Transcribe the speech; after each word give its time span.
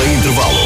sem 0.00 0.12
intervalo. 0.14 0.59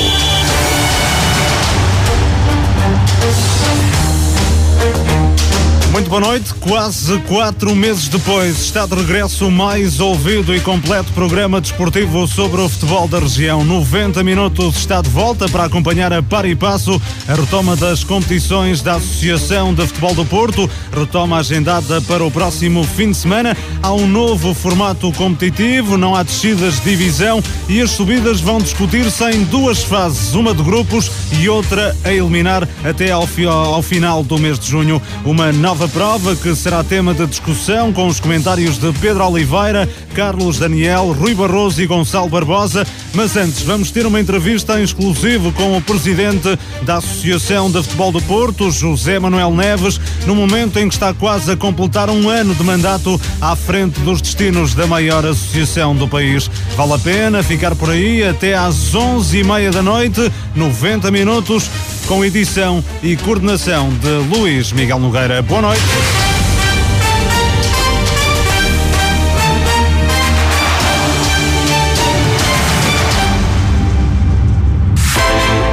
Boa 6.15 6.29
noite. 6.29 6.55
Quase 6.55 7.19
quatro 7.21 7.75
meses 7.75 8.09
depois, 8.09 8.61
está 8.61 8.87
de 8.87 8.95
regresso 8.95 9.49
o 9.49 9.51
mais 9.51 10.01
ouvido 10.01 10.55
e 10.55 10.61
completo 10.61 11.13
programa 11.13 11.61
desportivo 11.61 12.27
sobre 12.27 12.61
o 12.61 12.69
futebol 12.69 13.09
da 13.09 13.19
região. 13.19 13.65
90 13.65 14.23
minutos 14.23 14.77
está 14.77 15.03
de 15.03 15.11
volta 15.11 15.49
para 15.49 15.65
acompanhar 15.65 16.13
a 16.13 16.23
par 16.23 16.45
e 16.47 16.55
passo 16.55 17.01
a 17.29 17.35
retoma 17.35 17.75
das 17.75 18.05
competições 18.05 18.81
da 18.81 18.95
Associação 18.95 19.75
de 19.75 19.87
Futebol 19.87 20.15
do 20.15 20.25
Porto. 20.25 20.71
Retoma 20.93 21.39
agendada 21.39 22.01
para 22.03 22.25
o 22.25 22.31
próximo 22.31 22.85
fim 22.85 23.11
de 23.11 23.17
semana. 23.17 23.57
Há 23.83 23.93
um 23.93 24.07
novo 24.07 24.55
formato 24.55 25.11
competitivo, 25.13 25.97
não 25.97 26.15
há 26.15 26.23
descidas 26.23 26.77
de 26.77 26.91
divisão 26.91 27.43
e 27.69 27.81
as 27.81 27.91
subidas 27.91 28.41
vão 28.41 28.59
discutir-se 28.59 29.25
em 29.31 29.43
duas 29.45 29.83
fases, 29.83 30.35
uma 30.35 30.55
de 30.55 30.63
grupos 30.63 31.11
e 31.41 31.49
outra 31.49 31.97
a 32.05 32.13
eliminar 32.13 32.69
até 32.85 33.11
ao, 33.11 33.27
ao 33.49 33.83
final 33.83 34.23
do 34.23 34.39
mês 34.39 34.59
de 34.59 34.69
junho. 34.71 35.03
Uma 35.25 35.53
nova 35.53 35.75
nova 35.75 35.89
prova 36.05 36.37
que 36.37 36.55
será 36.55 36.85
tema 36.85 37.15
de 37.15 37.27
discussão 37.27 37.91
com 37.91 38.07
os 38.07 38.21
comentários 38.21 38.77
de 38.77 38.93
Pedro 39.01 39.27
Oliveira, 39.27 39.89
Carlos 40.15 40.59
Daniel, 40.59 41.13
Rui 41.13 41.35
Barroso 41.35 41.81
e 41.81 41.87
Gonçalo 41.87 42.29
Barbosa. 42.29 42.87
Mas 43.15 43.35
antes, 43.39 43.63
vamos 43.63 43.91
ter 43.91 44.05
uma 44.05 44.21
entrevista 44.21 44.79
em 44.79 44.83
exclusivo 44.83 45.51
com 45.53 45.75
o 45.75 45.81
presidente 45.81 46.59
da 46.83 46.97
Associação 46.97 47.71
de 47.71 47.83
Futebol 47.83 48.13
do 48.13 48.21
Porto, 48.21 48.71
José 48.71 49.19
Manuel 49.19 49.51
Neves, 49.53 49.99
no 50.27 50.35
momento 50.35 50.79
em 50.79 50.89
que 50.89 50.95
está 50.95 51.15
quase 51.15 51.51
a 51.51 51.57
completar 51.57 52.11
um 52.11 52.29
ano 52.29 52.55
de 52.55 52.63
mandato 52.63 53.19
à 53.41 53.57
frente 53.57 53.99
dos 54.01 54.21
destinos 54.21 54.75
da 54.75 54.87
maior 54.87 55.25
associação 55.25 55.97
do 55.97 56.07
país. 56.07 56.51
Vale 56.77 56.93
a 56.93 56.99
pena 56.99 57.43
ficar 57.43 57.75
por 57.75 57.89
aí 57.89 58.23
até 58.23 58.55
às 58.55 58.95
onze 58.95 59.39
e 59.39 59.45
meia 59.45 59.71
da 59.71 59.83
noite, 59.83 60.31
90 60.55 61.11
minutos 61.11 61.71
com 62.07 62.23
edição 62.23 62.85
e 63.03 63.17
coordenação 63.17 63.89
de 63.91 64.37
Luís 64.37 64.71
Miguel 64.71 64.99
Nogueira. 64.99 65.41
Boa 65.41 65.63
noite. 65.63 65.84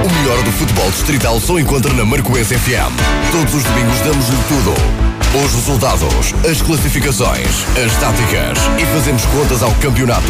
O 0.04 0.14
melhor 0.14 0.44
do 0.44 0.52
futebol 0.52 0.90
distrital 0.92 1.40
só 1.40 1.60
encontra 1.60 1.94
na 1.94 2.06
Marcoense 2.06 2.56
FM. 2.56 2.94
Todos 3.32 3.54
os 3.56 3.64
domingos 3.64 4.00
damos-lhe 4.00 4.38
tudo 4.48 5.21
os 5.34 5.54
resultados, 5.54 6.34
as 6.50 6.62
classificações, 6.62 7.66
as 7.78 7.96
táticas 7.98 8.58
e 8.78 8.86
fazemos 8.88 9.24
contas 9.28 9.64
ao 9.64 9.72
campeonato. 9.76 10.28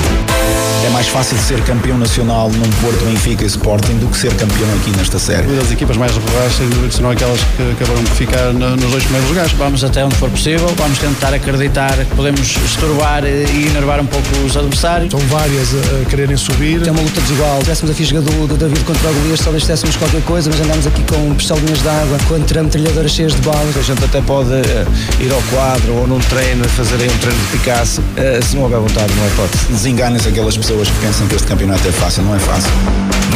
É 0.86 0.90
mais 0.90 1.08
fácil 1.08 1.38
ser 1.38 1.64
campeão 1.64 1.98
nacional 1.98 2.50
num 2.50 2.70
Porto, 2.82 3.04
Benfica 3.06 3.44
e 3.44 3.48
Sporting 3.48 3.98
do 3.98 4.08
que 4.08 4.18
ser 4.18 4.34
campeão 4.36 4.70
aqui 4.76 4.96
nesta 4.96 5.18
série. 5.18 5.48
Uma 5.48 5.62
das 5.62 5.72
equipas 5.72 5.98
mais 5.98 6.16
regulares, 6.16 6.54
sem 6.54 6.70
dúvida, 6.70 6.92
serão 6.92 7.12
aquelas 7.12 7.40
que 7.40 7.72
acabaram 7.72 8.04
por 8.04 8.16
ficar 8.16 8.54
nos 8.54 8.92
dois 8.92 9.04
primeiros 9.04 9.30
lugares. 9.30 9.52
Vamos 9.54 9.84
até 9.84 10.06
onde 10.06 10.16
for 10.16 10.30
possível, 10.30 10.72
vamos 10.78 10.98
tentar 11.00 11.34
acreditar 11.34 11.96
que 11.98 12.16
podemos 12.16 12.58
estorbar 12.66 13.24
e 13.26 13.68
enervar 13.68 14.00
um 14.00 14.06
pouco 14.06 14.28
os 14.46 14.56
adversários. 14.56 15.12
São 15.12 15.20
várias 15.22 15.70
a 15.74 16.10
quererem 16.10 16.38
subir. 16.38 16.88
É 16.88 16.92
uma 16.92 17.02
luta 17.02 17.22
desigual. 17.22 17.58
Se 17.58 17.64
tivéssemos 17.64 17.92
a 17.92 17.96
fisga 17.96 18.22
do, 18.22 18.48
do 18.48 18.58
David 18.58 18.84
contra 18.84 19.10
o 19.10 19.14
Golias, 19.14 19.40
talvez 19.40 19.64
tivéssemos 19.64 19.96
qualquer 19.96 20.22
coisa, 20.24 20.50
mas 20.50 20.62
andamos 20.62 20.86
aqui 20.88 21.04
com 21.04 21.34
pistolinhas 21.36 21.82
de 21.82 21.90
água, 21.90 22.18
contra 22.28 22.64
metralhadoras 22.64 23.12
cheias 23.12 23.34
de 23.34 23.42
balas. 23.42 23.78
A 23.78 23.82
gente 23.82 24.04
até 24.04 24.22
pode 24.22 24.52
eh, 24.52 24.86
ir 25.20 25.32
ao 25.32 25.42
quadro 25.44 25.94
ou 25.94 26.08
num 26.08 26.20
treino, 26.20 26.68
fazerem 26.70 27.10
um 27.10 27.18
treino 27.18 27.40
de 27.40 27.58
Picasso. 27.58 28.02
Uh, 28.02 28.44
se 28.44 28.56
não 28.56 28.64
houver 28.64 28.80
vontade, 28.80 29.14
não 29.16 29.24
é 29.24 29.28
hipótese. 29.28 29.66
Desenganem-se 29.68 30.28
aquelas 30.28 30.58
pessoas 30.58 30.90
que 30.90 31.00
pensam 31.00 31.28
que 31.28 31.36
este 31.36 31.48
campeonato 31.48 31.88
é 31.88 31.92
fácil, 31.92 32.24
não 32.24 32.36
é 32.36 32.40
fácil. 32.40 32.72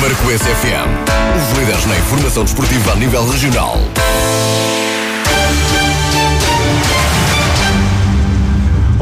Marcoense 0.02 0.44
FM, 0.44 0.90
os 1.38 1.58
líderes 1.58 1.86
na 1.86 1.98
informação 1.98 2.44
desportiva 2.44 2.92
a 2.92 2.96
nível 2.96 3.28
regional. 3.30 3.80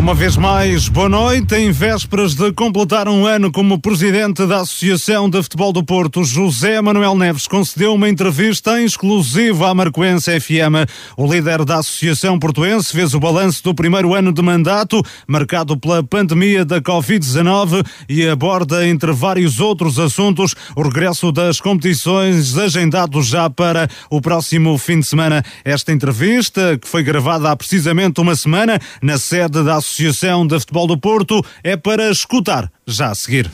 Uma 0.03 0.13
vez 0.13 0.35
mais, 0.35 0.89
boa 0.89 1.07
noite. 1.07 1.55
Em 1.55 1.71
vésperas 1.71 2.35
de 2.35 2.51
completar 2.51 3.07
um 3.07 3.25
ano 3.25 3.49
como 3.49 3.79
presidente 3.79 4.45
da 4.45 4.59
Associação 4.59 5.29
de 5.29 5.41
Futebol 5.41 5.71
do 5.71 5.81
Porto, 5.81 6.25
José 6.25 6.81
Manuel 6.81 7.15
Neves 7.15 7.47
concedeu 7.47 7.93
uma 7.93 8.09
entrevista 8.09 8.81
exclusiva 8.81 9.69
à 9.69 9.73
Marcoense 9.73 10.41
FM. 10.41 10.91
O 11.15 11.25
líder 11.25 11.63
da 11.63 11.77
Associação 11.77 12.37
Portuense 12.37 12.91
fez 12.91 13.13
o 13.13 13.19
balanço 13.19 13.63
do 13.63 13.73
primeiro 13.73 14.13
ano 14.13 14.33
de 14.33 14.41
mandato, 14.41 15.01
marcado 15.25 15.77
pela 15.77 16.03
pandemia 16.03 16.65
da 16.65 16.81
Covid-19 16.81 17.85
e 18.09 18.27
aborda, 18.27 18.85
entre 18.85 19.13
vários 19.13 19.61
outros 19.61 19.97
assuntos, 19.97 20.53
o 20.75 20.81
regresso 20.81 21.31
das 21.31 21.61
competições 21.61 22.57
agendado 22.57 23.21
já 23.21 23.49
para 23.49 23.87
o 24.09 24.19
próximo 24.19 24.77
fim 24.77 24.99
de 24.99 25.05
semana. 25.05 25.41
Esta 25.63 25.93
entrevista, 25.93 26.77
que 26.77 26.89
foi 26.89 27.03
gravada 27.03 27.49
há 27.49 27.55
precisamente 27.55 28.19
uma 28.19 28.35
semana 28.35 28.77
na 29.01 29.17
sede 29.17 29.63
da 29.63 29.77
Associação 29.77 29.92
Associação 29.93 30.47
de 30.47 30.59
Futebol 30.59 30.87
do 30.87 30.97
Porto 30.97 31.45
é 31.63 31.77
para 31.77 32.09
escutar 32.09 32.71
já 32.87 33.11
a 33.11 33.15
seguir. 33.15 33.51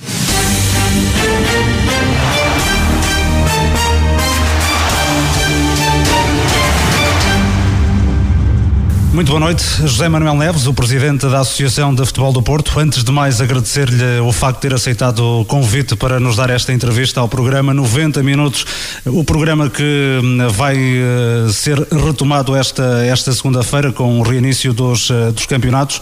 Muito 9.11 9.29
boa 9.29 9.39
noite, 9.39 9.63
José 9.81 10.07
Manuel 10.07 10.35
Neves, 10.35 10.67
o 10.67 10.73
presidente 10.73 11.25
da 11.27 11.39
Associação 11.39 11.93
de 11.95 12.05
Futebol 12.05 12.31
do 12.31 12.43
Porto. 12.43 12.79
Antes 12.79 13.03
de 13.03 13.11
mais, 13.11 13.41
agradecer-lhe 13.41 14.19
o 14.19 14.31
facto 14.31 14.57
de 14.57 14.61
ter 14.69 14.73
aceitado 14.73 15.19
o 15.19 15.43
convite 15.43 15.95
para 15.95 16.19
nos 16.19 16.35
dar 16.35 16.51
esta 16.51 16.71
entrevista 16.71 17.19
ao 17.19 17.27
programa 17.27 17.73
90 17.73 18.21
Minutos, 18.21 18.65
o 19.07 19.23
programa 19.23 19.67
que 19.67 19.83
hum, 20.23 20.47
vai 20.49 20.77
eh, 20.77 21.51
ser 21.51 21.79
retomado 21.79 22.55
esta, 22.55 23.03
esta 23.03 23.33
segunda-feira 23.33 23.91
com 23.91 24.19
o 24.19 24.21
reinício 24.21 24.73
dos, 24.73 25.09
eh, 25.09 25.31
dos 25.31 25.47
campeonatos. 25.47 25.99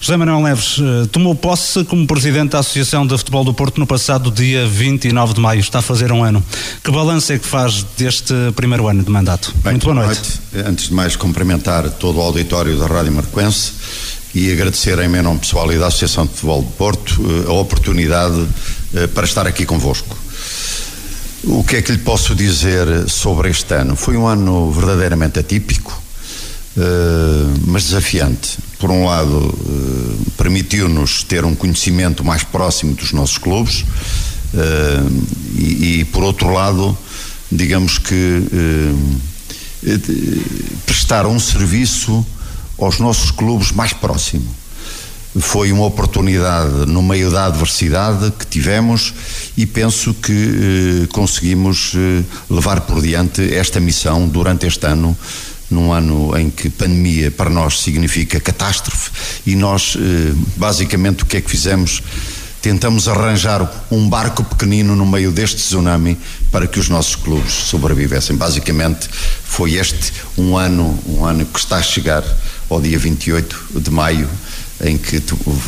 José 0.00 0.16
Manuel 0.16 0.40
Neves 0.40 0.78
eh, 0.80 1.06
tomou 1.06 1.36
posse 1.36 1.84
como 1.84 2.04
presidente 2.04 2.50
da 2.50 2.58
Associação 2.58 3.06
de 3.06 3.16
Futebol 3.16 3.44
do 3.44 3.54
Porto 3.54 3.78
no 3.78 3.86
passado 3.86 4.28
dia 4.28 4.66
29 4.66 5.34
de 5.34 5.40
maio, 5.40 5.60
está 5.60 5.78
a 5.78 5.82
fazer 5.82 6.10
um 6.10 6.24
ano. 6.24 6.42
Que 6.82 6.90
balanço 6.90 7.32
é 7.32 7.38
que 7.38 7.46
faz 7.46 7.86
deste 7.96 8.34
primeiro 8.56 8.88
ano 8.88 9.04
de 9.04 9.10
mandato? 9.10 9.54
Bem, 9.62 9.74
Muito 9.74 9.84
boa 9.84 10.04
noite. 10.04 10.40
noite. 10.52 10.68
Antes 10.68 10.88
de 10.88 10.94
mais, 10.94 11.14
cumprimentar 11.14 11.88
todo 11.90 12.18
o 12.18 12.20
auditório 12.20 12.39
auditório 12.40 12.78
da 12.78 12.86
Rádio 12.86 13.12
Marquense 13.12 13.72
e 14.34 14.50
agradecer 14.50 14.98
em 14.98 15.08
meu 15.08 15.22
nome 15.22 15.40
pessoal 15.40 15.70
e 15.72 15.78
da 15.78 15.88
Associação 15.88 16.24
de 16.24 16.32
Futebol 16.32 16.62
de 16.62 16.72
Porto 16.72 17.20
eh, 17.20 17.50
a 17.50 17.52
oportunidade 17.52 18.48
eh, 18.94 19.06
para 19.08 19.26
estar 19.26 19.46
aqui 19.46 19.66
convosco. 19.66 20.16
O 21.44 21.62
que 21.62 21.76
é 21.76 21.82
que 21.82 21.92
lhe 21.92 21.98
posso 21.98 22.34
dizer 22.34 22.86
sobre 23.08 23.50
este 23.50 23.74
ano? 23.74 23.94
Foi 23.94 24.16
um 24.16 24.26
ano 24.26 24.72
verdadeiramente 24.72 25.38
atípico, 25.38 26.02
eh, 26.78 26.80
mas 27.66 27.84
desafiante. 27.84 28.56
Por 28.78 28.90
um 28.90 29.04
lado, 29.04 29.54
permitiu-nos 30.38 31.22
ter 31.22 31.44
um 31.44 31.54
conhecimento 31.54 32.24
mais 32.24 32.42
próximo 32.42 32.94
dos 32.94 33.12
nossos 33.12 33.36
clubes 33.36 33.84
e, 35.58 36.06
por 36.10 36.24
outro 36.24 36.50
lado, 36.50 36.96
digamos 37.52 37.98
que 37.98 38.42
prestar 40.86 41.26
um 41.26 41.38
serviço 41.38 42.24
aos 42.78 42.98
nossos 42.98 43.30
clubes 43.30 43.72
mais 43.72 43.92
próximo. 43.92 44.60
Foi 45.38 45.70
uma 45.70 45.84
oportunidade 45.84 46.86
no 46.86 47.02
meio 47.02 47.30
da 47.30 47.46
adversidade 47.46 48.32
que 48.32 48.44
tivemos 48.46 49.14
e 49.56 49.64
penso 49.64 50.12
que 50.12 50.32
eh, 50.32 51.06
conseguimos 51.12 51.92
eh, 51.94 52.24
levar 52.50 52.80
por 52.80 53.00
diante 53.00 53.54
esta 53.54 53.78
missão 53.78 54.26
durante 54.26 54.66
este 54.66 54.86
ano 54.86 55.16
num 55.70 55.92
ano 55.92 56.36
em 56.36 56.50
que 56.50 56.68
pandemia 56.68 57.30
para 57.30 57.48
nós 57.48 57.78
significa 57.78 58.40
catástrofe 58.40 59.10
e 59.46 59.54
nós 59.54 59.96
eh, 59.96 60.32
basicamente 60.56 61.22
o 61.22 61.26
que 61.26 61.36
é 61.36 61.40
que 61.40 61.48
fizemos 61.48 62.02
tentamos 62.60 63.06
arranjar 63.06 63.86
um 63.88 64.08
barco 64.08 64.42
pequenino 64.42 64.96
no 64.96 65.06
meio 65.06 65.30
deste 65.30 65.58
tsunami 65.58 66.18
para 66.50 66.66
que 66.66 66.78
os 66.78 66.88
nossos 66.88 67.16
clubes 67.16 67.52
sobrevivessem 67.52 68.36
basicamente 68.36 69.08
foi 69.44 69.74
este 69.74 70.12
um 70.36 70.56
ano 70.56 70.98
um 71.06 71.24
ano 71.24 71.46
que 71.46 71.58
está 71.58 71.76
a 71.76 71.82
chegar 71.82 72.24
ao 72.70 72.80
dia 72.80 72.98
28 72.98 73.80
de 73.80 73.90
maio, 73.90 74.28
em 74.82 74.96
que 74.96 75.20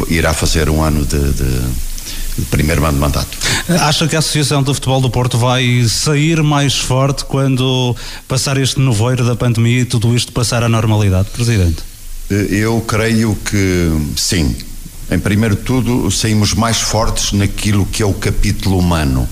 irá 0.08 0.32
fazer 0.32 0.70
um 0.70 0.82
ano 0.82 1.04
de, 1.04 1.18
de, 1.32 2.42
primeiro 2.48 2.84
ano 2.84 2.94
de 2.94 3.00
mandato. 3.00 3.36
Acha 3.68 4.06
que 4.06 4.14
a 4.14 4.20
Associação 4.20 4.62
de 4.62 4.72
Futebol 4.72 5.00
do 5.00 5.10
Porto 5.10 5.36
vai 5.36 5.84
sair 5.88 6.42
mais 6.42 6.78
forte 6.78 7.24
quando 7.24 7.94
passar 8.28 8.56
este 8.56 8.80
nevoeiro 8.80 9.26
da 9.26 9.34
pandemia 9.34 9.80
e 9.80 9.84
tudo 9.84 10.14
isto 10.14 10.32
passar 10.32 10.62
à 10.62 10.68
normalidade, 10.68 11.28
Presidente? 11.30 11.82
Eh, 12.30 12.46
eu 12.50 12.80
creio 12.86 13.36
que 13.44 13.90
sim. 14.16 14.54
Em 15.10 15.18
primeiro 15.18 15.56
tudo, 15.56 16.10
saímos 16.10 16.54
mais 16.54 16.78
fortes 16.78 17.32
naquilo 17.32 17.84
que 17.84 18.02
é 18.02 18.06
o 18.06 18.14
capítulo 18.14 18.78
humano. 18.78 19.28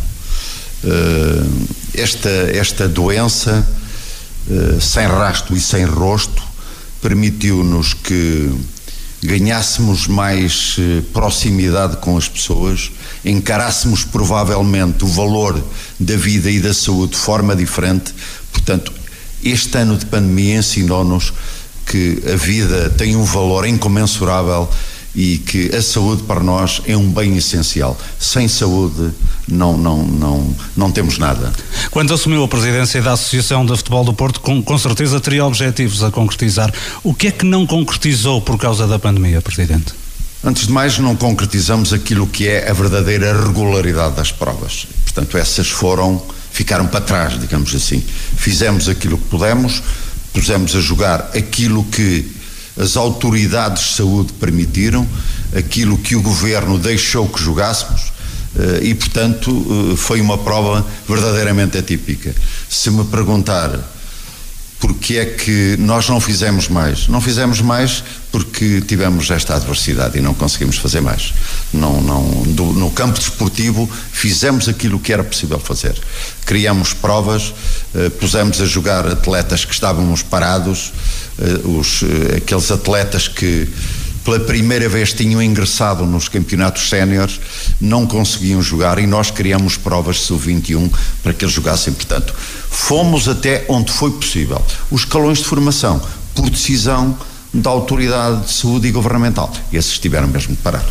Eh, 0.82 1.47
esta, 1.94 2.29
esta 2.29 2.88
doença, 2.88 3.67
eh, 4.50 4.79
sem 4.81 5.06
rasto 5.06 5.55
e 5.55 5.61
sem 5.61 5.85
rosto, 5.85 6.43
permitiu-nos 7.03 7.93
que 7.94 8.50
ganhássemos 9.23 10.06
mais 10.06 10.77
eh, 10.79 11.03
proximidade 11.12 11.99
com 11.99 12.17
as 12.17 12.29
pessoas, 12.29 12.91
encarássemos 13.25 14.05
provavelmente 14.05 15.05
o 15.05 15.09
valor 15.09 15.62
da 15.99 16.17
vida 16.17 16.50
e 16.50 16.61
da 16.61 16.73
saúde 16.73 17.12
de 17.12 17.19
forma 17.19 17.55
diferente. 17.55 18.15
Portanto, 18.50 18.93
este 19.44 19.76
ano 19.76 19.97
de 19.97 20.06
pandemia 20.06 20.56
ensinou-nos 20.59 21.33
que 21.85 22.23
a 22.33 22.37
vida 22.37 22.88
tem 22.91 23.17
um 23.17 23.25
valor 23.25 23.67
incomensurável 23.67 24.69
e 25.15 25.39
que 25.39 25.75
a 25.75 25.83
saúde 25.83 26.23
para 26.23 26.41
nós 26.41 26.83
é 26.87 26.97
um 26.97 27.11
bem 27.11 27.37
essencial. 27.37 27.99
Sem 28.19 28.47
saúde 28.47 29.11
não, 29.49 29.77
não, 29.77 30.05
não, 30.05 30.57
não 30.77 30.93
temos 30.93 31.19
nada. 31.19 31.53
Quando 31.91 32.15
assumiu 32.15 32.45
a 32.45 32.49
presidência 32.49 33.03
da 33.03 33.12
Associação 33.12 33.67
de 33.67 33.77
Futebol 33.77 34.05
do 34.05 34.12
Porto, 34.12 34.41
com, 34.41 34.62
com 34.62 34.79
certeza 34.79 35.21
teria 35.21 35.45
objetivos 35.45 36.03
a 36.05 36.11
concretizar. 36.11 36.73
O 37.03 37.12
que 37.12 37.29
é 37.29 37.31
que 37.31 37.45
não 37.45 37.67
concretizou 37.67 38.41
por 38.41 38.59
causa 38.59 38.87
da 38.87 38.99
pandemia, 38.99 39.41
Presidente? 39.41 39.95
Antes 40.43 40.67
de 40.67 40.73
mais, 40.73 40.99
não 40.99 41.15
concretizamos 41.15 41.93
aquilo 41.93 42.27
que 42.27 42.49
é 42.49 42.71
a 42.71 42.73
verdadeira 42.73 43.39
regularidade 43.47 44.17
das 44.17 44.33
provas. 44.33 44.87
Portanto, 45.05 45.37
essas 45.37 45.69
foram, 45.69 46.23
ficaram 46.51 46.87
para 46.87 47.01
trás, 47.01 47.39
digamos 47.39 47.75
assim. 47.75 48.03
Fizemos 48.37 48.89
aquilo 48.89 49.19
que 49.19 49.25
pudemos, 49.25 49.83
pusemos 50.33 50.75
a 50.75 50.81
jogar 50.81 51.31
aquilo 51.35 51.85
que 51.85 52.39
as 52.81 52.97
autoridades 52.97 53.82
de 53.82 53.94
saúde 53.97 54.32
permitiram, 54.35 55.06
aquilo 55.55 55.99
que 55.99 56.17
o 56.17 56.23
governo 56.23 56.79
deixou 56.79 57.29
que 57.29 57.43
jogássemos. 57.43 58.12
Eh, 58.56 58.81
e, 58.88 58.94
portanto, 58.94 59.93
eh, 59.93 59.97
foi 59.97 60.21
uma 60.21 60.38
prova 60.38 60.85
verdadeiramente 61.09 61.79
atípica. 61.79 62.35
Se 62.69 62.91
me 62.91 63.05
perguntar 63.05 63.79
porque 64.81 65.19
é 65.19 65.27
que 65.27 65.77
nós 65.79 66.09
não 66.09 66.19
fizemos 66.19 66.67
mais? 66.69 67.06
Não 67.06 67.21
fizemos 67.21 67.61
mais 67.61 68.03
porque 68.32 68.81
tivemos 68.81 69.31
esta 69.31 69.55
adversidade 69.55 70.17
e 70.17 70.23
não 70.23 70.32
conseguimos 70.32 70.79
fazer 70.79 71.03
mais. 71.03 71.35
Não, 71.73 72.00
não, 72.00 72.43
do, 72.47 72.65
no 72.73 72.91
campo 72.91 73.19
desportivo 73.19 73.88
fizemos 74.11 74.69
aquilo 74.69 74.99
que 74.99 75.12
era 75.12 75.23
possível 75.23 75.59
fazer. 75.61 75.94
Criamos 76.47 76.94
provas, 76.94 77.53
eh, 77.94 78.09
pusemos 78.09 78.59
a 78.61 78.65
jogar 78.65 79.06
atletas 79.06 79.67
que 79.67 79.75
estávamos 79.75 80.23
parados, 80.23 80.93
eh, 81.38 81.61
os, 81.69 82.03
eh, 82.03 82.37
aqueles 82.38 82.71
atletas 82.71 83.29
que 83.29 83.69
pela 84.25 84.41
primeira 84.41 84.88
vez 84.88 85.12
tinham 85.12 85.43
ingressado 85.43 86.05
nos 86.05 86.29
campeonatos 86.29 86.88
séniores, 86.88 87.41
não 87.81 88.06
conseguiam 88.06 88.62
jogar 88.62 88.99
e 88.99 89.06
nós 89.06 89.31
criamos 89.31 89.76
provas 89.76 90.21
sub-21 90.21 90.91
para 91.23 91.33
que 91.33 91.44
eles 91.44 91.55
jogassem. 91.55 91.93
Portanto, 91.93 92.35
fomos 92.70 93.28
até 93.28 93.64
onde 93.69 93.93
foi 93.93 94.11
possível. 94.12 94.62
Os 94.90 95.02
escalões 95.02 95.38
de 95.38 95.44
formação, 95.44 96.00
por 96.34 96.49
decisão 96.49 97.17
da 97.52 97.69
autoridade 97.69 98.44
de 98.44 98.52
saúde 98.52 98.88
e 98.88 98.93
governamental, 98.93 99.52
esses 99.72 99.99
tiveram 99.99 100.28
mesmo 100.28 100.55
de 100.55 100.62
parar. 100.62 100.84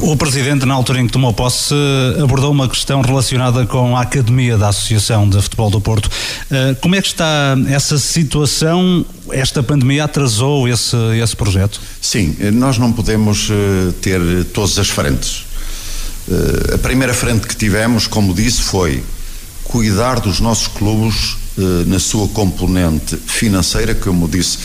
O, 0.00 0.12
o, 0.12 0.16
Presidente, 0.16 0.64
na 0.64 0.74
altura 0.74 1.00
em 1.00 1.06
que 1.06 1.12
tomou 1.12 1.32
posse, 1.32 1.74
abordou 2.22 2.50
uma 2.50 2.68
questão 2.68 3.00
relacionada 3.00 3.66
com 3.66 3.96
a 3.96 4.02
Academia 4.02 4.56
da 4.56 4.68
Associação 4.68 5.28
de 5.28 5.40
Futebol 5.40 5.70
do 5.70 5.80
Porto. 5.80 6.06
Uh, 6.06 6.74
como 6.80 6.94
é 6.94 7.00
que 7.00 7.08
está 7.08 7.56
essa 7.68 7.98
situação? 7.98 9.04
Esta 9.30 9.62
pandemia 9.62 10.04
atrasou 10.04 10.68
esse, 10.68 10.96
esse 11.22 11.36
projeto? 11.36 11.80
Sim, 12.00 12.36
nós 12.52 12.78
não 12.78 12.92
podemos 12.92 13.50
uh, 13.50 13.92
ter 14.00 14.20
todas 14.52 14.78
as 14.78 14.88
frentes. 14.88 15.44
Uh, 16.28 16.74
a 16.74 16.78
primeira 16.78 17.12
frente 17.12 17.46
que 17.46 17.56
tivemos, 17.56 18.06
como 18.06 18.32
disse, 18.32 18.62
foi 18.62 19.02
cuidar 19.68 20.20
dos 20.20 20.40
nossos 20.40 20.68
clubes 20.68 21.36
na 21.86 21.98
sua 21.98 22.28
componente 22.28 23.16
financeira, 23.16 23.94
como 23.94 24.28
disse, 24.28 24.58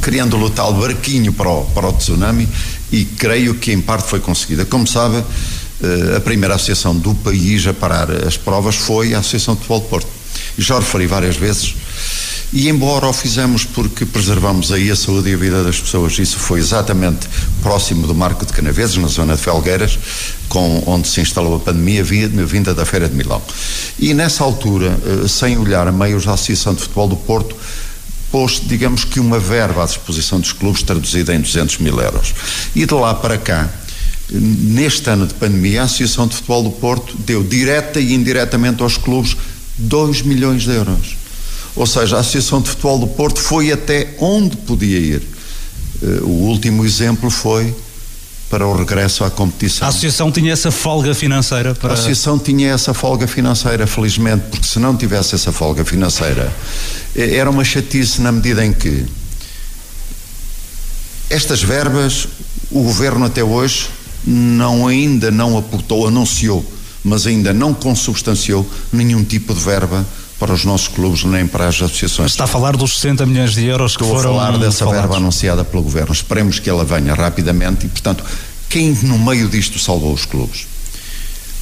criando 0.00 0.38
o 0.38 0.50
tal 0.50 0.74
barquinho 0.74 1.32
para 1.32 1.48
o, 1.48 1.64
para 1.66 1.88
o 1.88 1.92
tsunami 1.92 2.46
e 2.92 3.04
creio 3.04 3.54
que 3.54 3.72
em 3.72 3.80
parte 3.80 4.08
foi 4.08 4.20
conseguida. 4.20 4.64
Como 4.64 4.86
sabe, 4.86 5.24
eh, 5.82 6.16
a 6.16 6.20
primeira 6.20 6.54
associação 6.54 6.96
do 6.96 7.14
país 7.14 7.66
a 7.66 7.74
parar 7.74 8.10
as 8.10 8.36
provas 8.36 8.76
foi 8.76 9.14
a 9.14 9.18
Associação 9.18 9.54
de 9.54 9.60
Futebol 9.60 9.80
de 9.80 9.86
Porto. 9.88 10.08
E 10.56 10.62
já 10.62 10.78
referi 10.78 11.06
várias 11.06 11.36
vezes. 11.36 11.74
E 12.56 12.68
embora 12.68 13.08
o 13.08 13.12
fizemos 13.12 13.64
porque 13.64 14.06
preservamos 14.06 14.70
aí 14.70 14.88
a 14.88 14.94
saúde 14.94 15.28
e 15.28 15.34
a 15.34 15.36
vida 15.36 15.64
das 15.64 15.80
pessoas, 15.80 16.16
isso 16.20 16.38
foi 16.38 16.60
exatamente 16.60 17.28
próximo 17.60 18.06
do 18.06 18.14
Marco 18.14 18.46
de 18.46 18.52
Canaveses, 18.52 18.96
na 18.96 19.08
zona 19.08 19.34
de 19.34 19.42
Felgueiras, 19.42 19.98
com, 20.48 20.84
onde 20.86 21.08
se 21.08 21.20
instalou 21.20 21.56
a 21.56 21.58
pandemia 21.58 22.04
vinda 22.04 22.72
da 22.72 22.86
Feira 22.86 23.08
de 23.08 23.16
Milão. 23.16 23.42
E 23.98 24.14
nessa 24.14 24.44
altura, 24.44 24.96
eh, 25.04 25.26
sem 25.26 25.58
olhar 25.58 25.88
a 25.88 25.90
meios 25.90 26.26
da 26.26 26.34
Associação 26.34 26.74
de 26.74 26.82
Futebol 26.82 27.08
do 27.08 27.16
Porto, 27.16 27.56
pôs, 28.30 28.62
digamos 28.64 29.02
que, 29.02 29.18
uma 29.18 29.40
verba 29.40 29.82
à 29.82 29.86
disposição 29.86 30.38
dos 30.38 30.52
clubes 30.52 30.84
traduzida 30.84 31.34
em 31.34 31.40
200 31.40 31.78
mil 31.78 32.00
euros. 32.00 32.32
E 32.72 32.86
de 32.86 32.94
lá 32.94 33.14
para 33.14 33.36
cá, 33.36 33.68
neste 34.30 35.10
ano 35.10 35.26
de 35.26 35.34
pandemia, 35.34 35.82
a 35.82 35.84
Associação 35.86 36.28
de 36.28 36.36
Futebol 36.36 36.62
do 36.62 36.70
Porto 36.70 37.16
deu 37.18 37.42
direta 37.42 37.98
e 37.98 38.14
indiretamente 38.14 38.80
aos 38.80 38.96
clubes 38.96 39.36
2 39.76 40.22
milhões 40.22 40.62
de 40.62 40.70
euros. 40.70 41.23
Ou 41.76 41.86
seja, 41.86 42.16
a 42.16 42.20
Associação 42.20 42.60
de 42.60 42.68
Futebol 42.68 42.98
do 43.00 43.06
Porto 43.08 43.40
foi 43.40 43.72
até 43.72 44.14
onde 44.18 44.56
podia 44.58 44.98
ir. 44.98 45.22
Eh, 46.02 46.20
o 46.22 46.28
último 46.28 46.84
exemplo 46.84 47.30
foi 47.30 47.74
para 48.48 48.66
o 48.66 48.76
regresso 48.76 49.24
à 49.24 49.30
competição. 49.30 49.86
A 49.86 49.88
Associação 49.88 50.30
tinha 50.30 50.52
essa 50.52 50.70
folga 50.70 51.14
financeira 51.14 51.74
para. 51.74 51.90
A 51.90 51.94
Associação 51.94 52.38
tinha 52.38 52.72
essa 52.72 52.94
folga 52.94 53.26
financeira, 53.26 53.86
felizmente, 53.86 54.44
porque 54.50 54.66
se 54.66 54.78
não 54.78 54.96
tivesse 54.96 55.34
essa 55.34 55.50
folga 55.50 55.84
financeira, 55.84 56.54
é, 57.16 57.34
era 57.36 57.50
uma 57.50 57.64
chatice 57.64 58.20
na 58.20 58.30
medida 58.30 58.64
em 58.64 58.72
que 58.72 59.04
estas 61.28 61.62
verbas 61.62 62.28
o 62.70 62.82
governo 62.82 63.24
até 63.24 63.42
hoje 63.42 63.88
não 64.24 64.86
ainda 64.86 65.30
não 65.30 65.58
aportou, 65.58 66.06
anunciou, 66.06 66.64
mas 67.02 67.26
ainda 67.26 67.52
não 67.52 67.74
consubstanciou 67.74 68.68
nenhum 68.92 69.24
tipo 69.24 69.52
de 69.52 69.60
verba 69.60 70.06
para 70.38 70.52
os 70.52 70.64
nossos 70.64 70.88
clubes 70.88 71.24
nem 71.24 71.46
para 71.46 71.68
as 71.68 71.76
associações. 71.76 72.32
Está 72.32 72.44
a 72.44 72.46
falar 72.48 72.76
dos 72.76 72.94
60 72.96 73.24
milhões 73.26 73.54
de 73.54 73.64
euros 73.64 73.92
Estou 73.92 74.08
que 74.08 74.12
foram 74.14 74.30
Estou 74.32 74.40
a 74.40 74.46
falar 74.46 74.58
dessa 74.58 74.78
falados. 74.84 75.00
verba 75.00 75.16
anunciada 75.16 75.64
pelo 75.64 75.82
governo. 75.82 76.12
Esperemos 76.12 76.58
que 76.58 76.68
ela 76.68 76.84
venha 76.84 77.14
rapidamente 77.14 77.86
e, 77.86 77.88
portanto, 77.88 78.24
quem 78.68 78.90
no 79.02 79.18
meio 79.18 79.48
disto 79.48 79.78
salvou 79.78 80.12
os 80.12 80.24
clubes? 80.24 80.66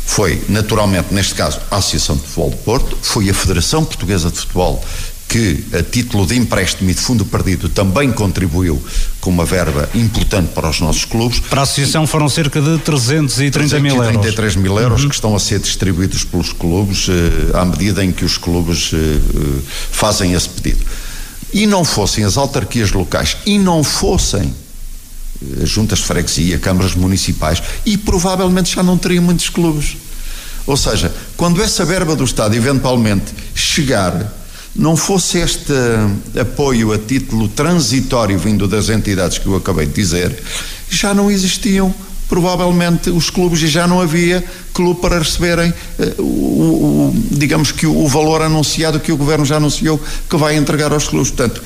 Foi, 0.04 0.42
naturalmente, 0.48 1.12
neste 1.14 1.34
caso, 1.34 1.60
a 1.70 1.76
Associação 1.76 2.16
de 2.16 2.22
Futebol 2.22 2.50
de 2.50 2.56
Porto, 2.56 2.98
foi 3.00 3.30
a 3.30 3.34
Federação 3.34 3.84
Portuguesa 3.84 4.30
de 4.30 4.38
Futebol 4.38 4.84
que, 5.32 5.64
a 5.72 5.82
título 5.82 6.26
de 6.26 6.36
empréstimo 6.36 6.90
e 6.90 6.94
de 6.94 7.00
fundo 7.00 7.24
perdido, 7.24 7.66
também 7.70 8.12
contribuiu 8.12 8.82
com 9.18 9.30
uma 9.30 9.46
verba 9.46 9.88
importante 9.94 10.48
para 10.48 10.68
os 10.68 10.78
nossos 10.78 11.06
clubes. 11.06 11.40
Para 11.40 11.60
a 11.60 11.62
associação 11.62 12.06
foram 12.06 12.28
cerca 12.28 12.60
de 12.60 12.76
330 12.80 13.80
mil 13.80 13.94
euros. 13.94 14.08
333 14.08 14.56
mil 14.56 14.78
euros 14.78 15.02
uhum. 15.02 15.08
que 15.08 15.14
estão 15.14 15.34
a 15.34 15.40
ser 15.40 15.58
distribuídos 15.58 16.22
pelos 16.22 16.52
clubes 16.52 17.08
eh, 17.08 17.58
à 17.58 17.64
medida 17.64 18.04
em 18.04 18.12
que 18.12 18.26
os 18.26 18.36
clubes 18.36 18.90
eh, 18.92 18.96
eh, 18.96 19.60
fazem 19.90 20.34
esse 20.34 20.50
pedido. 20.50 20.84
E 21.50 21.66
não 21.66 21.82
fossem 21.82 22.24
as 22.24 22.36
autarquias 22.36 22.92
locais 22.92 23.38
e 23.46 23.58
não 23.58 23.82
fossem 23.82 24.52
as 25.62 25.68
juntas 25.68 26.00
de 26.00 26.04
freguesia, 26.04 26.58
câmaras 26.58 26.94
municipais 26.94 27.62
e 27.86 27.96
provavelmente 27.96 28.74
já 28.74 28.82
não 28.82 28.98
teriam 28.98 29.24
muitos 29.24 29.48
clubes. 29.48 29.96
Ou 30.66 30.76
seja, 30.76 31.10
quando 31.38 31.62
essa 31.62 31.86
verba 31.86 32.14
do 32.14 32.22
Estado 32.22 32.54
eventualmente 32.54 33.32
chegar 33.54 34.41
não 34.74 34.96
fosse 34.96 35.38
este 35.38 35.72
apoio 36.40 36.92
a 36.92 36.98
título 36.98 37.48
transitório 37.48 38.38
vindo 38.38 38.66
das 38.66 38.88
entidades 38.88 39.38
que 39.38 39.46
eu 39.46 39.56
acabei 39.56 39.86
de 39.86 39.92
dizer, 39.92 40.42
já 40.88 41.12
não 41.12 41.30
existiam 41.30 41.94
provavelmente 42.28 43.10
os 43.10 43.28
clubes 43.28 43.60
e 43.60 43.68
já 43.68 43.86
não 43.86 44.00
havia 44.00 44.42
clube 44.72 45.02
para 45.02 45.18
receberem 45.18 45.70
uh, 45.70 46.22
o, 46.22 46.24
o, 46.24 47.14
digamos 47.30 47.72
que 47.72 47.86
o, 47.86 47.94
o 47.94 48.08
valor 48.08 48.40
anunciado 48.40 48.98
que 48.98 49.12
o 49.12 49.16
governo 49.18 49.44
já 49.44 49.56
anunciou 49.56 50.00
que 50.30 50.36
vai 50.38 50.56
entregar 50.56 50.92
aos 50.94 51.06
clubes. 51.06 51.30
Portanto, 51.30 51.62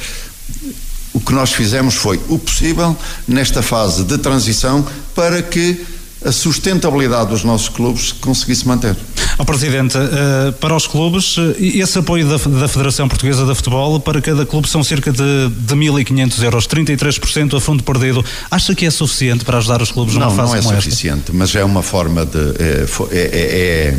o 1.12 1.20
que 1.20 1.32
nós 1.32 1.52
fizemos 1.52 1.94
foi 1.94 2.20
o 2.28 2.36
possível 2.36 2.96
nesta 3.28 3.62
fase 3.62 4.02
de 4.02 4.18
transição 4.18 4.84
para 5.14 5.40
que 5.40 5.86
a 6.24 6.32
sustentabilidade 6.32 7.30
dos 7.30 7.44
nossos 7.44 7.68
clubes 7.68 8.10
conseguisse 8.10 8.66
manter. 8.66 8.96
Oh, 9.38 9.44
Presidente, 9.44 9.98
uh, 9.98 10.52
para 10.54 10.74
os 10.74 10.86
clubes, 10.86 11.36
uh, 11.36 11.54
esse 11.58 11.98
apoio 11.98 12.26
da, 12.26 12.38
da, 12.38 12.68
Federação 12.68 13.06
Portuguesa 13.06 13.44
de 13.44 13.54
Futebol 13.54 14.00
para 14.00 14.22
cada 14.22 14.46
clube 14.46 14.66
são 14.66 14.82
cerca 14.82 15.12
de, 15.12 15.48
de 15.50 15.74
1.500 15.74 16.42
euros, 16.42 16.66
33% 16.66 17.54
a 17.54 17.60
fundo 17.60 17.82
perdido. 17.82 18.24
Acha 18.50 18.74
que 18.74 18.86
é 18.86 18.90
suficiente 18.90 19.44
para 19.44 19.58
ajudar 19.58 19.82
os 19.82 19.92
clubes 19.92 20.14
numa 20.14 20.26
não, 20.26 20.34
fase 20.34 20.52
não 20.52 20.58
é 20.58 20.62
como 20.62 20.80
suficiente, 20.80 21.20
esta? 21.20 21.32
mas 21.34 21.54
é 21.54 21.62
uma 21.62 21.82
forma 21.82 22.24
de. 22.24 22.38
É, 22.38 22.86
é, 23.12 23.94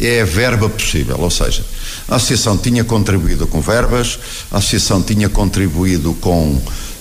é, 0.00 0.16
é 0.16 0.20
a 0.22 0.24
verba 0.24 0.70
possível, 0.70 1.18
ou 1.18 1.30
seja, 1.30 1.64
a 2.08 2.16
Associação 2.16 2.56
tinha 2.56 2.84
contribuído 2.84 3.46
com 3.46 3.60
verbas, 3.60 4.18
a 4.50 4.56
Associação 4.56 5.02
tinha 5.02 5.28
contribuído 5.28 6.14
com, 6.14 6.52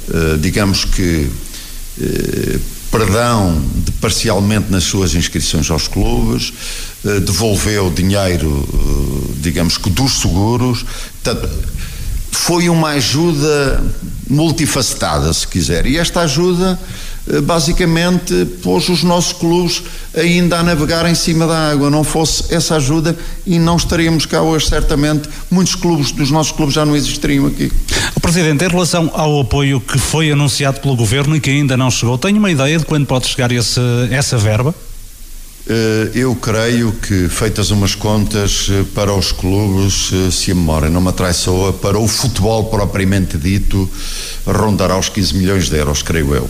uh, 0.09 0.37
digamos 0.39 0.83
que 0.83 1.29
perdão 2.91 3.61
de 3.75 3.91
parcialmente 3.93 4.71
nas 4.71 4.83
suas 4.83 5.13
inscrições 5.13 5.69
aos 5.69 5.87
clubes, 5.87 6.53
devolveu 7.25 7.89
dinheiro, 7.89 8.67
digamos 9.37 9.77
que 9.77 9.89
dos 9.89 10.21
seguros. 10.21 10.85
Foi 12.31 12.69
uma 12.69 12.89
ajuda 12.89 13.83
multifacetada, 14.29 15.31
se 15.33 15.47
quiser. 15.47 15.85
E 15.85 15.97
esta 15.97 16.21
ajuda 16.21 16.79
eh, 17.29 17.41
basicamente 17.41 18.45
pôs 18.61 18.87
os 18.89 19.03
nossos 19.03 19.33
clubes 19.33 19.83
ainda 20.15 20.59
a 20.59 20.63
navegar 20.63 21.05
em 21.09 21.15
cima 21.15 21.45
da 21.45 21.71
água. 21.71 21.89
Não 21.89 22.03
fosse 22.03 22.53
essa 22.53 22.75
ajuda 22.75 23.17
e 23.45 23.59
não 23.59 23.75
estaríamos 23.75 24.25
cá 24.25 24.41
hoje, 24.41 24.67
certamente. 24.67 25.29
Muitos 25.49 25.75
clubes 25.75 26.11
dos 26.11 26.31
nossos 26.31 26.51
clubes 26.51 26.75
já 26.75 26.85
não 26.85 26.95
existiriam 26.95 27.47
aqui. 27.47 27.71
Presidente, 28.21 28.65
em 28.65 28.67
relação 28.67 29.09
ao 29.13 29.39
apoio 29.39 29.79
que 29.79 29.97
foi 29.97 30.31
anunciado 30.31 30.79
pelo 30.79 30.95
Governo 30.95 31.35
e 31.35 31.39
que 31.39 31.49
ainda 31.49 31.77
não 31.77 31.89
chegou, 31.89 32.17
tem 32.17 32.37
uma 32.37 32.51
ideia 32.51 32.77
de 32.77 32.85
quando 32.85 33.05
pode 33.05 33.27
chegar 33.27 33.51
esse, 33.51 33.79
essa 34.11 34.37
verba? 34.37 34.73
Eh, 35.69 36.11
eu 36.15 36.33
creio 36.35 36.93
que, 36.93 37.27
feitas 37.27 37.71
umas 37.71 37.93
contas 37.93 38.69
eh, 38.71 38.85
para 38.95 39.13
os 39.13 39.33
clubes, 39.33 40.11
se 40.31 40.51
a 40.51 40.55
memória 40.55 40.89
não 40.89 41.01
me 41.01 41.09
atraiçoa, 41.09 41.73
para 41.73 41.99
o 41.99 42.07
futebol 42.07 42.65
propriamente 42.65 43.37
dito, 43.37 43.89
rondará 44.45 44.97
os 44.97 45.09
15 45.09 45.35
milhões 45.35 45.69
de 45.69 45.77
euros, 45.77 46.01
creio 46.01 46.33
eu. 46.33 46.49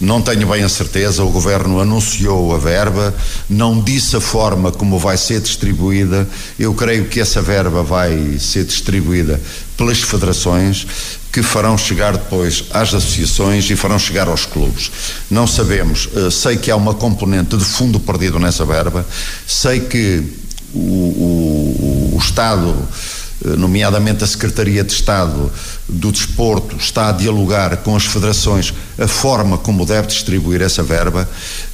Não 0.00 0.22
tenho 0.22 0.46
bem 0.46 0.62
a 0.62 0.68
certeza, 0.68 1.24
o 1.24 1.30
Governo 1.30 1.80
anunciou 1.80 2.54
a 2.54 2.58
verba, 2.58 3.12
não 3.50 3.82
disse 3.82 4.16
a 4.16 4.20
forma 4.20 4.70
como 4.70 4.96
vai 4.96 5.16
ser 5.16 5.40
distribuída. 5.40 6.28
Eu 6.56 6.72
creio 6.72 7.06
que 7.06 7.18
essa 7.18 7.42
verba 7.42 7.82
vai 7.82 8.38
ser 8.38 8.64
distribuída 8.64 9.40
pelas 9.76 10.00
federações, 10.00 10.86
que 11.32 11.42
farão 11.42 11.76
chegar 11.76 12.12
depois 12.12 12.64
às 12.70 12.94
associações 12.94 13.68
e 13.70 13.74
farão 13.74 13.98
chegar 13.98 14.28
aos 14.28 14.46
clubes. 14.46 14.90
Não 15.28 15.48
sabemos, 15.48 16.08
eh, 16.14 16.30
sei 16.30 16.56
que 16.56 16.70
há 16.70 16.76
uma 16.76 16.94
componente 16.94 17.56
de 17.56 17.64
fundo 17.64 17.98
perdido 17.98 18.38
nessa 18.38 18.64
verba, 18.64 19.04
sei 19.46 19.80
que 19.80 20.22
o, 20.74 20.78
o, 20.78 22.14
o 22.14 22.18
Estado 22.18 22.76
nomeadamente 23.44 24.24
a 24.24 24.26
Secretaria 24.26 24.82
de 24.82 24.92
Estado 24.92 25.50
do 25.88 26.10
Desporto, 26.10 26.76
está 26.76 27.08
a 27.08 27.12
dialogar 27.12 27.76
com 27.78 27.94
as 27.94 28.04
federações 28.04 28.74
a 28.98 29.06
forma 29.06 29.56
como 29.56 29.86
deve 29.86 30.08
distribuir 30.08 30.60
essa 30.60 30.82
verba. 30.82 31.28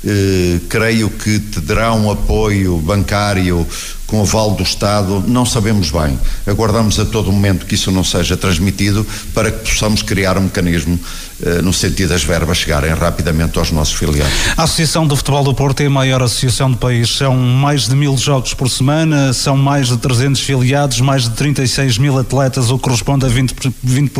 Eh, 0.04 0.60
creio 0.68 1.08
que 1.10 1.38
terá 1.38 1.92
um 1.94 2.10
apoio 2.10 2.76
bancário 2.78 3.66
com 4.06 4.20
aval 4.20 4.52
do 4.52 4.62
Estado, 4.62 5.24
não 5.26 5.46
sabemos 5.46 5.90
bem. 5.90 6.18
Aguardamos 6.46 7.00
a 7.00 7.04
todo 7.04 7.32
momento 7.32 7.66
que 7.66 7.74
isso 7.74 7.90
não 7.90 8.04
seja 8.04 8.36
transmitido 8.36 9.04
para 9.32 9.50
que 9.50 9.68
possamos 9.68 10.02
criar 10.02 10.36
um 10.36 10.42
mecanismo 10.42 10.98
eh, 11.33 11.33
no 11.62 11.72
sentido 11.72 12.10
das 12.10 12.22
verbas 12.22 12.58
chegarem 12.58 12.92
rapidamente 12.94 13.58
aos 13.58 13.70
nossos 13.70 13.94
filiais. 13.94 14.32
A 14.56 14.62
Associação 14.64 15.06
do 15.06 15.16
Futebol 15.16 15.44
do 15.44 15.54
Porto 15.54 15.80
é 15.80 15.86
a 15.86 15.90
maior 15.90 16.22
associação 16.22 16.70
do 16.70 16.76
país. 16.76 17.16
São 17.16 17.36
mais 17.36 17.88
de 17.88 17.94
mil 17.94 18.16
jogos 18.16 18.54
por 18.54 18.68
semana, 18.70 19.32
são 19.32 19.56
mais 19.56 19.88
de 19.88 19.96
300 19.96 20.40
filiados, 20.40 21.00
mais 21.00 21.24
de 21.24 21.30
36 21.30 21.98
mil 21.98 22.18
atletas, 22.18 22.70
o 22.70 22.78
que 22.78 22.84
corresponde 22.84 23.26
a 23.26 23.28
20%, 23.28 23.74
20 23.82 24.12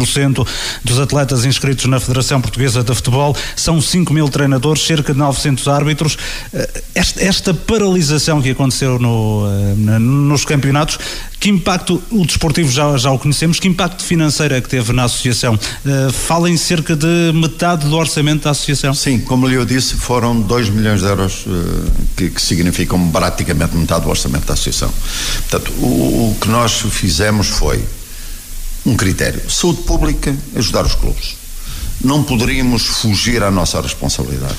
dos 0.83 0.99
atletas 0.99 1.45
inscritos 1.45 1.87
na 1.87 2.01
Federação 2.01 2.41
Portuguesa 2.41 2.83
de 2.83 2.95
Futebol. 2.95 3.37
São 3.57 3.81
5 3.81 4.13
mil 4.13 4.29
treinadores, 4.29 4.85
cerca 4.85 5.13
de 5.13 5.19
900 5.19 5.69
árbitros. 5.69 6.19
Eh, 6.53 6.83
esta, 6.95 7.23
esta 7.23 7.55
paralisação 7.55 8.43
que 8.43 8.51
aconteceu 8.51 8.99
no 8.99 9.47
eh, 9.47 9.99
nos 9.99 10.45
campeonatos. 10.45 10.99
Que 11.45 11.51
impacto, 11.51 12.03
o 12.11 12.25
desportivo 12.25 12.73
já, 12.73 12.97
já 12.97 13.11
o 13.11 13.19
conhecemos, 13.19 13.61
que 13.61 13.69
impacto 13.69 14.03
financeiro 14.03 14.55
é 14.55 14.63
que 14.63 14.69
teve 14.71 14.95
na 14.95 15.05
associação? 15.05 15.53
Uh, 15.85 16.11
fala 16.11 16.49
em 16.49 16.57
cerca 16.57 16.97
de 16.97 17.33
metade 17.35 17.87
do 17.87 17.95
orçamento 17.95 18.45
da 18.45 18.53
associação. 18.53 18.95
Sim, 18.95 19.21
como 19.21 19.47
lhe 19.47 19.55
eu 19.55 19.67
disse, 19.67 19.95
foram 19.95 20.41
2 20.41 20.71
milhões 20.71 21.01
de 21.01 21.07
euros, 21.07 21.45
uh, 21.45 21.93
que, 22.17 22.31
que, 22.31 22.41
significam 22.41 23.11
praticamente 23.11 23.77
metade 23.77 24.05
do 24.05 24.09
orçamento 24.09 24.47
da 24.47 24.55
associação. 24.55 24.91
Portanto, 25.51 25.71
o, 25.81 26.31
o 26.31 26.37
que 26.41 26.49
nós 26.49 26.81
fizemos 26.81 27.49
foi 27.49 27.85
um 28.87 28.97
critério: 28.97 29.43
saúde 29.51 29.83
pública, 29.83 30.35
ajudar 30.57 30.87
os 30.87 30.95
clubes. 30.95 31.37
Não 32.03 32.25
poderíamos 32.25 32.87
fugir 32.87 33.43
à 33.43 33.51
nossa 33.51 33.83
responsabilidade. 33.83 34.57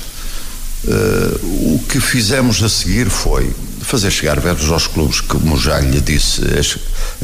Uh, 0.84 1.74
o 1.74 1.84
que 1.88 1.98
fizemos 1.98 2.62
a 2.62 2.68
seguir 2.68 3.10
foi 3.10 3.52
fazer 3.86 4.10
chegar 4.10 4.40
verbos 4.40 4.68
aos 4.70 4.88
clubes, 4.88 5.20
como 5.20 5.56
já 5.56 5.78
lhe 5.78 6.00
disse, 6.00 6.42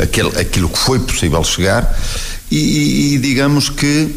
aquele, 0.01 0.29
aquilo 0.41 0.69
que 0.69 0.79
foi 0.79 1.01
possível 1.01 1.43
chegar, 1.43 1.99
e, 2.49 3.15
e 3.15 3.19
digamos 3.19 3.69
que 3.69 4.15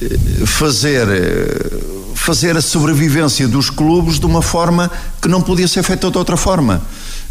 eh, 0.00 0.46
fazer, 0.46 1.08
eh, 1.08 1.70
fazer 2.14 2.56
a 2.56 2.60
sobrevivência 2.62 3.48
dos 3.48 3.68
clubes 3.68 4.20
de 4.20 4.26
uma 4.26 4.42
forma 4.42 4.88
que 5.20 5.26
não 5.26 5.42
podia 5.42 5.66
ser 5.66 5.82
feita 5.82 6.08
de 6.08 6.16
outra 6.16 6.36
forma, 6.36 6.80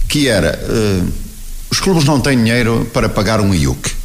que 0.10 0.28
era, 0.28 0.60
uh, 0.70 1.08
os 1.72 1.80
clubes 1.80 2.04
não 2.04 2.20
têm 2.20 2.38
dinheiro 2.38 2.88
para 2.94 3.08
pagar 3.08 3.40
um 3.40 3.56
IUC 3.56 4.05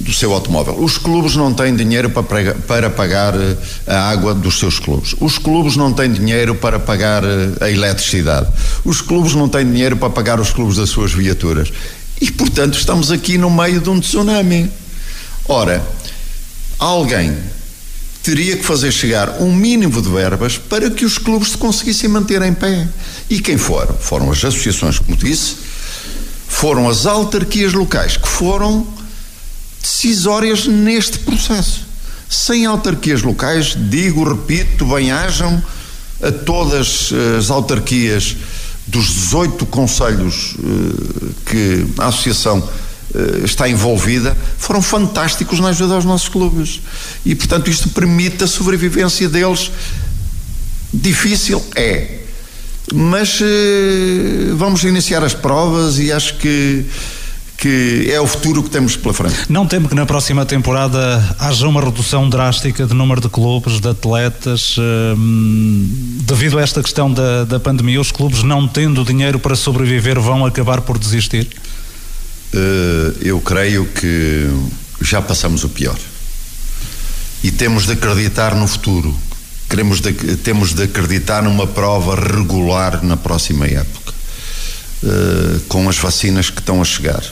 do 0.00 0.12
seu 0.12 0.32
automóvel. 0.32 0.78
Os 0.78 0.98
clubes 0.98 1.36
não 1.36 1.52
têm 1.52 1.74
dinheiro 1.74 2.10
para, 2.10 2.54
para 2.54 2.90
pagar 2.90 3.34
eh, 3.34 3.56
a 3.86 4.08
água 4.10 4.34
dos 4.34 4.58
seus 4.58 4.78
clubes. 4.78 5.14
Os 5.20 5.38
clubes 5.38 5.76
não 5.76 5.92
têm 5.92 6.12
dinheiro 6.12 6.54
para 6.54 6.78
pagar 6.78 7.24
eh, 7.24 7.50
a 7.60 7.70
eletricidade. 7.70 8.48
Os 8.84 9.00
clubes 9.00 9.34
não 9.34 9.48
têm 9.48 9.66
dinheiro 9.66 9.96
para 9.96 10.10
pagar 10.10 10.38
os 10.40 10.50
clubes 10.50 10.76
das 10.76 10.90
suas 10.90 11.12
viaturas. 11.12 11.72
E, 12.20 12.30
portanto, 12.30 12.78
estamos 12.78 13.10
aqui 13.10 13.38
no 13.38 13.50
meio 13.50 13.80
de 13.80 13.90
um 13.90 14.00
tsunami. 14.00 14.70
Ora, 15.48 15.82
alguém 16.78 17.36
teria 18.22 18.56
que 18.56 18.64
fazer 18.64 18.90
chegar 18.90 19.40
um 19.40 19.54
mínimo 19.54 20.02
de 20.02 20.08
verbas 20.08 20.58
para 20.58 20.90
que 20.90 21.04
os 21.04 21.16
clubes 21.16 21.50
se 21.50 21.58
conseguissem 21.58 22.08
manter 22.08 22.42
em 22.42 22.52
pé. 22.52 22.88
E 23.30 23.40
quem 23.40 23.56
foram? 23.56 23.94
Foram 23.94 24.30
as 24.30 24.44
associações, 24.44 24.98
como 24.98 25.16
disse, 25.16 25.56
foram 26.48 26.88
as 26.88 27.06
autarquias 27.06 27.72
locais 27.72 28.16
que 28.16 28.26
foram 28.26 28.95
decisórias 29.86 30.66
neste 30.66 31.20
processo. 31.20 31.86
Sem 32.28 32.66
autarquias 32.66 33.22
locais, 33.22 33.76
digo, 33.78 34.24
repito, 34.24 34.84
bem-ajam 34.86 35.62
a 36.20 36.32
todas 36.32 37.10
as 37.38 37.50
autarquias 37.50 38.36
dos 38.86 39.06
18 39.06 39.64
conselhos 39.66 40.56
eh, 40.58 41.26
que 41.46 41.86
a 41.98 42.06
Associação 42.08 42.68
eh, 43.14 43.44
está 43.44 43.68
envolvida, 43.68 44.36
foram 44.58 44.82
fantásticos 44.82 45.60
na 45.60 45.68
ajuda 45.68 45.94
aos 45.94 46.04
nossos 46.04 46.28
clubes. 46.28 46.80
E, 47.24 47.34
portanto, 47.34 47.70
isto 47.70 47.88
permite 47.90 48.42
a 48.42 48.46
sobrevivência 48.46 49.28
deles. 49.28 49.70
Difícil 50.92 51.62
é, 51.74 52.20
mas 52.94 53.40
eh, 53.40 54.52
vamos 54.56 54.82
iniciar 54.82 55.22
as 55.22 55.34
provas 55.34 55.98
e 55.98 56.10
acho 56.10 56.38
que 56.38 56.86
que 57.56 58.10
é 58.10 58.20
o 58.20 58.26
futuro 58.26 58.62
que 58.62 58.70
temos 58.70 58.96
pela 58.96 59.14
frente. 59.14 59.34
Não 59.48 59.66
temo 59.66 59.88
que 59.88 59.94
na 59.94 60.04
próxima 60.04 60.44
temporada 60.44 61.36
haja 61.38 61.66
uma 61.66 61.80
redução 61.80 62.28
drástica 62.28 62.86
de 62.86 62.94
número 62.94 63.20
de 63.20 63.28
clubes, 63.28 63.80
de 63.80 63.88
atletas, 63.88 64.76
hum, 64.78 65.88
devido 66.22 66.58
a 66.58 66.62
esta 66.62 66.82
questão 66.82 67.10
da, 67.10 67.44
da 67.44 67.58
pandemia, 67.58 68.00
os 68.00 68.12
clubes 68.12 68.42
não 68.42 68.68
tendo 68.68 69.04
dinheiro 69.04 69.38
para 69.38 69.56
sobreviver 69.56 70.20
vão 70.20 70.44
acabar 70.44 70.82
por 70.82 70.98
desistir? 70.98 71.48
Uh, 72.52 73.16
eu 73.22 73.40
creio 73.40 73.86
que 73.86 74.48
já 75.00 75.22
passamos 75.22 75.64
o 75.64 75.68
pior. 75.68 75.96
E 77.42 77.50
temos 77.50 77.86
de 77.86 77.92
acreditar 77.92 78.54
no 78.54 78.66
futuro. 78.66 79.14
Queremos 79.68 80.00
de, 80.00 80.12
temos 80.36 80.74
de 80.74 80.84
acreditar 80.84 81.42
numa 81.42 81.66
prova 81.66 82.14
regular 82.14 83.02
na 83.02 83.16
próxima 83.16 83.66
época 83.66 84.05
uh, 85.02 85.60
com 85.68 85.88
as 85.88 85.96
vacinas 85.98 86.50
que 86.50 86.60
estão 86.60 86.80
a 86.80 86.84
chegar, 86.84 87.22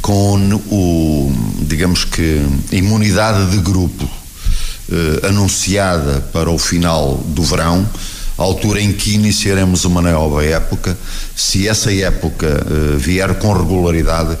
com 0.00 0.54
o, 0.70 1.32
digamos 1.62 2.04
que, 2.04 2.42
imunidade 2.72 3.50
de 3.50 3.58
grupo 3.58 4.04
uh, 4.04 5.26
anunciada 5.26 6.20
para 6.32 6.50
o 6.50 6.58
final 6.58 7.16
do 7.28 7.42
verão, 7.42 7.88
altura 8.36 8.80
em 8.80 8.92
que 8.92 9.14
iniciaremos 9.14 9.84
uma 9.84 10.02
nova 10.02 10.44
época, 10.44 10.96
se 11.34 11.66
essa 11.68 11.92
época 11.92 12.46
uh, 12.46 12.98
vier 12.98 13.34
com 13.34 13.52
regularidade, 13.52 14.36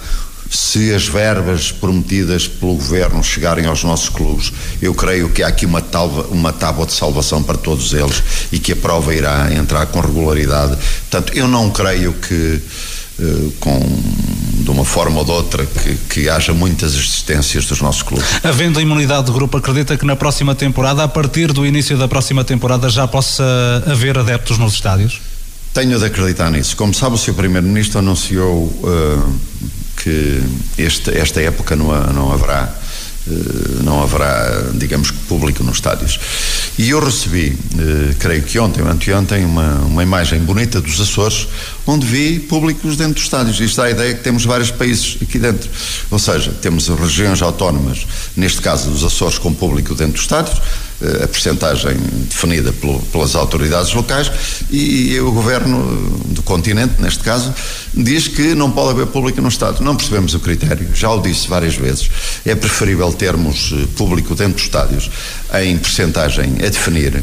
se 0.50 0.94
as 0.94 1.06
verbas 1.06 1.72
prometidas 1.72 2.46
pelo 2.46 2.74
governo 2.74 3.22
chegarem 3.22 3.66
aos 3.66 3.82
nossos 3.82 4.08
clubes, 4.08 4.52
eu 4.80 4.94
creio 4.94 5.28
que 5.30 5.42
há 5.42 5.48
aqui 5.48 5.66
uma, 5.66 5.80
talva, 5.80 6.22
uma 6.30 6.52
tábua 6.52 6.86
de 6.86 6.92
salvação 6.92 7.42
para 7.42 7.56
todos 7.56 7.92
eles 7.92 8.22
e 8.52 8.58
que 8.58 8.72
a 8.72 8.76
prova 8.76 9.14
irá 9.14 9.52
entrar 9.52 9.86
com 9.86 10.00
regularidade. 10.00 10.76
Portanto, 11.10 11.32
eu 11.34 11.48
não 11.48 11.70
creio 11.70 12.12
que. 12.12 12.60
Uh, 13.18 13.50
com 13.60 13.80
de 14.66 14.70
uma 14.70 14.84
forma 14.84 15.20
ou 15.20 15.24
de 15.24 15.30
outra 15.30 15.64
que, 15.64 15.94
que 16.10 16.28
haja 16.28 16.52
muitas 16.52 16.94
existências 16.94 17.64
dos 17.64 17.80
nossos 17.80 18.02
clubes. 18.02 18.26
Havendo 18.42 18.80
a 18.80 18.82
imunidade 18.82 19.26
de 19.26 19.32
grupo, 19.32 19.56
acredita 19.56 19.96
que 19.96 20.04
na 20.04 20.16
próxima 20.16 20.56
temporada, 20.56 21.04
a 21.04 21.08
partir 21.08 21.52
do 21.52 21.64
início 21.64 21.96
da 21.96 22.08
próxima 22.08 22.44
temporada, 22.44 22.90
já 22.90 23.06
possa 23.06 23.44
haver 23.86 24.18
adeptos 24.18 24.58
nos 24.58 24.74
estádios? 24.74 25.20
Tenho 25.72 25.98
de 25.98 26.04
acreditar 26.04 26.50
nisso. 26.50 26.76
Como 26.76 26.92
sabe, 26.92 27.14
o 27.14 27.18
Sr. 27.18 27.34
Primeiro-Ministro 27.34 28.00
anunciou 28.00 28.64
uh, 28.64 29.34
que 29.96 30.42
este, 30.78 31.10
esta 31.16 31.40
época 31.40 31.74
não, 31.74 31.88
não 32.12 32.32
haverá 32.32 32.72
eh, 33.28 33.82
não 33.82 34.02
haverá, 34.02 34.70
digamos, 34.74 35.10
público 35.10 35.64
nos 35.64 35.76
estádios. 35.78 36.18
E 36.78 36.90
eu 36.90 37.00
recebi, 37.00 37.58
eh, 37.76 38.14
creio 38.20 38.42
que 38.42 38.56
ontem 38.58 38.82
anteontem, 38.82 39.44
uma, 39.44 39.80
uma 39.80 40.02
imagem 40.02 40.40
bonita 40.40 40.80
dos 40.80 41.00
Açores, 41.00 41.48
onde 41.86 42.06
vi 42.06 42.40
públicos 42.40 42.96
dentro 42.96 43.14
dos 43.14 43.24
estádios. 43.24 43.60
Isto 43.60 43.76
dá 43.76 43.84
a 43.84 43.90
ideia 43.90 44.14
que 44.14 44.22
temos 44.22 44.44
vários 44.44 44.70
países 44.70 45.18
aqui 45.22 45.38
dentro. 45.38 45.70
Ou 46.10 46.18
seja, 46.18 46.50
temos 46.60 46.88
regiões 46.88 47.40
autónomas, 47.42 48.06
neste 48.36 48.60
caso 48.60 48.90
os 48.90 49.04
Açores, 49.04 49.38
com 49.38 49.54
público 49.54 49.94
dentro 49.94 50.14
dos 50.14 50.22
estádios, 50.22 50.60
eh, 51.00 51.24
a 51.24 51.28
percentagem 51.28 51.96
definida 52.28 52.72
pelo, 52.72 52.98
pelas 53.12 53.34
autoridades 53.34 53.92
locais 53.92 54.32
e 54.70 55.18
o 55.20 55.30
governo 55.30 56.24
do 56.30 56.42
continente, 56.42 57.00
neste 57.00 57.22
caso, 57.22 57.54
diz 57.94 58.28
que 58.28 58.54
não 58.54 58.70
pode 58.70 58.90
haver 58.90 59.06
público 59.06 59.40
no 59.40 59.48
Estado. 59.48 59.82
Não 59.82 59.94
percebemos 59.94 60.34
o 60.34 60.40
critério, 60.40 60.88
já 60.94 61.10
o 61.10 61.20
disse 61.20 61.48
várias 61.48 61.76
vezes. 61.76 62.10
É 62.44 62.54
preferível 62.54 63.12
termos 63.12 63.72
eh, 63.72 63.86
público 63.96 64.34
dentro 64.34 64.54
dos 64.54 64.62
estádios 64.62 65.10
em 65.54 65.76
percentagem 65.78 66.54
a 66.64 66.68
definir 66.68 67.22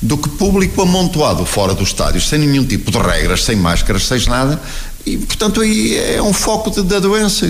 do 0.00 0.16
que 0.16 0.28
público 0.28 0.80
amontoado 0.82 1.44
fora 1.44 1.74
dos 1.74 1.88
estádios, 1.88 2.28
sem 2.28 2.38
nenhum 2.38 2.64
tipo 2.64 2.90
de 2.90 2.98
regras, 2.98 3.44
sem 3.44 3.56
máscaras, 3.56 4.06
sem 4.06 4.24
nada, 4.26 4.60
e, 5.08 5.18
portanto, 5.18 5.60
aí 5.60 5.96
é 5.96 6.22
um 6.22 6.32
foco 6.32 6.70
de, 6.70 6.82
da 6.82 6.98
doença. 6.98 7.48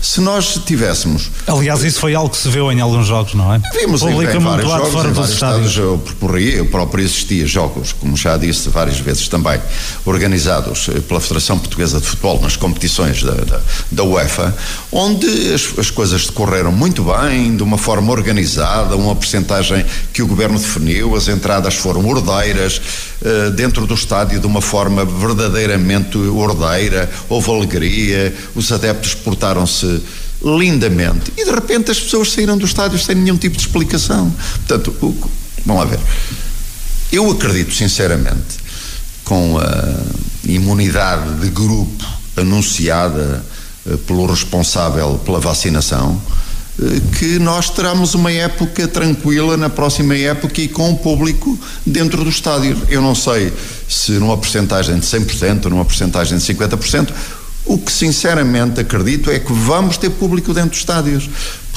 Se 0.00 0.20
nós 0.20 0.60
tivéssemos. 0.64 1.30
Aliás, 1.46 1.82
isso 1.82 2.00
foi 2.00 2.14
algo 2.14 2.30
que 2.30 2.36
se 2.36 2.48
viu 2.48 2.70
em 2.70 2.80
alguns 2.80 3.06
jogos, 3.06 3.34
não 3.34 3.52
é? 3.52 3.60
Vimos 3.74 4.02
em, 4.02 4.08
em 4.08 4.38
vários 4.38 4.68
jogos, 4.68 4.92
fora 4.92 5.08
em 5.08 5.12
vários 5.12 5.34
estádios. 5.34 5.76
Eu 5.76 5.98
percorri, 5.98 6.56
eu 6.56 6.66
próprio 6.66 7.04
assistia 7.04 7.46
jogos, 7.46 7.92
como 7.92 8.16
já 8.16 8.36
disse 8.36 8.68
várias 8.68 8.98
vezes 8.98 9.28
também, 9.28 9.60
organizados 10.04 10.88
pela 11.08 11.20
Federação 11.20 11.58
Portuguesa 11.58 12.00
de 12.00 12.06
Futebol 12.06 12.40
nas 12.40 12.56
competições 12.56 13.22
da, 13.22 13.32
da, 13.32 13.60
da 13.90 14.04
UEFA, 14.04 14.56
onde 14.92 15.26
as, 15.52 15.78
as 15.78 15.90
coisas 15.90 16.26
decorreram 16.26 16.72
muito 16.72 17.04
bem, 17.04 17.56
de 17.56 17.62
uma 17.62 17.78
forma 17.78 18.12
organizada, 18.12 18.96
uma 18.96 19.16
percentagem 19.16 19.84
que 20.12 20.22
o 20.22 20.26
governo 20.26 20.58
definiu, 20.58 21.16
as 21.16 21.28
entradas 21.28 21.74
foram 21.74 22.06
ordeiras, 22.06 22.80
uh, 23.22 23.50
dentro 23.50 23.86
do 23.86 23.94
estádio 23.94 24.40
de 24.40 24.46
uma 24.46 24.60
forma 24.60 25.04
verdadeiramente 25.04 26.18
ordeira 26.18 26.99
houve 27.28 27.50
alegria, 27.50 28.34
os 28.54 28.70
adeptos 28.72 29.14
portaram-se 29.14 30.02
lindamente 30.42 31.32
e 31.36 31.44
de 31.44 31.50
repente 31.50 31.90
as 31.90 32.00
pessoas 32.00 32.32
saíram 32.32 32.56
do 32.56 32.64
estádio 32.64 32.98
sem 32.98 33.14
nenhum 33.14 33.36
tipo 33.36 33.56
de 33.56 33.62
explicação. 33.62 34.34
Portanto, 34.66 34.94
o, 35.02 35.30
vamos 35.64 35.84
lá 35.84 35.88
ver. 35.88 36.00
Eu 37.12 37.30
acredito 37.30 37.74
sinceramente 37.74 38.58
com 39.24 39.58
a 39.58 40.48
imunidade 40.48 41.40
de 41.40 41.50
grupo 41.50 42.04
anunciada 42.36 43.44
eh, 43.86 43.96
pelo 44.06 44.26
responsável 44.26 45.20
pela 45.24 45.40
vacinação, 45.40 46.20
eh, 46.80 47.00
que 47.18 47.38
nós 47.38 47.70
teremos 47.70 48.14
uma 48.14 48.32
época 48.32 48.86
tranquila 48.88 49.56
na 49.56 49.70
próxima 49.70 50.16
época 50.16 50.60
e 50.60 50.68
com 50.68 50.90
o 50.90 50.96
público 50.98 51.58
dentro 51.84 52.22
do 52.24 52.30
estádio. 52.30 52.76
Eu 52.88 53.00
não 53.00 53.14
sei 53.14 53.52
se 53.90 54.12
numa 54.12 54.38
porcentagem 54.38 54.98
de 54.98 55.04
100% 55.04 55.64
ou 55.64 55.70
numa 55.70 55.84
porcentagem 55.84 56.38
de 56.38 56.44
50%, 56.44 57.12
o 57.66 57.76
que 57.76 57.90
sinceramente 57.90 58.80
acredito 58.80 59.30
é 59.30 59.38
que 59.38 59.52
vamos 59.52 59.96
ter 59.96 60.10
público 60.10 60.54
dentro 60.54 60.70
dos 60.70 60.78
estádios, 60.78 61.28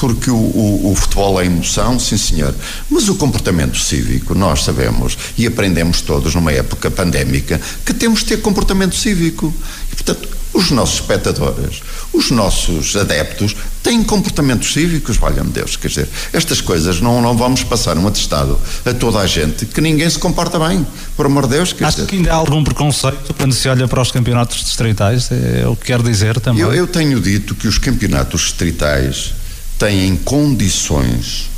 porque 0.04 0.30
o, 0.30 0.34
o, 0.34 0.92
o, 0.92 0.94
futebol 0.94 1.40
é 1.40 1.46
emoção, 1.46 1.98
sim 1.98 2.18
senhor, 2.18 2.54
mas 2.90 3.08
o 3.08 3.14
comportamento 3.14 3.78
cívico, 3.78 4.34
nós 4.34 4.62
sabemos 4.62 5.16
e 5.34 5.46
aprendemos 5.46 6.02
todos 6.02 6.34
numa 6.34 6.52
época 6.52 6.90
pandémica 6.90 7.58
que 7.86 7.94
temos 7.94 8.18
de 8.20 8.26
ter 8.26 8.42
comportamento 8.42 8.94
cívico. 8.94 9.50
E, 9.90 9.94
portanto, 9.94 10.28
os 10.52 10.70
nossos 10.70 10.96
espectadores, 10.96 11.80
os 12.12 12.30
nossos 12.30 12.94
adeptos 12.96 13.56
têm 13.82 14.04
comportamentos 14.04 14.74
cívicos, 14.74 15.16
valha-me 15.16 15.50
Deus, 15.50 15.74
quer 15.76 15.88
dizer, 15.88 16.08
estas 16.34 16.60
coisas 16.60 17.00
não, 17.00 17.22
não 17.22 17.34
vamos 17.34 17.64
passar 17.64 17.96
um 17.96 18.06
atestado 18.06 18.60
a 18.84 18.92
toda 18.92 19.20
a 19.20 19.26
gente 19.26 19.64
que 19.64 19.80
ninguém 19.80 20.10
se 20.10 20.18
comporta 20.18 20.58
bem, 20.58 20.86
por 21.16 21.24
amor 21.24 21.44
de 21.44 21.54
Deus. 21.54 21.72
Quer 21.72 21.86
Acho 21.86 21.96
dizer. 21.96 22.08
que 22.08 22.16
ainda 22.16 22.30
há 22.30 22.36
algum 22.36 22.62
preconceito 22.62 23.32
quando 23.32 23.54
se 23.54 23.66
olha 23.70 23.88
para 23.88 24.02
os 24.02 24.12
campeonatos 24.12 24.62
distritais, 24.62 25.30
é 25.32 25.66
o 25.66 25.74
que 25.74 25.86
quer 25.86 26.02
dizer 26.02 26.38
também. 26.40 26.60
Eu, 26.60 26.74
eu 26.74 26.86
tenho 26.86 27.18
dito 27.18 27.54
que 27.54 27.66
os 27.66 27.78
campeonatos 27.78 28.42
distritais 28.42 29.32
têm 29.78 30.16
condições 30.16 31.50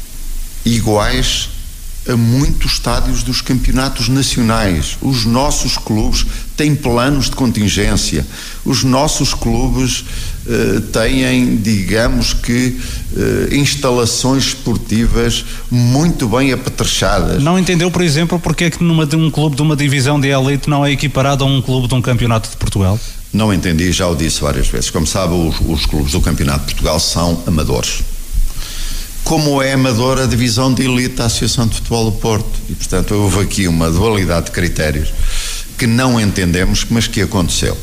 iguais 0.65 1.49
a 2.09 2.17
muitos 2.17 2.73
estádios 2.73 3.23
dos 3.23 3.41
campeonatos 3.41 4.09
nacionais. 4.09 4.97
Os 5.03 5.25
nossos 5.25 5.77
clubes 5.77 6.25
têm 6.57 6.75
planos 6.75 7.29
de 7.29 7.37
contingência. 7.37 8.25
Os 8.65 8.85
nossos 8.85 9.35
clubes 9.35 10.05
uh, 10.47 10.81
têm, 10.93 11.57
digamos 11.57 12.33
que, 12.33 12.79
uh, 13.13 13.55
instalações 13.55 14.47
esportivas 14.47 15.45
muito 15.71 16.29
bem 16.29 16.53
apetrechadas. 16.53 17.43
Não 17.43 17.59
entendeu, 17.59 17.91
por 17.91 18.03
exemplo, 18.03 18.39
porque 18.39 18.65
é 18.65 18.71
que 18.71 18.83
numa, 18.83 19.09
um 19.17 19.31
clube 19.31 19.57
de 19.57 19.63
uma 19.63 19.77
divisão 19.77 20.21
de 20.21 20.29
elite 20.29 20.71
não 20.71 20.87
é 20.87 20.93
equiparado 20.93 21.43
a 21.43 21.47
um 21.47 21.61
clube 21.61 21.89
de 21.89 21.95
um 21.95 22.03
campeonato 22.03 22.49
de 22.51 22.57
Portugal? 22.57 22.99
Não 23.33 23.53
entendi, 23.53 23.91
já 23.93 24.07
o 24.09 24.15
disse 24.15 24.41
várias 24.41 24.69
vezes. 24.69 24.91
Como 24.91 25.07
sabe, 25.07 25.35
os, 25.35 25.57
os 25.61 25.85
clubes 25.85 26.13
do 26.13 26.21
Campeonato 26.21 26.61
de 26.61 26.67
Portugal 26.67 26.99
são 26.99 27.43
amadores 27.47 28.03
como 29.27 29.61
é 29.61 29.73
amadora 29.73 30.23
a 30.23 30.27
divisão 30.27 30.73
de 30.73 30.85
elite 30.85 31.17
da 31.17 31.25
Associação 31.25 31.67
de 31.67 31.75
Futebol 31.75 32.13
do 32.13 32.17
Porto. 32.19 32.61
E, 32.71 32.75
portanto, 32.77 33.13
houve 33.13 33.41
aqui 33.41 33.67
uma 33.67 33.91
dualidade 33.91 34.47
de 34.47 34.53
critérios 34.53 35.13
que 35.77 35.85
não 35.85 36.21
entendemos, 36.21 36.87
mas 36.89 37.09
que 37.09 37.21
aconteceu. 37.21 37.77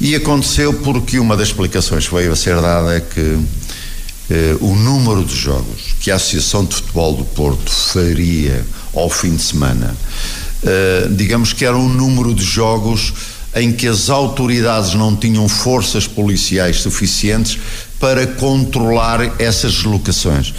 E 0.00 0.14
aconteceu 0.14 0.72
porque 0.72 1.18
uma 1.18 1.36
das 1.36 1.48
explicações 1.48 2.08
que 2.08 2.14
veio 2.14 2.32
a 2.32 2.36
ser 2.36 2.58
dada 2.62 2.96
é 2.96 3.00
que 3.00 3.38
eh, 4.30 4.56
o 4.62 4.74
número 4.74 5.22
de 5.26 5.36
jogos 5.36 5.94
que 6.00 6.10
a 6.10 6.14
Associação 6.14 6.64
de 6.64 6.74
Futebol 6.76 7.16
do 7.16 7.24
Porto 7.26 7.70
faria 7.70 8.64
ao 8.94 9.10
fim 9.10 9.36
de 9.36 9.42
semana, 9.42 9.94
eh, 10.64 11.06
digamos 11.10 11.52
que 11.52 11.66
era 11.66 11.76
um 11.76 11.88
número 11.90 12.32
de 12.32 12.42
jogos 12.42 13.12
em 13.54 13.72
que 13.72 13.86
as 13.86 14.08
autoridades 14.08 14.94
não 14.94 15.14
tinham 15.14 15.48
forças 15.48 16.06
policiais 16.06 16.80
suficientes 16.80 17.58
para 17.98 18.26
controlar 18.26 19.40
essas 19.40 19.74
deslocações. 19.74 20.54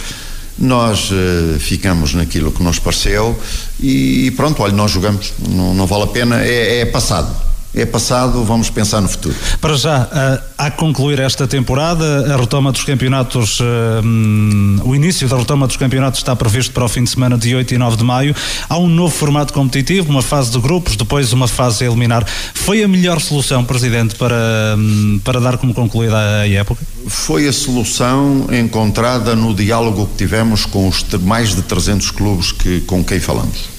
Nós 0.56 1.10
uh, 1.10 1.58
ficamos 1.58 2.14
naquilo 2.14 2.52
que 2.52 2.62
nos 2.62 2.78
pareceu 2.78 3.36
e 3.80 4.30
pronto, 4.36 4.62
olha, 4.62 4.72
nós 4.72 4.92
jogamos, 4.92 5.32
não, 5.48 5.74
não 5.74 5.86
vale 5.86 6.04
a 6.04 6.06
pena, 6.06 6.42
é, 6.44 6.80
é 6.80 6.86
passado 6.86 7.53
é 7.74 7.84
passado, 7.84 8.44
vamos 8.44 8.70
pensar 8.70 9.00
no 9.00 9.08
futuro. 9.08 9.34
Para 9.60 9.74
já, 9.76 10.02
uh, 10.02 10.44
a 10.56 10.70
concluir 10.70 11.18
esta 11.18 11.46
temporada, 11.46 12.32
a 12.32 12.36
retoma 12.36 12.70
dos 12.70 12.84
campeonatos, 12.84 13.58
uh, 13.60 13.64
um, 14.04 14.80
o 14.84 14.94
início 14.94 15.28
da 15.28 15.36
retoma 15.36 15.66
dos 15.66 15.76
campeonatos 15.76 16.20
está 16.20 16.36
previsto 16.36 16.72
para 16.72 16.84
o 16.84 16.88
fim 16.88 17.02
de 17.02 17.10
semana 17.10 17.36
de 17.36 17.54
8 17.54 17.74
e 17.74 17.78
9 17.78 17.96
de 17.96 18.04
maio. 18.04 18.34
Há 18.68 18.78
um 18.78 18.88
novo 18.88 19.14
formato 19.14 19.52
competitivo, 19.52 20.10
uma 20.10 20.22
fase 20.22 20.50
de 20.52 20.60
grupos, 20.60 20.96
depois 20.96 21.32
uma 21.32 21.48
fase 21.48 21.84
a 21.84 21.86
eliminar. 21.88 22.24
Foi 22.54 22.82
a 22.82 22.88
melhor 22.88 23.20
solução, 23.20 23.64
Presidente, 23.64 24.14
para, 24.14 24.76
um, 24.78 25.20
para 25.24 25.40
dar 25.40 25.58
como 25.58 25.74
concluída 25.74 26.16
a 26.16 26.48
época? 26.48 26.84
Foi 27.08 27.48
a 27.48 27.52
solução 27.52 28.46
encontrada 28.52 29.34
no 29.34 29.52
diálogo 29.52 30.06
que 30.06 30.18
tivemos 30.18 30.64
com 30.64 30.88
os 30.88 31.04
mais 31.22 31.54
de 31.54 31.62
300 31.62 32.10
clubes 32.12 32.52
que, 32.52 32.80
com 32.82 33.02
quem 33.02 33.18
falamos 33.18 33.73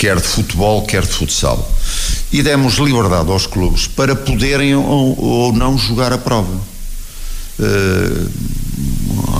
quer 0.00 0.16
de 0.16 0.26
futebol, 0.26 0.86
quer 0.86 1.02
de 1.02 1.12
futsal. 1.12 1.70
E 2.32 2.42
demos 2.42 2.78
liberdade 2.78 3.30
aos 3.30 3.46
clubes 3.46 3.86
para 3.86 4.16
poderem 4.16 4.74
ou, 4.74 5.20
ou 5.20 5.52
não 5.52 5.76
jogar 5.76 6.10
a 6.10 6.16
prova. 6.16 6.58
Uh, 7.58 8.30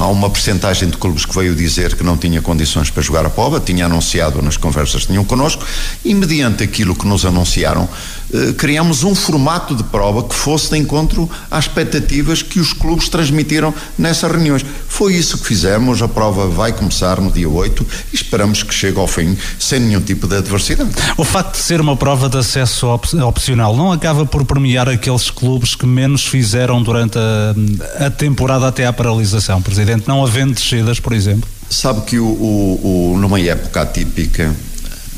há 0.00 0.06
uma 0.06 0.30
percentagem 0.30 0.88
de 0.88 0.96
clubes 0.96 1.24
que 1.24 1.34
veio 1.34 1.54
dizer 1.54 1.94
que 1.94 2.02
não 2.02 2.16
tinha 2.16 2.40
condições 2.40 2.90
para 2.90 3.02
jogar 3.02 3.26
a 3.26 3.30
prova, 3.30 3.60
tinha 3.60 3.86
anunciado 3.86 4.40
nas 4.42 4.56
conversas 4.56 5.02
que 5.02 5.08
tinham 5.08 5.24
connosco, 5.24 5.64
e 6.04 6.14
mediante 6.14 6.62
aquilo 6.62 6.94
que 6.94 7.06
nos 7.06 7.24
anunciaram, 7.24 7.88
eh, 8.32 8.52
criamos 8.56 9.04
um 9.04 9.14
formato 9.14 9.74
de 9.74 9.82
prova 9.84 10.22
que 10.22 10.34
fosse 10.34 10.70
de 10.70 10.78
encontro 10.78 11.28
às 11.50 11.64
expectativas 11.64 12.42
que 12.42 12.60
os 12.60 12.72
clubes 12.72 13.08
transmitiram 13.08 13.74
nessas 13.98 14.30
reuniões. 14.30 14.64
Foi 14.88 15.14
isso 15.14 15.38
que 15.38 15.46
fizemos, 15.46 16.00
a 16.02 16.08
prova 16.08 16.48
vai 16.48 16.72
começar 16.72 17.20
no 17.20 17.30
dia 17.30 17.48
8 17.48 17.86
e 18.12 18.16
esperamos 18.16 18.62
que 18.62 18.74
chegue 18.74 18.98
ao 18.98 19.06
fim 19.06 19.36
sem 19.58 19.80
nenhum 19.80 20.00
tipo 20.00 20.26
de 20.26 20.36
adversidade. 20.36 20.90
O 21.16 21.24
facto 21.24 21.52
de 21.52 21.62
ser 21.62 21.80
uma 21.80 21.96
prova 21.96 22.28
de 22.28 22.38
acesso 22.38 22.86
op 22.86 23.14
opcional 23.22 23.76
não 23.76 23.92
acaba 23.92 24.24
por 24.24 24.44
premiar 24.44 24.88
aqueles 24.88 25.30
clubes 25.30 25.74
que 25.74 25.86
menos 25.86 26.24
fizeram 26.24 26.82
durante 26.82 27.18
a, 27.18 28.06
a 28.06 28.10
temporada 28.10 28.68
até 28.68 28.86
à 28.86 28.92
paralisação, 28.92 29.19
Presidente, 29.62 30.08
não 30.08 30.24
havendo 30.24 30.54
descidas, 30.54 31.00
por 31.00 31.12
exemplo? 31.12 31.48
Sabe 31.68 32.02
que 32.02 32.18
o, 32.18 32.26
o, 32.26 33.12
o 33.12 33.18
numa 33.18 33.40
época 33.40 33.82
atípica 33.82 34.54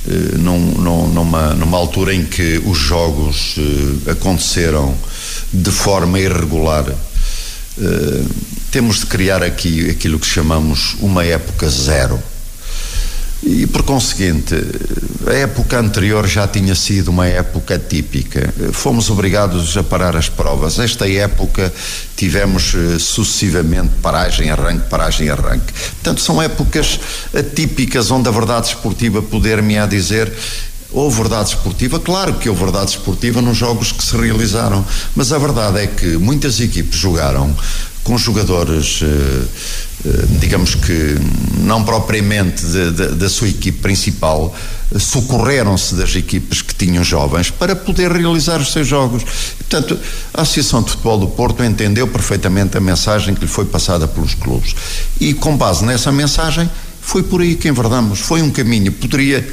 eh, 0.05 0.37
num, 0.37 0.59
num, 0.59 1.09
numa, 1.09 1.55
numa 1.55 1.79
altura 1.79 2.13
em 2.13 2.25
que 2.25 2.61
os 2.67 2.77
jogos 2.77 3.57
uh, 3.57 4.11
aconteceram 4.11 4.93
de 5.53 5.71
forma 5.71 6.19
irregular, 6.19 6.89
uh, 6.89 8.31
temos 8.73 8.99
de 9.01 9.07
criar 9.07 9.45
aqui 9.45 9.89
aquilo 9.91 10.19
que 10.19 10.27
chamamos 10.27 10.97
uma 10.99 11.25
época 11.25 11.69
zero. 11.69 12.21
E 13.43 13.67
por 13.67 13.83
conseguinte, 13.83 14.55
a 15.27 15.33
época 15.33 15.79
anterior 15.79 16.29
já 16.29 16.47
tinha 16.47 16.77
sido 16.77 17.09
uma 17.09 17.27
época 17.27 17.77
típica. 17.77 18.55
Fomos 18.73 19.11
obrigados 19.11 19.77
a 19.77 19.83
parar 19.83 20.17
as 20.17 20.29
provas. 20.29 20.79
Esta 20.79 21.11
época 21.11 21.73
tivemos 22.17 22.73
eh, 22.75 22.99
sucessivamente 23.01 23.91
paragem, 24.01 24.51
arranque, 24.51 24.89
paragem, 24.89 25.29
arranque. 25.29 25.73
Portanto, 25.73 26.21
são 26.21 26.41
épocas 26.41 27.01
atípicas 27.37 28.13
onde 28.13 28.29
a 28.29 28.33
verdade 28.33 28.69
esportiva 28.69 29.21
poder-me 29.21 29.77
a 29.77 29.87
dizer 29.87 30.33
Houve 30.95 31.23
verdade 31.23 31.49
esportiva, 31.49 31.99
claro 31.99 32.35
que 32.35 32.51
houve 32.51 32.65
verdade 32.65 32.91
esportiva 32.91 33.41
nos 33.41 33.57
jogos 33.57 33.93
que 33.93 34.05
se 34.05 34.15
realizaram, 34.15 34.85
mas 35.17 35.33
a 35.33 35.39
verdade 35.39 35.79
é 35.79 35.87
que 35.87 36.19
muitas 36.19 36.61
equipes 36.61 36.99
jogaram 36.99 37.57
com 38.03 38.19
jogadores, 38.19 39.01
eh, 39.03 39.07
eh, 40.05 40.25
digamos 40.41 40.75
que 40.75 41.17
não 41.59 41.85
propriamente 41.85 42.65
da 43.17 43.29
sua 43.29 43.49
equipe 43.49 43.79
principal, 43.79 44.55
socorreram-se 44.99 45.95
das 45.95 46.15
equipes 46.15 46.61
que 46.61 46.75
tinham 46.75 47.05
jovens 47.05 47.51
para 47.51 47.75
poder 47.77 48.11
realizar 48.11 48.61
os 48.61 48.73
seus 48.73 48.87
jogos. 48.87 49.23
portanto, 49.59 49.99
a 50.35 50.43
Associação 50.43 50.83
de 50.83 50.91
Futebol 50.91 51.19
do 51.19 51.29
Porto 51.29 51.63
entendeu 51.63 52.07
perfeitamente 52.09 52.77
a 52.77 52.81
mensagem 52.81 53.35
que 53.35 53.41
lhe 53.41 53.47
foi 53.47 53.65
passada 53.65 54.07
pelos 54.09 54.35
clubes. 54.35 54.75
E 55.21 55.33
com 55.33 55.57
base 55.57 55.85
nessa 55.85 56.11
mensagem, 56.11 56.69
foi 57.01 57.23
por 57.23 57.41
aí 57.41 57.55
que 57.57 57.69
enverdamos. 57.69 58.21
Foi 58.21 58.43
um 58.43 58.51
caminho. 58.51 58.93
Poderia 58.93 59.47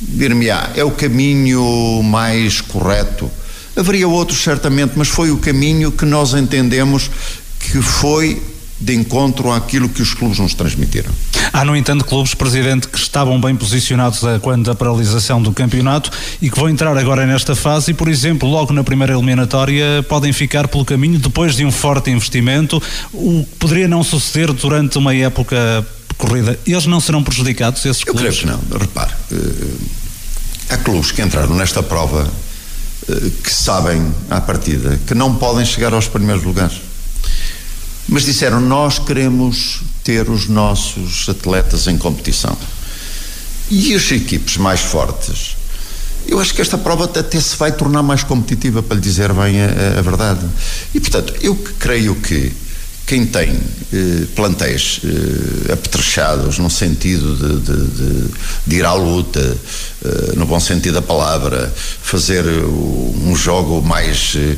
dir-me-á, 0.00 0.70
é 0.74 0.84
o 0.84 0.90
caminho 0.90 2.02
mais 2.02 2.60
correto. 2.60 3.30
Haveria 3.76 4.08
outros, 4.08 4.42
certamente, 4.42 4.92
mas 4.96 5.08
foi 5.08 5.30
o 5.30 5.38
caminho 5.38 5.92
que 5.92 6.04
nós 6.04 6.34
entendemos 6.34 7.10
que 7.60 7.80
foi 7.82 8.42
de 8.80 8.94
encontro 8.94 9.52
àquilo 9.52 9.88
que 9.88 10.00
os 10.00 10.14
clubes 10.14 10.38
nos 10.38 10.54
transmitiram. 10.54 11.12
Há, 11.52 11.64
no 11.64 11.76
entanto, 11.76 12.04
clubes, 12.04 12.34
Presidente, 12.34 12.88
que 12.88 12.98
estavam 12.98 13.38
bem 13.38 13.54
posicionados 13.54 14.20
quando 14.40 14.64
da 14.64 14.74
paralisação 14.74 15.42
do 15.42 15.52
campeonato 15.52 16.10
e 16.40 16.48
que 16.48 16.58
vão 16.58 16.68
entrar 16.68 16.96
agora 16.96 17.26
nesta 17.26 17.54
fase 17.54 17.90
e, 17.90 17.94
por 17.94 18.08
exemplo, 18.08 18.48
logo 18.48 18.72
na 18.72 18.82
primeira 18.82 19.12
eliminatória 19.12 20.02
podem 20.08 20.32
ficar 20.32 20.66
pelo 20.66 20.84
caminho 20.84 21.18
depois 21.18 21.56
de 21.56 21.64
um 21.64 21.70
forte 21.70 22.10
investimento, 22.10 22.82
o 23.12 23.44
que 23.44 23.56
poderia 23.58 23.86
não 23.86 24.02
suceder 24.02 24.50
durante 24.52 24.96
uma 24.96 25.14
época 25.14 25.86
corrida, 26.16 26.58
eles 26.66 26.86
não 26.86 27.00
serão 27.00 27.22
prejudicados, 27.22 27.84
esses 27.84 28.02
Eu 28.06 28.14
clubes? 28.14 28.38
Eu 28.38 28.42
creio 28.42 28.58
que 28.58 28.68
não. 28.70 28.78
Repare, 28.78 29.10
uh, 29.32 29.80
há 30.70 30.76
clubes 30.78 31.10
que 31.10 31.20
entraram 31.20 31.54
nesta 31.54 31.82
prova 31.82 32.26
uh, 33.08 33.30
que 33.42 33.52
sabem, 33.52 34.14
à 34.30 34.40
partida, 34.40 34.98
que 35.06 35.14
não 35.14 35.34
podem 35.34 35.66
chegar 35.66 35.92
aos 35.92 36.08
primeiros 36.08 36.44
lugares. 36.44 36.89
Mas 38.10 38.24
disseram, 38.24 38.60
nós 38.60 38.98
queremos 38.98 39.82
ter 40.02 40.28
os 40.28 40.48
nossos 40.48 41.28
atletas 41.28 41.86
em 41.86 41.96
competição. 41.96 42.58
E 43.70 43.94
as 43.94 44.10
equipes 44.10 44.56
mais 44.56 44.80
fortes, 44.80 45.56
eu 46.26 46.40
acho 46.40 46.52
que 46.52 46.60
esta 46.60 46.76
prova 46.76 47.04
até 47.04 47.40
se 47.40 47.56
vai 47.56 47.70
tornar 47.70 48.02
mais 48.02 48.24
competitiva, 48.24 48.82
para 48.82 48.96
lhe 48.96 49.00
dizer 49.00 49.32
bem 49.32 49.62
a, 49.62 50.00
a 50.00 50.02
verdade. 50.02 50.44
E, 50.92 50.98
portanto, 50.98 51.36
eu 51.40 51.54
creio 51.78 52.16
que 52.16 52.52
quem 53.06 53.24
tem 53.24 53.60
eh, 53.92 54.26
plantéis 54.34 55.00
eh, 55.04 55.72
apetrechados 55.72 56.58
no 56.58 56.68
sentido 56.68 57.36
de, 57.36 57.60
de, 57.60 57.86
de, 57.86 58.30
de 58.66 58.76
ir 58.76 58.84
à 58.84 58.92
luta, 58.92 59.56
eh, 60.04 60.32
no 60.36 60.46
bom 60.46 60.58
sentido 60.58 60.94
da 60.94 61.02
palavra, 61.02 61.72
fazer 62.02 62.44
um 62.44 63.34
jogo 63.36 63.80
mais 63.82 64.34
eh, 64.36 64.56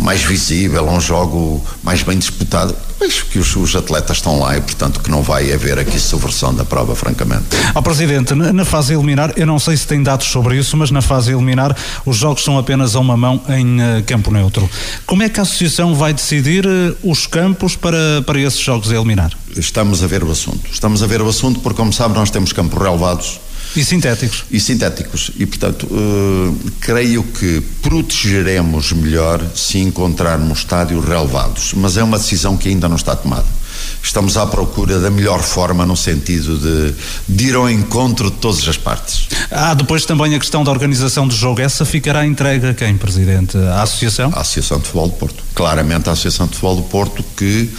mais 0.00 0.22
visível, 0.22 0.88
um 0.88 1.00
jogo 1.00 1.62
mais 1.82 2.02
bem 2.02 2.18
disputado. 2.18 2.74
Acho 3.00 3.26
que 3.26 3.38
os, 3.38 3.56
os, 3.56 3.74
atletas 3.74 4.18
estão 4.18 4.38
lá 4.38 4.56
e, 4.56 4.60
portanto, 4.60 5.00
que 5.00 5.10
não 5.10 5.22
vai 5.22 5.52
haver 5.52 5.78
aqui 5.78 5.98
subversão 5.98 6.54
da 6.54 6.64
prova, 6.64 6.94
francamente. 6.94 7.44
Ao 7.74 7.82
Presidente, 7.82 8.34
na, 8.34 8.64
fase 8.64 8.92
eliminar, 8.92 9.32
eu 9.36 9.46
não 9.46 9.58
sei 9.58 9.76
se 9.76 9.86
tem 9.86 10.02
dados 10.02 10.26
sobre 10.26 10.58
isso, 10.58 10.76
mas 10.76 10.90
na 10.90 11.00
fase 11.00 11.32
eliminar 11.32 11.74
os 12.04 12.16
jogos 12.16 12.44
são 12.44 12.58
apenas 12.58 12.94
a 12.94 13.00
uma 13.00 13.16
mão 13.16 13.40
em 13.48 13.80
uh, 13.80 14.02
campo 14.04 14.30
neutro. 14.30 14.68
Como 15.06 15.22
é 15.22 15.28
que 15.28 15.40
a 15.40 15.42
Associação 15.42 15.94
vai 15.94 16.12
decidir 16.12 16.66
uh, 16.66 16.96
os 17.02 17.26
campos 17.26 17.74
para, 17.74 18.22
para 18.26 18.38
esses 18.38 18.60
jogos 18.60 18.90
a 18.90 18.96
eliminar? 18.96 19.32
Estamos 19.56 20.02
a 20.02 20.06
ver 20.06 20.22
o 20.22 20.30
assunto. 20.30 20.70
Estamos 20.70 21.02
a 21.02 21.06
ver 21.06 21.22
o 21.22 21.28
assunto 21.28 21.60
porque, 21.60 21.76
como 21.76 21.92
sabe, 21.92 22.14
nós 22.14 22.30
temos 22.30 22.52
campos 22.52 22.78
relevados 22.82 23.40
e 23.76 23.84
sintéticos. 23.84 24.44
E 24.50 24.58
sintéticos. 24.58 25.30
E, 25.36 25.46
portanto, 25.46 25.86
uh, 25.86 26.58
creio 26.80 27.22
que 27.22 27.60
protegeremos 27.82 28.92
melhor 28.92 29.40
se 29.54 29.78
encontrarmos 29.78 30.58
estádios 30.58 31.04
relevados. 31.04 31.72
Mas 31.74 31.96
é 31.96 32.02
uma 32.02 32.18
decisão 32.18 32.56
que 32.56 32.68
ainda 32.68 32.88
não 32.88 32.96
está 32.96 33.14
tomada. 33.14 33.60
Estamos 34.02 34.36
à 34.36 34.46
procura 34.46 34.98
da 34.98 35.10
melhor 35.10 35.40
forma 35.40 35.86
no 35.86 35.96
sentido 35.96 36.58
de, 36.58 36.94
de 37.28 37.48
ir 37.48 37.54
ao 37.54 37.70
encontro 37.70 38.30
de 38.30 38.36
todas 38.36 38.66
as 38.66 38.76
partes. 38.76 39.28
Há 39.50 39.70
ah, 39.70 39.74
depois 39.74 40.04
também 40.04 40.34
a 40.34 40.38
questão 40.38 40.64
da 40.64 40.70
organização 40.70 41.26
do 41.26 41.34
jogo. 41.34 41.60
Essa 41.60 41.84
ficará 41.84 42.26
entregue 42.26 42.66
a 42.66 42.74
quem, 42.74 42.96
Presidente? 42.96 43.56
À 43.56 43.82
Associação? 43.82 44.32
A 44.34 44.40
Associação 44.40 44.78
de 44.78 44.84
Futebol 44.84 45.08
do 45.08 45.14
Porto. 45.14 45.44
Claramente 45.54 46.08
a 46.08 46.12
Associação 46.12 46.46
de 46.46 46.54
Futebol 46.54 46.76
do 46.76 46.82
Porto 46.82 47.24
que, 47.36 47.70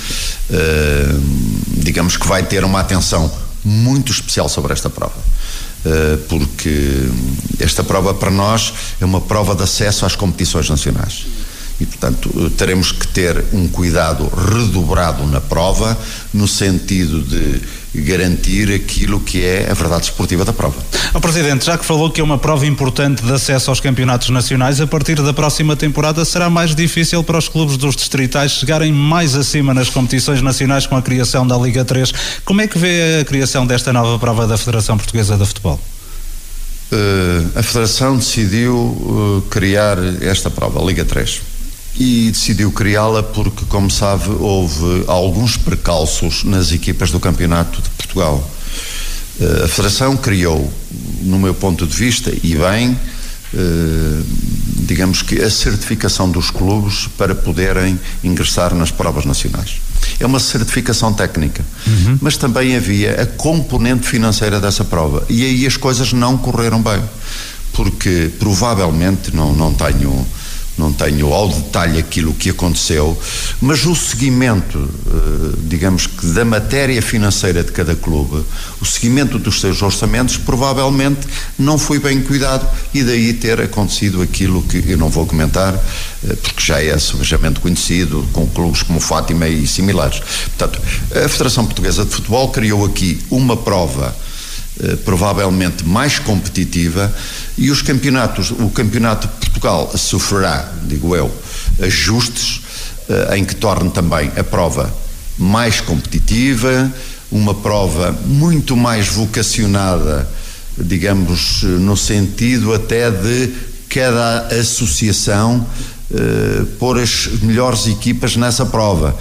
uh, 0.49 1.21
digamos 1.77 2.17
que 2.17 2.27
vai 2.27 2.43
ter 2.43 2.63
uma 2.63 2.79
atenção 2.79 3.31
muito 3.63 4.11
especial 4.11 4.49
sobre 4.49 4.73
esta 4.73 4.89
prova. 4.89 5.13
Eh, 5.83 6.19
porque 6.29 7.09
esta 7.59 7.83
prova 7.83 8.13
para 8.13 8.29
nós 8.29 8.73
é 8.99 9.05
uma 9.05 9.19
prova 9.19 9.55
de 9.55 9.63
acesso 9.63 10.05
às 10.05 10.15
competições 10.15 10.69
nacionais. 10.69 11.25
E, 11.79 11.85
portanto, 11.87 12.51
teremos 12.51 12.91
que 12.91 13.07
ter 13.07 13.43
um 13.51 13.67
cuidado 13.67 14.27
redobrado 14.27 15.25
na 15.25 15.41
prova, 15.41 15.97
no 16.31 16.47
sentido 16.47 17.23
de 17.23 17.59
garantir 17.93 18.71
aquilo 18.71 19.19
que 19.19 19.43
é 19.43 19.69
a 19.69 19.73
verdade 19.73 20.05
esportiva 20.05 20.45
da 20.45 20.53
prova. 20.53 20.81
Oh, 21.13 21.19
Presidente, 21.19 21.65
já 21.65 21.77
que 21.77 21.83
falou 21.83 22.09
que 22.09 22.21
é 22.21 22.23
uma 22.23 22.37
prova 22.37 22.65
importante 22.65 23.21
de 23.21 23.31
acesso 23.31 23.69
aos 23.69 23.79
campeonatos 23.79 24.29
nacionais, 24.29 24.79
a 24.79 24.87
partir 24.87 25.21
da 25.21 25.33
próxima 25.33 25.75
temporada 25.75 26.23
será 26.23 26.49
mais 26.49 26.73
difícil 26.73 27.23
para 27.23 27.37
os 27.37 27.49
clubes 27.49 27.75
dos 27.75 27.95
distritais 27.95 28.51
chegarem 28.51 28.93
mais 28.93 29.35
acima 29.35 29.73
nas 29.73 29.89
competições 29.89 30.41
nacionais 30.41 30.87
com 30.87 30.95
a 30.95 31.01
criação 31.01 31.45
da 31.45 31.57
Liga 31.57 31.83
3. 31.83 32.13
Como 32.45 32.61
é 32.61 32.67
que 32.67 32.77
vê 32.77 33.19
a 33.21 33.25
criação 33.25 33.67
desta 33.67 33.91
nova 33.91 34.17
prova 34.17 34.47
da 34.47 34.57
Federação 34.57 34.97
Portuguesa 34.97 35.37
de 35.37 35.45
Futebol? 35.45 35.79
Uh, 36.91 37.59
a 37.59 37.63
Federação 37.63 38.17
decidiu 38.17 38.75
uh, 38.75 39.43
criar 39.49 39.97
esta 40.21 40.49
prova, 40.49 40.81
a 40.81 40.83
Liga 40.83 41.03
3 41.03 41.50
e 41.97 42.31
decidiu 42.31 42.71
criá-la 42.71 43.21
porque, 43.21 43.65
como 43.65 43.89
sabe, 43.89 44.29
houve 44.39 45.03
alguns 45.07 45.57
precalços 45.57 46.43
nas 46.43 46.71
equipas 46.71 47.11
do 47.11 47.19
Campeonato 47.19 47.81
de 47.81 47.89
Portugal. 47.91 48.49
Eh, 49.39 49.63
a 49.65 49.67
Federação 49.67 50.15
criou, 50.15 50.71
no 51.21 51.37
meu 51.37 51.53
ponto 51.53 51.85
de 51.85 51.95
vista, 51.95 52.31
e 52.43 52.55
bem, 52.55 52.97
eh, 53.53 54.21
digamos 54.87 55.21
que 55.21 55.41
a 55.41 55.49
certificação 55.49 56.29
dos 56.29 56.49
clubes 56.49 57.07
para 57.17 57.35
poderem 57.35 57.99
ingressar 58.23 58.73
nas 58.73 58.91
provas 58.91 59.25
nacionais. 59.25 59.81
É 60.19 60.25
uma 60.25 60.39
certificação 60.39 61.13
técnica, 61.13 61.63
uhum. 61.85 62.17
mas 62.21 62.37
também 62.37 62.75
havia 62.75 63.21
a 63.21 63.25
componente 63.25 64.07
financeira 64.07 64.59
dessa 64.59 64.83
prova. 64.83 65.25
E 65.29 65.43
aí 65.45 65.67
as 65.67 65.77
coisas 65.77 66.13
não 66.13 66.37
correram 66.37 66.81
bem, 66.81 67.01
porque 67.73 68.31
provavelmente, 68.39 69.35
não, 69.35 69.53
não 69.53 69.73
tenho 69.73 70.25
não 70.81 70.91
tenho 70.91 71.31
ao 71.31 71.47
detalhe 71.47 71.99
aquilo 71.99 72.33
que 72.33 72.49
aconteceu, 72.49 73.15
mas 73.61 73.85
o 73.85 73.95
seguimento, 73.95 74.89
eh, 75.07 75.57
digamos 75.65 76.07
que 76.07 76.25
da 76.27 76.43
matéria 76.43 76.99
financeira 77.01 77.63
de 77.63 77.71
cada 77.71 77.95
clube, 77.95 78.43
o 78.81 78.85
seguimento 78.85 79.37
dos 79.37 79.61
seus 79.61 79.83
orçamentos, 79.83 80.37
provavelmente 80.37 81.27
não 81.57 81.77
foi 81.77 81.99
bem 81.99 82.21
cuidado 82.23 82.67
e 82.93 83.03
daí 83.03 83.31
ter 83.33 83.61
acontecido 83.61 84.23
aquilo 84.23 84.63
que 84.63 84.83
eu 84.87 84.97
não 84.97 85.09
vou 85.09 85.27
comentar, 85.27 85.75
eh, 85.75 86.35
porque 86.41 86.63
já 86.63 86.81
é 86.81 86.97
subejamente 86.97 87.59
conhecido, 87.59 88.27
com 88.33 88.47
clubes 88.47 88.81
como 88.81 88.99
Fátima 88.99 89.47
e 89.47 89.67
similares. 89.67 90.19
Portanto, 90.57 90.81
a 91.23 91.29
Federação 91.29 91.63
Portuguesa 91.63 92.03
de 92.03 92.11
Futebol 92.11 92.49
criou 92.49 92.85
aqui 92.85 93.21
uma 93.29 93.55
prova 93.55 94.15
provavelmente 95.05 95.85
mais 95.85 96.19
competitiva 96.19 97.13
e 97.57 97.69
os 97.69 97.81
campeonatos, 97.81 98.51
o 98.51 98.69
campeonato 98.69 99.27
de 99.27 99.33
Portugal 99.33 99.91
sofrerá, 99.95 100.71
digo 100.83 101.15
eu, 101.15 101.31
ajustes 101.81 102.61
eh, 103.09 103.37
em 103.37 103.45
que 103.45 103.55
torne 103.55 103.89
também 103.89 104.31
a 104.37 104.43
prova 104.43 104.93
mais 105.37 105.81
competitiva, 105.81 106.91
uma 107.31 107.53
prova 107.53 108.11
muito 108.25 108.75
mais 108.75 109.07
vocacionada, 109.07 110.29
digamos, 110.77 111.63
no 111.63 111.97
sentido 111.97 112.73
até 112.73 113.09
de 113.09 113.53
cada 113.89 114.47
associação 114.59 115.65
uh, 116.11 116.65
pôr 116.77 116.99
as 116.99 117.27
melhores 117.41 117.87
equipas 117.87 118.35
nessa 118.35 118.65
prova. 118.65 119.17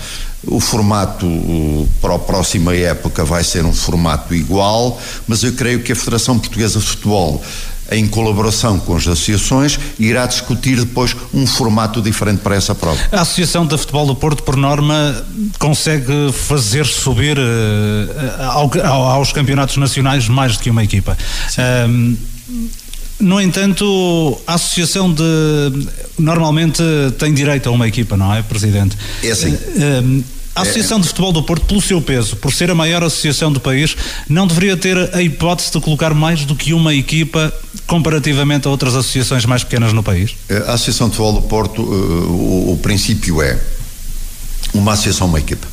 O 0.47 0.59
formato 0.59 1.27
para 2.01 2.15
a 2.15 2.19
próxima 2.19 2.75
época 2.75 3.25
vai 3.25 3.45
ser 3.45 3.65
um 3.65 3.75
formato 3.75 4.35
igual, 4.35 4.99
mas 5.29 5.43
eu 5.43 5.53
creio 5.53 5.83
que 5.83 5.93
a 5.93 5.97
Federação 5.97 6.39
Portuguesa 6.39 6.79
de 6.79 6.87
Futebol 6.87 7.43
em 7.91 8.07
colaboração 8.07 8.79
com 8.79 8.97
as 8.97 9.03
associações, 9.03 9.79
irá 9.99 10.27
discutir 10.27 10.77
depois 10.77 11.17
um 11.35 11.47
formato 11.47 12.01
diferente 12.01 12.39
para 12.39 12.55
essa 12.55 12.75
prova. 12.75 12.99
A 13.11 13.23
Associação 13.23 13.67
de 13.67 13.77
Futebol 13.77 14.07
do 14.07 14.15
Porto, 14.15 14.43
por 14.43 14.57
norma, 14.57 15.25
consegue 15.59 16.33
fazer 16.33 16.87
subir 16.87 17.37
uh, 17.37 18.87
aos 18.87 19.33
campeonatos 19.33 19.77
nacionais 19.77 20.29
mais 20.29 20.57
do 20.57 20.63
que 20.63 20.71
uma 20.71 20.85
equipa. 20.85 21.19
Um, 21.89 22.17
no 23.21 23.41
entanto, 23.41 24.41
a 24.47 24.55
associação 24.55 25.13
de 25.13 25.23
normalmente 26.19 26.83
tem 27.19 27.33
direito 27.33 27.69
a 27.69 27.73
uma 27.73 27.87
equipa, 27.87 28.17
não 28.17 28.35
é, 28.35 28.43
Presidente? 28.43 28.97
É 29.23 29.31
assim. 29.31 29.57
Um, 30.05 30.23
a 30.55 30.63
Associação 30.63 30.99
é. 30.99 31.01
de 31.01 31.09
Futebol 31.09 31.33
do 31.33 31.43
Porto, 31.43 31.65
pelo 31.65 31.81
seu 31.81 32.03
peso, 32.03 32.37
por 32.37 32.53
ser 32.53 32.71
a 32.71 32.75
maior 32.75 33.03
associação 33.05 33.53
do 33.53 33.61
país, 33.61 33.97
não 34.29 34.47
deveria 34.47 34.77
ter 34.77 35.15
a 35.15 35.23
hipótese 35.23 35.71
de 35.71 35.81
colocar 35.81 36.13
mais 36.13 36.45
do 36.45 36.57
que 36.57 36.75
uma 36.75 36.93
equipa 36.93 37.53
comparativamente 37.87 38.67
a 38.67 38.71
outras 38.71 38.97
associações 38.97 39.47
mais 39.47 39.63
pequenas 39.63 39.93
no 39.93 40.03
país? 40.03 40.35
A 40.67 40.73
Associação 40.73 41.09
de 41.09 41.17
Futebol 41.17 41.41
do 41.41 41.49
Porto, 41.49 41.83
o, 41.83 42.73
o 42.73 42.79
princípio 42.83 43.41
é 43.41 43.59
uma 44.75 44.93
associação, 44.93 45.29
uma 45.29 45.39
equipa. 45.39 45.67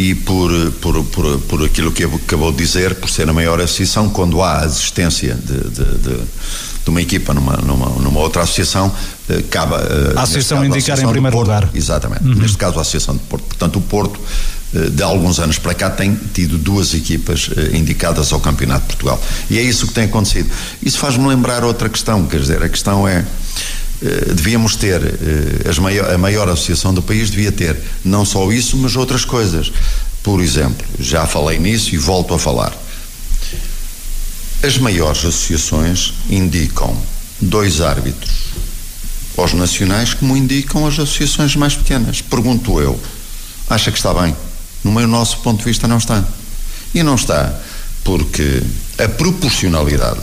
E 0.00 0.14
por, 0.14 0.50
por, 0.80 1.04
por, 1.04 1.38
por 1.40 1.62
aquilo 1.62 1.92
que 1.92 2.04
acabou 2.04 2.50
de 2.50 2.56
dizer, 2.56 2.94
por 2.94 3.10
ser 3.10 3.28
a 3.28 3.34
maior 3.34 3.60
associação, 3.60 4.08
quando 4.08 4.40
há 4.40 4.62
a 4.62 4.64
existência 4.64 5.34
de, 5.34 5.60
de, 5.60 5.84
de, 5.98 6.16
de 6.84 6.88
uma 6.88 7.02
equipa 7.02 7.34
numa, 7.34 7.58
numa, 7.58 7.90
numa 8.00 8.20
outra 8.20 8.40
associação, 8.40 8.90
eh, 9.28 9.44
cabe. 9.50 9.74
Eh, 9.74 10.14
a 10.16 10.22
associação 10.22 10.56
caso, 10.56 10.70
indicar 10.70 10.92
a 10.92 10.94
associação 10.94 11.10
em 11.10 11.12
primeiro 11.12 11.36
Porto, 11.36 11.48
lugar. 11.48 11.70
Exatamente. 11.74 12.24
Uhum. 12.24 12.34
Neste 12.36 12.56
caso, 12.56 12.78
a 12.78 12.80
Associação 12.80 13.14
de 13.14 13.20
Porto. 13.24 13.44
Portanto, 13.44 13.78
o 13.78 13.82
Porto, 13.82 14.18
eh, 14.74 14.88
de 14.88 15.02
alguns 15.02 15.38
anos 15.38 15.58
para 15.58 15.74
cá, 15.74 15.90
tem 15.90 16.18
tido 16.32 16.56
duas 16.56 16.94
equipas 16.94 17.50
indicadas 17.74 18.32
ao 18.32 18.40
Campeonato 18.40 18.80
de 18.80 18.86
Portugal. 18.86 19.22
E 19.50 19.58
é 19.58 19.62
isso 19.62 19.86
que 19.86 19.92
tem 19.92 20.04
acontecido. 20.04 20.50
Isso 20.82 20.98
faz-me 20.98 21.28
lembrar 21.28 21.62
outra 21.62 21.90
questão, 21.90 22.26
quer 22.26 22.40
dizer, 22.40 22.62
a 22.62 22.70
questão 22.70 23.06
é. 23.06 23.22
Devíamos 24.34 24.76
ter, 24.76 25.00
a 26.14 26.18
maior 26.18 26.48
associação 26.48 26.94
do 26.94 27.02
país 27.02 27.30
devia 27.30 27.52
ter 27.52 27.76
não 28.04 28.24
só 28.24 28.50
isso, 28.50 28.76
mas 28.76 28.96
outras 28.96 29.24
coisas. 29.24 29.70
Por 30.22 30.40
exemplo, 30.40 30.86
já 30.98 31.26
falei 31.26 31.58
nisso 31.58 31.94
e 31.94 31.98
volto 31.98 32.32
a 32.32 32.38
falar. 32.38 32.76
As 34.62 34.78
maiores 34.78 35.20
associações 35.20 36.14
indicam 36.28 36.96
dois 37.40 37.80
árbitros 37.80 38.30
aos 39.36 39.54
nacionais 39.54 40.12
como 40.12 40.36
indicam 40.36 40.86
as 40.86 40.94
associações 40.94 41.56
mais 41.56 41.74
pequenas. 41.74 42.20
Pergunto 42.20 42.80
eu, 42.80 43.00
acha 43.68 43.90
que 43.90 43.96
está 43.96 44.12
bem? 44.12 44.36
No 44.84 44.92
meu 44.92 45.06
nosso 45.06 45.38
ponto 45.38 45.58
de 45.58 45.64
vista 45.64 45.88
não 45.88 45.98
está. 45.98 46.24
E 46.94 47.02
não 47.02 47.14
está 47.14 47.54
porque 48.04 48.62
a 48.98 49.08
proporcionalidade 49.08 50.20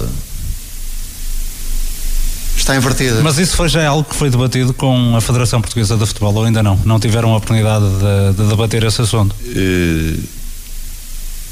está 2.58 2.76
invertida. 2.76 3.22
Mas 3.22 3.38
isso 3.38 3.56
foi 3.56 3.70
já 3.70 3.88
algo 3.88 4.04
que 4.04 4.16
foi 4.16 4.30
debatido 4.30 4.74
com 4.74 5.16
a 5.16 5.22
Federação 5.22 5.62
Portuguesa 5.62 5.96
de 5.96 6.06
Futebol 6.06 6.34
ou 6.36 6.44
ainda 6.44 6.64
não? 6.64 6.80
Não 6.84 7.00
tiveram 7.00 7.34
a 7.34 7.38
oportunidade 7.38 7.86
de, 7.86 8.44
de 8.44 8.50
debater 8.50 8.84
esse 8.84 9.02
assunto? 9.02 9.36
Uh, 9.46 10.24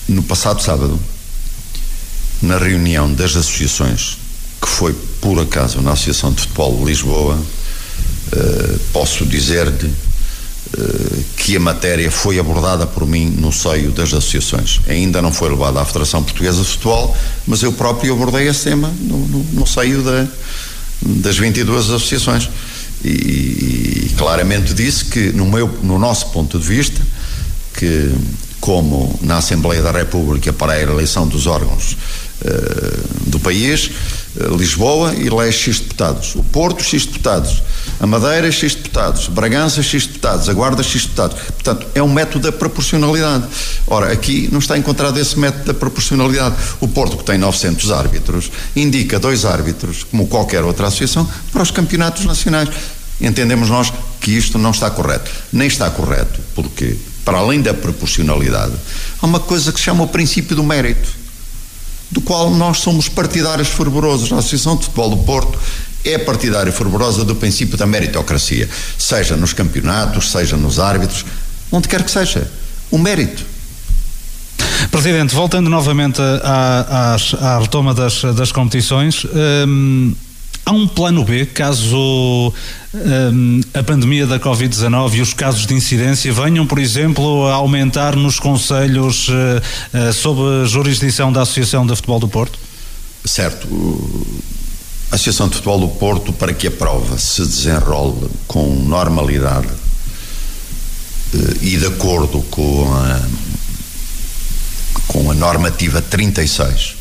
no 0.09 0.23
passado 0.23 0.61
sábado, 0.61 0.99
na 2.41 2.57
reunião 2.57 3.11
das 3.13 3.35
associações, 3.35 4.17
que 4.61 4.67
foi 4.67 4.93
por 5.21 5.39
acaso 5.39 5.81
na 5.81 5.91
Associação 5.91 6.31
de 6.31 6.41
Futebol 6.41 6.77
de 6.79 6.85
Lisboa, 6.85 7.35
uh, 7.35 8.79
posso 8.91 9.25
dizer-lhe 9.25 9.87
uh, 9.87 11.23
que 11.37 11.55
a 11.55 11.59
matéria 11.59 12.11
foi 12.11 12.39
abordada 12.39 12.85
por 12.85 13.07
mim 13.07 13.29
no 13.29 13.51
seio 13.51 13.91
das 13.91 14.13
associações. 14.13 14.81
Ainda 14.87 15.21
não 15.21 15.31
foi 15.31 15.49
levada 15.49 15.81
à 15.81 15.85
Federação 15.85 16.23
Portuguesa 16.23 16.61
de 16.61 16.67
Futebol, 16.67 17.15
mas 17.47 17.63
eu 17.63 17.71
próprio 17.73 18.13
abordei 18.13 18.47
esse 18.47 18.65
tema 18.65 18.93
no, 18.99 19.17
no, 19.27 19.43
no 19.53 19.67
seio 19.67 20.01
da, 20.03 20.27
das 21.05 21.37
22 21.37 21.85
associações. 21.85 22.49
E, 23.03 23.09
e, 23.09 24.13
claramente 24.17 24.73
disse 24.73 25.05
que, 25.05 25.31
no, 25.31 25.45
meu, 25.45 25.67
no 25.83 25.99
nosso 25.99 26.27
ponto 26.27 26.57
de 26.57 26.65
vista, 26.65 27.01
que 27.77 28.11
como 28.59 29.19
na 29.21 29.37
Assembleia 29.37 29.81
da 29.83 29.91
República 29.91 30.51
para 30.51 30.73
a 30.73 30.81
eleição 30.81 31.27
dos 31.27 31.45
órgãos 31.45 31.95
uh, 32.41 33.29
do 33.29 33.39
país, 33.39 33.91
uh, 34.37 34.55
Lisboa 34.55 35.13
elege 35.13 35.59
X 35.59 35.79
deputados, 35.81 36.33
o 36.33 36.43
Porto 36.43 36.83
X 36.83 37.05
deputados, 37.05 37.61
a 37.99 38.07
Madeira 38.07 38.51
X 38.51 38.75
deputados, 38.75 39.27
Bragança 39.27 39.81
X 39.81 40.07
deputados, 40.07 40.49
a 40.49 40.53
Guarda 40.53 40.83
X 40.83 41.03
deputados. 41.03 41.37
Portanto, 41.41 41.87
é 41.95 42.03
um 42.03 42.11
método 42.11 42.51
da 42.51 42.57
proporcionalidade. 42.57 43.45
Ora, 43.87 44.11
aqui 44.11 44.49
não 44.51 44.59
está 44.59 44.77
encontrado 44.77 45.19
esse 45.19 45.37
método 45.39 45.65
da 45.65 45.73
proporcionalidade. 45.73 46.55
O 46.79 46.87
Porto, 46.87 47.17
que 47.17 47.23
tem 47.23 47.37
900 47.37 47.91
árbitros, 47.91 48.51
indica 48.75 49.19
dois 49.19 49.45
árbitros, 49.45 50.03
como 50.03 50.27
qualquer 50.27 50.63
outra 50.63 50.87
associação, 50.87 51.29
para 51.51 51.61
os 51.61 51.71
campeonatos 51.71 52.25
nacionais. 52.25 52.69
Entendemos 53.19 53.69
nós 53.69 53.93
que 54.19 54.31
isto 54.31 54.57
não 54.57 54.71
está 54.71 54.89
correto. 54.89 55.31
Nem 55.53 55.67
está 55.67 55.89
correto, 55.89 56.39
porque 56.53 56.97
para 57.23 57.39
além 57.39 57.61
da 57.61 57.73
proporcionalidade, 57.73 58.73
há 59.21 59.25
uma 59.25 59.39
coisa 59.39 59.71
que 59.71 59.79
se 59.79 59.85
chama 59.85 60.03
o 60.03 60.07
princípio 60.07 60.55
do 60.55 60.63
mérito, 60.63 61.09
do 62.11 62.21
qual 62.21 62.51
nós 62.51 62.79
somos 62.79 63.09
partidários 63.09 63.69
fervorosos. 63.69 64.31
A 64.31 64.37
Associação 64.37 64.75
de 64.75 64.83
Futebol 64.83 65.09
do 65.09 65.17
Porto 65.17 65.57
é 66.05 66.17
partidária 66.17 66.71
fervorosa 66.71 67.25
do 67.25 67.35
princípio 67.35 67.77
da 67.77 67.85
meritocracia, 67.85 68.69
seja 68.97 69.35
nos 69.35 69.53
campeonatos, 69.53 70.31
seja 70.31 70.55
nos 70.55 70.79
árbitros, 70.79 71.25
onde 71.71 71.87
quer 71.87 72.03
que 72.03 72.11
seja. 72.11 72.49
O 72.91 72.97
mérito. 72.97 73.45
Presidente, 74.91 75.33
voltando 75.33 75.69
novamente 75.69 76.21
à, 76.21 77.15
à, 77.41 77.55
à 77.55 77.59
retoma 77.59 77.93
das, 77.93 78.21
das 78.35 78.51
competições, 78.51 79.25
hum, 79.67 80.13
Há 80.65 80.71
um 80.71 80.87
plano 80.87 81.23
B 81.23 81.45
caso 81.45 82.51
um, 82.95 83.61
a 83.71 83.83
pandemia 83.83 84.25
da 84.25 84.39
Covid-19 84.39 85.13
e 85.13 85.21
os 85.21 85.31
casos 85.31 85.67
de 85.67 85.75
incidência 85.75 86.33
venham, 86.33 86.65
por 86.65 86.79
exemplo, 86.79 87.45
a 87.45 87.53
aumentar 87.53 88.15
nos 88.15 88.39
conselhos 88.39 89.27
uh, 89.27 89.31
uh, 89.93 90.11
sob 90.11 90.41
a 90.63 90.65
jurisdição 90.65 91.31
da 91.31 91.43
Associação 91.43 91.85
de 91.85 91.95
Futebol 91.95 92.19
do 92.19 92.27
Porto? 92.27 92.57
Certo. 93.23 93.67
A 95.11 95.15
Associação 95.15 95.47
de 95.47 95.55
Futebol 95.55 95.79
do 95.79 95.87
Porto, 95.89 96.33
para 96.33 96.53
que 96.53 96.67
a 96.67 96.71
prova 96.71 97.17
se 97.17 97.41
desenrole 97.41 98.29
com 98.47 98.75
normalidade 98.75 99.67
uh, 99.67 101.57
e 101.61 101.77
de 101.77 101.85
acordo 101.85 102.41
com 102.49 102.93
a, 102.93 103.21
com 105.07 105.31
a 105.31 105.33
normativa 105.33 106.01
36, 106.01 106.95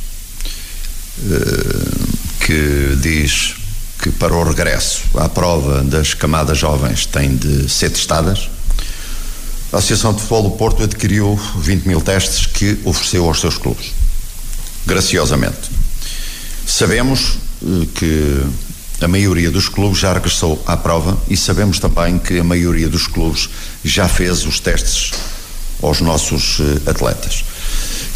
que 2.41 2.97
diz 3.01 3.55
que 4.03 4.11
para 4.11 4.35
o 4.35 4.45
regresso 4.45 5.03
à 5.15 5.29
prova 5.29 5.83
das 5.83 6.13
camadas 6.13 6.59
jovens 6.59 7.07
tem 7.07 7.35
de 7.35 7.69
ser 7.71 7.91
testadas. 7.91 8.51
A 9.73 9.79
Associação 9.79 10.13
de 10.13 10.21
Futebol 10.21 10.51
do 10.51 10.51
Porto 10.57 10.83
adquiriu 10.83 11.41
20 11.57 11.87
mil 11.87 12.01
testes 12.01 12.47
que 12.47 12.79
ofereceu 12.85 13.25
aos 13.25 13.41
seus 13.41 13.57
clubes, 13.57 13.93
graciosamente. 14.87 15.71
Sabemos 16.67 17.39
eh, 17.39 17.44
que 17.95 18.43
a 19.01 19.09
maioria 19.09 19.51
dos 19.51 19.69
clubes 19.69 19.99
já 19.99 20.13
regressou 20.13 20.63
à 20.67 20.77
prova 20.77 21.19
e 21.29 21.37
sabemos 21.37 21.79
também 21.79 22.19
que 22.19 22.39
a 22.39 22.45
maioria 22.45 22.89
dos 22.89 23.07
clubes 23.07 23.49
já 23.85 24.09
fez 24.09 24.47
os 24.47 24.61
testes 24.61 25.13
aos 25.83 26.01
nossos 26.01 26.61
eh, 26.61 26.91
atletas. 26.91 27.45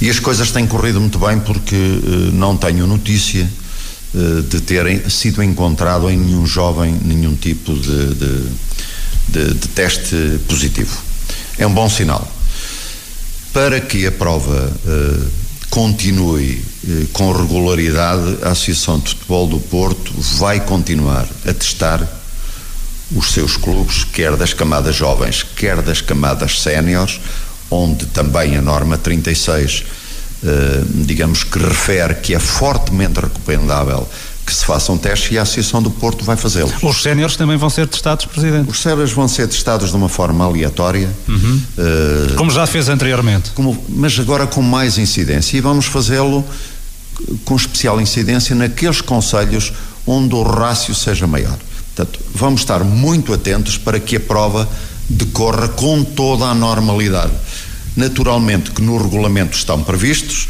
E 0.01 0.09
as 0.09 0.19
coisas 0.19 0.51
têm 0.51 0.67
corrido 0.67 1.01
muito 1.01 1.19
bem 1.19 1.39
porque 1.41 1.75
eh, 1.75 2.31
não 2.33 2.57
tenho 2.57 2.87
notícia 2.87 3.51
eh, 4.15 4.43
de 4.49 4.61
terem 4.61 5.09
sido 5.11 5.43
encontrado 5.43 6.09
em 6.09 6.17
nenhum 6.17 6.47
jovem 6.47 6.99
nenhum 7.05 7.35
tipo 7.35 7.75
de, 7.75 8.15
de, 8.15 8.47
de, 9.29 9.55
de 9.55 9.69
teste 9.69 10.41
positivo. 10.49 10.97
É 11.59 11.67
um 11.67 11.75
bom 11.75 11.91
sinal. 11.91 12.27
Para 13.53 13.81
que 13.81 14.07
a 14.07 14.13
prova 14.13 14.73
continue 15.71 16.63
uh, 16.85 17.07
com 17.13 17.33
regularidade, 17.33 18.39
a 18.43 18.51
Associação 18.51 18.99
de 18.99 19.11
Futebol 19.11 19.47
do 19.47 19.61
Porto 19.61 20.13
vai 20.39 20.61
continuar 20.61 21.27
a 21.47 21.53
testar 21.53 22.07
os 23.15 23.33
seus 23.33 23.57
clubes, 23.57 24.05
quer 24.05 24.37
das 24.37 24.53
camadas 24.53 24.95
jovens, 24.95 25.43
quer 25.43 25.81
das 25.81 26.01
camadas 26.01 26.61
séniores, 26.61 27.21
onde 27.71 28.07
também 28.07 28.57
a 28.57 28.63
norma 28.63 28.99
36 28.99 29.85
eh, 30.41 30.85
digamos 31.05 31.43
que 31.43 31.59
refere 31.59 32.15
que 32.15 32.33
é 32.33 32.39
fortemente 32.39 33.19
recomendável 33.19 34.09
que 34.49 34.55
se 34.55 34.65
façam 34.65 34.95
um 34.95 34.99
testes 34.99 35.31
e 35.31 35.39
a 35.39 35.43
Associação 35.43 35.83
do 35.83 35.91
Porto 35.91 36.25
vai 36.25 36.35
fazê-los. 36.35 36.73
Os 36.83 37.03
séniores 37.03 37.37
também 37.37 37.59
vão 37.59 37.69
ser 37.69 37.87
testados, 37.87 38.25
Presidente? 38.25 38.71
Os 38.71 38.81
séniores 38.81 39.13
vão 39.13 39.29
ser 39.29 39.47
testados 39.47 39.91
de 39.91 39.97
uma 39.97 40.09
forma 40.09 40.43
aleatória. 40.43 41.15
Uhum. 41.29 41.63
Uh, 41.77 42.35
como 42.35 42.51
já 42.51 42.67
fez 42.67 42.89
anteriormente. 42.89 43.51
Como, 43.51 43.85
mas 43.91 44.19
agora 44.19 44.47
com 44.47 44.63
mais 44.63 44.97
incidência 44.97 45.59
e 45.59 45.61
vamos 45.61 45.85
fazê-lo 45.85 46.43
com 47.45 47.57
especial 47.57 48.01
incidência 48.01 48.55
naqueles 48.55 49.03
conselhos 49.03 49.71
onde 50.07 50.35
o 50.35 50.43
rácio 50.43 50.95
seja 50.95 51.27
maior. 51.27 51.59
Portanto, 51.95 52.19
vamos 52.35 52.63
estar 52.63 52.83
muito 52.83 53.35
atentos 53.35 53.77
para 53.77 54.01
que 54.01 54.17
a 54.17 54.21
prova 54.21 54.67
decorra 55.11 55.69
com 55.69 56.03
toda 56.03 56.47
a 56.47 56.55
normalidade. 56.55 57.33
Naturalmente 57.95 58.71
que 58.71 58.81
no 58.81 58.97
regulamento 58.97 59.55
estão 59.55 59.83
previstos 59.83 60.49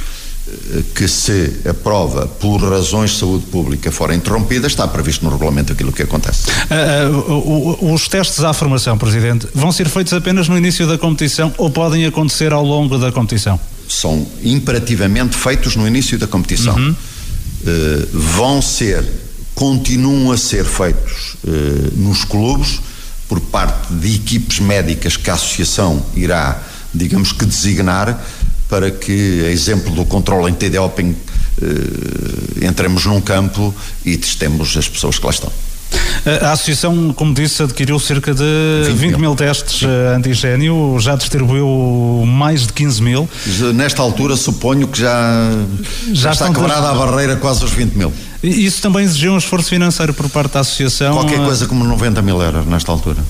que 0.95 1.09
se 1.09 1.61
aprova 1.69 2.27
por 2.27 2.63
razões 2.63 3.13
de 3.13 3.19
saúde 3.19 3.47
pública 3.47 3.91
for 3.91 4.13
interrompida, 4.13 4.67
está 4.67 4.87
previsto 4.87 5.25
no 5.25 5.31
regulamento 5.31 5.73
aquilo 5.73 5.93
que 5.93 6.03
acontece. 6.03 6.49
Uh, 6.51 7.33
uh, 7.33 7.93
os 7.93 8.09
testes 8.09 8.45
à 8.45 8.53
formação, 8.53 8.99
Presidente, 8.99 9.49
vão 9.55 9.73
ser 9.73 9.89
feitos 9.89 10.13
apenas 10.13 10.49
no 10.49 10.57
início 10.57 10.87
da 10.87 10.99
competição 10.99 11.53
ou 11.57 11.71
podem 11.71 12.05
acontecer 12.05 12.53
ao 12.53 12.65
longo 12.65 12.99
da 12.99 13.11
competição? 13.11 13.59
São 13.89 14.27
imperativamente 14.43 15.37
feitos 15.37 15.77
no 15.77 15.87
início 15.87 16.19
da 16.19 16.27
competição. 16.27 16.77
Uhum. 16.77 16.91
Uh, 16.91 18.09
vão 18.13 18.61
ser, 18.61 19.05
continuam 19.55 20.31
a 20.31 20.37
ser 20.37 20.65
feitos 20.65 21.37
nos 21.97 22.25
clubes 22.25 22.81
por 23.29 23.41
parte 23.41 23.93
de 23.93 24.15
equipes 24.15 24.61
médicas 24.61 25.17
que 25.17 25.31
a 25.31 25.35
Associação 25.35 26.05
irá, 26.15 26.63
digamos 26.95 27.33
que, 27.33 27.45
designar 27.45 28.19
para 28.69 28.91
que, 28.91 29.45
a 29.47 29.51
exemplo 29.51 29.93
do 29.93 30.05
controle 30.05 30.51
antidoping, 30.51 31.17
eh, 31.61 32.67
entremos 32.67 33.07
num 33.07 33.21
campo 33.21 33.75
e 34.05 34.17
testemos 34.17 34.77
as 34.77 34.89
pessoas 34.89 35.19
que 35.19 35.25
lá 35.25 35.33
estão. 35.33 35.51
A 36.43 36.53
Associação, 36.53 37.13
como 37.15 37.33
disse, 37.33 37.63
adquiriu 37.63 37.99
cerca 37.99 38.35
de 38.35 38.45
20, 38.89 38.97
20 38.97 39.11
mil. 39.11 39.19
mil. 39.21 39.35
testes 39.35 39.83
uh, 39.83 40.17
antigênio, 40.17 40.97
já 41.01 41.17
distribuiu 41.17 42.25
mais 42.27 42.67
de 42.67 42.73
15 42.73 43.03
mil. 43.03 43.29
Nesta 43.75 44.03
altura, 44.03 44.37
suponho 44.37 44.87
que 44.89 45.01
já, 45.01 45.51
já, 46.09 46.15
já 46.15 46.31
está 46.33 46.53
quebrada 46.53 46.91
a 46.91 46.95
barreira 46.95 47.37
quase 47.37 47.63
aos 47.63 47.73
20 47.73 47.95
mil. 47.95 48.13
Isso 48.43 48.83
também 48.83 49.05
exigiu 49.05 49.33
um 49.33 49.39
esforço 49.39 49.71
financeiro 49.71 50.13
por 50.13 50.29
parte 50.29 50.53
da 50.53 50.61
Associação? 50.61 51.15
Qualquer 51.15 51.39
coisa 51.39 51.67
como 51.67 51.85
90 51.85 52.21
mil 52.21 52.41
euros 52.43 52.67
nesta 52.67 52.93
altura. 52.93 53.25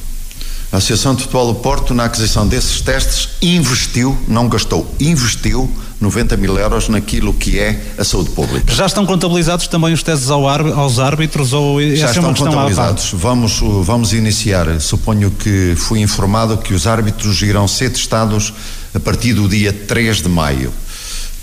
A 0.70 0.76
Associação 0.76 1.14
de 1.14 1.22
Futebol 1.22 1.54
do 1.54 1.60
Porto, 1.60 1.94
na 1.94 2.04
aquisição 2.04 2.46
desses 2.46 2.82
testes, 2.82 3.30
investiu, 3.40 4.16
não 4.28 4.48
gastou, 4.48 4.94
investiu 5.00 5.70
90 5.98 6.36
mil 6.36 6.58
euros 6.58 6.88
naquilo 6.88 7.32
que 7.32 7.58
é 7.58 7.82
a 7.96 8.04
saúde 8.04 8.30
pública. 8.30 8.72
Já 8.74 8.84
estão 8.84 9.06
contabilizados 9.06 9.66
também 9.66 9.94
os 9.94 10.02
testes 10.02 10.30
ao 10.30 10.46
aos 10.46 10.98
árbitros 10.98 11.52
ou 11.52 11.80
Já 11.96 12.10
estão 12.10 12.30
é 12.30 12.34
contabilizados. 12.34 13.12
Vamos, 13.14 13.60
vamos 13.82 14.12
iniciar. 14.12 14.80
Suponho 14.80 15.30
que 15.30 15.74
fui 15.76 16.00
informado 16.00 16.58
que 16.58 16.74
os 16.74 16.86
árbitros 16.86 17.40
irão 17.40 17.66
ser 17.66 17.90
testados 17.90 18.52
a 18.94 19.00
partir 19.00 19.32
do 19.32 19.48
dia 19.48 19.72
3 19.72 20.22
de 20.22 20.28
maio 20.28 20.72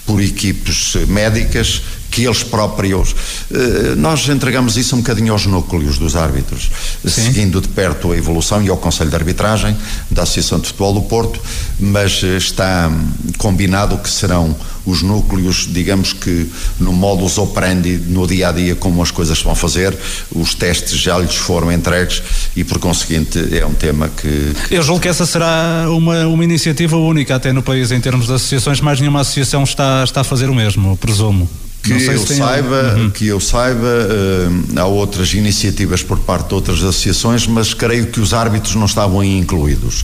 por 0.06 0.22
equipes 0.22 0.96
médicas 1.08 1.82
que 2.16 2.24
eles 2.24 2.44
próprios. 2.44 3.14
Eh, 3.52 3.96
nós 3.98 4.26
entregamos 4.30 4.78
isso 4.78 4.96
um 4.96 5.00
bocadinho 5.00 5.34
aos 5.34 5.46
núcleos 5.46 5.98
dos 5.98 6.16
árbitros, 6.16 6.72
Sim. 7.04 7.10
seguindo 7.10 7.60
de 7.60 7.68
perto 7.68 8.14
a 8.14 8.18
evolução 8.18 8.64
e 8.64 8.70
ao 8.70 8.78
Conselho 8.78 9.10
de 9.10 9.16
Arbitragem 9.18 9.76
da 10.10 10.24
Associação 10.24 10.58
de 10.58 10.68
Futebol 10.68 10.94
do 10.94 11.02
Porto, 11.02 11.42
mas 11.78 12.22
eh, 12.24 12.38
está 12.38 12.90
combinado 13.38 13.98
que 13.98 14.10
serão 14.10 14.56
os 14.86 15.02
núcleos, 15.02 15.68
digamos 15.70 16.14
que 16.14 16.50
no 16.80 16.94
modus 16.94 17.38
operandi, 17.38 17.98
no 18.08 18.26
dia 18.26 18.48
a 18.48 18.52
dia, 18.54 18.76
como 18.76 19.04
as 19.04 19.12
coisas 19.12 19.42
vão 19.42 19.56
fazer, 19.56 19.98
os 20.32 20.54
testes 20.54 20.98
já 20.98 21.18
lhes 21.18 21.36
foram 21.36 21.70
entregues 21.70 22.24
e, 22.56 22.64
por 22.64 22.80
conseguinte, 22.80 23.40
é 23.58 23.66
um 23.66 23.74
tema 23.74 24.08
que. 24.08 24.54
Eu 24.72 24.84
julgo 24.84 25.02
que 25.02 25.10
essa 25.10 25.26
será 25.26 25.88
uma, 25.90 26.28
uma 26.28 26.44
iniciativa 26.46 26.96
única 26.96 27.36
até 27.36 27.52
no 27.52 27.62
país 27.62 27.92
em 27.92 28.00
termos 28.00 28.28
de 28.28 28.34
associações, 28.34 28.80
mais 28.80 29.02
nenhuma 29.02 29.20
associação 29.20 29.64
está, 29.64 30.02
está 30.04 30.22
a 30.22 30.24
fazer 30.24 30.50
o 30.50 30.56
mesmo, 30.56 30.96
presumo. 30.96 31.50
Que 31.86 32.06
eu, 32.06 32.26
saiba, 32.26 32.96
uhum. 32.96 33.10
que 33.12 33.28
eu 33.28 33.40
saiba, 33.40 33.80
uh, 33.86 34.80
há 34.80 34.86
outras 34.86 35.34
iniciativas 35.34 36.02
por 36.02 36.20
parte 36.20 36.50
de 36.50 36.56
outras 36.56 36.80
associações, 36.80 37.46
mas 37.46 37.74
creio 37.74 38.08
que 38.08 38.20
os 38.20 38.34
árbitros 38.34 38.76
não 38.76 38.86
estavam 38.86 39.20
aí 39.20 39.38
incluídos. 39.38 40.02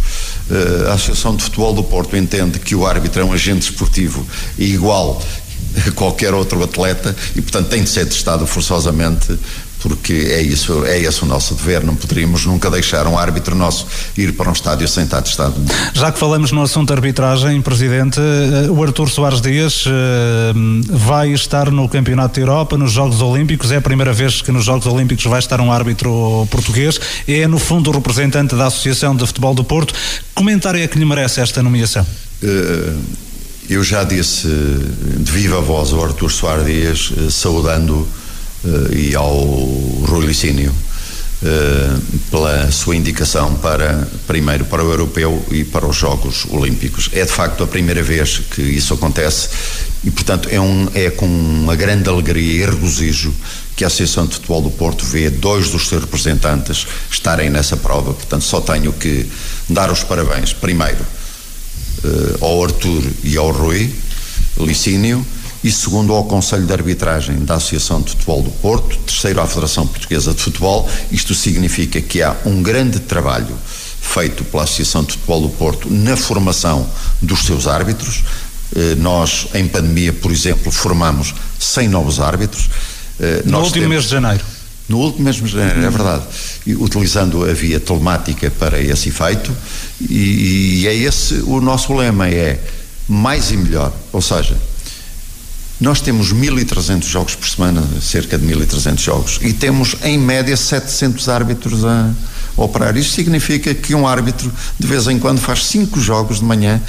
Uh, 0.49 0.89
a 0.89 0.93
Associação 0.93 1.35
de 1.35 1.43
Futebol 1.43 1.73
do 1.73 1.83
Porto 1.83 2.15
entende 2.15 2.59
que 2.59 2.75
o 2.75 2.85
árbitro 2.85 3.21
é 3.21 3.25
um 3.25 3.33
agente 3.33 3.63
esportivo 3.69 4.25
igual 4.57 5.21
a 5.87 5.91
qualquer 5.91 6.33
outro 6.33 6.63
atleta 6.63 7.15
e, 7.35 7.41
portanto, 7.41 7.69
tem 7.69 7.83
de 7.83 7.89
ser 7.89 8.05
testado 8.05 8.45
forçosamente 8.45 9.37
porque 9.81 10.13
é 10.13 10.41
isso, 10.41 10.85
é 10.85 10.99
esse 10.99 11.23
o 11.23 11.25
nosso 11.25 11.55
dever, 11.55 11.83
não 11.83 11.95
poderíamos 11.95 12.45
nunca 12.45 12.69
deixar 12.69 13.07
um 13.07 13.17
árbitro 13.17 13.55
nosso 13.55 13.87
ir 14.15 14.33
para 14.33 14.49
um 14.49 14.53
estádio 14.53 14.87
sem 14.87 15.03
estar 15.03 15.21
testado. 15.21 15.55
Já 15.93 16.11
que 16.11 16.19
falamos 16.19 16.51
no 16.51 16.61
assunto 16.61 16.93
arbitragem, 16.93 17.61
Presidente, 17.61 18.19
eh, 18.19 18.69
o 18.69 18.83
Artur 18.83 19.09
Soares 19.09 19.41
Dias 19.41 19.85
eh, 19.87 20.53
vai 20.89 21.31
estar 21.31 21.71
no 21.71 21.89
Campeonato 21.89 22.35
da 22.35 22.41
Europa, 22.41 22.77
nos 22.77 22.91
Jogos 22.91 23.21
Olímpicos, 23.21 23.71
é 23.71 23.77
a 23.77 23.81
primeira 23.81 24.13
vez 24.13 24.41
que 24.41 24.51
nos 24.51 24.63
Jogos 24.63 24.85
Olímpicos 24.85 25.25
vai 25.25 25.39
estar 25.39 25.59
um 25.59 25.71
árbitro 25.71 26.47
português, 26.51 26.99
é 27.27 27.47
no 27.47 27.57
fundo 27.57 27.89
o 27.89 27.93
representante 27.93 28.55
da 28.55 28.67
Associação 28.67 29.15
de 29.15 29.25
Futebol 29.25 29.55
do 29.55 29.63
Porto. 29.63 29.93
Comentário 30.35 30.81
é 30.81 30.87
que 30.87 30.97
lhe 30.97 31.05
merece 31.05 31.41
esta 31.41 31.63
nomeação? 31.63 32.05
Uh, 32.43 32.99
eu 33.69 33.83
já 33.83 34.03
disse 34.03 34.47
de 34.47 35.31
viva 35.31 35.61
voz 35.61 35.93
ao 35.93 36.03
Artur 36.03 36.31
Soares 36.31 36.65
Dias, 36.65 37.11
saudando 37.29 38.07
eh, 38.65 38.95
e 38.95 39.15
ao 39.15 39.43
Rui 40.05 40.25
Licínio 40.25 40.73
eh, 41.43 41.97
pela 42.29 42.71
sua 42.71 42.95
indicação 42.95 43.55
para 43.55 44.07
primeiro 44.27 44.63
para 44.65 44.85
o 44.85 44.91
europeu 44.91 45.43
e 45.49 45.63
para 45.63 45.87
os 45.87 45.95
Jogos 45.95 46.45
Olímpicos. 46.51 47.09
É 47.13 47.25
de 47.25 47.31
facto 47.31 47.63
a 47.63 47.67
primeira 47.67 48.03
vez 48.03 48.43
que 48.51 48.61
isso 48.61 48.93
acontece 48.93 49.49
e 50.03 50.11
portanto 50.11 50.47
é 50.51 50.61
um 50.61 50.87
é 50.93 51.09
com 51.09 51.25
uma 51.25 51.75
grande 51.75 52.07
alegria 52.07 52.63
e 52.63 52.69
regozijo 52.69 53.33
que 53.75 53.83
a 53.83 53.87
Associação 53.87 54.27
de 54.27 54.35
Futebol 54.35 54.61
do 54.61 54.69
Porto 54.69 55.03
vê 55.03 55.31
dois 55.31 55.71
dos 55.71 55.87
seus 55.87 56.01
representantes 56.03 56.85
estarem 57.09 57.49
nessa 57.49 57.75
prova. 57.75 58.13
Portanto 58.13 58.43
só 58.43 58.61
tenho 58.61 58.93
que 58.93 59.27
dar 59.67 59.91
os 59.91 60.03
parabéns 60.03 60.53
primeiro 60.53 61.03
eh, 62.03 62.37
ao 62.39 62.63
Artur 62.63 63.03
e 63.23 63.35
ao 63.35 63.49
Rui 63.49 63.91
Licínio 64.59 65.25
e 65.63 65.71
segundo 65.71 66.13
ao 66.13 66.23
Conselho 66.25 66.65
de 66.65 66.73
Arbitragem 66.73 67.45
da 67.45 67.55
Associação 67.55 68.01
de 68.01 68.11
Futebol 68.11 68.41
do 68.41 68.49
Porto, 68.49 68.97
terceiro 68.99 69.39
à 69.41 69.47
Federação 69.47 69.85
Portuguesa 69.85 70.33
de 70.33 70.41
Futebol. 70.41 70.89
Isto 71.11 71.35
significa 71.35 72.01
que 72.01 72.21
há 72.21 72.35
um 72.45 72.63
grande 72.63 72.99
trabalho 72.99 73.55
feito 74.01 74.43
pela 74.43 74.63
Associação 74.63 75.03
de 75.03 75.13
Futebol 75.13 75.41
do 75.41 75.49
Porto 75.49 75.87
na 75.89 76.17
formação 76.17 76.89
dos 77.21 77.41
seus 77.41 77.67
árbitros. 77.67 78.23
Eh, 78.75 78.95
nós, 78.95 79.47
em 79.53 79.67
pandemia, 79.67 80.11
por 80.11 80.31
exemplo, 80.31 80.71
formamos 80.71 81.33
100 81.59 81.87
novos 81.89 82.19
árbitros. 82.19 82.69
Eh, 83.19 83.43
no 83.45 83.59
último 83.59 83.73
temos, 83.73 83.89
mês 83.89 84.03
de 84.05 84.09
janeiro. 84.09 84.43
No 84.89 84.97
último 84.97 85.25
mês 85.25 85.35
de 85.35 85.47
janeiro, 85.47 85.85
é 85.85 85.89
verdade. 85.89 86.23
E, 86.65 86.73
utilizando 86.73 87.43
a 87.47 87.53
via 87.53 87.79
telemática 87.79 88.49
para 88.49 88.81
esse 88.81 89.09
efeito. 89.09 89.55
E, 90.01 90.81
e 90.81 90.87
é 90.87 90.95
esse 90.95 91.35
o 91.45 91.61
nosso 91.61 91.93
lema: 91.93 92.27
é 92.27 92.59
mais 93.07 93.51
e 93.51 93.57
melhor. 93.57 93.93
Ou 94.11 94.21
seja, 94.21 94.57
nós 95.81 95.99
temos 95.99 96.31
1.300 96.31 97.03
jogos 97.05 97.33
por 97.33 97.49
semana, 97.49 97.83
cerca 97.99 98.37
de 98.37 98.45
1.300 98.45 98.99
jogos, 98.99 99.39
e 99.41 99.51
temos 99.51 99.95
em 100.03 100.15
média 100.15 100.55
700 100.55 101.27
árbitros 101.27 101.83
a 101.83 102.13
operar. 102.55 102.95
Isto 102.95 103.15
significa 103.15 103.73
que 103.73 103.95
um 103.95 104.07
árbitro 104.07 104.53
de 104.79 104.85
vez 104.87 105.07
em 105.07 105.17
quando 105.17 105.39
faz 105.39 105.65
cinco 105.65 105.99
jogos 105.99 106.37
de 106.37 106.45
manhã 106.45 106.79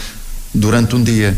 durante 0.53 0.95
um 0.95 1.03
dia. 1.03 1.35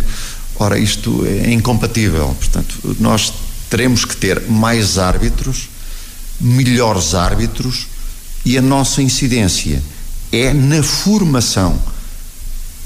Ora, 0.56 0.76
isto 0.80 1.24
é 1.24 1.52
incompatível. 1.52 2.34
Portanto, 2.40 2.96
nós 2.98 3.32
teremos 3.70 4.04
que 4.04 4.16
ter 4.16 4.42
mais 4.48 4.98
árbitros, 4.98 5.68
melhores 6.40 7.14
árbitros 7.14 7.86
e 8.44 8.58
a 8.58 8.62
nossa 8.62 9.00
incidência 9.00 9.80
é 10.32 10.52
na 10.52 10.82
formação 10.82 11.78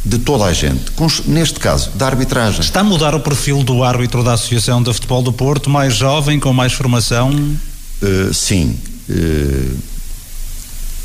de 0.04 0.18
toda 0.18 0.44
a 0.44 0.52
gente, 0.52 0.92
neste 1.26 1.58
caso, 1.58 1.90
da 1.94 2.06
arbitragem. 2.06 2.60
Está 2.60 2.80
a 2.80 2.84
mudar 2.84 3.14
o 3.14 3.20
perfil 3.20 3.62
do 3.62 3.82
árbitro 3.82 4.22
da 4.22 4.34
Associação 4.34 4.82
de 4.82 4.92
Futebol 4.92 5.22
do 5.22 5.32
Porto, 5.32 5.68
mais 5.68 5.94
jovem, 5.94 6.38
com 6.38 6.52
mais 6.52 6.72
formação? 6.72 7.30
Uh, 7.30 8.32
sim. 8.32 8.78
Uh, 9.08 9.76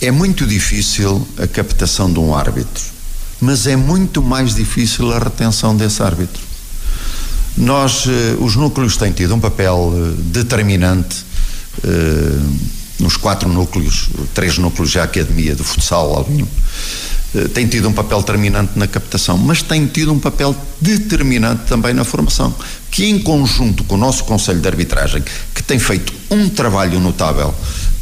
é 0.01 0.11
muito 0.11 0.45
difícil 0.45 1.27
a 1.37 1.47
captação 1.47 2.11
de 2.11 2.19
um 2.19 2.35
árbitro, 2.35 2.83
mas 3.41 3.67
é 3.67 3.75
muito 3.75 4.21
mais 4.21 4.55
difícil 4.55 5.11
a 5.11 5.19
retenção 5.19 5.75
desse 5.75 6.03
árbitro. 6.03 6.41
Nós, 7.57 8.05
uh, 8.05 8.09
os 8.39 8.55
núcleos 8.55 8.95
têm 8.97 9.11
tido 9.11 9.33
um 9.33 9.39
papel 9.39 9.91
determinante 10.31 11.25
nos 12.99 13.17
quatro 13.17 13.49
núcleos, 13.49 14.09
três 14.33 14.57
núcleos 14.57 14.93
da 14.93 15.03
Academia 15.03 15.55
de 15.55 15.63
Futsal, 15.63 16.25
eh, 16.29 16.43
tem 17.53 17.67
tido 17.67 17.89
um 17.89 17.93
papel 17.93 18.19
determinante 18.19 18.77
na 18.77 18.87
captação, 18.87 19.37
mas 19.37 19.61
tem 19.61 19.87
tido 19.87 20.13
um 20.13 20.19
papel 20.19 20.55
determinante 20.79 21.63
também 21.65 21.93
na 21.93 22.03
formação, 22.03 22.53
que 22.91 23.05
em 23.05 23.17
conjunto 23.19 23.83
com 23.83 23.95
o 23.95 23.97
nosso 23.97 24.23
Conselho 24.23 24.59
de 24.59 24.67
Arbitragem, 24.67 25.23
que 25.53 25.63
tem 25.63 25.79
feito 25.79 26.13
um 26.29 26.47
trabalho 26.47 26.99
notável, 26.99 27.53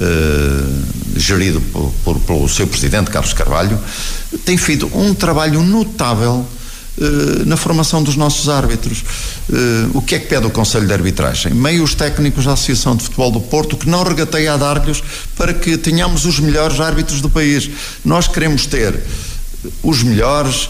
eh, 0.02 1.20
gerido 1.20 1.62
por, 2.04 2.20
pelo 2.20 2.50
seu 2.50 2.68
presidente, 2.68 3.10
Carlos 3.10 3.32
Carvalho, 3.32 3.80
tem 4.44 4.58
feito 4.58 4.90
um 4.94 5.14
trabalho 5.14 5.64
notável 5.64 6.46
eh, 7.02 7.46
na 7.46 7.58
formação 7.58 8.04
dos 8.04 8.16
nossos 8.16 8.48
árbitros. 8.48 9.04
o 9.94 10.02
que 10.02 10.16
é 10.16 10.20
que 10.20 10.28
pede 10.28 10.46
o 10.46 10.52
Conselho 10.52 10.86
de 10.86 10.94
Arbitragem? 10.94 11.54
Meios 11.54 11.96
técnicos 11.96 12.46
da 12.46 12.54
Associação 12.54 12.96
de 12.96 13.04
Futebol 13.04 13.32
do 13.32 13.42
Porto 13.42 13.76
que 13.76 13.90
não 13.90 14.04
regateia 14.04 14.54
a 14.54 14.58
dar-lhes 14.58 15.04
para 15.36 15.54
que 15.54 15.78
tenhamos 15.78 16.26
os 16.26 16.40
melhores 16.40 16.80
árbitros 16.80 17.20
do 17.20 17.30
país. 17.30 17.70
Nós 18.06 18.28
queremos 18.28 18.66
ter 18.66 18.98
os 19.84 20.04
melhores, 20.04 20.70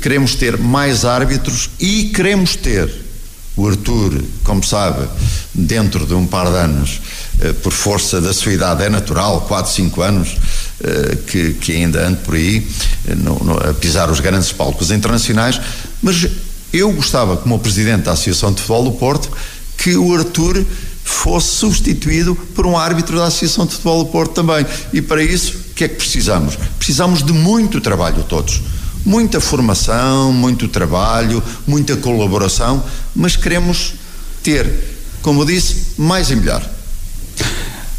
queremos 0.00 0.34
ter 0.34 0.58
mais 0.58 1.04
árbitros 1.04 1.70
e 1.78 2.04
queremos 2.04 2.56
ter 2.56 2.90
O 3.56 3.66
Arthur, 3.66 4.22
como 4.44 4.62
sabe, 4.62 5.08
dentro 5.54 6.04
de 6.06 6.12
um 6.12 6.26
par 6.26 6.50
de 6.50 6.58
anos, 6.58 7.00
por 7.62 7.72
força 7.72 8.20
da 8.20 8.32
sua 8.32 8.52
idade, 8.52 8.82
é 8.84 8.88
natural, 8.88 9.42
4, 9.42 9.72
5 9.72 10.02
anos, 10.02 10.36
eh, 10.78 11.18
que, 11.26 11.54
que 11.54 11.72
ainda 11.72 12.06
ande 12.06 12.18
por 12.18 12.34
aí 12.34 12.66
eh, 13.08 13.14
no, 13.14 13.38
no, 13.42 13.58
a 13.58 13.72
pisar 13.72 14.10
os 14.10 14.20
grandes 14.20 14.52
palcos 14.52 14.90
internacionais, 14.90 15.58
mas 16.02 16.28
eu 16.72 16.92
gostava, 16.92 17.36
como 17.36 17.58
presidente 17.58 18.02
da 18.02 18.12
Associação 18.12 18.52
de 18.52 18.60
Futebol 18.60 18.84
do 18.84 18.92
Porto, 18.92 19.30
que 19.78 19.96
o 19.96 20.14
Arthur 20.14 20.64
fosse 21.02 21.48
substituído 21.48 22.34
por 22.54 22.66
um 22.66 22.76
árbitro 22.76 23.16
da 23.16 23.26
Associação 23.26 23.64
de 23.64 23.72
Futebol 23.72 24.04
do 24.04 24.10
Porto 24.10 24.34
também. 24.34 24.66
E 24.92 25.00
para 25.00 25.22
isso, 25.22 25.54
o 25.70 25.74
que 25.74 25.84
é 25.84 25.88
que 25.88 25.94
precisamos? 25.94 26.56
Precisamos 26.78 27.22
de 27.22 27.32
muito 27.32 27.80
trabalho 27.80 28.22
todos. 28.24 28.60
Muita 29.04 29.40
formação, 29.40 30.32
muito 30.32 30.68
trabalho, 30.68 31.42
muita 31.66 31.96
colaboração, 31.96 32.84
mas 33.14 33.36
queremos 33.36 33.94
ter, 34.42 34.70
como 35.22 35.46
disse, 35.46 35.94
mais 35.96 36.30
e 36.30 36.36
melhor. 36.36 36.75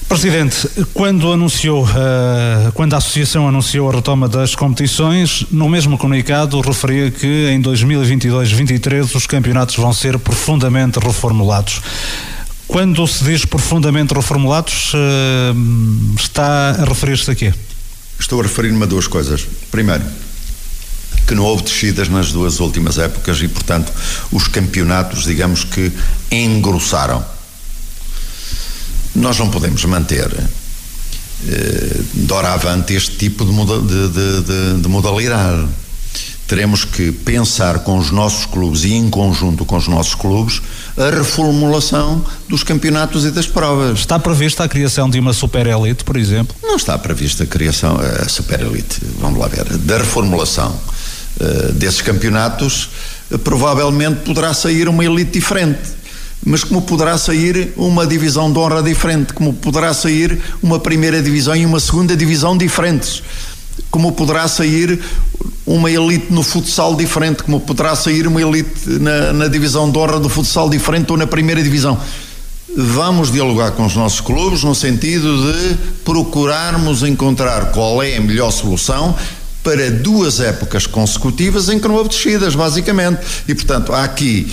Presidente, 0.08 0.70
quando 0.93 1.34
anunciou, 1.34 1.84
uh, 1.84 2.72
quando 2.74 2.93
a 2.93 2.97
Associação 2.97 3.45
anunciou 3.45 3.89
a 3.89 3.93
retoma 3.93 4.30
das 4.30 4.55
competições, 4.55 5.45
no 5.51 5.68
mesmo 5.68 5.97
comunicado 5.97 6.62
referia 6.62 7.12
que 7.12 7.49
em 7.49 7.62
2022-23 7.62 9.16
os 9.16 9.28
campeonatos 9.28 9.76
vão 9.76 9.91
ser 9.91 10.18
profundamente 10.18 10.97
reformulados. 10.97 11.82
Quando 12.70 13.05
se 13.05 13.22
diz 13.26 13.43
profundamente 13.43 14.14
reformulados, 14.14 14.93
uh, 14.93 16.16
está 16.16 16.70
a 16.70 16.86
referir-se 16.86 17.30
a 17.30 17.36
quê? 17.36 17.53
Estou 18.18 18.39
a 18.39 18.43
referir-me 18.43 18.82
a 18.84 18.86
duas 18.86 19.08
coisas. 19.08 19.45
Primeiro, 19.70 20.05
que 21.28 21.36
não 21.36 21.43
houve 21.43 21.64
descidas 21.64 22.08
nas 22.08 22.32
duas 22.32 22.62
últimas 22.62 22.97
épocas 22.97 23.41
e, 23.41 23.47
portanto, 23.49 23.91
os 24.32 24.47
campeonatos, 24.47 25.26
digamos 25.26 25.66
que, 25.66 25.91
engrossaram. 26.32 27.37
Nós 29.18 29.38
não 29.38 29.49
podemos 29.49 29.84
manter 29.86 30.32
eh, 31.47 32.01
doravante 32.13 32.93
este 32.93 33.18
tipo 33.18 33.43
de, 33.43 33.51
de, 33.51 34.41
de, 34.43 34.82
de 34.82 34.88
modalidade 34.88 35.68
teremos 36.47 36.86
que 36.86 37.11
pensar 37.11 37.80
com 37.80 37.97
os 37.97 38.09
nossos 38.09 38.45
clubes 38.45 38.86
e 38.86 38.93
em 38.93 39.09
conjunto 39.09 39.65
com 39.65 39.76
os 39.76 39.88
nossos 39.88 40.15
clubes 40.15 40.61
a 40.97 41.09
reformulação 41.09 42.26
dos 42.47 42.63
campeonatos 42.63 43.26
e 43.26 43.32
das 43.32 43.45
provas. 43.45 43.99
Está 43.99 44.18
prevista 44.18 44.63
a 44.63 44.68
criação 44.70 45.09
de 45.09 45.20
uma 45.20 45.34
super 45.34 45.68
elite, 45.68 46.05
por 46.05 46.15
exemplo? 46.15 46.55
Não 46.63 46.78
está 46.78 46.97
prevista 46.97 47.43
a 47.43 47.47
criação, 47.47 47.99
a 47.99 48.30
super 48.30 48.61
elite, 48.61 49.01
vamos 49.20 49.38
lá 49.38 49.47
ver, 49.47 49.65
da 49.78 49.97
reformulação 49.97 50.74
uh, 51.41 51.74
desses 51.74 52.01
campeonatos, 52.01 52.89
provavelmente 53.43 54.22
poderá 54.22 54.53
sair 54.53 54.88
uma 54.88 55.03
elite 55.03 55.32
diferente. 55.32 55.97
Mas 56.50 56.64
como 56.64 56.82
poderá 56.82 57.18
sair 57.18 57.74
uma 57.76 58.08
divisão 58.08 58.50
de 58.50 58.58
honra 58.58 58.82
diferente, 58.82 59.34
como 59.34 59.52
poderá 59.52 59.93
sair 59.93 60.39
uma 60.64 60.80
primeira 60.80 61.22
divisão 61.22 61.54
e 61.54 61.66
uma 61.66 61.78
segunda 61.78 62.16
divisão 62.16 62.58
diferentes 62.58 63.22
como 63.91 64.12
poderá 64.12 64.48
sair 64.48 65.00
uma 65.66 65.91
elite 65.91 66.32
no 66.32 66.41
futsal 66.41 66.95
diferente, 66.95 67.43
como 67.43 67.60
poderá 67.60 67.95
sair 67.95 68.28
uma 68.28 68.41
elite 68.41 68.89
na, 68.89 69.34
na 69.34 69.48
divisão 69.48 69.91
de 69.91 69.98
honra 69.98 70.20
do 70.20 70.30
futsal 70.30 70.70
diferente 70.70 71.12
ou 71.12 71.18
na 71.18 71.28
primeira 71.28 71.62
divisão. 71.62 72.00
Vamos 72.76 73.32
dialogar 73.32 73.72
com 73.72 73.86
os 73.86 73.95
nossos 73.95 74.22
clubes 74.22 74.64
no 74.64 74.74
sentido 74.74 75.52
de 75.52 75.76
procurarmos 76.04 77.04
encontrar 77.04 77.72
qual 77.72 78.02
é 78.02 78.18
a 78.18 78.22
melhor 78.22 78.52
solução 78.52 79.16
para 79.64 79.91
duas 79.91 80.39
épocas 80.39 80.88
consecutivas 80.88 81.70
em 81.70 81.80
que 81.80 81.88
não 81.88 81.95
houve 81.95 82.10
descidas, 82.10 82.56
basicamente. 82.56 83.20
E, 83.48 83.54
portanto, 83.54 83.93
há 83.93 84.04
aqui 84.04 84.48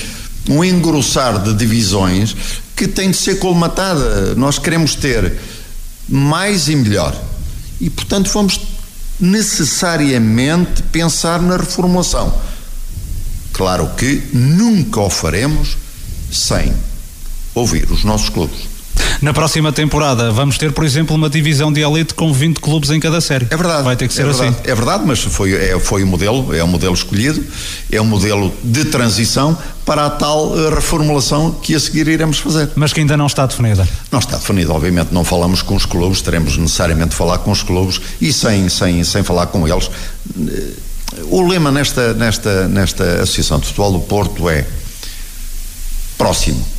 um 0.48 0.64
engrossar 0.64 1.42
de 1.42 1.54
divisões 1.54 2.34
que 2.76 2.86
tem 2.86 3.10
de 3.10 3.16
ser 3.16 3.38
colmatada. 3.38 4.34
Nós 4.34 4.58
queremos 4.58 4.94
ter 4.94 5.38
mais 6.08 6.68
e 6.68 6.76
melhor. 6.76 7.18
E, 7.80 7.88
portanto, 7.90 8.30
vamos 8.32 8.60
necessariamente 9.18 10.82
pensar 10.84 11.40
na 11.40 11.56
reformulação. 11.56 12.34
Claro 13.52 13.90
que 13.96 14.22
nunca 14.32 15.00
o 15.00 15.08
faremos 15.08 15.76
sem 16.30 16.74
ouvir 17.54 17.90
os 17.90 18.02
nossos 18.04 18.28
clubes. 18.28 18.73
Na 19.20 19.32
próxima 19.32 19.72
temporada 19.72 20.30
vamos 20.30 20.58
ter, 20.58 20.72
por 20.72 20.84
exemplo, 20.84 21.16
uma 21.16 21.30
divisão 21.30 21.72
de 21.72 21.80
elite 21.80 22.14
com 22.14 22.32
20 22.32 22.58
clubes 22.58 22.90
em 22.90 23.00
cada 23.00 23.20
série. 23.20 23.46
É 23.50 23.56
verdade. 23.56 23.82
Vai 23.82 23.96
ter 23.96 24.08
que 24.08 24.14
ser 24.14 24.26
é 24.26 24.30
assim. 24.30 24.54
É 24.64 24.74
verdade, 24.74 25.04
mas 25.06 25.20
foi, 25.20 25.54
é, 25.54 25.78
foi 25.80 26.02
o 26.02 26.06
modelo, 26.06 26.54
é 26.54 26.62
o 26.62 26.68
modelo 26.68 26.94
escolhido, 26.94 27.42
é 27.90 28.00
o 28.00 28.04
modelo 28.04 28.52
de 28.62 28.84
transição 28.86 29.56
para 29.84 30.06
a 30.06 30.10
tal 30.10 30.58
eh, 30.58 30.74
reformulação 30.74 31.52
que 31.52 31.74
a 31.74 31.80
seguir 31.80 32.08
iremos 32.08 32.38
fazer. 32.38 32.70
Mas 32.74 32.92
que 32.92 33.00
ainda 33.00 33.16
não 33.16 33.26
está 33.26 33.46
definida. 33.46 33.86
Não 34.10 34.18
está 34.18 34.36
definida, 34.36 34.72
obviamente 34.72 35.12
não 35.12 35.24
falamos 35.24 35.62
com 35.62 35.74
os 35.74 35.86
clubes, 35.86 36.20
teremos 36.20 36.56
necessariamente 36.56 37.10
de 37.10 37.16
falar 37.16 37.38
com 37.38 37.50
os 37.50 37.62
clubes 37.62 38.00
e 38.20 38.32
sem, 38.32 38.68
sem, 38.68 39.04
sem 39.04 39.22
falar 39.22 39.46
com 39.46 39.66
eles. 39.66 39.90
Eh, 40.38 40.72
o 41.30 41.46
lema 41.46 41.70
nesta, 41.70 42.12
nesta, 42.14 42.68
nesta 42.68 43.04
Associação 43.22 43.58
de 43.58 43.66
Futebol 43.66 43.92
do 43.92 44.00
Porto 44.00 44.48
é 44.48 44.66
próximo 46.18 46.73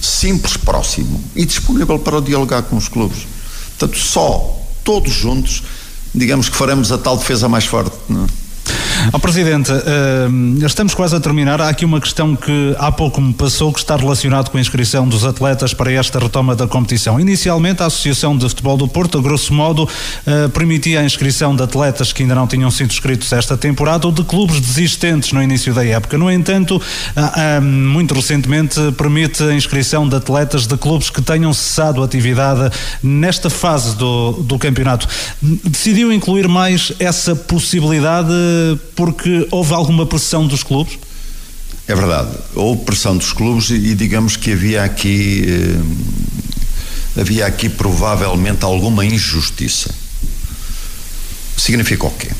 simples, 0.00 0.56
próximo 0.56 1.22
e 1.34 1.44
disponível 1.44 1.98
para 1.98 2.20
dialogar 2.20 2.62
com 2.62 2.76
os 2.76 2.88
clubes. 2.88 3.26
Portanto, 3.78 3.98
só 3.98 4.56
todos 4.84 5.12
juntos, 5.12 5.62
digamos 6.14 6.48
que 6.48 6.56
faremos 6.56 6.92
a 6.92 6.98
tal 6.98 7.16
defesa 7.16 7.48
mais 7.48 7.64
forte. 7.64 7.94
Não 8.08 8.24
é? 8.24 8.45
Oh, 9.12 9.18
Presidente, 9.20 9.70
uh, 9.70 10.66
estamos 10.66 10.94
quase 10.94 11.14
a 11.14 11.20
terminar. 11.20 11.60
Há 11.60 11.68
aqui 11.68 11.84
uma 11.84 12.00
questão 12.00 12.34
que 12.34 12.74
há 12.78 12.90
pouco 12.90 13.20
me 13.20 13.32
passou 13.32 13.72
que 13.72 13.78
está 13.78 13.94
relacionado 13.94 14.50
com 14.50 14.58
a 14.58 14.60
inscrição 14.60 15.08
dos 15.08 15.24
atletas 15.24 15.72
para 15.72 15.92
esta 15.92 16.18
retoma 16.18 16.56
da 16.56 16.66
competição. 16.66 17.20
Inicialmente, 17.20 17.82
a 17.82 17.86
Associação 17.86 18.36
de 18.36 18.48
Futebol 18.48 18.76
do 18.76 18.88
Porto, 18.88 19.18
a 19.18 19.22
grosso 19.22 19.52
modo, 19.52 19.84
uh, 19.84 20.48
permitia 20.50 21.00
a 21.00 21.04
inscrição 21.04 21.54
de 21.54 21.62
atletas 21.62 22.12
que 22.12 22.22
ainda 22.22 22.34
não 22.34 22.46
tinham 22.46 22.70
sido 22.70 22.90
inscritos 22.90 23.32
esta 23.32 23.56
temporada 23.56 24.06
ou 24.06 24.12
de 24.12 24.24
clubes 24.24 24.60
desistentes 24.60 25.32
no 25.32 25.42
início 25.42 25.72
da 25.72 25.84
época. 25.84 26.18
No 26.18 26.30
entanto, 26.30 26.76
uh, 26.76 27.62
muito 27.62 28.14
recentemente, 28.14 28.80
permite 28.96 29.42
a 29.42 29.54
inscrição 29.54 30.08
de 30.08 30.16
atletas 30.16 30.66
de 30.66 30.76
clubes 30.76 31.10
que 31.10 31.22
tenham 31.22 31.52
cessado 31.52 32.02
atividade 32.02 32.70
nesta 33.02 33.50
fase 33.50 33.96
do, 33.96 34.32
do 34.32 34.58
campeonato. 34.58 35.06
Decidiu 35.40 36.12
incluir 36.12 36.48
mais 36.48 36.92
essa 36.98 37.36
possibilidade 37.36 38.32
porque 38.96 39.46
houve 39.50 39.74
alguma 39.74 40.06
pressão 40.06 40.46
dos 40.46 40.62
clubes? 40.62 40.98
É 41.86 41.94
verdade, 41.94 42.30
houve 42.54 42.82
pressão 42.82 43.16
dos 43.16 43.32
clubes 43.32 43.70
e, 43.70 43.94
digamos 43.94 44.36
que 44.36 44.52
havia 44.52 44.82
aqui 44.82 45.44
eh, 45.46 47.20
havia 47.20 47.46
aqui 47.46 47.68
provavelmente 47.68 48.64
alguma 48.64 49.04
injustiça. 49.04 49.94
Significa 51.56 52.06
o 52.06 52.10
quê? 52.10 52.30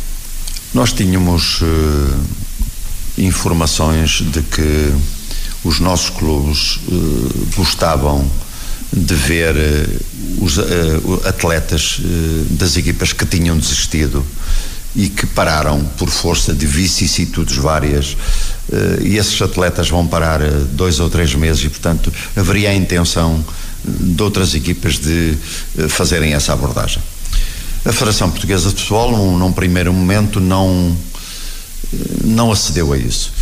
Nós 0.75 0.93
tínhamos 0.93 1.61
eh, 1.63 3.23
informações 3.23 4.23
de 4.23 4.43
que 4.43 4.93
os 5.63 5.79
nossos 5.79 6.11
clubes 6.11 6.81
eh, 6.89 7.55
gostavam 7.57 8.29
de 8.93 9.15
ver 9.15 9.57
eh, 9.57 9.87
os 10.41 10.59
eh, 10.59 10.63
atletas 11.29 12.01
eh, 12.01 12.47
das 12.51 12.77
equipas 12.77 13.13
que 13.13 13.25
tinham 13.27 13.57
desistido 13.57 14.25
e 14.97 15.11
que 15.11 15.27
pararam 15.27 15.85
por 15.99 16.09
força 16.09 16.55
de 16.55 16.67
vicissitudes 16.67 17.57
várias. 17.57 18.15
Uh, 18.69 19.03
e 19.03 19.19
esses 19.19 19.41
atletas 19.41 19.91
vão 19.91 20.07
parar 20.07 20.41
uh, 20.41 20.65
dois 20.73 20.99
ou 20.99 21.11
três 21.11 21.33
meses 21.35 21.63
e 21.65 21.69
portanto 21.69 22.13
haveria 22.35 22.71
a 22.71 22.75
intenção 22.75 23.45
de 23.85 24.21
outras 24.21 24.55
equipas 24.55 24.99
de 24.99 25.37
uh, 25.79 25.89
fazerem 25.89 26.33
essa 26.33 26.55
abordagem. 26.55 27.01
A 27.85 27.93
Federação 27.93 28.31
Portuguesa 28.31 28.71
de 28.71 28.77
Futebol 28.77 29.13
num, 29.13 29.39
num 29.39 29.53
primeiro 29.53 29.93
momento 29.93 30.41
não 30.41 30.97
não 32.25 32.51
acedeu 32.51 32.93
a 32.93 32.99
isso. 32.99 33.33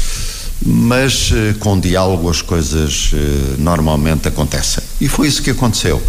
Mas 0.61 1.33
com 1.61 1.81
diálogo 1.81 2.29
as 2.29 2.43
coisas 2.43 3.11
normalmente 3.59 4.29
acontecem. 4.29 4.85
E 5.01 5.09
foi 5.09 5.29
isso 5.29 5.43
que 5.43 5.51
aconteceu. 5.51 6.03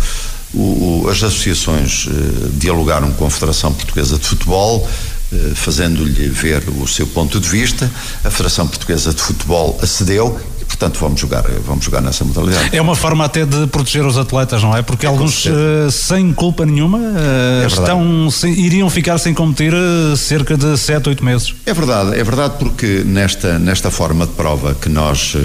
O, 0.53 1.03
o, 1.03 1.09
as 1.09 1.23
associações 1.23 2.07
dialogaram 2.53 3.11
com 3.13 3.25
a 3.25 3.29
Federação 3.29 3.73
Portuguesa 3.73 4.17
de 4.17 4.25
Futebol 4.25 4.85
eh, 4.85 5.14
fazendo-lhe 5.55 6.29
ver 6.29 6.63
o 6.81 6.87
seu 6.87 7.07
ponto 7.07 7.39
de 7.39 7.47
vista. 7.47 7.89
A 8.23 8.29
Federação 8.29 8.67
Portuguesa 8.67 9.13
de 9.13 9.21
Futebol 9.21 9.77
acedeu 9.81 10.39
e, 10.61 10.65
portanto, 10.65 10.99
vamos 10.99 11.19
jogar, 11.19 11.43
vamos 11.65 11.85
jogar 11.85 12.01
nessa 12.01 12.23
modalidade. 12.25 12.75
É 12.75 12.81
uma 12.81 12.95
forma 12.95 13.25
até 13.25 13.45
de 13.45 13.67
proteger 13.67 14.05
os 14.05 14.17
atletas, 14.17 14.63
não 14.63 14.75
é? 14.75 14.81
Porque 14.81 15.05
é 15.05 15.09
alguns, 15.09 15.45
uh, 15.45 15.91
sem 15.91 16.33
culpa 16.33 16.65
nenhuma, 16.65 16.97
uh, 16.97 17.63
é 17.63 17.67
estão, 17.67 18.29
sem, 18.31 18.53
iriam 18.53 18.89
ficar 18.89 19.17
sem 19.17 19.33
competir 19.33 19.73
uh, 19.73 20.17
cerca 20.17 20.57
de 20.57 20.77
7, 20.77 21.09
8 21.09 21.23
meses. 21.23 21.55
É 21.65 21.73
verdade, 21.73 22.19
é 22.19 22.23
verdade 22.23 22.55
porque 22.57 23.03
nesta, 23.05 23.59
nesta 23.59 23.91
forma 23.91 24.25
de 24.25 24.33
prova 24.33 24.73
que 24.73 24.89
nós, 24.89 25.35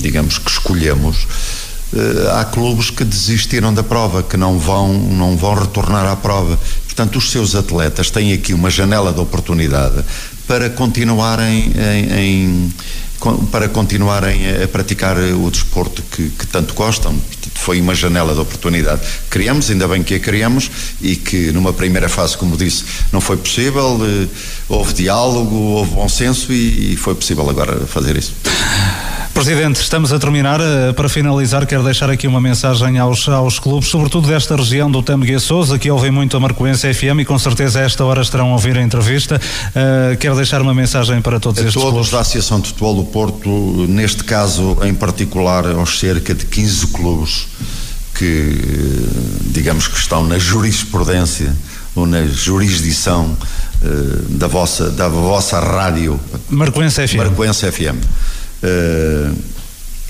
digamos 0.00 0.38
que 0.38 0.50
escolhemos, 0.50 1.26
há 2.38 2.44
clubes 2.44 2.90
que 2.90 3.04
desistiram 3.04 3.72
da 3.72 3.82
prova, 3.82 4.22
que 4.22 4.36
não 4.36 4.58
vão, 4.58 4.92
não 4.92 5.36
vão 5.36 5.54
retornar 5.54 6.06
à 6.06 6.16
prova. 6.16 6.58
Portanto, 6.84 7.16
os 7.16 7.30
seus 7.30 7.54
atletas 7.54 8.10
têm 8.10 8.32
aqui 8.32 8.54
uma 8.54 8.70
janela 8.70 9.12
de 9.12 9.20
oportunidade 9.20 10.04
para 10.46 10.70
continuarem 10.70 11.72
em, 11.76 12.12
em, 12.12 12.74
para 13.50 13.68
continuarem 13.68 14.62
a 14.62 14.68
praticar 14.68 15.16
o 15.18 15.50
desporto 15.50 16.02
que, 16.10 16.30
que 16.30 16.46
tanto 16.46 16.74
gostam. 16.74 17.14
Foi 17.54 17.80
uma 17.80 17.94
janela 17.94 18.34
de 18.34 18.40
oportunidade. 18.40 19.00
Criamos, 19.30 19.70
ainda 19.70 19.88
bem 19.88 20.02
que 20.02 20.14
a 20.14 20.20
criamos, 20.20 20.70
e 21.00 21.16
que 21.16 21.50
numa 21.52 21.72
primeira 21.72 22.08
fase, 22.08 22.36
como 22.36 22.56
disse, 22.56 22.84
não 23.12 23.20
foi 23.20 23.36
possível. 23.36 23.98
Eh, 24.02 24.28
houve 24.68 24.92
diálogo, 24.92 25.54
houve 25.54 25.94
bom 25.94 26.08
senso 26.08 26.52
e, 26.52 26.92
e 26.92 26.96
foi 26.96 27.14
possível 27.14 27.48
agora 27.48 27.86
fazer 27.86 28.16
isso. 28.16 28.34
Presidente, 29.36 29.82
estamos 29.82 30.14
a 30.14 30.18
terminar. 30.18 30.62
Eh, 30.62 30.94
para 30.94 31.10
finalizar, 31.10 31.66
quero 31.66 31.84
deixar 31.84 32.08
aqui 32.08 32.26
uma 32.26 32.40
mensagem 32.40 32.98
aos, 32.98 33.28
aos 33.28 33.58
clubes, 33.58 33.90
sobretudo 33.90 34.26
desta 34.26 34.56
região 34.56 34.90
do 34.90 35.02
Tameguia 35.02 35.38
Souza, 35.38 35.78
que 35.78 35.90
ouvem 35.90 36.10
muito 36.10 36.38
a 36.38 36.40
Marcoense 36.40 36.94
FM 36.94 37.20
e 37.20 37.24
com 37.26 37.38
certeza 37.38 37.80
a 37.80 37.82
esta 37.82 38.02
hora 38.02 38.22
estarão 38.22 38.48
a 38.48 38.52
ouvir 38.52 38.78
a 38.78 38.82
entrevista. 38.82 39.38
Uh, 39.38 40.16
quero 40.16 40.34
deixar 40.36 40.62
uma 40.62 40.72
mensagem 40.72 41.20
para 41.20 41.38
todos 41.38 41.60
a 41.60 41.66
estes 41.66 41.74
todos 41.74 41.90
clubes. 41.92 42.10
da 42.10 42.20
Associação 42.20 42.60
de 42.60 42.68
Futebol 42.68 42.96
do 42.96 43.04
Porto, 43.04 43.50
neste 43.86 44.24
caso 44.24 44.78
em 44.82 44.94
particular 44.94 45.66
aos 45.66 46.00
cerca 46.00 46.34
de 46.34 46.46
15 46.46 46.86
clubes 46.86 47.46
que, 48.14 48.58
digamos 49.52 49.86
que 49.86 49.98
estão 49.98 50.24
na 50.26 50.38
jurisprudência 50.38 51.54
ou 51.94 52.06
na 52.06 52.24
jurisdição 52.24 53.36
uh, 53.82 54.22
da, 54.30 54.46
vossa, 54.46 54.88
da 54.90 55.10
vossa 55.10 55.60
rádio. 55.60 56.18
Marcoense 56.48 57.06
FM. 57.06 57.16
Marcoense 57.16 57.70
FM. 57.70 58.00
Uh, 58.66 59.36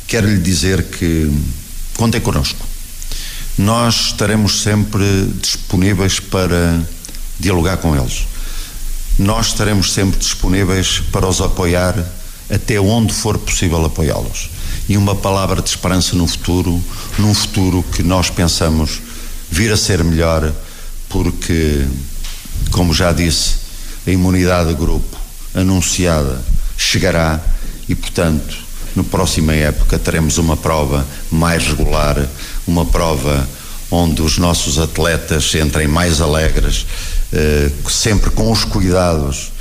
quero 0.07 0.27
lhe 0.27 0.39
dizer 0.39 0.85
que 0.85 1.31
contem 1.95 2.21
connosco. 2.21 2.65
Nós 3.59 4.07
estaremos 4.07 4.63
sempre 4.63 5.05
disponíveis 5.43 6.21
para 6.21 6.81
dialogar 7.39 7.77
com 7.79 7.95
eles. 7.95 8.27
Nós 9.19 9.49
estaremos 9.49 9.93
sempre 9.93 10.19
disponíveis 10.19 11.01
para 11.13 11.27
os 11.27 11.41
apoiar 11.41 11.95
até 12.51 12.81
onde 12.81 13.13
for 13.13 13.37
possível 13.39 13.85
apoiá-los. 13.85 14.51
E 14.89 14.97
uma 14.97 15.15
palavra 15.15 15.61
de 15.61 15.69
esperança 15.69 16.15
no 16.15 16.27
futuro, 16.27 16.83
num 17.19 17.35
futuro 17.35 17.83
que 17.83 18.03
nós 18.03 18.31
pensamos 18.31 19.01
vir 19.51 19.73
a 19.73 19.77
ser 19.77 20.03
melhor, 20.05 20.53
porque, 21.09 21.87
como 22.71 22.95
já 22.95 23.13
disse, 23.13 23.57
a 24.07 24.11
imunidade 24.11 24.69
de 24.69 24.75
grupo 24.75 25.17
anunciada 25.55 26.43
chegará 26.77 27.41
e, 27.89 27.95
portanto, 27.95 28.57
na 28.95 29.05
próxima 29.05 29.53
época 29.55 29.99
teremos 29.99 30.39
uma 30.39 30.57
prova 30.57 31.07
mais 31.31 31.67
regular, 31.67 32.27
uma 32.67 32.85
prova 32.85 33.47
onde 33.91 34.23
os 34.23 34.39
nossos 34.39 34.79
atletas 34.79 35.55
entrem 35.55 35.87
mais 35.87 36.21
alegres, 36.21 36.87
eh, 37.33 37.71
sempre 37.89 38.31
com 38.31 38.51
os 38.51 38.65
cuidados 38.65 39.53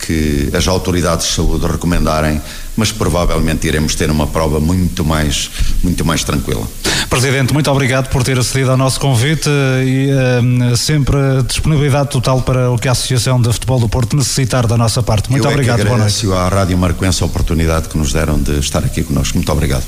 que 0.00 0.50
as 0.54 0.68
autoridades 0.68 1.26
de 1.26 1.32
saúde 1.34 1.66
recomendarem, 1.66 2.40
mas 2.76 2.92
provavelmente 2.92 3.66
iremos 3.66 3.94
ter 3.94 4.10
uma 4.10 4.26
prova 4.26 4.60
muito 4.60 5.04
mais, 5.04 5.50
muito 5.82 6.04
mais 6.04 6.24
tranquila. 6.24 6.66
Presidente, 7.10 7.52
muito 7.52 7.70
obrigado 7.70 8.08
por 8.08 8.22
ter 8.22 8.38
acedido 8.38 8.70
ao 8.70 8.76
nosso 8.76 8.98
convite 9.00 9.48
e 9.84 10.08
uh, 10.10 10.76
sempre 10.76 11.16
disponibilidade 11.46 12.10
total 12.10 12.40
para 12.42 12.70
o 12.70 12.78
que 12.78 12.88
a 12.88 12.92
Associação 12.92 13.40
de 13.40 13.52
Futebol 13.52 13.80
do 13.80 13.88
Porto 13.88 14.16
necessitar 14.16 14.66
da 14.66 14.76
nossa 14.76 15.02
parte. 15.02 15.30
Muito 15.30 15.44
Eu 15.44 15.50
obrigado, 15.50 15.80
é 15.80 15.84
que 15.84 15.90
agradeço 15.90 16.26
boa 16.26 16.38
noite. 16.38 16.54
à 16.54 16.56
Rádio 16.56 16.78
Marcoense 16.78 17.22
a 17.22 17.26
oportunidade 17.26 17.88
que 17.88 17.98
nos 17.98 18.12
deram 18.12 18.38
de 18.40 18.58
estar 18.58 18.84
aqui 18.84 19.02
connosco. 19.02 19.36
Muito 19.36 19.52
obrigado. 19.52 19.84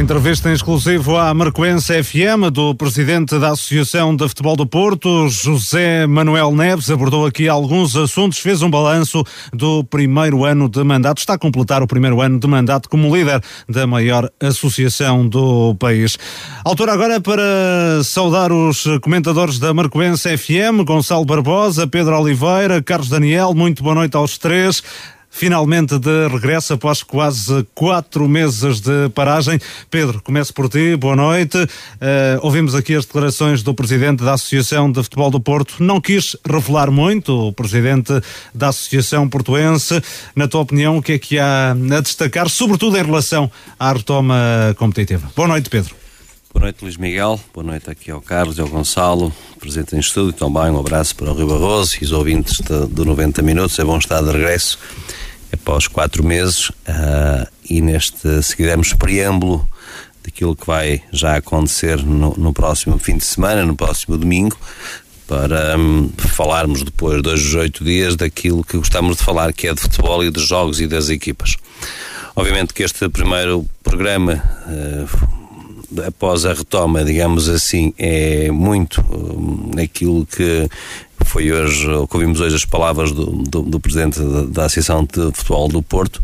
Entrevista 0.00 0.48
em 0.48 0.54
exclusivo 0.54 1.18
à 1.18 1.32
Marcoense 1.34 2.02
FM 2.02 2.50
do 2.50 2.74
presidente 2.74 3.38
da 3.38 3.50
Associação 3.50 4.16
de 4.16 4.26
Futebol 4.26 4.56
do 4.56 4.64
Porto, 4.64 5.28
José 5.28 6.06
Manuel 6.06 6.56
Neves, 6.56 6.90
abordou 6.90 7.26
aqui 7.26 7.46
alguns 7.50 7.94
assuntos, 7.94 8.38
fez 8.38 8.62
um 8.62 8.70
balanço 8.70 9.22
do 9.52 9.84
primeiro 9.84 10.46
ano 10.46 10.70
de 10.70 10.82
mandato, 10.82 11.18
está 11.18 11.34
a 11.34 11.38
completar 11.38 11.82
o 11.82 11.86
primeiro 11.86 12.22
ano 12.22 12.40
de 12.40 12.46
mandato 12.46 12.88
como 12.88 13.14
líder 13.14 13.42
da 13.68 13.86
maior 13.86 14.30
associação 14.40 15.28
do 15.28 15.74
país. 15.74 16.16
Altura 16.64 16.94
agora 16.94 17.20
para 17.20 18.02
saudar 18.02 18.50
os 18.50 18.84
comentadores 19.02 19.58
da 19.58 19.74
Marcoense 19.74 20.34
FM, 20.36 20.82
Gonçalo 20.86 21.26
Barbosa, 21.26 21.86
Pedro 21.86 22.18
Oliveira, 22.18 22.82
Carlos 22.82 23.10
Daniel, 23.10 23.52
muito 23.52 23.82
boa 23.82 23.94
noite 23.94 24.16
aos 24.16 24.38
três 24.38 24.82
finalmente 25.30 25.98
de 25.98 26.28
regresso 26.28 26.74
após 26.74 27.02
quase 27.02 27.66
quatro 27.74 28.28
meses 28.28 28.80
de 28.80 29.08
paragem. 29.14 29.58
Pedro, 29.90 30.20
começo 30.20 30.52
por 30.52 30.68
ti, 30.68 30.96
boa 30.96 31.16
noite. 31.16 31.56
Uh, 31.56 31.68
ouvimos 32.42 32.74
aqui 32.74 32.94
as 32.94 33.06
declarações 33.06 33.62
do 33.62 33.72
presidente 33.72 34.24
da 34.24 34.34
Associação 34.34 34.90
de 34.90 35.02
Futebol 35.02 35.30
do 35.30 35.40
Porto. 35.40 35.76
Não 35.82 36.00
quis 36.00 36.36
revelar 36.44 36.90
muito, 36.90 37.48
o 37.48 37.52
presidente 37.52 38.12
da 38.54 38.68
Associação 38.68 39.28
Portuense. 39.28 40.02
Na 40.34 40.48
tua 40.48 40.60
opinião, 40.60 40.98
o 40.98 41.02
que 41.02 41.12
é 41.12 41.18
que 41.18 41.38
há 41.38 41.70
a 41.70 42.00
destacar, 42.00 42.48
sobretudo 42.48 42.98
em 42.98 43.02
relação 43.02 43.50
à 43.78 43.92
retoma 43.92 44.74
competitiva? 44.76 45.30
Boa 45.36 45.48
noite, 45.48 45.70
Pedro. 45.70 45.94
Boa 46.52 46.64
noite, 46.64 46.82
Luís 46.82 46.96
Miguel. 46.96 47.38
Boa 47.54 47.64
noite 47.64 47.88
aqui 47.88 48.10
ao 48.10 48.20
Carlos 48.20 48.58
e 48.58 48.60
ao 48.60 48.68
Gonçalo, 48.68 49.32
presente 49.60 49.94
em 49.94 50.00
estúdio. 50.00 50.32
Também 50.32 50.70
um 50.72 50.80
abraço 50.80 51.14
para 51.14 51.30
o 51.30 51.34
Rio 51.34 51.46
Barroso 51.46 51.96
e 52.00 52.04
os 52.04 52.10
ouvintes 52.10 52.60
do 52.90 53.04
90 53.04 53.40
Minutos. 53.40 53.78
É 53.78 53.84
bom 53.84 53.96
estar 53.96 54.20
de 54.20 54.32
regresso 54.32 54.76
após 55.52 55.86
quatro 55.86 56.24
meses 56.24 56.70
uh, 56.70 57.46
e 57.68 57.80
neste, 57.80 58.42
se 58.42 58.56
quisermos, 58.56 58.92
preâmbulo 58.94 59.66
daquilo 60.24 60.56
que 60.56 60.66
vai 60.66 61.00
já 61.12 61.36
acontecer 61.36 62.02
no, 62.02 62.34
no 62.36 62.52
próximo 62.52 62.98
fim 62.98 63.16
de 63.16 63.24
semana, 63.24 63.64
no 63.64 63.76
próximo 63.76 64.18
domingo, 64.18 64.58
para 65.28 65.78
um, 65.78 66.10
falarmos 66.18 66.82
depois 66.82 67.18
de 67.18 67.22
dois, 67.22 67.54
oito 67.54 67.84
dias 67.84 68.16
daquilo 68.16 68.64
que 68.64 68.76
gostamos 68.76 69.18
de 69.18 69.22
falar, 69.22 69.52
que 69.52 69.68
é 69.68 69.72
de 69.72 69.80
futebol 69.80 70.24
e 70.24 70.30
dos 70.30 70.48
jogos 70.48 70.80
e 70.80 70.88
das 70.88 71.10
equipas. 71.10 71.54
Obviamente 72.34 72.74
que 72.74 72.82
este 72.82 73.08
primeiro 73.08 73.64
programa, 73.84 74.42
uh, 74.66 75.39
após 76.06 76.44
a 76.44 76.52
retoma, 76.52 77.04
digamos 77.04 77.48
assim, 77.48 77.92
é 77.98 78.50
muito 78.50 79.00
um, 79.10 79.70
aquilo 79.80 80.26
que 80.26 80.68
foi 81.24 81.52
hoje, 81.52 81.84
que 81.84 82.16
ouvimos 82.16 82.40
hoje 82.40 82.56
as 82.56 82.64
palavras 82.64 83.12
do, 83.12 83.26
do, 83.26 83.62
do 83.62 83.80
presidente 83.80 84.20
da, 84.20 84.42
da, 84.42 84.64
Associação 84.64 85.04
de 85.04 85.30
Futebol 85.32 85.68
do 85.68 85.82
Porto, 85.82 86.22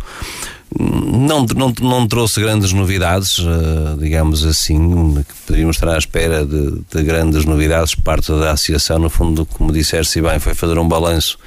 não, 0.78 1.46
não, 1.46 1.72
não 1.80 2.06
trouxe 2.08 2.40
grandes 2.40 2.72
novidades, 2.72 3.38
uh, 3.38 3.96
digamos 3.98 4.44
assim, 4.44 5.14
que 5.26 5.34
poderíamos 5.46 5.76
estar 5.76 5.94
à 5.94 5.98
espera 5.98 6.44
de, 6.44 6.82
de, 6.92 7.02
grandes 7.04 7.44
novidades 7.44 7.94
por 7.94 8.02
parte 8.02 8.32
da 8.32 8.50
Associação. 8.50 8.98
No 8.98 9.08
fundo, 9.08 9.46
como 9.46 9.72
disseste 9.72 10.20
bem, 10.20 10.38
foi 10.40 10.54
fazer 10.54 10.78
um 10.78 10.88
balanço 10.88 11.38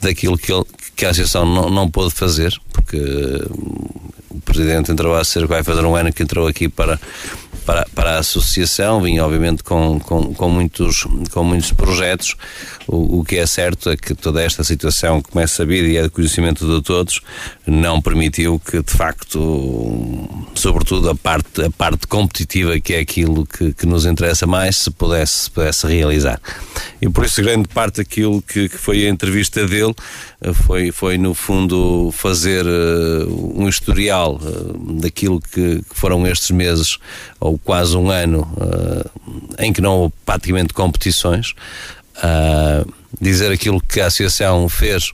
daquilo 0.00 0.38
que, 0.38 0.52
ele, 0.52 0.64
que 0.96 1.04
a 1.04 1.10
Associação 1.10 1.44
não, 1.44 1.68
não 1.68 1.90
pôde 1.90 2.14
fazer, 2.14 2.58
porque 2.72 2.98
o 4.30 4.40
Presidente 4.40 4.90
entrou 4.90 5.14
a 5.14 5.22
ser, 5.24 5.46
vai 5.46 5.62
fazer 5.62 5.84
um 5.84 5.94
ano 5.94 6.12
que 6.12 6.22
entrou 6.22 6.48
aqui 6.48 6.68
para 6.68 6.98
para, 7.64 7.86
para 7.94 8.16
a 8.16 8.18
associação, 8.18 9.00
vinha 9.02 9.24
obviamente 9.24 9.62
com, 9.62 9.98
com, 10.00 10.34
com, 10.34 10.48
muitos, 10.48 11.06
com 11.32 11.44
muitos 11.44 11.72
projetos. 11.72 12.36
O, 12.86 13.20
o 13.20 13.24
que 13.24 13.36
é 13.36 13.46
certo 13.46 13.90
é 13.90 13.96
que 13.96 14.14
toda 14.14 14.42
esta 14.42 14.62
situação, 14.62 15.22
como 15.22 15.42
é 15.42 15.46
sabido 15.46 15.88
e 15.88 15.96
é 15.96 16.02
de 16.02 16.10
conhecimento 16.10 16.66
de 16.66 16.82
todos, 16.82 17.20
não 17.66 18.00
permitiu 18.00 18.58
que 18.58 18.82
de 18.82 18.92
facto, 18.92 20.28
sobretudo 20.54 21.10
a 21.10 21.14
parte, 21.14 21.62
a 21.62 21.70
parte 21.70 22.06
competitiva, 22.06 22.78
que 22.78 22.94
é 22.94 23.00
aquilo 23.00 23.46
que, 23.46 23.72
que 23.72 23.86
nos 23.86 24.06
interessa 24.06 24.46
mais, 24.46 24.76
se 24.76 24.90
pudesse, 24.90 25.44
se 25.44 25.50
pudesse 25.50 25.86
realizar. 25.86 26.40
E 27.00 27.08
por 27.08 27.24
isso 27.24 27.42
grande 27.42 27.68
parte 27.68 27.96
daquilo 27.96 28.42
que, 28.42 28.68
que 28.68 28.78
foi 28.78 29.06
a 29.06 29.10
entrevista 29.10 29.66
dele 29.66 29.94
foi, 30.52 30.92
foi 30.92 31.16
no 31.16 31.32
fundo 31.32 32.10
fazer 32.12 32.66
uh, 32.66 33.60
um 33.60 33.68
historial 33.68 34.36
uh, 34.36 35.00
daquilo 35.00 35.40
que, 35.40 35.82
que, 35.82 35.94
foram 35.94 36.26
estes 36.26 36.50
meses 36.50 36.98
ou 37.40 37.53
quase 37.58 37.96
um 37.96 38.10
ano 38.10 38.48
uh, 38.56 39.10
em 39.58 39.72
que 39.72 39.80
não 39.80 39.98
houve 39.98 40.14
praticamente 40.24 40.72
competições 40.72 41.54
dizer 43.20 43.50
aquilo 43.50 43.80
que 43.80 44.00
a 44.00 44.06
associação 44.06 44.68
fez 44.68 45.12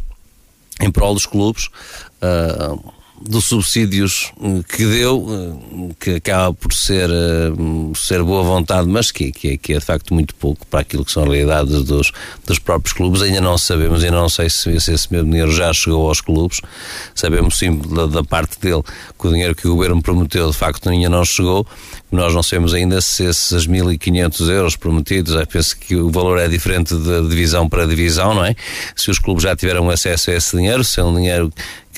em 0.81 0.91
prol 0.91 1.15
dos 1.15 1.25
clubes 1.25 1.69
dos 3.21 3.45
subsídios 3.45 4.33
eh, 4.43 4.63
que 4.67 4.85
deu, 4.87 5.27
eh, 5.29 5.95
que 6.01 6.11
acaba 6.13 6.55
por 6.55 6.73
ser, 6.73 7.11
eh, 7.11 7.53
ser 7.95 8.23
boa 8.23 8.43
vontade, 8.43 8.89
mas 8.89 9.11
que, 9.11 9.31
que, 9.31 9.49
é, 9.49 9.57
que 9.59 9.75
é 9.75 9.79
de 9.79 9.85
facto 9.85 10.15
muito 10.15 10.35
pouco 10.35 10.67
para 10.67 10.81
aquilo 10.81 11.05
que 11.05 11.13
são 11.13 11.25
realidades 11.25 11.85
dos, 11.85 12.13
dos 12.47 12.59
próprios 12.59 12.95
clubes. 12.95 13.21
Ainda 13.21 13.41
não 13.41 13.59
sabemos, 13.59 14.03
ainda 14.03 14.17
não 14.17 14.29
sei 14.29 14.49
se, 14.49 14.81
se 14.81 14.93
esse 14.93 15.13
mesmo 15.13 15.31
dinheiro 15.31 15.53
já 15.53 15.73
chegou 15.73 16.09
aos 16.09 16.21
clubes. 16.21 16.61
Sabemos 17.15 17.59
sim 17.59 17.79
da, 17.79 18.07
da, 18.07 18.25
parte 18.25 18.59
dele 18.59 18.83
que 19.19 19.27
o 19.27 19.31
dinheiro 19.31 19.55
que 19.55 19.69
o 19.69 19.75
governo 19.75 20.01
prometeu 20.01 20.51
de 20.51 20.57
facto 20.57 20.89
ainda 20.89 21.11
não 21.11 21.25
chegou. 21.25 21.67
Nós 22.11 22.35
não 22.35 22.43
sabemos 22.43 22.75
ainda 22.75 23.01
se 23.01 23.25
esses 23.25 23.67
1.500 23.67 24.49
euros 24.49 24.77
prometidos, 24.77 25.35
eu 25.35 25.47
penso 25.47 25.77
que 25.77 25.95
o 25.95 26.11
valor 26.11 26.39
é 26.39 26.49
diferente 26.49 26.97
de 26.97 27.29
divisão 27.29 27.69
para 27.69 27.87
divisão, 27.87 28.35
não 28.35 28.45
é? 28.45 28.57
Se 28.97 29.11
os 29.11 29.19
clubes 29.19 29.45
já 29.45 29.55
tiveram 29.55 29.89
acesso 29.91 30.31
a 30.31 30.35
esse 30.35 30.57
dinheiro, 30.57 30.83
se 30.83 30.99
é 30.99 31.05
um 31.05 31.15
dinheiro 31.15 31.53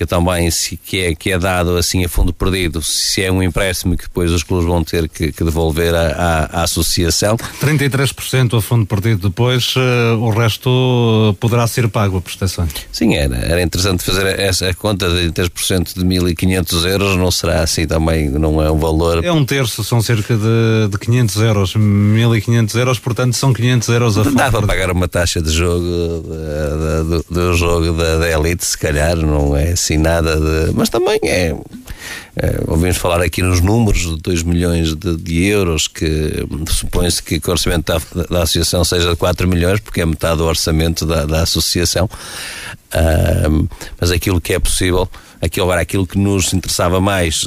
também 0.06 0.50
se, 0.50 0.76
que, 0.76 1.00
é, 1.00 1.14
que 1.14 1.32
é 1.32 1.38
dado 1.38 1.76
assim 1.76 2.04
a 2.04 2.08
fundo 2.08 2.32
perdido, 2.32 2.82
se 2.82 3.22
é 3.22 3.30
um 3.30 3.42
empréstimo 3.42 3.96
que 3.96 4.04
depois 4.04 4.30
os 4.30 4.42
clubes 4.42 4.66
vão 4.66 4.82
ter 4.82 5.08
que, 5.08 5.32
que 5.32 5.44
devolver 5.44 5.94
à, 5.94 6.48
à, 6.52 6.62
associação. 6.62 7.36
33% 7.60 8.58
a 8.58 8.62
fundo 8.62 8.86
perdido 8.86 9.28
depois, 9.28 9.74
uh, 9.76 10.18
o 10.18 10.30
resto 10.30 11.36
poderá 11.40 11.66
ser 11.66 11.88
pago 11.88 12.18
a 12.18 12.20
prestação. 12.20 12.66
Sim, 12.92 13.14
era, 13.14 13.36
era 13.36 13.62
interessante 13.62 14.02
fazer 14.02 14.38
essa 14.38 14.72
conta 14.74 15.08
de 15.08 15.30
3% 15.30 15.94
de 15.94 16.04
1.500 16.04 16.86
euros, 16.88 17.16
não 17.16 17.30
será 17.30 17.62
assim 17.62 17.86
também, 17.86 18.28
não 18.28 18.62
é 18.62 18.70
um 18.70 18.78
valor. 18.78 19.24
É 19.24 19.32
um 19.32 19.44
terço, 19.44 19.84
são 19.84 20.00
cerca 20.00 20.36
de, 20.36 20.88
de 20.90 20.98
500 20.98 21.36
euros, 21.36 21.74
1.500 21.74 22.78
euros, 22.78 22.98
portanto 22.98 23.34
são 23.34 23.52
500 23.52 23.88
euros 23.88 24.18
a 24.18 24.24
fundo 24.24 24.36
Dá 24.36 24.50
para 24.50 24.66
pagar 24.66 24.90
uma 24.90 25.08
taxa 25.08 25.40
de 25.40 25.50
jogo 25.50 25.84
do, 25.84 27.24
do 27.30 27.54
jogo 27.54 27.92
da, 27.92 28.18
da 28.18 28.30
elite, 28.30 28.64
se 28.64 28.76
calhar, 28.76 29.16
não 29.16 29.56
é 29.56 29.72
assim 29.72 29.91
nada 29.98 30.36
de. 30.36 30.72
Mas 30.74 30.88
também 30.88 31.18
é. 31.24 31.54
é 32.36 32.60
ouvimos 32.66 32.96
falar 32.96 33.20
aqui 33.22 33.42
nos 33.42 33.60
números 33.60 34.00
de 34.00 34.16
2 34.16 34.42
milhões 34.42 34.94
de, 34.94 35.16
de 35.16 35.44
euros, 35.46 35.88
que 35.88 36.46
supõe-se 36.68 37.22
que 37.22 37.40
o 37.44 37.50
orçamento 37.50 37.92
da, 37.92 38.24
da, 38.24 38.42
associação 38.42 38.84
seja 38.84 39.10
de 39.10 39.16
4 39.16 39.46
milhões, 39.48 39.80
porque 39.80 40.00
é 40.00 40.06
metade 40.06 40.38
do 40.38 40.44
orçamento 40.44 41.06
da, 41.06 41.24
da 41.24 41.42
associação. 41.42 42.08
Uh, 42.94 43.68
mas 44.00 44.10
aquilo 44.10 44.40
que 44.40 44.52
é 44.52 44.58
possível 44.58 45.08
aquilo 45.42 45.66
agora 45.66 45.80
aquilo 45.80 46.06
que 46.06 46.16
nos 46.16 46.54
interessava 46.54 47.00
mais, 47.00 47.44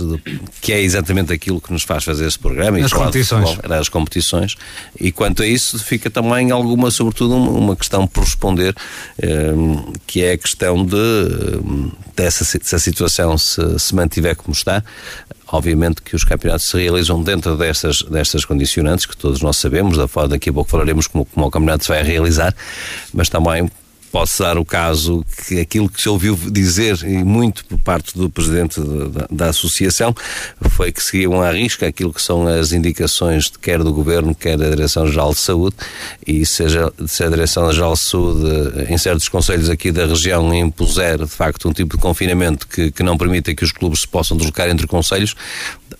que 0.61 0.73
é 0.73 0.81
exatamente 0.81 1.31
aquilo 1.31 1.61
que 1.61 1.71
nos 1.71 1.83
faz 1.83 2.03
fazer 2.03 2.27
esse 2.27 2.37
programa. 2.37 2.77
As 2.77 2.91
competições. 2.91 3.49
Futebol, 3.51 3.77
as 3.77 3.89
competições. 3.89 4.55
E 4.99 5.13
quanto 5.13 5.41
a 5.41 5.47
isso, 5.47 5.79
fica 5.79 6.09
também 6.09 6.51
alguma, 6.51 6.91
sobretudo, 6.91 7.35
uma 7.35 7.75
questão 7.75 8.05
por 8.05 8.25
responder, 8.25 8.75
um, 9.55 9.93
que 10.05 10.21
é 10.21 10.33
a 10.33 10.37
questão 10.37 10.85
de, 10.85 10.95
hum, 10.95 11.89
dessa, 12.13 12.43
se 12.43 12.75
a 12.75 12.79
situação 12.79 13.37
se, 13.37 13.79
se 13.79 13.95
mantiver 13.95 14.35
como 14.35 14.53
está, 14.53 14.83
obviamente 15.47 16.01
que 16.01 16.17
os 16.17 16.25
campeonatos 16.25 16.67
se 16.67 16.77
realizam 16.77 17.23
dentro 17.23 17.55
destas, 17.55 18.01
destas 18.01 18.43
condicionantes 18.43 19.05
que 19.05 19.15
todos 19.15 19.41
nós 19.41 19.55
sabemos, 19.55 19.95
da 19.95 20.07
forma 20.07 20.29
daqui 20.29 20.49
a 20.49 20.53
pouco 20.53 20.69
falaremos 20.69 21.07
como, 21.07 21.23
como 21.23 21.45
o 21.45 21.51
campeonato 21.51 21.85
se 21.85 21.89
vai 21.89 22.03
realizar, 22.03 22.53
mas 23.13 23.29
também 23.29 23.69
pode 24.11 24.31
dar 24.39 24.57
o 24.57 24.65
caso 24.65 25.25
que 25.45 25.59
aquilo 25.59 25.89
que 25.89 26.01
se 26.01 26.07
ouviu 26.07 26.35
dizer, 26.35 26.97
e 27.03 27.23
muito 27.23 27.65
por 27.65 27.77
parte 27.79 28.17
do 28.17 28.29
presidente 28.29 28.79
da, 28.79 29.27
da 29.29 29.49
associação, 29.49 30.15
foi 30.69 30.91
que 30.91 31.03
seguiam 31.03 31.41
à 31.41 31.51
risca 31.51 31.87
aquilo 31.87 32.13
que 32.13 32.21
são 32.21 32.47
as 32.47 32.71
indicações, 32.71 33.51
quer 33.61 33.83
do 33.83 33.91
governo, 33.91 34.33
quer 34.33 34.57
da 34.57 34.69
Direção-Geral 34.69 35.31
de 35.31 35.39
Saúde, 35.39 35.75
e 36.25 36.45
seja 36.45 36.91
se 37.05 37.23
a 37.23 37.29
Direção-Geral 37.29 37.93
de 37.93 37.99
Saúde, 37.99 38.85
em 38.89 38.97
certos 38.97 39.27
conselhos 39.27 39.69
aqui 39.69 39.91
da 39.91 40.05
região, 40.05 40.53
impuser 40.53 41.17
de 41.17 41.27
facto 41.27 41.67
um 41.67 41.73
tipo 41.73 41.95
de 41.97 42.01
confinamento 42.01 42.67
que, 42.67 42.91
que 42.91 43.03
não 43.03 43.17
permita 43.17 43.53
que 43.53 43.63
os 43.63 43.71
clubes 43.71 44.01
se 44.01 44.07
possam 44.07 44.37
deslocar 44.37 44.69
entre 44.69 44.87
conselhos, 44.87 45.35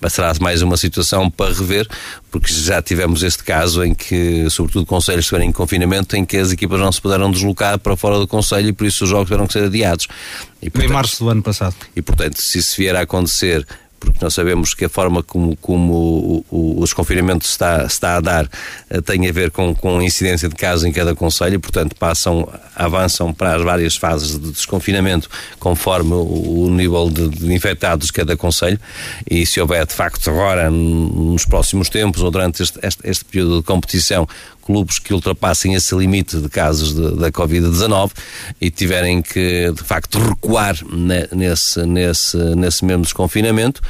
será 0.10 0.34
mais 0.40 0.62
uma 0.62 0.78
situação 0.78 1.30
para 1.30 1.54
rever, 1.54 1.88
porque 2.32 2.52
já 2.54 2.82
tivemos 2.82 3.24
este 3.24 3.44
caso 3.44 3.84
em 3.84 3.94
que, 3.94 4.50
sobretudo, 4.50 4.86
conselhos 4.86 5.26
estiverem 5.26 5.50
em 5.50 5.52
confinamento, 5.52 6.16
em 6.16 6.26
que 6.26 6.38
as 6.38 6.52
equipas 6.52 6.80
não 6.80 6.92
se 6.92 7.02
puderam 7.02 7.32
deslocar 7.32 7.80
para 7.80 7.96
fora 8.06 8.20
do 8.20 8.28
conselho 8.28 8.70
e 8.70 8.74
por 8.74 8.86
isso 8.86 9.04
os 9.04 9.10
jogos 9.10 9.26
tiveram 9.26 9.48
que 9.48 9.54
ser 9.54 9.64
adiados. 9.64 10.08
E, 10.62 10.70
portanto, 10.70 10.92
em 10.92 10.94
março 10.94 11.24
do 11.24 11.30
ano 11.30 11.42
passado. 11.42 11.76
E, 11.96 12.02
portanto, 12.04 12.40
se 12.40 12.60
isso 12.60 12.76
vier 12.78 12.96
a 12.96 13.02
acontecer 13.02 13.66
porque 14.06 14.20
nós 14.22 14.34
sabemos 14.34 14.74
que 14.74 14.86
a 14.86 14.90
forma 14.90 15.24
como, 15.24 15.56
como 15.58 15.94
o, 15.94 16.46
o, 16.52 16.82
os 16.82 16.94
confinamentos 16.94 17.50
está, 17.50 17.86
está 17.86 18.18
a 18.18 18.22
dar 18.22 18.50
eh, 18.90 19.02
tem 19.02 19.28
a 19.28 19.32
ver 19.32 19.50
com, 19.50 19.74
com 19.74 19.98
a 19.98 20.04
incidência 20.04 20.48
de 20.48 20.56
casos 20.56 20.86
em 20.86 20.92
cada 20.92 21.16
conselho, 21.16 21.60
portanto 21.60 21.96
passam, 21.96 22.48
avançam 22.76 23.34
para 23.34 23.56
as 23.56 23.64
várias 23.64 23.96
fases 23.96 24.40
de 24.40 24.52
desconfinamento 24.52 25.30
conforme 25.60 26.14
o, 26.14 26.66
o 26.66 26.70
nível 26.70 27.10
de, 27.10 27.30
de, 27.30 27.54
infectados 27.54 28.08
de 28.08 28.14
cada 28.14 28.38
conselho 28.38 28.80
e 29.30 29.46
se 29.46 29.60
houver 29.60 29.86
de 29.88 29.94
facto 29.94 30.30
agora 30.30 30.70
nos 30.70 31.46
próximos 31.46 31.90
tempos 31.90 32.22
ou 32.22 32.30
durante 32.30 32.62
este, 32.62 32.80
este, 32.84 33.00
este 33.04 33.26
período 33.26 33.58
de 33.58 33.64
competição 33.64 34.28
clubes 34.66 34.98
que 35.00 35.14
ultrapassem 35.14 35.76
esse 35.76 35.96
limite 35.96 36.38
de 36.38 36.50
casos 36.50 36.94
de, 36.94 37.16
da 37.16 37.32
Covid-19 37.32 38.12
e 38.60 38.72
tiverem 38.72 39.22
que, 39.22 39.72
de 39.72 39.84
facto, 39.84 40.18
recuar 40.20 40.76
ne, 40.92 41.28
nesse, 41.32 41.86
nesse, 41.86 42.38
nesse 42.56 42.84
mesmo 42.84 43.04
desconfinamento, 43.04 43.82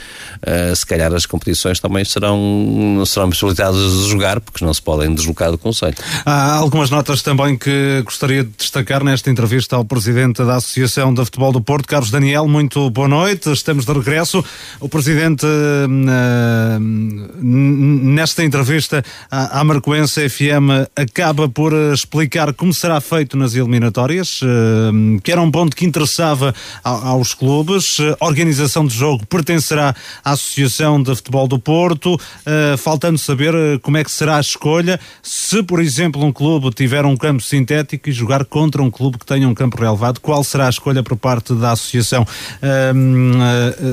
uh, 0.42 0.76
se 0.76 0.86
calhar 0.86 1.14
as 1.14 1.26
competições 1.26 1.80
também 1.80 2.04
serão, 2.04 3.04
serão 3.06 3.30
possibilitadas 3.30 3.92
de 3.92 4.10
jogar, 4.10 4.42
porque 4.42 4.64
não 4.66 4.74
se 4.74 4.82
podem 4.82 5.14
deslocar 5.14 5.50
do 5.50 5.58
Conselho. 5.58 5.96
Há 6.26 6.56
algumas 6.56 6.90
notas 6.90 7.22
também 7.22 7.58
que 7.58 8.02
gostaria 8.04 8.44
de 8.44 8.52
destacar 8.58 9.04
nesta 9.04 9.30
entrevista 9.30 9.76
ao 9.76 9.86
Presidente 9.86 10.44
da 10.44 10.58
Associação 10.58 11.14
de 11.14 11.24
Futebol 11.24 11.52
do 11.52 11.62
Porto, 11.62 11.88
Carlos 11.88 12.12
Daniel. 12.12 12.48
Muito 12.48 12.90
boa 12.90 13.08
noite, 13.08 13.52
estamos 13.52 13.86
de 13.86 13.94
regresso. 13.94 14.44
O 14.80 14.90
Presidente, 14.90 15.46
uh, 15.46 16.80
nesta 16.80 18.44
entrevista 18.44 19.04
à, 19.32 19.64
Marcoense 19.64 20.30
FM, 20.30 20.65
acaba 20.96 21.48
por 21.48 21.74
eh, 21.74 21.94
explicar 21.94 22.54
como 22.54 22.74
será 22.74 23.00
feito 23.02 23.38
nas 23.38 23.54
eliminatórias, 23.56 24.40
eh, 24.44 25.20
que 25.24 25.32
era 25.32 25.42
um 25.42 25.52
ponto 25.52 25.76
que 25.76 25.86
interessava 25.86 26.54
aos 26.84 27.34
clubes. 27.34 27.98
A 28.20 28.26
organização 28.26 28.86
do 28.86 28.94
jogo 28.94 29.26
pertencerá 29.26 29.96
à 30.24 30.32
Associação 30.32 31.02
de 31.02 31.16
Futebol 31.16 31.48
do 31.48 31.60
Porto, 31.60 32.20
eh, 32.46 32.76
faltando 32.78 33.18
saber 33.18 33.80
como 33.82 33.98
é 33.98 34.04
que 34.04 34.12
será 34.12 34.38
a 34.38 34.42
escolha 34.42 35.00
se, 35.22 35.64
por 35.64 35.80
exemplo, 35.80 36.24
um 36.24 36.32
clube 36.32 36.72
tiver 36.72 37.06
um 37.06 37.18
campo 37.18 37.42
sintético 37.42 38.10
e 38.10 38.12
jogar 38.12 38.46
contra 38.46 38.82
um 38.82 38.92
clube 38.92 39.18
que 39.18 39.26
tenha 39.26 39.48
um 39.48 39.54
campo 39.54 39.80
relevado, 39.80 40.20
qual 40.20 40.44
será 40.44 40.68
a 40.68 40.70
escolha 40.70 41.02
por 41.04 41.18
parte 41.18 41.54
da 41.54 41.72
Associação? 41.72 42.26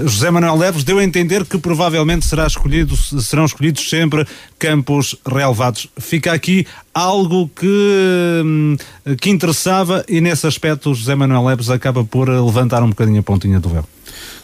José 0.07 0.31
Manuel 0.31 0.57
Leves 0.57 0.85
deu 0.85 0.99
a 0.99 1.05
entender 1.05 1.45
que 1.45 1.59
provavelmente 1.59 2.27
será 2.27 2.47
escolhido, 2.47 2.97
serão 2.97 3.45
escolhidos 3.45 3.89
sempre 3.89 4.27
campos 4.59 5.17
relevados. 5.27 5.89
Fica 5.99 6.33
aqui 6.33 6.62
algo 6.95 7.49
que, 7.49 8.43
hum, 8.45 8.77
que 9.21 9.31
interessava 9.31 10.05
e 10.09 10.21
nesse 10.21 10.47
aspecto 10.47 10.91
o 10.91 10.95
José 10.95 11.15
Manuel 11.15 11.45
Leves 11.45 11.71
acaba 11.71 12.05
por 12.05 12.29
levantar 12.29 12.83
um 12.83 12.91
bocadinho 12.91 13.21
a 13.21 13.23
pontinha 13.23 13.61
do 13.61 13.69
véu. 13.69 13.85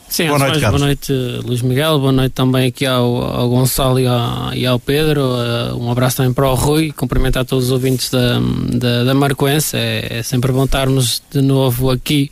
Sim, 0.09 0.29
boa 0.29 0.39
noite. 0.39 0.61
Boa 0.61 0.79
noite, 0.79 1.12
Luís 1.45 1.61
Miguel. 1.61 1.99
Boa 1.99 2.12
noite 2.12 2.33
também 2.33 2.69
aqui 2.69 2.87
ao, 2.87 3.23
ao 3.23 3.49
Gonçalo 3.51 4.01
e 4.01 4.07
ao, 4.07 4.55
e 4.55 4.66
ao 4.66 4.81
Pedro. 4.81 5.21
Uh, 5.21 5.77
um 5.77 5.91
abraço 5.93 6.16
também 6.16 6.33
para 6.33 6.49
o 6.49 6.55
Rui. 6.55 6.93
Cumprimentar 6.93 7.45
todos 7.45 7.66
os 7.66 7.71
ouvintes 7.71 8.11
da, 8.11 8.41
da, 8.73 9.05
da 9.05 9.14
Marcoense. 9.14 9.77
É, 9.77 10.19
é 10.19 10.23
sempre 10.23 10.51
bom 10.51 10.64
estarmos 10.64 11.23
de 11.31 11.43
novo 11.43 11.91
aqui 11.91 12.31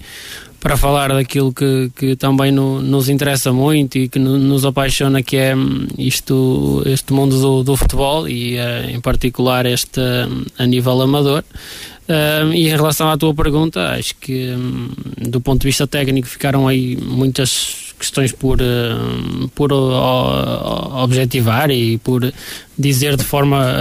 para 0.66 0.76
falar 0.76 1.12
daquilo 1.12 1.52
que, 1.52 1.92
que 1.94 2.16
também 2.16 2.50
no, 2.50 2.82
nos 2.82 3.08
interessa 3.08 3.52
muito 3.52 3.98
e 3.98 4.08
que 4.08 4.18
no, 4.18 4.36
nos 4.36 4.64
apaixona, 4.64 5.22
que 5.22 5.36
é 5.36 5.54
hum, 5.54 5.86
isto, 5.96 6.82
este 6.84 7.12
mundo 7.12 7.40
do, 7.40 7.62
do 7.62 7.76
futebol 7.76 8.28
e 8.28 8.56
uh, 8.56 8.90
em 8.90 9.00
particular 9.00 9.64
este 9.64 10.00
uh, 10.00 10.44
a 10.58 10.66
nível 10.66 11.00
amador. 11.00 11.44
Uh, 12.08 12.52
e 12.52 12.66
em 12.68 12.70
relação 12.70 13.08
à 13.08 13.16
tua 13.16 13.32
pergunta, 13.32 13.92
acho 13.92 14.16
que 14.16 14.50
um, 14.50 14.90
do 15.30 15.40
ponto 15.40 15.60
de 15.60 15.68
vista 15.68 15.86
técnico 15.86 16.26
ficaram 16.26 16.66
aí 16.66 16.96
muitas 16.96 17.94
questões 17.96 18.32
por, 18.32 18.60
uh, 18.60 19.48
por 19.54 19.72
objetivar 19.72 21.70
e 21.70 21.96
por 21.98 22.32
dizer 22.76 23.16
de 23.16 23.22
forma 23.22 23.72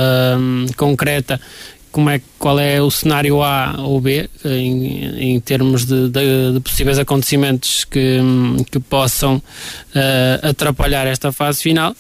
concreta 0.78 1.42
como 1.96 2.10
é, 2.10 2.20
qual 2.38 2.60
é 2.60 2.82
o 2.82 2.92
cenário 2.92 3.42
A 3.42 3.76
ou 3.80 4.02
B 4.02 4.30
em, 4.44 5.32
em 5.32 5.40
termos 5.40 5.86
de, 5.86 6.10
de, 6.10 6.52
de, 6.52 6.60
possíveis 6.60 7.00
acontecimentos 7.00 7.86
que, 7.86 8.20
que 8.70 8.82
possam 8.82 9.38
uh, 9.38 9.42
atrapalhar 10.50 11.08
esta 11.08 11.32
fase 11.32 11.64
final. 11.64 11.96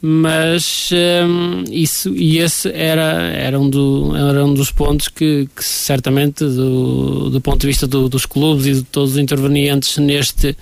Mas 0.00 0.88
um, 0.92 1.62
eh, 1.62 1.70
isso 1.70 2.14
e 2.14 2.38
esse 2.38 2.70
era, 2.72 3.22
era, 3.32 3.60
um, 3.60 3.68
do, 3.68 4.14
era 4.16 4.44
um 4.44 4.52
dos 4.52 4.70
pontos 4.70 5.08
que, 5.08 5.48
que 5.54 5.64
certamente 5.64 6.44
do, 6.44 7.28
do 7.30 7.40
ponto 7.40 7.60
de 7.60 7.66
vista 7.66 7.86
do, 7.86 8.08
dos 8.08 8.24
clubes 8.26 8.66
e 8.66 8.72
de 8.74 8.82
todos 8.82 9.12
os 9.12 9.18
intervenientes 9.18 9.96
neste 9.98 10.56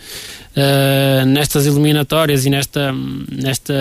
uh, 0.57 1.27
nestas 1.27 1.67
eliminatórias 1.67 2.47
e 2.47 2.51
nesta, 2.51 2.93
nesta 3.31 3.75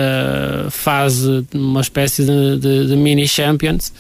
fase 0.69 1.45
uma 1.53 1.81
espécie 1.81 2.23
de, 2.25 2.57
de, 2.57 2.87
de 2.87 2.95
mini 2.95 3.27
Champions 3.27 3.93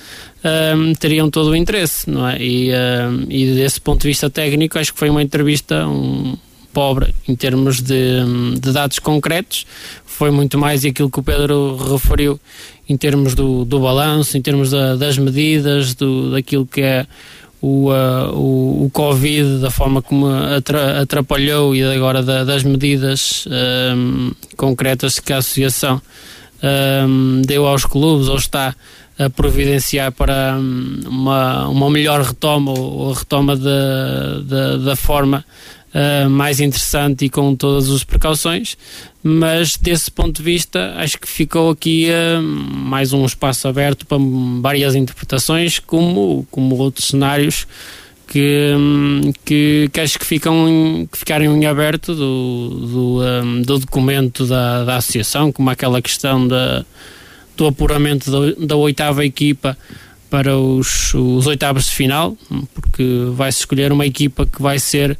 um, 0.43 0.93
teriam 0.93 1.29
todo 1.29 1.51
o 1.51 1.55
interesse, 1.55 2.09
não 2.09 2.27
é? 2.27 2.41
E, 2.41 2.71
um, 2.71 3.25
e 3.29 3.53
desse 3.53 3.79
ponto 3.79 4.01
de 4.01 4.07
vista 4.07 4.29
técnico, 4.29 4.79
acho 4.79 4.93
que 4.93 4.99
foi 4.99 5.09
uma 5.09 5.21
entrevista 5.21 5.87
um, 5.87 6.35
pobre 6.73 7.13
em 7.27 7.35
termos 7.35 7.81
de, 7.81 8.23
de, 8.59 8.71
dados 8.71 8.99
concretos. 8.99 9.65
Foi 10.05 10.31
muito 10.31 10.57
mais 10.57 10.83
aquilo 10.83 11.09
que 11.09 11.19
o 11.19 11.23
Pedro 11.23 11.75
referiu 11.75 12.39
em 12.87 12.97
termos 12.97 13.35
do, 13.35 13.63
do 13.65 13.79
balanço, 13.79 14.37
em 14.37 14.41
termos 14.41 14.71
da, 14.71 14.95
das 14.95 15.17
medidas, 15.17 15.93
do, 15.93 16.31
daquilo 16.31 16.65
que 16.65 16.81
é 16.81 17.05
o, 17.61 17.91
uh, 17.91 18.33
o, 18.33 18.85
o, 18.85 18.89
Covid, 18.89 19.59
da 19.59 19.69
forma 19.69 20.01
como 20.01 20.27
atrapalhou 20.99 21.75
e 21.75 21.83
agora 21.83 22.23
da, 22.23 22.43
das 22.43 22.63
medidas 22.63 23.45
um, 23.95 24.31
concretas 24.57 25.19
que 25.19 25.31
a 25.31 25.37
Associação 25.37 26.01
um, 27.07 27.41
deu 27.45 27.67
aos 27.67 27.85
clubes 27.85 28.27
ou 28.27 28.37
está 28.37 28.75
a 29.19 29.29
providenciar 29.29 30.11
para 30.11 30.57
hum, 30.57 31.01
uma, 31.05 31.67
uma 31.67 31.89
melhor 31.89 32.21
retoma 32.21 32.71
ou 32.71 33.13
retoma 33.13 33.55
da 33.55 34.95
forma 34.95 35.45
uh, 35.93 36.29
mais 36.29 36.59
interessante 36.59 37.25
e 37.25 37.29
com 37.29 37.55
todas 37.55 37.89
as 37.89 38.03
precauções, 38.03 38.77
mas 39.23 39.71
desse 39.79 40.09
ponto 40.09 40.37
de 40.37 40.43
vista 40.43 40.93
acho 40.97 41.17
que 41.19 41.27
ficou 41.27 41.69
aqui 41.69 42.07
uh, 42.09 42.41
mais 42.41 43.13
um 43.13 43.25
espaço 43.25 43.67
aberto 43.67 44.05
para 44.05 44.17
várias 44.61 44.95
interpretações, 44.95 45.79
como, 45.79 46.45
como 46.49 46.75
outros 46.77 47.07
cenários 47.07 47.67
que, 48.31 48.73
que, 49.43 49.89
que, 49.91 49.99
acho 49.99 50.17
que, 50.17 50.25
ficam, 50.25 51.07
que 51.11 51.17
ficaram 51.17 51.53
em 51.53 51.65
aberto 51.65 52.15
do, 52.15 52.69
do, 52.69 53.21
um, 53.21 53.61
do 53.61 53.79
documento 53.79 54.45
da, 54.45 54.85
da 54.85 54.95
associação, 54.95 55.51
como 55.51 55.69
aquela 55.69 56.01
questão 56.01 56.47
da, 56.47 56.85
do 57.57 57.67
apuramento 57.67 58.31
da, 58.31 58.65
da 58.67 58.75
oitava 58.77 59.25
equipa 59.25 59.77
para 60.29 60.57
os, 60.57 61.13
os 61.13 61.45
oitavos 61.45 61.87
de 61.87 61.91
final, 61.91 62.37
porque 62.73 63.03
vai-se 63.33 63.59
escolher 63.59 63.91
uma 63.91 64.05
equipa 64.05 64.45
que 64.45 64.61
vai 64.61 64.79
ser 64.79 65.19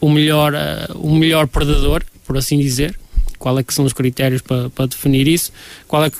o 0.00 0.10
melhor, 0.10 0.54
uh, 0.54 0.98
o 0.98 1.14
melhor 1.14 1.46
perdedor, 1.46 2.02
por 2.26 2.36
assim 2.36 2.58
dizer. 2.58 2.98
Qual 3.38 3.58
é 3.58 3.62
que 3.62 3.74
são 3.74 3.84
os 3.84 3.92
critérios 3.92 4.40
para, 4.40 4.70
para 4.70 4.86
definir 4.86 5.28
isso? 5.28 5.52
Qual 5.86 6.04
é 6.04 6.10
que 6.10 6.16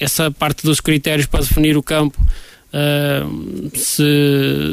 essa 0.00 0.30
parte 0.30 0.64
dos 0.64 0.80
critérios 0.80 1.26
para 1.26 1.40
definir 1.40 1.76
o 1.76 1.82
campo 1.82 2.18
Uh, 2.68 3.70
se, 3.74 4.04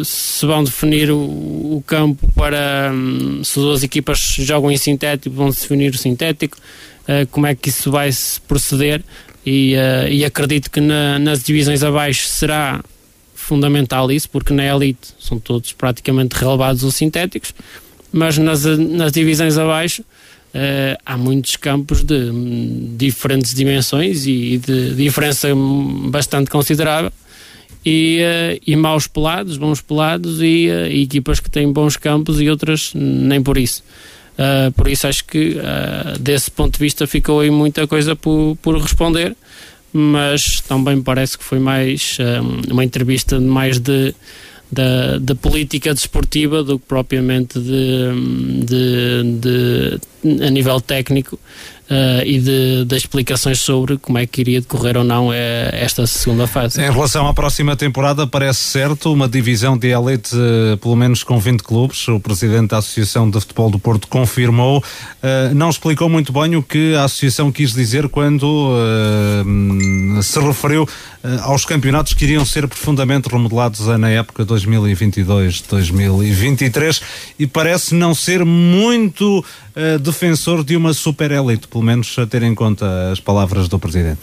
se, 0.04 0.46
vão 0.46 0.66
definir 0.66 1.10
o, 1.10 1.18
o 1.18 1.84
campo 1.88 2.30
para 2.36 2.92
um, 2.94 3.42
se 3.42 3.58
duas 3.58 3.84
equipas 3.84 4.20
jogam 4.40 4.70
em 4.70 4.76
sintético, 4.76 5.34
vão 5.34 5.50
definir 5.50 5.94
o 5.94 5.98
sintético, 5.98 6.58
uh, 6.58 7.26
como 7.32 7.48
é 7.48 7.56
que 7.56 7.70
isso 7.70 7.90
vai 7.90 8.12
se 8.12 8.42
proceder 8.42 9.02
e, 9.46 9.76
uh, 9.76 10.10
e 10.10 10.26
acredito 10.26 10.70
que 10.70 10.82
na, 10.82 11.18
nas 11.20 11.42
divisões 11.42 11.84
abaixo 11.84 12.28
será 12.28 12.84
fundamental 13.34 14.12
isso, 14.12 14.30
porque 14.30 14.52
na 14.52 14.66
elite 14.66 15.14
são 15.18 15.40
todos 15.40 15.72
praticamente 15.72 16.36
relevados 16.36 16.84
os 16.84 16.96
sintéticos, 16.96 17.54
mas 18.16 18.38
nas, 18.38 18.64
nas 18.64 19.12
divisões 19.12 19.58
abaixo 19.58 20.04
há 21.06 21.18
muitos 21.18 21.58
campos 21.58 22.02
de 22.02 22.32
diferentes 22.96 23.54
dimensões 23.54 24.26
e 24.26 24.58
de 24.58 24.96
diferença 24.96 25.50
bastante 26.10 26.50
considerável 26.50 27.12
e, 27.86 28.20
uh, 28.20 28.62
e 28.66 28.76
maus 28.76 29.06
pelados, 29.06 29.58
bons 29.58 29.80
pelados 29.80 30.42
e, 30.42 30.68
uh, 30.68 30.88
e, 30.88 31.04
equipas 31.04 31.40
que 31.40 31.50
têm 31.50 31.72
bons 31.72 31.96
campos 31.96 32.42
e 32.42 32.50
outras 32.50 32.92
nem 32.96 33.42
por 33.42 33.58
isso. 33.58 33.84
Uh, 34.34 34.72
por 34.72 34.88
isso 34.88 35.08
acho 35.08 35.24
que 35.24 35.56
desse 36.20 36.52
ponto 36.52 36.74
de 36.74 36.80
vista 36.80 37.08
ficou 37.08 37.40
aí 37.40 37.52
muita 37.52 37.88
coisa 37.88 38.16
por, 38.16 38.58
por 38.62 38.78
responder, 38.82 39.36
mas 39.94 40.60
também 40.68 41.02
parece 41.02 41.38
que 41.38 41.44
foi 41.44 41.60
mais 41.60 42.18
uma 42.70 42.84
entrevista 42.84 43.40
mais 43.40 43.80
de, 43.80 44.14
de, 44.72 45.20
de, 45.20 45.36
política 45.36 45.94
desportiva 45.94 46.64
do 46.64 46.80
que 46.80 46.86
propriamente 46.88 47.60
de, 47.60 48.64
de, 48.66 49.24
de 49.40 50.46
a 50.46 50.50
nível 50.50 50.82
técnico 50.82 51.40
uh, 51.90 52.22
e 52.26 52.40
de, 52.40 52.86
de, 52.86 52.96
explicações 52.96 53.60
sobre 53.60 53.98
como 53.98 54.18
é 54.18 54.26
que 54.26 54.40
iria 54.42 54.62
decorrer 54.62 54.96
ou 54.98 55.04
não 55.04 55.32
é, 55.32 55.70
esta 55.74 56.08
segunda 56.08 56.48
fase. 56.48 56.82
Em 56.82 56.90
relação 56.92 57.28
à 57.28 57.34
próxima 57.34 57.76
temporada, 57.76 58.26
parece 58.26 58.64
certo 58.64 59.12
uma 59.12 59.28
divisão 59.28 59.78
de 59.78 59.90
elite, 59.90 60.34
pelo 60.82 60.96
menos 60.96 61.22
com 61.24 61.38
20 61.40 61.62
clubes. 61.62 62.08
O 62.08 62.20
presidente 62.20 62.70
da 62.70 62.78
Associação 62.78 63.30
de 63.30 63.40
Futebol 63.40 63.70
do 63.70 63.78
Porto 63.80 64.08
confirmou. 64.08 64.80
Uh, 64.80 65.54
não 65.54 65.70
explicou 65.70 66.10
muito 66.10 66.34
bem 66.34 66.56
o 66.56 66.64
que 66.64 66.96
a 66.96 67.04
Associação 67.06 67.52
quis 67.52 67.74
dizer 67.74 68.10
quando 68.10 68.76
se 70.22 70.40
referiu 70.40 70.88
aos 71.42 71.66
campeonatos 71.66 72.14
que 72.14 72.24
iriam 72.24 72.46
ser 72.46 72.68
profundamente 72.68 73.28
remodelados 73.30 73.88
na 73.98 74.10
época 74.10 74.46
2022-2023 74.46 77.02
e 77.40 77.48
parece 77.48 77.96
não 77.96 78.14
ser 78.14 78.46
muito 78.46 79.44
defensor 80.02 80.64
de 80.64 80.78
uma 80.78 80.94
super 80.94 81.32
elite 81.32 81.68
pelo 81.76 81.84
menos 81.84 82.16
a 82.18 82.26
ter 82.26 82.42
em 82.42 82.56
conta 82.56 83.12
as 83.12 83.20
palavras 83.20 83.68
do 83.68 83.78
Presidente. 83.78 84.22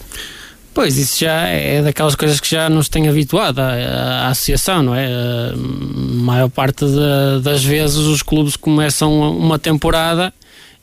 Pois, 0.72 0.96
isso 0.96 1.20
já 1.20 1.48
é 1.48 1.82
daquelas 1.82 2.14
coisas 2.14 2.40
que 2.40 2.48
já 2.48 2.70
nos 2.70 2.88
tem 2.88 3.10
habituado 3.10 3.58
à, 3.58 4.28
associação, 4.28 4.82
não 4.82 4.94
é? 4.94 5.06
A 5.06 5.54
maior 5.54 6.48
parte 6.48 6.86
de, 6.86 7.42
das 7.42 7.62
vezes 7.62 7.98
os 7.98 8.22
clubes 8.22 8.56
começam 8.56 9.36
uma 9.36 9.58
temporada 9.58 10.32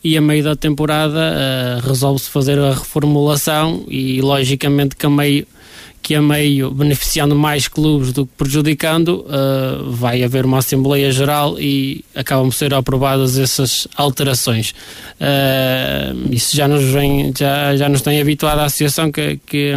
e 0.04 0.16
a 0.16 0.22
meio 0.22 0.44
da 0.44 0.56
temporada 0.56 1.18
uh, 1.18 1.88
resolve-se 1.88 2.30
fazer 2.30 2.60
a 2.60 2.70
reformulação 2.70 3.84
e 3.88 4.22
logicamente 4.22 4.96
que 4.96 5.08
a 5.08 5.10
meio 5.10 5.48
que 6.02 6.16
a 6.16 6.22
meio, 6.22 6.72
beneficiando 6.72 7.36
mais 7.36 7.68
clubes 7.68 8.12
do 8.12 8.26
que 8.26 8.32
prejudicando, 8.38 9.26
uh, 9.28 9.92
vai 9.92 10.24
haver 10.24 10.46
uma 10.46 10.60
Assembleia 10.60 11.12
Geral 11.12 11.60
e 11.60 12.04
acabam 12.16 12.48
por 12.48 12.54
ser 12.54 12.74
aprovadas 12.74 13.38
essas 13.38 13.88
alterações. 13.96 14.72
Uh, 15.20 16.34
isso 16.34 16.56
já 16.56 16.68
nos, 16.68 16.84
vem, 16.84 17.34
já, 17.38 17.76
já 17.76 17.90
nos 17.90 18.02
tem 18.02 18.20
habituado 18.20 18.60
à 18.60 18.66
associação 18.66 19.12
que, 19.12 19.40
que, 19.46 19.74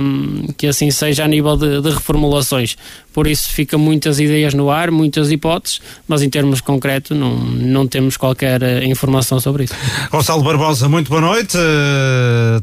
que 0.57 0.67
assim 0.67 0.91
seja 0.91 1.25
a 1.25 1.29
nível 1.29 1.57
de, 1.57 1.81
de 1.81 1.91
reformulações. 1.91 2.77
Por 3.13 3.27
isso 3.27 3.51
fica 3.51 3.77
muitas 3.77 4.19
ideias 4.19 4.55
no 4.55 4.71
ar, 4.71 4.91
muitas 4.91 5.31
hipóteses, 5.31 5.81
mas 6.07 6.23
em 6.23 6.31
termos 6.31 6.61
concretos 6.61 7.17
não, 7.17 7.37
não 7.37 7.87
temos 7.87 8.17
qualquer 8.17 8.63
uh, 8.63 8.85
informação 8.85 9.39
sobre 9.41 9.65
isso. 9.65 9.75
Gonçalo 10.11 10.43
Barbosa, 10.43 10.89
muito 10.89 11.09
boa 11.09 11.21
noite. 11.21 11.57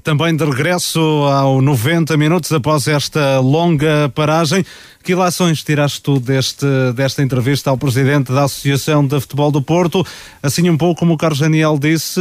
também 0.04 0.36
de 0.36 0.44
regresso 0.44 1.00
ao 1.00 1.62
90 1.62 2.18
minutos 2.18 2.52
após 2.52 2.88
esta 2.88 3.40
longa 3.40 4.10
paragem. 4.14 4.66
Que 5.04 5.14
ilações 5.14 5.64
tiraste 5.64 6.02
tu 6.02 6.20
deste, 6.20 6.66
desta 6.94 7.24
entrevista 7.24 7.70
ao 7.70 7.78
presidente 7.78 8.32
da 8.32 8.44
Associação 8.44 9.06
de 9.06 9.20
Futebol 9.20 9.50
do 9.50 9.62
Porto? 9.62 10.06
Assim, 10.44 10.70
um 10.70 10.78
pouco 10.78 11.00
como 11.00 11.14
o 11.14 11.18
Carlos 11.18 11.40
Daniel 11.40 11.80
disse, 11.80 12.20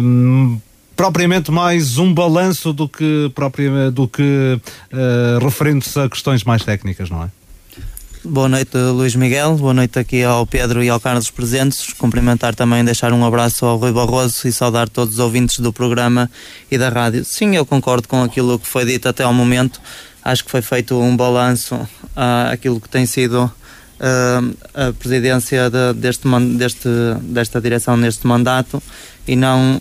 um, 0.00 0.58
propriamente 1.00 1.50
mais 1.50 1.96
um 1.96 2.12
balanço 2.12 2.74
do 2.74 2.86
que, 2.86 3.32
do 3.90 4.06
que 4.06 4.60
uh, 4.92 5.42
referente-se 5.42 5.98
a 5.98 6.06
questões 6.10 6.44
mais 6.44 6.62
técnicas, 6.62 7.08
não 7.08 7.24
é? 7.24 7.30
Boa 8.22 8.50
noite, 8.50 8.76
Luís 8.76 9.14
Miguel. 9.14 9.56
Boa 9.56 9.72
noite 9.72 9.98
aqui 9.98 10.22
ao 10.22 10.44
Pedro 10.44 10.84
e 10.84 10.90
ao 10.90 11.00
Carlos 11.00 11.30
presentes. 11.30 11.94
Cumprimentar 11.94 12.54
também, 12.54 12.84
deixar 12.84 13.14
um 13.14 13.24
abraço 13.24 13.64
ao 13.64 13.78
Rui 13.78 13.92
Barroso 13.92 14.46
e 14.46 14.52
saudar 14.52 14.90
todos 14.90 15.14
os 15.14 15.20
ouvintes 15.20 15.60
do 15.60 15.72
programa 15.72 16.30
e 16.70 16.76
da 16.76 16.90
rádio. 16.90 17.24
Sim, 17.24 17.56
eu 17.56 17.64
concordo 17.64 18.06
com 18.06 18.22
aquilo 18.22 18.58
que 18.58 18.66
foi 18.66 18.84
dito 18.84 19.08
até 19.08 19.24
ao 19.24 19.32
momento. 19.32 19.80
Acho 20.22 20.44
que 20.44 20.50
foi 20.50 20.60
feito 20.60 21.00
um 21.00 21.16
balanço 21.16 21.80
àquilo 22.52 22.78
que 22.78 22.90
tem 22.90 23.06
sido 23.06 23.44
uh, 23.44 24.56
a 24.74 24.92
presidência 24.92 25.70
de, 25.70 25.94
deste, 25.94 26.28
deste, 26.58 26.88
desta 27.22 27.58
direção 27.58 27.96
neste 27.96 28.26
mandato 28.26 28.82
e 29.26 29.34
não 29.34 29.80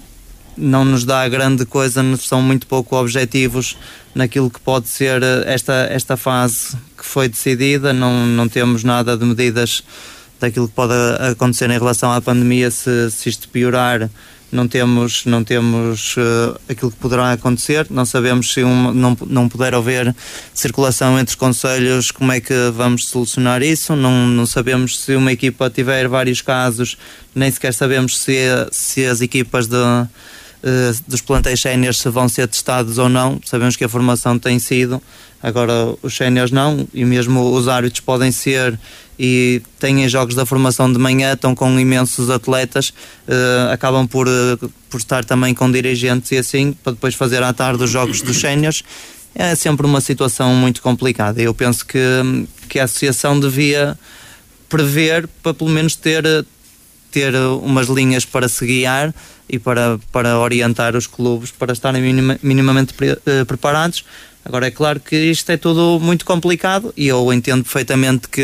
não 0.59 0.83
nos 0.83 1.05
dá 1.05 1.27
grande 1.27 1.65
coisa, 1.65 2.03
são 2.17 2.41
muito 2.41 2.67
pouco 2.67 2.95
objetivos 2.95 3.77
naquilo 4.13 4.49
que 4.49 4.59
pode 4.59 4.89
ser 4.89 5.23
esta, 5.45 5.87
esta 5.89 6.17
fase 6.17 6.75
que 6.97 7.05
foi 7.05 7.29
decidida, 7.29 7.93
não, 7.93 8.25
não 8.25 8.47
temos 8.49 8.83
nada 8.83 9.17
de 9.17 9.25
medidas 9.25 9.83
daquilo 10.39 10.67
que 10.67 10.73
pode 10.73 10.93
acontecer 11.31 11.69
em 11.69 11.77
relação 11.77 12.11
à 12.11 12.21
pandemia. 12.21 12.71
Se, 12.71 13.11
se 13.11 13.29
isto 13.29 13.49
piorar 13.49 14.09
não 14.51 14.67
temos 14.67 15.25
não 15.25 15.43
temos 15.43 16.17
uh, 16.17 16.59
aquilo 16.67 16.91
que 16.91 16.97
poderá 16.97 17.31
acontecer. 17.31 17.85
Não 17.89 18.05
sabemos 18.05 18.53
se 18.53 18.63
um, 18.63 18.91
não, 18.93 19.17
não 19.27 19.47
puder 19.47 19.75
haver 19.75 20.15
circulação 20.53 21.19
entre 21.19 21.33
os 21.33 21.35
conselhos 21.35 22.11
como 22.11 22.31
é 22.31 22.39
que 22.39 22.53
vamos 22.73 23.07
solucionar 23.07 23.61
isso. 23.61 23.95
Não, 23.95 24.27
não 24.27 24.45
sabemos 24.45 24.99
se 24.99 25.15
uma 25.15 25.31
equipa 25.31 25.69
tiver 25.69 26.07
vários 26.07 26.41
casos 26.41 26.97
nem 27.35 27.51
sequer 27.51 27.73
sabemos 27.73 28.17
se, 28.17 28.33
se 28.71 29.05
as 29.05 29.21
equipas 29.21 29.67
de 29.67 29.77
dos 31.07 31.21
plantéis 31.21 31.61
séniores 31.61 31.99
se 31.99 32.09
vão 32.09 32.27
ser 32.27 32.47
testados 32.47 32.97
ou 32.97 33.07
não. 33.07 33.39
Sabemos 33.45 33.75
que 33.75 33.83
a 33.83 33.89
formação 33.89 34.37
tem 34.37 34.59
sido, 34.59 35.01
agora 35.41 35.95
os 36.01 36.15
séniores 36.15 36.51
não, 36.51 36.87
e 36.93 37.05
mesmo 37.05 37.53
os 37.53 37.67
árbitros 37.67 38.01
podem 38.01 38.31
ser 38.31 38.77
e 39.19 39.61
têm 39.77 40.07
jogos 40.07 40.33
da 40.33 40.45
formação 40.45 40.91
de 40.91 40.97
manhã, 40.97 41.33
estão 41.33 41.53
com 41.53 41.77
imensos 41.77 42.29
atletas, 42.29 42.89
uh, 43.27 43.71
acabam 43.71 44.07
por, 44.07 44.27
uh, 44.27 44.71
por 44.89 44.97
estar 44.97 45.25
também 45.25 45.53
com 45.53 45.69
dirigentes 45.69 46.31
e 46.31 46.37
assim, 46.37 46.71
para 46.71 46.93
depois 46.93 47.15
fazer 47.15 47.43
à 47.43 47.51
tarde 47.51 47.83
os 47.83 47.89
jogos 47.89 48.21
dos 48.21 48.39
séniores. 48.39 48.81
É 49.35 49.53
sempre 49.55 49.85
uma 49.85 49.99
situação 49.99 50.53
muito 50.55 50.81
complicada. 50.81 51.41
Eu 51.41 51.53
penso 51.53 51.85
que, 51.85 51.99
que 52.69 52.79
a 52.79 52.85
associação 52.85 53.37
devia 53.39 53.97
prever 54.69 55.27
para 55.43 55.53
pelo 55.53 55.69
menos 55.69 55.95
ter, 55.95 56.23
ter 57.11 57.35
umas 57.35 57.87
linhas 57.87 58.23
para 58.23 58.47
se 58.47 58.65
guiar 58.65 59.13
e 59.49 59.57
para, 59.57 59.99
para 60.11 60.37
orientar 60.37 60.95
os 60.95 61.07
clubes 61.07 61.51
para 61.51 61.73
estarem 61.73 62.01
minima, 62.01 62.39
minimamente 62.41 62.93
pre, 62.93 63.11
uh, 63.11 63.45
preparados. 63.47 64.05
Agora 64.45 64.67
é 64.67 64.71
claro 64.71 64.99
que 64.99 65.15
isto 65.15 65.51
é 65.51 65.57
tudo 65.57 65.99
muito 66.01 66.25
complicado 66.25 66.93
e 66.95 67.07
eu 67.07 67.31
entendo 67.33 67.63
perfeitamente 67.63 68.29
que 68.29 68.43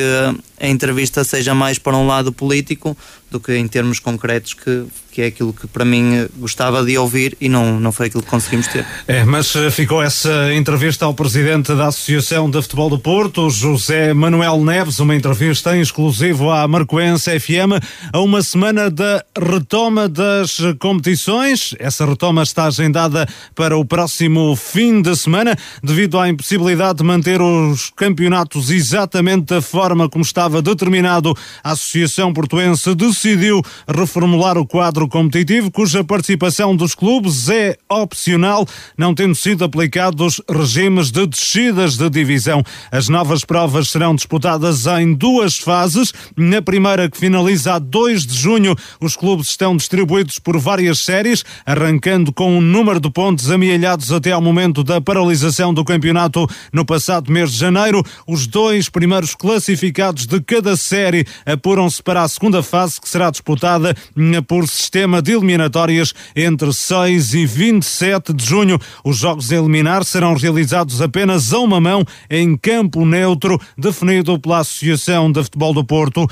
a 0.60 0.68
entrevista 0.68 1.24
seja 1.24 1.54
mais 1.54 1.78
para 1.78 1.96
um 1.96 2.08
lado 2.08 2.32
político 2.32 2.98
do 3.36 3.40
que 3.40 3.56
em 3.56 3.68
termos 3.68 4.00
concretos, 4.00 4.54
que, 4.54 4.86
que 5.12 5.22
é 5.22 5.26
aquilo 5.26 5.52
que 5.52 5.68
para 5.68 5.84
mim 5.84 6.26
gostava 6.38 6.84
de 6.86 6.98
ouvir 6.98 7.36
e 7.42 7.50
não, 7.50 7.80
não 7.80 7.92
foi 7.92 8.08
aquilo 8.08 8.24
que 8.24 8.30
conseguimos 8.30 8.68
ter. 8.68 8.86
É, 9.08 9.26
mas 9.26 9.54
eh, 9.56 9.70
ficou 9.70 10.02
essa 10.02 10.54
entrevista 10.54 11.06
ao 11.06 11.14
presidente 11.14 11.74
da 11.76 11.88
Associação 11.88 12.50
de 12.50 12.62
Futebol 12.62 12.90
do 12.90 12.98
Porto, 12.98 13.50
José 13.50 14.14
Manuel 14.14 14.64
Neves, 14.64 15.00
uma 15.00 15.16
entrevista 15.16 15.76
em 15.76 15.82
exclusivo 15.82 16.50
à 16.50 16.66
Marcoense 16.68 17.38
FM, 17.38 17.82
a 18.14 18.20
uma 18.22 18.42
semana 18.42 18.90
da 18.90 19.24
retoma 19.38 20.08
das 20.08 20.58
competições. 20.80 21.76
Essa 21.78 22.06
retoma 22.06 22.44
está 22.44 22.66
agendada 22.66 23.28
para 23.54 23.78
o 23.78 23.84
próximo 23.84 24.56
fim 24.56 25.02
de 25.02 25.14
semana, 25.16 25.58
devido 25.84 26.18
à 26.20 26.30
impossibilidade 26.30 27.00
de 27.00 27.04
manter 27.04 27.42
os 27.42 27.92
campeonatos 27.96 28.70
exatamente 28.70 29.48
da 29.48 29.62
forma 29.62 30.08
como 30.08 30.24
estava 30.46 30.62
determinado. 30.62 31.34
A 31.64 31.72
Associação 31.72 32.32
Portuense 32.32 32.94
de 32.94 33.08
decidiu 33.08 33.62
reformular 33.88 34.58
o 34.58 34.66
quadro 34.66 35.08
competitivo, 35.08 35.72
cuja 35.72 36.04
participação 36.04 36.76
dos 36.76 36.94
clubes 36.94 37.50
é 37.50 37.78
opcional, 37.90 38.68
não 38.98 39.16
tendo 39.16 39.34
sido 39.34 39.64
aplicados 39.64 40.42
regimes 40.50 41.12
de 41.12 41.26
descidas 41.26 41.98
de 41.98 42.10
divisão. 42.10 42.64
As 42.92 43.10
novas 43.10 43.44
provas 43.44 43.90
serão 43.90 44.14
disputadas 44.14 44.86
em 44.86 45.14
duas 45.14 45.58
fases. 45.58 46.14
Na 46.36 46.62
primeira, 46.62 47.10
que 47.10 47.18
finaliza 47.18 47.74
a 47.74 47.80
2 47.80 48.26
de 48.26 48.36
junho, 48.36 48.76
os 49.02 49.16
clubes 49.16 49.50
estão 49.50 49.76
distribuídos 49.76 50.38
por 50.40 50.58
várias 50.58 51.00
séries, 51.00 51.44
arrancando 51.66 52.32
com 52.32 52.58
um 52.58 52.62
número 52.62 53.00
de 53.00 53.10
pontos 53.10 53.50
amealhados 53.50 54.12
até 54.12 54.32
ao 54.32 54.42
momento 54.42 54.84
da 54.84 55.02
paralisação 55.02 55.74
do 55.74 55.84
campeonato 55.84 56.48
no 56.72 56.86
passado 56.86 57.32
mês 57.32 57.52
de 57.52 57.58
janeiro. 57.58 58.04
Os 58.28 58.46
dois 58.46 58.90
primeiros 58.90 59.34
classificados 59.34 60.28
de 60.28 60.35
cada 60.42 60.76
série 60.76 61.26
apuram-se 61.46 62.02
para 62.02 62.24
a 62.24 62.28
segunda 62.28 62.62
fase, 62.64 63.00
que 63.00 63.08
será 63.08 63.30
disputada 63.30 63.96
hum, 64.16 64.42
por 64.44 64.68
sistema 64.68 65.22
de 65.22 65.34
eliminatórias 65.34 66.14
entre 66.36 66.72
6 66.74 67.34
e 67.34 67.46
27 67.46 68.34
de 68.34 68.46
junho. 68.46 68.80
Os 69.04 69.18
jogos 69.18 69.52
a 69.52 69.56
eliminar 69.56 70.04
serão 70.04 70.36
realizados 70.36 71.02
apenas 71.02 71.54
a 71.54 71.60
uma 71.60 71.80
mão 71.80 72.04
em 72.30 72.58
campo 72.58 73.06
neutro, 73.06 73.60
definido 73.78 74.40
pela 74.40 74.60
Associação 74.60 75.32
de 75.32 75.44
Futebol 75.44 75.74
do 75.74 75.84
Porto. 75.84 76.28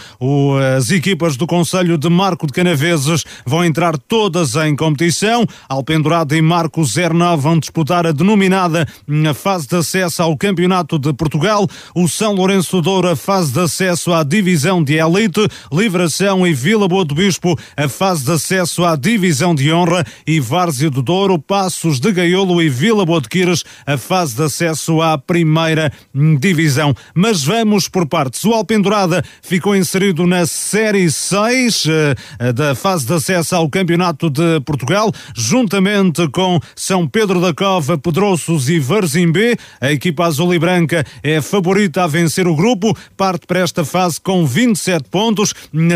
as 0.76 0.90
equipas 0.92 1.38
do 1.38 1.48
Conselho 1.48 1.98
de 1.98 2.10
Marco 2.10 2.48
de 2.48 2.54
Canaveses 2.54 3.24
vão 3.46 3.64
entrar 3.64 3.98
todas 3.98 4.56
em 4.56 4.76
competição. 4.76 5.46
Alpendurado 5.70 6.36
e 6.36 6.42
Marco 6.42 6.82
09 6.82 7.42
vão 7.42 7.60
disputar 7.60 8.08
a 8.08 8.12
denominada 8.12 8.88
hum, 9.08 9.34
fase 9.34 9.68
de 9.68 9.76
acesso 9.76 10.24
ao 10.24 10.38
Campeonato 10.38 10.98
de 10.98 11.14
Portugal. 11.14 11.68
O 11.96 12.08
São 12.08 12.34
Lourenço 12.34 12.82
Douro 12.82 13.10
a 13.10 13.16
fase 13.16 13.52
de 13.52 13.60
acesso 13.60 13.93
à 13.94 14.24
divisão 14.24 14.84
de 14.84 14.96
elite. 14.96 15.48
Livração 15.72 16.46
e 16.48 16.54
Vila 16.54 16.88
Boa 16.88 17.06
do 17.06 17.14
Bispo 17.14 17.58
a 17.78 17.88
fase 17.88 18.26
de 18.26 18.32
acesso 18.32 18.84
à 18.84 18.96
divisão 18.96 19.54
de 19.54 19.72
honra 19.72 20.06
e 20.26 20.40
Várzea 20.40 20.90
do 20.90 21.02
Douro, 21.02 21.38
Passos 21.38 22.00
de 22.00 22.12
Gaiolo 22.12 22.62
e 22.62 22.70
Vila 22.70 23.06
Boa 23.06 23.22
de 23.22 23.30
Quires 23.30 23.64
a 23.86 23.98
fase 23.98 24.36
de 24.36 24.44
acesso 24.44 25.02
à 25.02 25.18
primeira 25.18 25.92
divisão. 26.40 26.96
Mas 27.14 27.44
vamos 27.44 27.88
por 27.88 28.08
partes. 28.08 28.44
O 28.44 28.54
Alpendurada 28.54 29.24
ficou 29.42 29.76
inserido 29.76 30.26
na 30.26 30.46
Série 30.46 31.10
6 31.12 31.86
eh, 31.86 32.54
da 32.54 32.74
fase 32.74 33.06
de 33.06 33.14
acesso 33.14 33.56
ao 33.56 33.70
Campeonato 33.70 34.30
de 34.30 34.60
Portugal, 34.62 35.12
juntamente 35.36 36.28
com 36.30 36.60
São 36.76 37.08
Pedro 37.08 37.40
da 37.40 37.54
Cova, 37.54 37.98
Pedroços 37.98 38.70
e 38.70 38.80
Varzimbé. 38.80 39.56
A 39.80 39.92
equipa 39.92 40.26
azul 40.26 40.54
e 40.54 40.60
branca 40.60 41.06
é 41.22 41.42
favorita 41.42 42.04
a 42.04 42.08
vencer 42.08 42.48
o 42.48 42.56
grupo, 42.56 42.98
parte 43.16 43.46
para 43.46 43.60
esta 43.60 43.83
fase 43.86 44.20
com 44.20 44.46
27 44.46 45.10
pontos, 45.10 45.54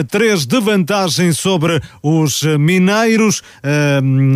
3 0.09 0.45
de 0.45 0.59
vantagem 0.59 1.31
sobre 1.31 1.81
os 2.01 2.43
mineiros, 2.43 3.41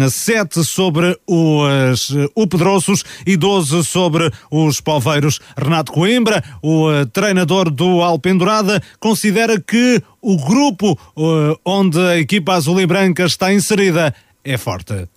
7 0.10 0.60
eh, 0.60 0.64
sobre 0.64 1.18
os 1.28 2.12
o 2.36 2.48
Pedroços 2.48 3.04
e 3.26 3.38
12 3.38 3.84
sobre 3.84 4.32
os 4.50 4.82
Poveiros. 4.82 5.40
Renato 5.58 5.92
Coimbra, 5.92 6.44
o 6.62 6.92
eh, 6.92 7.06
treinador 7.06 7.70
do 7.70 8.02
Alpendurada, 8.02 8.82
considera 9.00 9.60
que 9.60 10.02
o 10.22 10.38
grupo 10.38 10.98
eh, 11.18 11.56
onde 11.66 12.00
a 12.00 12.18
equipa 12.18 12.54
azul 12.54 12.80
e 12.80 12.86
branca 12.86 13.26
está 13.26 13.54
inserida 13.54 14.14
é 14.44 14.58
forte. 14.58 15.08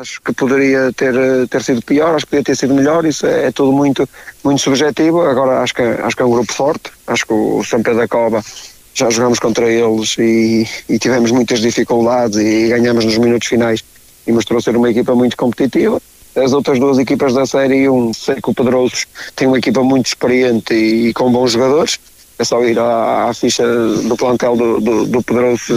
Acho 0.00 0.22
que 0.22 0.32
poderia 0.32 0.90
ter, 0.94 1.14
ter 1.48 1.62
sido 1.62 1.82
pior, 1.82 2.14
acho 2.14 2.24
que 2.24 2.30
poderia 2.30 2.44
ter 2.44 2.56
sido 2.56 2.72
melhor, 2.72 3.04
isso 3.04 3.26
é, 3.26 3.48
é 3.48 3.52
tudo 3.52 3.72
muito, 3.72 4.08
muito 4.42 4.62
subjetivo. 4.62 5.20
Agora 5.20 5.60
acho 5.60 5.74
que, 5.74 5.82
acho 5.82 6.16
que 6.16 6.22
é 6.22 6.24
um 6.24 6.30
grupo 6.30 6.52
forte, 6.52 6.90
acho 7.06 7.26
que 7.26 7.32
o 7.34 7.62
São 7.62 7.82
Pedro 7.82 8.00
da 8.00 8.08
Cova 8.08 8.42
já 8.94 9.10
jogamos 9.10 9.38
contra 9.38 9.70
eles 9.70 10.16
e, 10.18 10.66
e 10.88 10.98
tivemos 10.98 11.30
muitas 11.30 11.60
dificuldades 11.60 12.38
e 12.38 12.68
ganhamos 12.68 13.04
nos 13.04 13.18
minutos 13.18 13.48
finais 13.48 13.84
e 14.26 14.32
mostrou 14.32 14.62
ser 14.62 14.76
uma 14.76 14.90
equipa 14.90 15.14
muito 15.14 15.36
competitiva. 15.36 16.00
As 16.34 16.54
outras 16.54 16.78
duas 16.78 16.98
equipas 16.98 17.34
da 17.34 17.44
Série 17.44 17.86
1, 17.86 18.14
sei 18.14 18.36
que 18.36 18.48
o 18.48 18.54
Pedrosos 18.54 19.06
tem 19.36 19.46
uma 19.46 19.58
equipa 19.58 19.82
muito 19.82 20.06
experiente 20.06 20.72
e, 20.72 21.08
e 21.08 21.12
com 21.12 21.30
bons 21.30 21.52
jogadores. 21.52 21.98
É 22.38 22.44
só 22.44 22.64
ir 22.64 22.78
à, 22.78 23.28
à 23.28 23.34
ficha 23.34 23.62
do 23.64 24.16
plantel 24.16 24.56
do, 24.56 24.80
do, 24.80 25.06
do 25.06 25.22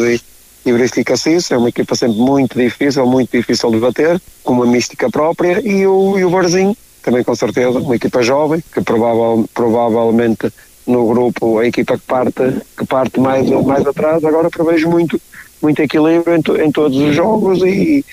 e, 0.07 0.21
e 0.65 0.71
verifica-se 0.71 1.35
isso. 1.35 1.53
É 1.53 1.57
uma 1.57 1.69
equipa 1.69 1.95
sempre 1.95 2.17
muito 2.17 2.57
difícil, 2.57 3.05
muito 3.05 3.37
difícil 3.37 3.69
de 3.71 3.77
bater, 3.77 4.19
com 4.43 4.53
uma 4.53 4.65
mística 4.65 5.09
própria. 5.09 5.61
E 5.65 5.85
o, 5.85 6.17
e 6.17 6.25
o 6.25 6.29
Barzinho, 6.29 6.75
também 7.03 7.23
com 7.23 7.35
certeza, 7.35 7.79
uma 7.79 7.95
equipa 7.95 8.23
jovem, 8.23 8.63
que 8.73 8.81
provável, 8.81 9.47
provavelmente 9.53 10.51
no 10.87 11.07
grupo 11.07 11.59
a 11.59 11.67
equipa 11.67 11.97
que 11.97 12.05
parte, 12.05 12.61
que 12.77 12.85
parte 12.85 13.19
mais, 13.19 13.49
mais 13.49 13.85
atrás, 13.85 14.23
agora 14.23 14.49
prevejo 14.49 14.89
muito, 14.89 15.19
muito 15.61 15.81
equilíbrio 15.81 16.35
em, 16.35 16.41
to, 16.41 16.61
em 16.61 16.71
todos 16.71 16.97
os 16.97 17.15
jogos 17.15 17.61
e, 17.63 18.05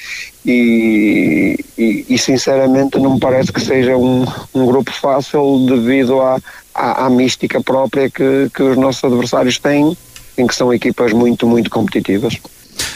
e, 0.45 1.59
e, 1.77 2.07
e, 2.09 2.19
sinceramente 2.19 2.99
não 2.99 3.15
me 3.15 3.21
parece 3.21 3.53
que 3.53 3.61
seja 3.61 3.97
um, 3.97 4.25
um 4.55 4.67
grupo 4.67 4.91
fácil 4.91 5.67
devido 5.67 6.21
à, 6.21 6.39
à, 6.75 7.07
à 7.07 7.11
mística 7.11 7.61
própria 7.63 8.11
que, 8.11 8.49
que 8.55 8.63
os 8.63 8.77
nossos 8.77 9.05
adversários 9.05 9.59
têm, 9.59 9.97
em 10.37 10.47
que 10.47 10.55
são 10.55 10.73
equipas 10.73 11.13
muito, 11.13 11.47
muito 11.47 11.71
competitivas. 11.71 12.39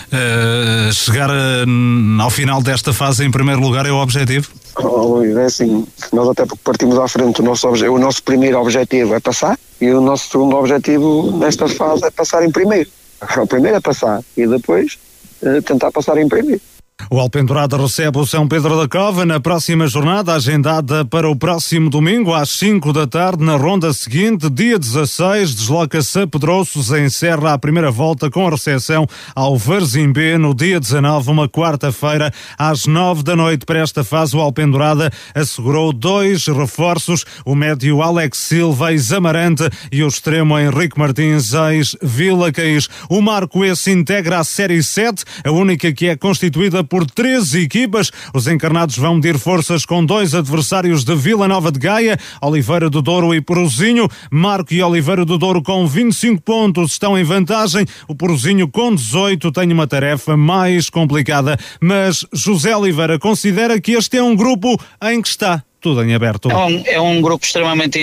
Uh, 0.07 0.93
chegar 0.93 1.28
uh, 1.30 2.22
ao 2.22 2.30
final 2.30 2.62
desta 2.62 2.93
fase 2.93 3.24
em 3.24 3.30
primeiro 3.30 3.61
lugar 3.61 3.87
é 3.87 3.91
o 3.91 3.97
objetivo? 3.97 4.49
Oh, 4.78 5.22
é 5.22 5.45
assim, 5.45 5.87
nós 6.12 6.28
até 6.28 6.47
porque 6.47 6.61
partimos 6.62 6.99
à 6.99 7.09
frente, 7.09 7.41
o 7.41 7.45
nosso, 7.45 7.68
o 7.68 7.99
nosso 7.99 8.22
primeiro 8.22 8.59
objetivo 8.59 9.14
é 9.14 9.20
passar 9.20 9.59
e 9.80 9.91
o 9.91 10.01
nosso 10.01 10.30
segundo 10.30 10.57
objetivo 10.57 11.37
nesta 11.39 11.68
fase 11.68 12.05
é 12.07 12.11
passar 12.11 12.45
em 12.45 12.51
primeiro. 12.51 12.89
O 13.39 13.47
primeiro 13.47 13.78
é 13.78 13.80
passar 13.80 14.22
e 14.37 14.47
depois 14.47 14.99
uh, 15.43 15.61
tentar 15.62 15.91
passar 15.91 16.18
em 16.18 16.28
primeiro. 16.28 16.61
O 17.09 17.20
Alpendurada 17.20 17.76
recebe 17.76 18.18
o 18.18 18.26
São 18.26 18.49
Pedro 18.49 18.76
da 18.76 18.88
Cova 18.88 19.24
na 19.24 19.38
próxima 19.38 19.86
jornada, 19.86 20.32
agendada 20.32 21.05
para 21.05 21.28
o 21.28 21.36
próximo 21.36 21.88
domingo, 21.88 22.34
às 22.34 22.51
5 22.51 22.92
da 22.92 23.07
tarde, 23.07 23.44
na 23.44 23.55
ronda 23.55 23.92
seguinte, 23.92 24.51
dia 24.51 24.76
16, 24.76 25.55
desloca-se 25.55 26.20
a 26.20 26.26
Pedroços, 26.26 26.90
encerra 26.90 27.53
a 27.53 27.59
primeira 27.59 27.92
volta 27.92 28.28
com 28.28 28.47
a 28.47 28.51
recepção 28.51 29.07
ao 29.36 29.57
Varzimbé 29.57 30.36
no 30.36 30.53
dia 30.53 30.80
19, 30.80 31.30
uma 31.30 31.49
quarta-feira, 31.49 32.32
às 32.59 32.86
9 32.86 33.22
da 33.22 33.36
noite. 33.36 33.64
Para 33.64 33.80
esta 33.80 34.03
fase, 34.03 34.34
o 34.34 34.40
Alpendurada 34.40 35.12
assegurou 35.32 35.92
dois 35.92 36.47
reforços, 36.47 37.24
o 37.44 37.55
médio 37.55 38.03
Alex 38.03 38.38
Silva, 38.38 38.90
ex-Amarante, 38.90 39.68
e 39.92 40.03
o 40.03 40.09
extremo 40.09 40.59
Henrique 40.59 40.99
Martins, 40.99 41.53
ex-Vila 41.53 42.51
Caís. 42.51 42.88
O 43.09 43.20
Marco 43.20 43.64
esse 43.64 43.92
integra 43.92 44.40
a 44.40 44.44
Série 44.44 44.82
7, 44.82 45.22
a 45.44 45.53
única 45.53 45.92
que 45.92 46.09
é 46.09 46.16
constituída 46.16 46.86
por 46.87 47.05
13 47.05 47.62
equipas. 47.62 48.11
Os 48.32 48.47
encarnados 48.47 48.97
vão 48.97 49.16
medir 49.16 49.39
forças 49.39 49.84
com 49.84 50.05
dois 50.05 50.34
adversários 50.34 51.05
de 51.05 51.14
Vila 51.14 51.49
Nova 51.49 51.70
de 51.70 51.78
Gaia, 51.78 52.18
Oliveira 52.41 52.89
do 52.89 53.03
Douro 53.03 53.34
e 53.34 53.41
Porozinho. 53.41 54.09
Marco 54.30 54.72
e 54.72 54.82
Oliveira 54.82 55.24
do 55.24 55.37
Douro 55.37 55.62
com 55.62 55.87
25 55.87 56.43
pontos 56.43 56.93
estão 56.93 57.18
em 57.18 57.24
vantagem. 57.24 57.84
O 58.09 58.14
Porozinho 58.14 58.68
com 58.68 58.95
18 58.95 59.53
tem 59.53 59.72
uma 59.72 59.87
tarefa 59.87 60.37
mais 60.37 60.89
complicada. 60.89 61.59
Mas 61.80 62.24
José 62.32 62.76
Oliveira 62.76 63.18
considera 63.18 63.80
que 63.80 63.93
este 63.93 64.16
é 64.16 64.22
um 64.22 64.37
grupo 64.37 64.78
em 65.03 65.20
que 65.20 65.28
está 65.28 65.62
tudo 65.80 66.03
em 66.03 66.14
aberto. 66.14 66.51
É 66.51 66.57
um, 66.57 66.82
é 66.87 67.01
um 67.01 67.20
grupo 67.20 67.45
extremamente 67.45 67.99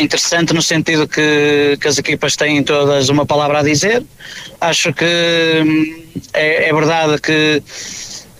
interessante 0.00 0.52
no 0.52 0.62
sentido 0.62 1.06
que, 1.06 1.78
que 1.80 1.88
as 1.88 1.98
equipas 1.98 2.36
têm 2.36 2.62
todas 2.62 3.08
uma 3.08 3.26
palavra 3.26 3.60
a 3.60 3.62
dizer. 3.62 4.02
Acho 4.60 4.92
que 4.92 5.04
hum, 5.04 6.02
é, 6.32 6.68
é 6.68 6.72
verdade 6.72 7.20
que 7.20 7.62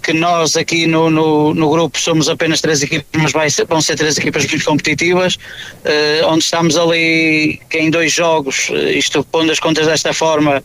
que 0.09 0.15
nós 0.15 0.57
aqui 0.57 0.87
no, 0.87 1.11
no, 1.11 1.53
no, 1.53 1.69
grupo 1.69 1.99
somos 1.99 2.31
apenas 2.31 2.63
três 2.63 2.83
equipas, 2.83 3.07
mas 3.21 3.31
vai 3.31 3.51
ser, 3.51 3.67
vão 3.67 3.79
ser 3.83 3.95
três 3.95 4.17
equipas 4.17 4.47
muito 4.47 4.65
competitivas, 4.65 5.35
uh, 5.35 6.27
onde 6.29 6.45
estamos 6.45 6.79
ali 6.79 7.61
que 7.69 7.77
em 7.77 7.91
dois 7.91 8.11
jogos, 8.11 8.71
uh, 8.71 8.89
isto 8.89 9.23
pondo 9.25 9.53
as 9.53 9.61
contas 9.61 9.87
desta 9.87 10.15
forma, 10.15 10.57
eh, 10.57 10.63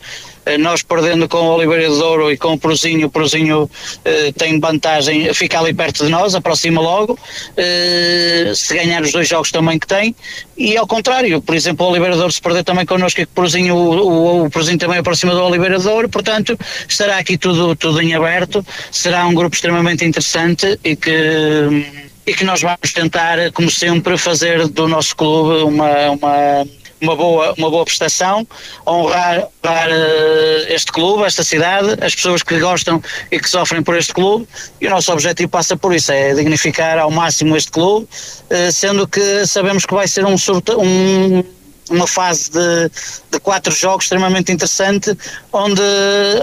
nós 0.58 0.82
perdendo 0.82 1.28
com 1.28 1.38
o 1.38 1.54
Oliveira 1.54 1.88
de 1.88 1.98
Douro 1.98 2.30
e 2.30 2.36
com 2.36 2.52
o 2.52 2.58
Prozinho, 2.58 3.06
o 3.06 3.10
Prozinho 3.10 3.70
eh, 4.04 4.32
tem 4.36 4.60
vantagem, 4.60 5.32
fica 5.32 5.58
ali 5.58 5.72
perto 5.72 6.04
de 6.04 6.10
nós, 6.10 6.34
aproxima 6.34 6.80
logo, 6.80 7.18
eh, 7.56 8.52
se 8.54 8.74
ganhar 8.74 9.02
os 9.02 9.12
dois 9.12 9.28
jogos 9.28 9.50
também 9.50 9.78
que 9.78 9.86
tem, 9.86 10.14
e 10.56 10.76
ao 10.76 10.86
contrário, 10.86 11.40
por 11.40 11.54
exemplo, 11.54 11.86
o 11.86 11.90
Oliveira 11.90 12.14
de 12.14 12.18
Douro 12.18 12.32
se 12.32 12.40
perder 12.40 12.62
também 12.62 12.84
connosco 12.84 13.20
e 13.20 13.24
o 13.24 13.28
Prozinho, 13.28 13.74
o, 13.74 14.44
o 14.44 14.50
Prozinho 14.50 14.78
também 14.78 14.98
aproxima 14.98 15.34
do 15.34 15.42
Oliveira 15.42 15.78
de 15.78 15.84
Douro, 15.84 16.08
portanto 16.08 16.58
estará 16.88 17.18
aqui 17.18 17.38
tudo, 17.38 17.74
tudo 17.74 18.00
em 18.00 18.14
aberto, 18.14 18.64
será 18.90 19.26
um 19.26 19.34
grupo 19.34 19.54
extremamente 19.54 20.04
interessante 20.04 20.78
e 20.84 20.94
que, 20.94 21.10
e 22.26 22.34
que 22.34 22.44
nós 22.44 22.60
vamos 22.60 22.92
tentar, 22.92 23.50
como 23.52 23.70
sempre, 23.70 24.18
fazer 24.18 24.68
do 24.68 24.86
nosso 24.88 25.16
clube 25.16 25.62
uma, 25.62 26.10
uma 26.10 26.66
uma 27.04 27.16
boa, 27.16 27.54
uma 27.56 27.70
boa 27.70 27.84
prestação, 27.84 28.46
honrar, 28.86 29.44
uh, 29.44 30.72
este 30.72 30.90
clube, 30.90 31.24
esta 31.24 31.44
cidade, 31.44 31.96
as 32.04 32.14
pessoas 32.14 32.42
que 32.42 32.58
gostam 32.58 33.02
e 33.30 33.38
que 33.38 33.48
sofrem 33.48 33.82
por 33.82 33.96
este 33.96 34.12
clube, 34.12 34.48
e 34.80 34.86
o 34.86 34.90
nosso 34.90 35.12
objetivo 35.12 35.48
passa 35.48 35.76
por 35.76 35.94
isso, 35.94 36.10
é 36.10 36.34
dignificar 36.34 36.98
ao 36.98 37.10
máximo 37.10 37.56
este 37.56 37.70
clube, 37.70 38.06
uh, 38.06 38.72
sendo 38.72 39.06
que 39.06 39.46
sabemos 39.46 39.84
que 39.86 39.94
vai 39.94 40.08
ser 40.08 40.24
um, 40.24 40.34
um 40.34 41.44
uma 41.90 42.06
fase 42.06 42.50
de, 42.50 42.90
de 43.32 43.40
quatro 43.40 43.74
jogos 43.74 44.04
extremamente 44.04 44.52
interessante, 44.52 45.16
onde, 45.52 45.82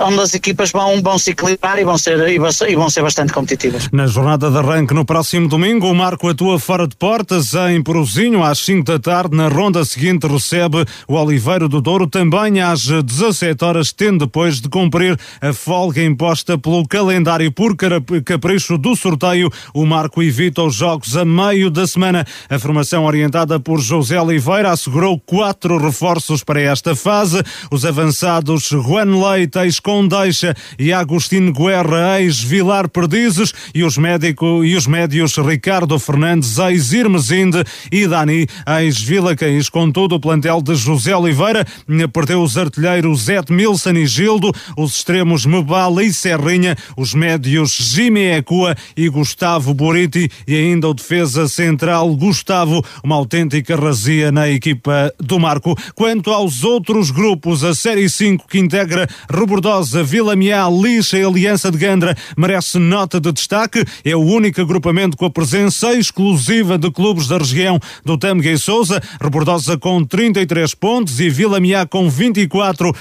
onde 0.02 0.20
as 0.22 0.34
equipas 0.34 0.72
vão, 0.72 1.02
vão 1.02 1.18
se 1.18 1.32
equilibrar 1.32 1.80
e 1.80 1.84
vão, 1.84 1.98
ser, 1.98 2.18
e, 2.30 2.40
vão, 2.40 2.50
e 2.68 2.76
vão 2.76 2.90
ser 2.90 3.02
bastante 3.02 3.34
competitivas. 3.34 3.90
Na 3.92 4.08
jornada 4.08 4.50
de 4.50 4.58
arranque 4.58 4.94
no 4.94 5.06
próximo 5.06 5.48
domingo, 5.48 5.88
o 5.88 5.96
Marco 5.96 6.30
atua 6.30 6.60
fora 6.60 6.88
de 6.88 6.96
portas 6.96 7.54
em 7.72 7.82
Porozinho 7.82 8.44
às 8.44 8.60
5 8.60 8.84
da 8.84 9.00
tarde. 9.00 9.36
Na 9.36 9.48
ronda 9.48 9.84
seguinte 9.86 10.28
recebe 10.28 10.86
o 11.08 11.16
Oliveiro 11.16 11.68
do 11.68 11.82
Douro 11.82 12.08
também 12.08 12.62
às 12.62 12.82
17 12.82 13.64
horas, 13.64 13.92
tendo 13.92 14.26
depois 14.26 14.62
de 14.62 14.70
cumprir 14.70 15.20
a 15.42 15.52
folga 15.54 16.04
imposta 16.04 16.58
pelo 16.58 16.88
calendário 16.88 17.52
por 17.52 17.76
capricho 18.24 18.78
do 18.78 18.96
sorteio. 18.96 19.50
O 19.74 19.86
Marco 19.86 20.22
evita 20.22 20.62
os 20.64 20.76
jogos 20.76 21.18
a 21.18 21.26
meio 21.26 21.70
da 21.70 21.86
semana. 21.88 22.26
A 22.50 22.60
formação 22.60 23.06
orientada 23.06 23.60
por 23.60 23.80
José 23.80 24.20
Oliveira 24.20 24.72
assegurou 24.72 25.20
quatro 25.32 25.78
reforços 25.78 26.44
para 26.44 26.60
esta 26.60 26.94
fase. 26.94 27.42
Os 27.72 27.86
avançados 27.86 28.64
Juan 28.64 29.16
Leite, 29.16 29.60
ex-Condeixa 29.60 30.54
e 30.78 30.92
Agostinho 30.92 31.54
Guerra, 31.54 32.20
ex-Vilar 32.20 32.90
Perdizes 32.90 33.54
e 33.74 33.82
os, 33.82 33.98
médico, 33.98 34.62
e 34.66 34.76
os 34.76 34.86
médios 34.88 35.38
Ricardo 35.38 35.98
Fernandes, 35.98 36.58
ex-Irmesinde 36.58 37.64
e 37.90 38.06
Dani, 38.06 38.46
ex-Vila 38.82 39.34
Caís. 39.34 39.70
Contudo, 39.70 40.16
o 40.16 40.20
plantel 40.20 40.62
de 40.62 40.76
José 40.76 41.16
Oliveira 41.16 41.66
perdeu 42.12 42.44
os 42.44 42.58
artilheiros 42.58 43.30
Edmilson 43.30 43.92
e 43.92 44.06
Gildo, 44.06 44.52
os 44.76 44.98
extremos 44.98 45.46
Mebala 45.46 46.04
e 46.04 46.12
Serrinha, 46.12 46.76
os 46.98 47.14
médios 47.14 47.72
Jimmy 47.72 48.26
Ecua 48.26 48.76
e 48.98 49.08
Gustavo 49.08 49.74
Boriti 49.74 50.30
e 50.46 50.56
ainda 50.56 50.90
o 50.90 50.94
defesa 50.94 51.48
central 51.48 52.14
Gustavo, 52.18 52.84
uma 53.02 53.16
autêntica 53.16 53.78
razia 53.78 54.30
na 54.30 54.50
equipa 54.50 55.14
do 55.22 55.40
Marco. 55.40 55.78
Quanto 55.96 56.32
aos 56.32 56.64
outros 56.64 57.12
grupos, 57.12 57.64
a 57.64 57.74
Série 57.74 58.10
5 58.10 58.48
que 58.48 58.60
integra 58.60 59.08
Rebordosa, 59.30 60.04
Vila 60.04 60.36
Mial, 60.36 60.82
Lixa 60.82 61.18
e 61.18 61.24
Aliança 61.24 61.72
de 61.72 61.78
Gandra 61.78 62.16
merece 62.38 62.80
nota 62.80 63.20
de 63.20 63.32
destaque. 63.32 63.84
É 64.04 64.16
o 64.16 64.20
único 64.20 64.62
agrupamento 64.62 65.18
com 65.18 65.26
a 65.26 65.30
presença 65.30 65.94
exclusiva 65.94 66.78
de 66.78 66.92
clubes 66.92 67.28
da 67.28 67.38
região 67.38 67.80
do 68.04 68.18
Tâmega 68.18 68.50
e 68.50 68.58
Souza. 68.58 69.02
Rebordosa 69.22 69.78
com 69.78 70.04
33 70.04 70.74
pontos 70.76 71.20
e 71.20 71.30
Vila 71.30 71.60
Mial 71.60 71.88
com 71.88 72.10
24 72.10 72.94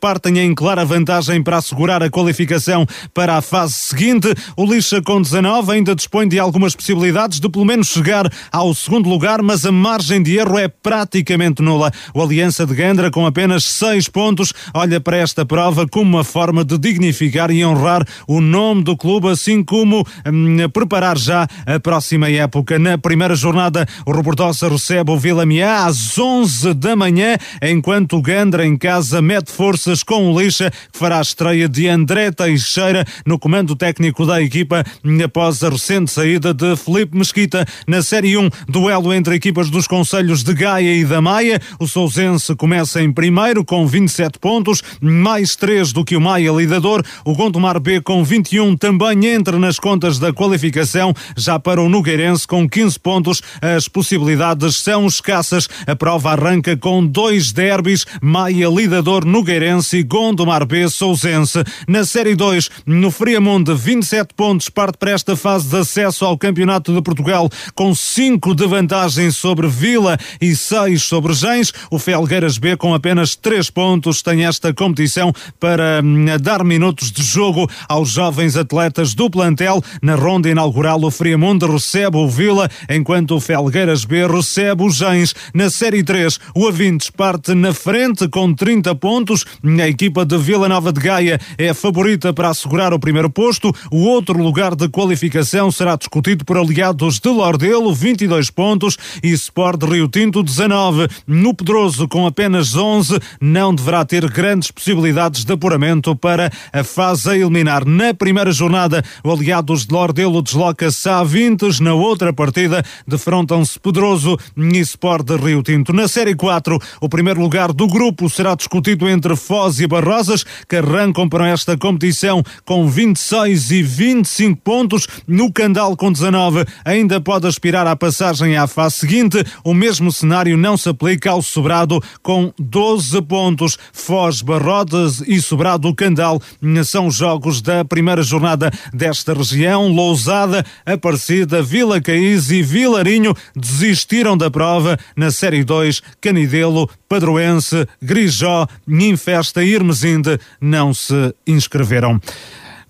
partem 0.00 0.38
em 0.38 0.54
clara 0.54 0.84
vantagem 0.84 1.42
para 1.42 1.58
assegurar 1.58 2.02
a 2.02 2.10
qualificação 2.10 2.86
para 3.12 3.36
a 3.36 3.42
fase 3.42 3.74
seguinte. 3.74 4.28
O 4.56 4.64
Lixa 4.64 5.02
com 5.02 5.20
19 5.20 5.72
ainda 5.72 5.94
dispõe 5.94 6.28
de 6.28 6.38
algumas 6.38 6.74
possibilidades 6.74 7.40
de 7.40 7.48
pelo 7.48 7.64
menos 7.64 7.88
chegar 7.88 8.30
ao 8.52 8.74
segundo 8.74 9.08
lugar, 9.08 9.42
mas 9.42 9.64
a 9.64 9.72
margem 9.72 10.22
de 10.22 10.36
erro 10.36 10.58
é 10.58 10.68
praticamente 10.68 11.62
nula. 11.64 11.90
O 12.12 12.22
Aliança 12.22 12.66
de 12.66 12.74
Gandra, 12.74 13.10
com 13.10 13.26
apenas 13.26 13.64
seis 13.64 14.08
pontos, 14.08 14.52
olha 14.72 15.00
para 15.00 15.16
esta 15.16 15.44
prova 15.44 15.88
como 15.88 16.16
uma 16.16 16.24
forma 16.24 16.64
de 16.64 16.78
dignificar 16.78 17.50
e 17.50 17.64
honrar 17.64 18.06
o 18.28 18.40
nome 18.40 18.84
do 18.84 18.96
clube, 18.96 19.28
assim 19.28 19.64
como 19.64 20.06
hum, 20.26 20.56
preparar 20.72 21.18
já 21.18 21.48
a 21.66 21.80
próxima 21.80 22.30
época. 22.30 22.78
Na 22.78 22.98
primeira 22.98 23.34
jornada, 23.34 23.86
o 24.06 24.12
Robordosa 24.12 24.68
recebe 24.68 25.10
o 25.10 25.18
Vila 25.18 25.46
Miá 25.46 25.86
às 25.86 26.18
11 26.18 26.74
da 26.74 26.94
manhã, 26.94 27.36
enquanto 27.62 28.16
o 28.16 28.22
Gandra 28.22 28.66
em 28.66 28.76
casa 28.76 29.20
mete 29.22 29.50
forças 29.50 30.02
com 30.02 30.30
o 30.30 30.40
Lixa, 30.40 30.70
que 30.70 30.98
fará 30.98 31.18
a 31.18 31.22
estreia 31.22 31.68
de 31.68 31.88
André 31.88 32.30
Teixeira 32.30 33.04
no 33.24 33.38
comando 33.38 33.74
técnico 33.74 34.26
da 34.26 34.42
equipa 34.42 34.84
após 35.24 35.62
a 35.62 35.68
recente 35.68 36.10
saída 36.10 36.52
de 36.52 36.76
Felipe 36.76 37.16
Mesquita. 37.16 37.66
Na 37.86 38.02
Série 38.02 38.36
1, 38.36 38.50
duelo 38.68 39.12
entre 39.12 39.34
equipas 39.34 39.70
dos 39.70 39.86
Conselhos 39.86 40.42
de 40.42 40.52
Gaia 40.54 40.94
e 40.94 41.04
da 41.04 41.20
Maia. 41.20 41.53
O 41.78 41.86
Sousense 41.86 42.54
começa 42.54 43.02
em 43.02 43.12
primeiro 43.12 43.64
com 43.64 43.86
27 43.86 44.38
pontos, 44.38 44.82
mais 45.00 45.56
3 45.56 45.92
do 45.92 46.04
que 46.04 46.16
o 46.16 46.20
Maia 46.20 46.52
lidador. 46.52 47.02
O 47.24 47.34
Gondomar 47.34 47.80
B 47.80 48.00
com 48.00 48.22
21 48.24 48.76
também 48.76 49.26
entra 49.26 49.58
nas 49.58 49.78
contas 49.78 50.18
da 50.18 50.32
qualificação. 50.32 51.14
Já 51.36 51.58
para 51.58 51.82
o 51.82 51.88
Nogueirense 51.88 52.46
com 52.46 52.68
15 52.68 53.00
pontos, 53.00 53.42
as 53.60 53.88
possibilidades 53.88 54.78
são 54.78 55.06
escassas. 55.06 55.68
A 55.86 55.96
prova 55.96 56.32
arranca 56.32 56.76
com 56.76 57.04
dois 57.04 57.52
derbys, 57.52 58.04
Maia 58.20 58.68
lidador 58.68 59.24
Nogueirense 59.24 59.98
e 59.98 60.02
Gondomar 60.02 60.66
B 60.66 60.88
Sousense. 60.88 61.62
Na 61.86 62.04
Série 62.04 62.34
2, 62.34 62.70
no 62.86 63.10
Friamonte, 63.10 63.74
27 63.74 64.34
pontos, 64.34 64.68
parte 64.68 64.98
para 64.98 65.12
esta 65.12 65.36
fase 65.36 65.68
de 65.68 65.76
acesso 65.76 66.24
ao 66.24 66.38
Campeonato 66.38 66.92
de 66.92 67.02
Portugal 67.02 67.48
com 67.74 67.94
5 67.94 68.54
de 68.54 68.66
vantagem 68.66 69.30
sobre 69.30 69.66
Vila 69.66 70.18
e 70.40 70.54
6 70.54 71.02
sobre 71.02 71.32
Vergães. 71.44 71.72
O 71.90 71.98
Felgueiras 71.98 72.56
B, 72.56 72.74
com 72.74 72.94
apenas 72.94 73.36
três 73.36 73.68
pontos, 73.68 74.22
tem 74.22 74.46
esta 74.46 74.72
competição 74.72 75.32
para 75.60 76.00
hum, 76.02 76.24
dar 76.40 76.64
minutos 76.64 77.12
de 77.12 77.22
jogo 77.22 77.68
aos 77.86 78.10
jovens 78.10 78.56
atletas 78.56 79.14
do 79.14 79.28
plantel. 79.28 79.82
Na 80.00 80.14
ronda 80.14 80.48
inaugural, 80.48 81.02
o 81.02 81.10
Friamundo 81.10 81.70
recebe 81.70 82.16
o 82.16 82.26
Vila, 82.26 82.70
enquanto 82.88 83.36
o 83.36 83.40
Felgueiras 83.40 84.06
B 84.06 84.26
recebe 84.26 84.84
o 84.84 84.90
Gens. 84.90 85.34
Na 85.52 85.68
Série 85.68 86.02
3, 86.02 86.40
o 86.54 86.66
Avintes 86.66 87.10
parte 87.10 87.54
na 87.54 87.74
frente 87.74 88.26
com 88.26 88.54
30 88.54 88.94
pontos. 88.94 89.44
A 89.62 89.88
equipa 89.88 90.24
de 90.24 90.38
Vila 90.38 90.68
Nova 90.68 90.92
de 90.92 91.00
Gaia 91.00 91.38
é 91.58 91.74
favorita 91.74 92.32
para 92.32 92.48
assegurar 92.48 92.94
o 92.94 92.98
primeiro 92.98 93.28
posto. 93.28 93.70
O 93.90 94.04
outro 94.04 94.42
lugar 94.42 94.74
de 94.74 94.88
qualificação 94.88 95.70
será 95.70 95.94
discutido 95.96 96.44
por 96.44 96.56
aliados 96.56 97.18
de 97.18 97.28
Lordelo, 97.28 97.92
22 97.92 98.48
pontos, 98.50 98.96
e 99.22 99.30
Sport 99.32 99.82
Rio 99.82 100.08
Tinto, 100.08 100.42
19. 100.42 101.06
No 101.34 101.52
Pedroso, 101.52 102.06
com 102.06 102.28
apenas 102.28 102.76
11, 102.76 103.18
não 103.40 103.74
deverá 103.74 104.04
ter 104.04 104.30
grandes 104.30 104.70
possibilidades 104.70 105.44
de 105.44 105.52
apuramento 105.52 106.14
para 106.14 106.48
a 106.72 106.84
fase 106.84 107.28
a 107.28 107.36
eliminar. 107.36 107.84
Na 107.84 108.14
primeira 108.14 108.52
jornada, 108.52 109.02
o 109.24 109.32
Aliados 109.32 109.84
de 109.84 109.92
Lordelo 109.92 110.40
desloca-se 110.40 111.08
a 111.08 111.24
20. 111.24 111.82
Na 111.82 111.92
outra 111.92 112.32
partida, 112.32 112.84
defrontam-se 113.04 113.80
Pedroso 113.80 114.38
e 114.56 114.78
Sport 114.78 115.26
de 115.26 115.36
Rio 115.36 115.60
Tinto. 115.60 115.92
Na 115.92 116.06
Série 116.06 116.36
4, 116.36 116.78
o 117.00 117.08
primeiro 117.08 117.40
lugar 117.40 117.72
do 117.72 117.88
grupo 117.88 118.30
será 118.30 118.54
discutido 118.54 119.08
entre 119.08 119.34
Foz 119.34 119.80
e 119.80 119.88
Barrosas, 119.88 120.44
que 120.68 120.76
arrancam 120.76 121.28
para 121.28 121.48
esta 121.48 121.76
competição 121.76 122.44
com 122.64 122.88
26 122.88 123.72
e 123.72 123.82
25 123.82 124.60
pontos. 124.62 125.08
No 125.26 125.52
Candal, 125.52 125.96
com 125.96 126.12
19, 126.12 126.64
ainda 126.84 127.20
pode 127.20 127.48
aspirar 127.48 127.88
à 127.88 127.96
passagem 127.96 128.56
à 128.56 128.68
fase 128.68 128.98
seguinte. 128.98 129.44
O 129.64 129.74
mesmo 129.74 130.12
cenário 130.12 130.56
não 130.56 130.76
se 130.76 130.88
aplica 130.88 131.13
Famalicão 131.14 131.40
Sobrado 131.40 132.02
com 132.22 132.52
12 132.58 133.22
pontos. 133.22 133.78
Foz, 133.92 134.42
Barrodas 134.42 135.20
e 135.20 135.40
Sobrado 135.40 135.94
Candal 135.94 136.40
são 136.84 137.10
jogos 137.10 137.60
da 137.60 137.84
primeira 137.84 138.22
jornada 138.22 138.70
desta 138.92 139.32
região. 139.32 139.88
Lousada, 139.88 140.64
Aparecida, 140.84 141.62
Vila 141.62 142.00
Caís 142.00 142.50
e 142.50 142.62
Vilarinho 142.62 143.34
desistiram 143.54 144.36
da 144.36 144.50
prova 144.50 144.98
na 145.16 145.30
Série 145.30 145.62
2. 145.62 146.02
Canidelo, 146.20 146.88
Padroense, 147.08 147.86
Grijó, 148.02 148.66
Ninfesta 148.86 149.62
e 149.62 149.68
Irmesinde 149.72 150.38
não 150.60 150.92
se 150.92 151.34
inscreveram. 151.46 152.20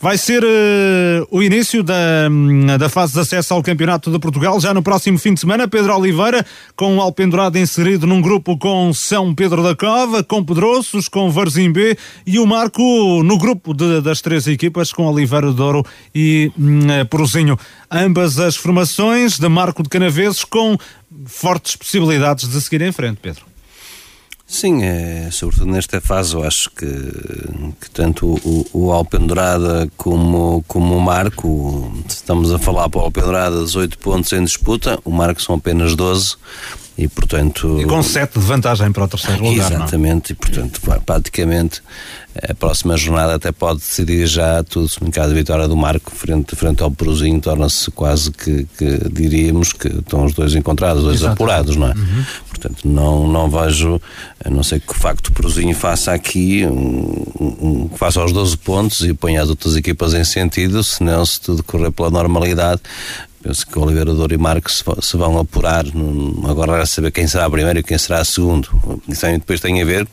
Vai 0.05 0.19
ser 0.19 0.45
uh, 0.45 1.27
o 1.31 1.43
início 1.43 1.83
da, 1.83 2.29
hum, 2.31 2.67
da 2.79 2.91
fase 2.91 3.15
de 3.15 3.21
acesso 3.21 3.55
ao 3.55 3.63
Campeonato 3.63 4.11
de 4.11 4.19
Portugal 4.19 4.61
já 4.61 4.75
no 4.75 4.83
próximo 4.83 5.19
fim 5.19 5.33
de 5.33 5.41
semana. 5.41 5.67
Pedro 5.67 5.97
Oliveira, 5.97 6.45
com 6.77 6.99
o 6.99 7.01
Alpendurado 7.01 7.57
inserido 7.57 8.07
num 8.07 8.21
grupo 8.21 8.59
com 8.59 8.93
São 8.93 9.35
Pedro 9.35 9.63
da 9.63 9.75
Cova, 9.75 10.23
com 10.23 10.45
Pedroços, 10.45 11.09
com 11.09 11.31
Varzim 11.31 11.73
B 11.73 11.97
e 12.27 12.39
o 12.39 12.45
Marco 12.45 12.83
no 13.23 13.39
grupo 13.39 13.73
de, 13.73 14.03
das 14.03 14.21
três 14.21 14.47
equipas 14.47 14.93
com 14.93 15.07
Oliveira 15.07 15.49
de 15.49 15.57
Douro 15.57 15.83
e 16.15 16.53
uh, 16.55 17.09
Porozinho. 17.09 17.59
Ambas 17.91 18.39
as 18.39 18.57
formações 18.57 19.39
de 19.39 19.49
Marco 19.49 19.83
de 19.83 19.89
Canaveses 19.89 20.45
com 20.45 20.77
fortes 21.25 21.77
possibilidades 21.77 22.47
de 22.47 22.61
seguir 22.61 22.83
em 22.83 22.93
frente, 22.93 23.21
Pedro. 23.23 23.54
Sim, 24.47 24.85
é, 24.85 25.31
sobretudo 25.33 25.73
nesta 25.73 26.01
fase, 26.01 26.35
eu 26.35 26.45
acho 26.45 26.71
que, 26.71 26.87
que 27.81 27.91
tanto 27.91 28.35
o, 28.45 28.67
o 28.73 28.93
Alpendurada 28.93 29.89
como, 29.97 30.63
como 30.69 30.97
o 30.97 31.01
Marco, 31.01 31.93
estamos 32.07 32.53
a 32.53 32.59
falar 32.59 32.89
para 32.91 33.01
o 33.01 33.05
Alpendurada 33.05 33.65
18 33.65 33.99
pontos 33.99 34.33
em 34.33 34.45
disputa, 34.45 35.01
o 35.05 35.11
Marco 35.11 35.41
são 35.41 35.55
apenas 35.55 35.97
12 35.97 36.37
e 36.97 37.09
portanto... 37.09 37.81
E 37.81 37.85
com 37.85 38.03
7 38.03 38.39
de 38.39 38.45
vantagem 38.45 38.93
para 38.93 39.05
o 39.05 39.09
terceiro 39.09 39.43
lugar, 39.43 39.73
é? 39.73 39.75
Exatamente, 39.75 40.31
não? 40.31 40.33
e 40.33 40.35
portanto 40.35 40.81
praticamente 41.05 41.83
a 42.43 42.55
próxima 42.55 42.97
jornada 42.97 43.35
até 43.35 43.53
pode 43.53 43.79
decidir 43.79 44.27
já 44.27 44.63
tudo, 44.65 44.89
se 44.89 44.99
caso 45.11 45.29
de 45.29 45.35
vitória 45.35 45.69
do 45.69 45.77
Marco 45.77 46.11
frente, 46.11 46.57
frente 46.57 46.83
ao 46.83 46.91
Peruzinho, 46.91 47.41
torna-se 47.41 47.91
quase 47.93 48.31
que, 48.33 48.67
que, 48.77 49.09
diríamos 49.11 49.73
que 49.73 49.87
estão 49.89 50.25
os 50.25 50.35
dois 50.35 50.55
encontrados, 50.55 50.99
os 50.99 51.05
dois 51.05 51.17
Exatamente. 51.21 51.43
apurados, 51.43 51.77
não 51.77 51.89
é? 51.89 51.93
Uhum. 51.93 52.25
Portanto, 52.49 52.89
não, 52.89 53.29
não 53.29 53.49
vejo, 53.49 54.01
a 54.45 54.51
não 54.51 54.63
ser 54.65 54.81
que 54.81 54.91
o 54.91 54.95
facto 54.95 55.31
do 55.31 55.33
Peruzinho 55.33 55.75
faça 55.77 56.13
aqui, 56.13 56.67
um, 56.67 57.25
um, 57.41 57.91
faça 57.97 58.25
os 58.25 58.33
12 58.33 58.57
pontos 58.59 59.01
e 59.03 59.15
ponha 59.15 59.41
as 59.41 59.49
outras 59.49 59.77
equipas 59.77 60.13
em 60.15 60.25
sentido, 60.25 60.83
senão 60.83 61.25
se 61.25 61.41
tudo 61.41 61.63
correr 61.63 61.93
pela 61.93 62.11
normalidade, 62.11 62.81
penso 63.45 63.67
que 63.67 63.79
Oliveira 63.79 64.15
Douro 64.15 64.33
e 64.33 64.39
Marcos 64.39 64.83
se 65.03 65.17
vão 65.19 65.39
apurar. 65.39 65.85
Agora 66.49 66.81
é 66.81 66.87
saber 66.87 67.13
quem 67.13 67.27
será 67.29 67.49
primeiro 67.51 67.79
e 67.79 67.83
quem 67.83 67.99
será 67.99 68.25
segundo. 68.25 68.69
Isso 69.07 69.21
também 69.21 69.39
depois 69.39 69.61
tem 69.61 69.83
a 69.83 69.85
ver 69.85 70.09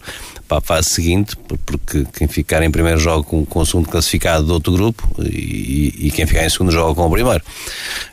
para 0.50 0.58
a 0.58 0.62
fase 0.62 0.90
seguinte, 0.90 1.38
porque 1.66 2.06
quem 2.14 2.28
ficar 2.28 2.62
em 2.62 2.70
primeiro 2.70 3.00
joga 3.00 3.24
com, 3.24 3.46
com 3.46 3.60
o 3.62 3.66
segundo 3.66 3.88
classificado 3.88 4.46
do 4.46 4.54
outro 4.54 4.74
grupo 4.74 5.10
e, 5.20 6.08
e, 6.08 6.12
quem 6.12 6.26
ficar 6.26 6.46
em 6.46 6.50
segundo 6.50 6.74
joga 6.74 6.94
com 6.94 7.08
o 7.08 7.10
primeiro. 7.10 7.42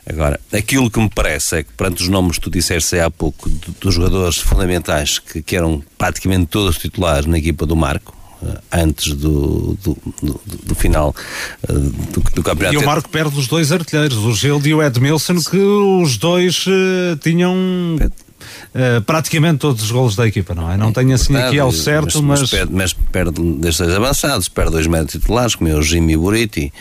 Agora, 0.07 0.39
aquilo 0.53 0.89
que 0.89 1.01
me 1.01 1.09
parece 1.09 1.57
é 1.57 1.63
que, 1.63 1.73
perante 1.73 2.01
os 2.01 2.07
nomes 2.07 2.37
que 2.37 2.43
tu 2.43 2.49
disseste 2.49 2.97
há 2.97 3.11
pouco, 3.11 3.49
dos 3.81 3.93
jogadores 3.93 4.37
fundamentais 4.37 5.19
que, 5.19 5.41
que 5.41 5.53
eram 5.53 5.83
praticamente 5.97 6.45
todos 6.45 6.77
titulares 6.77 7.25
na 7.25 7.37
equipa 7.37 7.65
do 7.65 7.75
Marco, 7.75 8.15
antes 8.71 9.13
do, 9.13 9.77
do, 9.83 9.97
do, 10.21 10.41
do 10.65 10.75
final 10.75 11.13
eh, 11.67 11.73
do, 11.73 12.21
do, 12.35 12.43
campeonato. 12.43 12.75
E 12.75 12.77
o 12.77 12.85
Marco 12.85 13.09
perde 13.09 13.37
os 13.37 13.47
dois 13.47 13.71
artilheiros, 13.71 14.17
o 14.17 14.33
Gilde 14.33 14.69
e 14.69 14.73
o 14.73 14.81
Edmilson, 14.81 15.35
que 15.35 15.57
os 15.57 16.17
dois 16.17 16.65
uh, 16.67 17.17
tinham. 17.21 17.55
Uh, 18.73 19.01
praticamente 19.01 19.59
todos 19.59 19.83
os 19.83 19.91
golos 19.91 20.15
da 20.15 20.25
equipa, 20.25 20.55
não 20.55 20.71
é? 20.71 20.77
Não 20.77 20.93
tenho 20.93 21.13
assim 21.13 21.35
aqui 21.35 21.59
ao 21.59 21.71
certo, 21.71 22.23
mas. 22.23 22.41
Mas, 22.41 22.49
perde, 22.49 22.73
mas 22.73 22.93
perde 22.93 23.41
destes 23.55 23.89
avançados, 23.89 24.47
perde 24.47 24.71
dois 24.71 24.87
médios 24.87 25.11
titulares, 25.11 25.55
como 25.55 25.69
é 25.69 25.75
o 25.75 25.81
Jimmy 25.81 26.15
Buriti, 26.15 26.71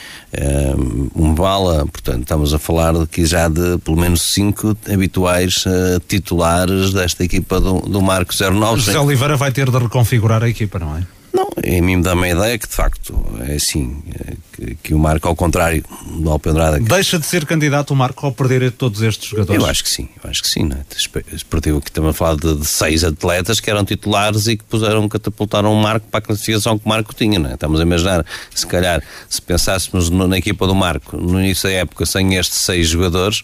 um 1.15 1.35
Bala, 1.35 1.87
portanto, 1.87 2.23
estamos 2.23 2.55
a 2.55 2.59
falar 2.59 2.95
aqui 2.97 3.27
já 3.27 3.49
de 3.49 3.79
pelo 3.79 3.99
menos 3.99 4.31
cinco 4.33 4.77
habituais 4.91 5.65
uh, 5.67 6.01
titulares 6.07 6.93
desta 6.93 7.25
equipa 7.25 7.61
do, 7.61 7.81
do 7.81 8.01
Marco 8.01 8.33
09. 8.33 8.81
José 8.81 8.99
Oliveira 8.99 9.37
vai 9.37 9.51
ter 9.51 9.71
de 9.71 9.79
reconfigurar 9.79 10.43
a 10.43 10.49
equipa, 10.49 10.79
não 10.79 10.97
é? 10.97 11.18
Não, 11.33 11.49
em 11.63 11.81
mim 11.81 12.01
dá-me 12.01 12.31
a 12.31 12.35
ideia 12.35 12.59
que 12.59 12.67
de 12.67 12.75
facto 12.75 13.15
é 13.47 13.55
assim, 13.55 14.03
é 14.15 14.35
que, 14.53 14.75
que, 14.83 14.95
o 14.95 14.99
Marco, 14.99 15.29
ao 15.29 15.37
contrário 15.37 15.85
do 16.07 16.31
Alpendrada. 16.31 16.79
Que... 16.79 16.85
Deixa 16.85 17.19
de 17.19 17.27
ser 17.27 17.45
candidato 17.45 17.93
o 17.93 17.97
Marco 17.97 18.25
ao 18.25 18.33
perder 18.33 18.73
todos 18.73 19.03
estes 19.03 19.29
jogadores? 19.29 19.63
Eu 19.63 19.69
acho 19.69 19.85
que 19.85 19.91
sim, 19.91 20.09
eu 20.23 20.31
acho 20.31 20.43
que 20.43 20.49
sim, 20.49 20.65
não 20.65 20.77
é? 20.77 20.85
Esportivo 21.33 21.81
que 21.81 21.91
estamos 21.91 22.11
a 22.11 22.13
falar 22.13 22.37
de, 22.37 22.57
de, 22.57 22.67
seis 22.67 23.05
atletas 23.05 23.61
que 23.61 23.71
eram 23.71 23.85
titulares 23.85 24.47
e 24.47 24.57
que 24.57 24.65
puseram, 24.65 25.09
catapultaram 25.09 25.73
o 25.73 25.83
Marco 25.83 26.07
para 26.09 26.19
a 26.19 26.23
classificação 26.23 26.79
que 26.79 26.87
o 26.87 26.89
Marco 26.89 27.15
tinha, 27.15 27.39
não 27.39 27.51
é? 27.51 27.55
Estamos 27.55 27.79
a 27.79 27.83
imaginar, 27.83 28.25
se 28.55 28.67
calhar, 28.67 29.03
se 29.29 29.41
pensássemos 29.41 30.11
no, 30.11 30.27
na 30.27 30.39
equipa 30.39 30.67
do 30.67 30.75
Marco 30.75 31.17
no 31.17 31.41
início 31.41 31.69
da 31.69 31.75
época 31.75 32.07
sem 32.07 32.35
estes 32.37 32.59
seis 32.61 32.89
jogadores, 32.89 33.43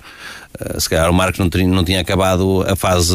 se 0.78 0.88
calhar 0.88 1.10
o 1.10 1.14
Marco 1.14 1.38
não, 1.40 1.50
tinha, 1.50 1.66
não 1.66 1.84
tinha 1.84 2.00
acabado 2.00 2.64
a 2.68 2.76
fase 2.76 3.14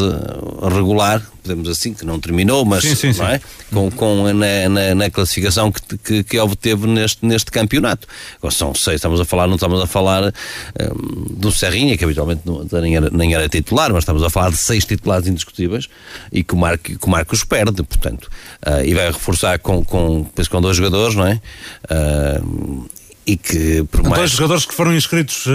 regular, 0.74 1.22
podemos 1.42 1.68
assim, 1.68 1.94
que 1.94 2.04
não 2.04 2.20
terminou, 2.20 2.64
mas 2.64 2.82
sim, 2.82 2.94
sim, 2.94 3.12
sim. 3.12 3.22
É? 3.22 3.40
com, 3.72 3.90
com 3.90 4.32
na, 4.32 4.68
na, 4.68 4.94
na, 4.94 5.10
classificação 5.10 5.72
que, 5.72 5.98
que, 5.98 6.22
que 6.22 6.38
obteve 6.38 6.86
neste, 6.86 7.24
neste 7.24 7.50
campeonato. 7.50 8.06
Agora 8.38 8.54
são 8.54 8.74
seis, 8.74 8.96
estamos 8.96 9.20
a 9.20 9.24
falar, 9.24 9.46
não 9.46 9.54
estamos 9.54 9.80
a 9.80 9.86
falar 9.86 10.24
um, 10.24 11.34
do 11.34 11.50
Serrinha, 11.50 11.96
que 11.96 12.04
habitualmente 12.04 12.42
não, 12.44 12.66
nem, 12.80 12.96
era, 12.96 13.10
nem 13.10 13.34
era 13.34 13.48
titular, 13.48 13.90
mas 13.90 14.02
estamos 14.02 14.22
a 14.22 14.30
falar 14.30 14.50
de 14.50 14.58
seis 14.58 14.84
titulares 14.84 15.26
indiscutíveis 15.26 15.88
e 16.30 16.44
que 16.44 16.54
o, 16.54 16.58
Marco, 16.58 16.84
que 16.84 17.06
o 17.06 17.08
Marcos 17.08 17.42
perde, 17.44 17.82
portanto, 17.82 18.28
uh, 18.66 18.84
e 18.84 18.94
vai 18.94 19.06
reforçar 19.06 19.58
com, 19.58 19.84
com, 19.84 20.26
com 20.50 20.60
dois 20.60 20.76
jogadores, 20.76 21.14
não 21.14 21.26
é? 21.26 21.40
Uh, 21.90 22.99
e 23.30 23.36
que 23.36 23.84
por 23.84 24.02
mais... 24.02 24.16
Dois 24.16 24.30
jogadores 24.32 24.64
que 24.64 24.74
foram 24.74 24.94
inscritos 24.94 25.46
uh, 25.46 25.50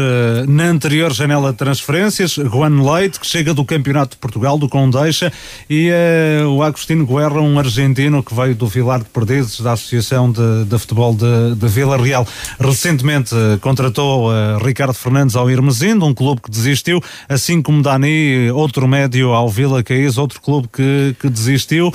na 0.47 0.65
anterior 0.65 1.11
janela 1.11 1.51
de 1.51 1.57
transferências, 1.57 2.31
Juan 2.31 2.81
Leite, 2.81 3.19
que 3.19 3.27
chega 3.27 3.53
do 3.53 3.65
Campeonato 3.65 4.11
de 4.11 4.17
Portugal, 4.17 4.57
do 4.57 4.69
Condeixa, 4.69 5.31
e 5.69 5.89
uh, 5.91 6.47
o 6.47 6.63
Agostinho 6.63 7.05
Guerra, 7.05 7.41
um 7.41 7.59
argentino 7.59 8.23
que 8.23 8.33
veio 8.33 8.55
do 8.55 8.65
Vilar 8.65 8.99
de 8.99 9.09
Perdizes, 9.09 9.59
da 9.59 9.73
Associação 9.73 10.31
de, 10.31 10.63
de 10.65 10.79
Futebol 10.79 11.13
de, 11.13 11.55
de, 11.55 11.67
Vila 11.67 11.97
Real. 11.97 12.25
Recentemente 12.57 13.35
uh, 13.35 13.59
contratou 13.59 14.29
Ricardo 14.63 14.93
Fernandes 14.93 15.35
ao 15.35 15.49
Irmesindo, 15.49 16.05
um 16.05 16.13
clube 16.13 16.41
que 16.41 16.49
desistiu, 16.49 17.01
assim 17.27 17.61
como 17.61 17.81
Dani, 17.81 18.51
outro 18.51 18.87
médio 18.87 19.33
ao 19.33 19.49
Vila 19.49 19.83
Caís, 19.83 20.17
outro 20.17 20.39
clube 20.41 20.69
que, 20.71 21.15
que 21.19 21.29
desistiu, 21.29 21.93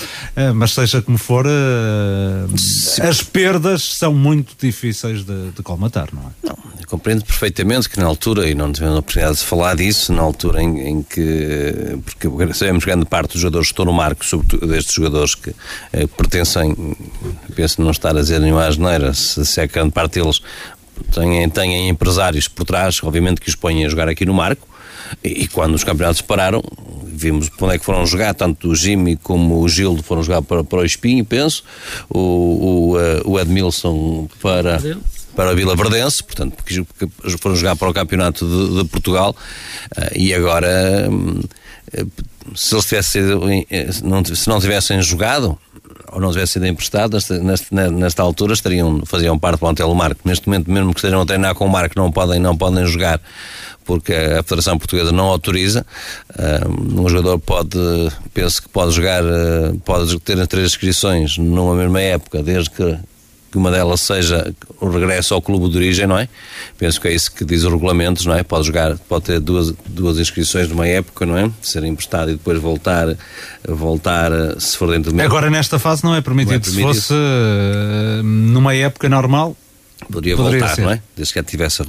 mas 0.54 0.72
seja 0.72 1.00
como 1.00 1.16
for, 1.16 1.46
as 3.02 3.22
perdas 3.22 3.82
são 3.82 4.12
muito 4.12 4.54
difíceis 4.60 5.24
de, 5.24 5.50
de 5.50 5.62
colmatar, 5.70 6.08
não 6.12 6.22
é? 6.22 6.48
Não, 6.48 6.58
eu 6.80 6.88
compreendo 6.88 7.24
perfeitamente 7.24 7.88
que 7.88 8.00
na 8.00 8.06
altura, 8.06 8.48
e 8.48 8.54
não 8.54 8.72
tivemos 8.72 8.96
a 8.96 8.98
oportunidade 8.98 9.38
de 9.38 9.44
falar 9.44 9.76
disso, 9.76 10.12
na 10.12 10.22
altura 10.22 10.60
em, 10.60 10.80
em 10.80 11.02
que, 11.02 11.96
porque 12.04 12.54
sabemos 12.54 12.84
grande 12.84 13.06
parte 13.06 13.32
dos 13.32 13.40
jogadores 13.40 13.68
que 13.68 13.72
estão 13.72 13.84
no 13.84 13.92
marco, 13.92 14.24
sobretudo 14.24 14.66
destes 14.66 14.94
jogadores 14.94 15.36
que 15.36 15.54
eh, 15.92 16.06
pertencem, 16.16 16.96
penso 17.54 17.80
não 17.80 17.92
estar 17.92 18.10
a 18.10 18.20
dizer 18.20 18.40
nenhuma 18.40 18.66
asneira, 18.66 19.14
se, 19.14 19.46
se 19.46 19.60
é 19.60 19.66
grande 19.68 19.92
parte 19.92 20.14
deles 20.14 20.42
têm, 21.12 21.48
têm 21.48 21.88
empresários 21.88 22.48
por 22.48 22.64
trás, 22.64 22.98
obviamente 23.04 23.40
que 23.40 23.48
os 23.48 23.54
põem 23.54 23.84
a 23.84 23.88
jogar 23.88 24.08
aqui 24.08 24.26
no 24.26 24.34
marco, 24.34 24.66
e, 25.22 25.44
e 25.44 25.48
quando 25.48 25.76
os 25.76 25.84
campeonatos 25.84 26.20
pararam, 26.20 26.62
vimos 27.04 27.48
para 27.48 27.66
onde 27.66 27.76
é 27.76 27.78
que 27.78 27.84
foram 27.84 28.04
jogar, 28.06 28.34
tanto 28.34 28.70
o 28.70 28.74
Jimmy 28.74 29.16
como 29.16 29.60
o 29.60 29.68
Gildo 29.68 30.02
foram 30.02 30.22
jogar 30.24 30.42
para, 30.42 30.64
para 30.64 30.80
o 30.80 30.84
Espinho, 30.84 31.24
penso, 31.24 31.62
o, 32.08 32.18
o, 32.18 33.00
eh, 33.00 33.22
o 33.24 33.38
Edmilson 33.38 34.28
para 34.42 34.80
para 35.34 35.50
a 35.50 35.54
Vila 35.54 35.76
Verdense, 35.76 36.22
portanto, 36.22 36.56
foram 37.38 37.56
jogar 37.56 37.76
para 37.76 37.88
o 37.88 37.94
Campeonato 37.94 38.46
de, 38.46 38.82
de 38.82 38.88
Portugal 38.88 39.34
uh, 39.96 40.18
e 40.18 40.34
agora, 40.34 41.08
um, 41.10 41.40
se 42.54 42.74
eles 42.74 42.84
tivessem, 42.84 43.22
não, 44.02 44.24
se 44.24 44.48
não 44.48 44.60
tivessem 44.60 45.00
jogado 45.02 45.58
ou 46.12 46.20
não 46.20 46.30
tivessem 46.30 46.54
sido 46.54 46.66
emprestados, 46.66 47.28
nesta, 47.28 47.90
nesta, 47.90 48.22
altura 48.22 48.54
estariam, 48.54 49.02
faziam 49.06 49.38
parte 49.38 49.56
do 49.56 49.60
plantel 49.60 49.88
do 49.88 49.94
Marco. 49.94 50.20
Neste 50.24 50.48
momento, 50.48 50.70
mesmo 50.70 50.92
que 50.92 50.98
estejam 50.98 51.20
a 51.20 51.26
treinar 51.26 51.54
com 51.54 51.66
o 51.66 51.68
Marco, 51.68 51.94
não 51.96 52.10
podem, 52.10 52.40
não 52.40 52.56
podem 52.56 52.84
jogar 52.86 53.20
porque 53.84 54.12
a 54.12 54.42
Federação 54.42 54.78
Portuguesa 54.78 55.10
não 55.10 55.26
autoriza. 55.26 55.84
Um, 56.38 57.02
um 57.02 57.08
jogador 57.08 57.38
pode, 57.40 57.78
penso 58.32 58.62
que 58.62 58.68
pode 58.68 58.92
jogar, 58.92 59.22
pode 59.84 60.18
ter 60.20 60.46
três 60.46 60.66
inscrições 60.66 61.38
numa 61.38 61.74
mesma 61.74 62.00
época, 62.00 62.42
desde 62.42 62.70
que 62.70 62.98
que 63.50 63.58
uma 63.58 63.70
delas 63.70 64.00
seja 64.00 64.54
o 64.80 64.88
regresso 64.88 65.34
ao 65.34 65.42
clube 65.42 65.68
de 65.68 65.76
origem, 65.76 66.06
não 66.06 66.16
é? 66.16 66.28
Penso 66.78 67.00
que 67.00 67.08
é 67.08 67.12
isso 67.12 67.32
que 67.32 67.44
diz 67.44 67.64
os 67.64 67.72
regulamentos, 67.72 68.24
não 68.24 68.34
é? 68.34 68.42
Pode 68.42 68.66
jogar, 68.66 68.96
pode 69.08 69.24
ter 69.24 69.40
duas, 69.40 69.72
duas 69.86 70.18
inscrições 70.18 70.68
numa 70.68 70.86
época, 70.86 71.26
não 71.26 71.36
é? 71.36 71.50
Ser 71.60 71.84
emprestado 71.84 72.30
e 72.30 72.34
depois 72.34 72.60
voltar, 72.60 73.16
voltar 73.66 74.30
se 74.58 74.76
for 74.76 74.90
dentro 74.90 75.10
do 75.10 75.16
mesmo. 75.16 75.28
Agora 75.28 75.50
nesta 75.50 75.78
fase 75.78 76.04
não 76.04 76.14
é 76.14 76.20
permitido. 76.20 76.50
Não 76.50 76.56
é 76.56 76.60
permitido. 76.60 76.94
Se 76.94 77.00
fosse 77.00 77.14
uh, 77.14 78.22
numa 78.22 78.74
época 78.74 79.08
normal, 79.08 79.56
Poderia, 80.10 80.36
Poderia 80.36 80.60
voltar, 80.60 80.74
ser. 80.74 80.82
não 80.82 80.90
é? 80.90 81.02
Desde 81.16 81.32
que 81.32 81.38
já 81.38 81.44
tivesse, 81.44 81.82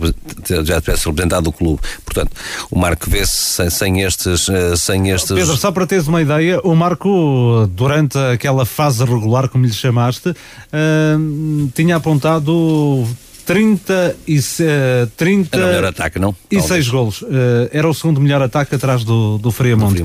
já 0.64 0.82
tivesse 0.82 1.06
representado 1.06 1.50
o 1.50 1.54
clube. 1.54 1.82
Portanto, 2.06 2.32
o 2.70 2.78
Marco 2.78 3.10
vê-se 3.10 3.32
sem, 3.32 3.70
sem, 3.70 4.02
estes, 4.02 4.48
eh, 4.50 4.76
sem 4.76 5.10
estes. 5.10 5.32
Pedro, 5.32 5.58
só 5.58 5.72
para 5.72 5.88
teres 5.88 6.08
uma 6.08 6.22
ideia, 6.22 6.60
o 6.64 6.76
Marco, 6.76 7.70
durante 7.72 8.18
aquela 8.18 8.66
fase 8.66 9.04
regular, 9.04 9.50
como 9.50 9.66
lhe 9.66 9.74
chamaste, 9.74 10.30
uh, 10.30 11.72
tinha 11.74 11.96
apontado 11.96 13.08
30 13.46 14.16
e, 14.28 14.38
uh, 14.40 15.08
30 15.18 15.58
era 15.58 15.66
o 15.66 15.70
melhor 15.70 15.86
ataque, 15.86 16.20
não? 16.20 16.36
E 16.50 16.62
6 16.62 16.90
golos. 16.90 17.22
Uh, 17.22 17.28
era 17.72 17.90
o 17.90 17.94
segundo 17.94 18.22
melhor 18.22 18.42
ataque 18.42 18.76
atrás 18.76 19.04
do, 19.04 19.38
do 19.38 19.52
Friamonte. 19.52 20.04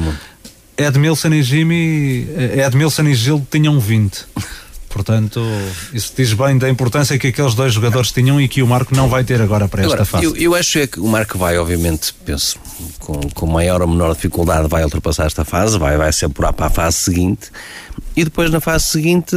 Edmilson 0.79 1.33
e 1.33 1.43
Jimmy, 1.43 2.29
Edmilson 2.67 3.05
e 3.05 3.15
Gil 3.15 3.47
tinham 3.51 3.81
20. 3.81 4.27
Portanto, 4.97 5.43
isso 5.93 6.11
diz 6.17 6.33
bem 6.33 6.57
da 6.57 6.71
importância 6.71 7.19
que 7.19 7.27
aqueles 7.27 7.53
dois 7.53 7.75
jogadores 7.75 8.11
tinham 8.11 8.41
e 8.41 8.49
que 8.49 8.63
o 8.63 8.67
Marco 8.67 8.97
não 8.97 9.11
vai 9.11 9.25
ter 9.25 9.43
agora 9.43 9.69
para 9.69 9.83
agora, 9.83 10.01
esta 10.01 10.11
fase. 10.11 10.25
Eu, 10.25 10.35
eu 10.35 10.55
acho 10.55 10.79
é 10.79 10.87
que 10.87 10.99
o 10.99 11.07
Marco 11.07 11.37
vai, 11.37 11.59
obviamente, 11.59 12.15
penso, 12.25 12.59
com, 12.99 13.21
com 13.35 13.47
maior 13.47 13.83
ou 13.83 13.89
menor 13.89 14.15
dificuldade, 14.15 14.67
vai 14.69 14.83
ultrapassar 14.83 15.27
esta 15.27 15.45
fase, 15.45 15.79
vai, 15.79 15.99
vai 15.99 16.11
se 16.15 16.25
apurar 16.25 16.55
para 16.55 16.69
a 16.69 16.71
fase 16.71 16.97
seguinte 16.97 17.51
e 18.17 18.25
depois 18.25 18.51
na 18.51 18.59
fase 18.59 18.87
seguinte 18.87 19.37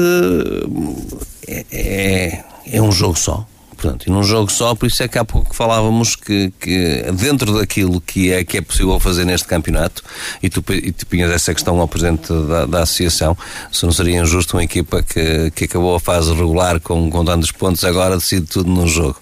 é, 1.45 1.65
é, 1.69 2.43
é 2.71 2.81
um 2.81 2.93
jogo 2.93 3.19
só 3.19 3.45
Portanto, 3.81 4.07
e 4.07 4.11
num 4.11 4.23
jogo 4.23 4.51
só, 4.51 4.75
por 4.75 4.87
isso 4.87 5.01
é 5.01 5.07
que 5.07 5.17
há 5.17 5.23
pouco 5.23 5.55
falávamos 5.55 6.13
que, 6.13 6.51
que 6.59 7.05
dentro 7.13 7.57
daquilo 7.57 8.01
que 8.01 8.29
é, 8.29 8.43
que 8.43 8.57
é 8.57 8.61
possível 8.61 8.99
fazer 8.99 9.23
neste 9.23 9.47
campeonato, 9.47 10.03
e 10.43 10.49
tu, 10.49 10.61
e 10.73 10.91
tu 10.91 11.07
pinhas 11.07 11.31
essa 11.31 11.53
questão 11.53 11.79
ao 11.79 11.87
Presidente 11.87 12.27
da, 12.27 12.65
da 12.65 12.81
Associação, 12.81 13.37
se 13.71 13.85
não 13.85 13.93
seria 13.93 14.19
injusto 14.19 14.57
uma 14.57 14.63
equipa 14.65 15.01
que, 15.01 15.49
que 15.51 15.63
acabou 15.63 15.95
a 15.95 15.99
fase 15.99 16.33
regular 16.33 16.81
com, 16.81 17.09
com 17.09 17.23
tantos 17.23 17.53
pontos, 17.53 17.85
agora 17.85 18.17
decide 18.17 18.47
tudo 18.47 18.69
num 18.69 18.85
jogo. 18.85 19.17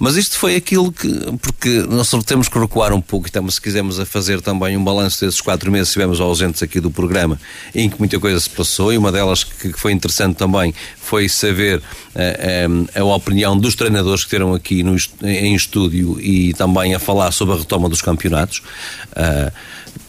Mas 0.00 0.16
isto 0.16 0.36
foi 0.36 0.56
aquilo 0.56 0.90
que, 0.90 1.08
porque 1.40 1.68
nós 1.88 2.10
temos 2.26 2.48
que 2.48 2.58
recuar 2.58 2.92
um 2.92 3.00
pouco, 3.00 3.26
e 3.26 3.28
estamos, 3.28 3.54
se 3.54 3.60
quisermos, 3.60 4.00
a 4.00 4.04
fazer 4.04 4.40
também 4.40 4.76
um 4.76 4.82
balanço 4.82 5.24
desses 5.24 5.40
quatro 5.40 5.70
meses, 5.70 5.90
estivemos 5.90 6.20
ausentes 6.20 6.60
aqui 6.60 6.80
do 6.80 6.90
programa, 6.90 7.38
em 7.72 7.88
que 7.88 8.00
muita 8.00 8.18
coisa 8.18 8.40
se 8.40 8.50
passou, 8.50 8.92
e 8.92 8.98
uma 8.98 9.12
delas 9.12 9.44
que 9.44 9.72
foi 9.74 9.92
interessante 9.92 10.34
também 10.34 10.74
foi 11.00 11.28
saber 11.28 11.80
a, 12.16 12.98
a, 12.98 13.00
a 13.00 13.04
opinião 13.04 13.56
dos 13.56 13.76
treinadores 13.76 13.91
que 14.24 14.30
tiveram 14.30 14.54
aqui 14.54 14.82
no, 14.82 14.96
em 15.22 15.54
estúdio 15.54 16.20
e 16.20 16.54
também 16.54 16.94
a 16.94 16.98
falar 16.98 17.30
sobre 17.32 17.54
a 17.54 17.58
retoma 17.58 17.88
dos 17.88 18.00
campeonatos, 18.00 18.62
uh, 19.12 19.52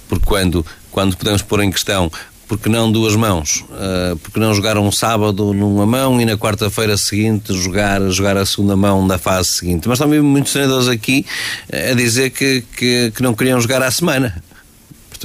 porque 0.07 0.25
quando, 0.25 0.65
quando 0.91 1.17
podemos 1.17 1.41
pôr 1.41 1.61
em 1.61 1.71
questão 1.71 2.11
porque 2.47 2.69
não 2.69 2.91
duas 2.91 3.15
mãos? 3.15 3.65
Uh, 3.69 4.15
porque 4.17 4.39
não 4.39 4.53
jogar 4.53 4.77
um 4.77 4.91
sábado 4.91 5.53
numa 5.53 5.85
mão 5.85 6.21
e 6.21 6.25
na 6.25 6.37
quarta-feira 6.37 6.95
seguinte 6.97 7.53
jogar, 7.53 8.01
jogar 8.09 8.37
a 8.37 8.45
segunda 8.45 8.75
mão 8.75 9.07
da 9.07 9.17
fase 9.17 9.49
seguinte? 9.49 9.87
Mas 9.87 9.97
também 9.97 10.21
muitos 10.21 10.51
treinadores 10.51 10.87
aqui 10.87 11.25
a 11.71 11.93
dizer 11.95 12.29
que, 12.29 12.63
que, 12.75 13.11
que 13.15 13.23
não 13.23 13.33
queriam 13.33 13.59
jogar 13.59 13.81
à 13.81 13.89
semana. 13.89 14.43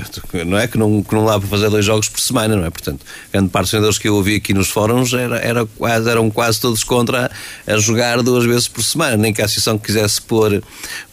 Portanto, 0.03 0.47
não 0.47 0.59
é 0.59 0.67
que 0.67 0.79
não, 0.79 1.03
que 1.03 1.15
não 1.15 1.25
dá 1.25 1.39
para 1.39 1.49
fazer 1.49 1.71
dois 1.71 1.85
jogos 1.85 2.09
por 2.09 2.21
semana, 2.21 2.57
não 2.57 2.65
é? 2.65 2.71
Portanto, 2.71 3.05
grande 3.33 3.49
parte 3.49 3.65
dos 3.65 3.71
treinadores 3.71 3.99
que 3.99 4.09
eu 4.09 4.15
ouvi 4.15 4.37
aqui 4.37 4.55
nos 4.55 4.69
fóruns 4.69 5.13
era, 5.13 5.39
era 5.39 5.69
eram 6.11 6.31
quase 6.31 6.61
todos 6.61 6.85
contra 6.85 7.31
a 7.67 7.77
jogar 7.79 8.23
duas 8.23 8.45
vezes 8.45 8.69
por 8.69 8.83
semana, 8.83 9.17
nem 9.17 9.33
que 9.33 9.43
a 9.43 9.45
associação 9.45 9.79
quisesse 9.79 10.21
pôr, 10.23 10.63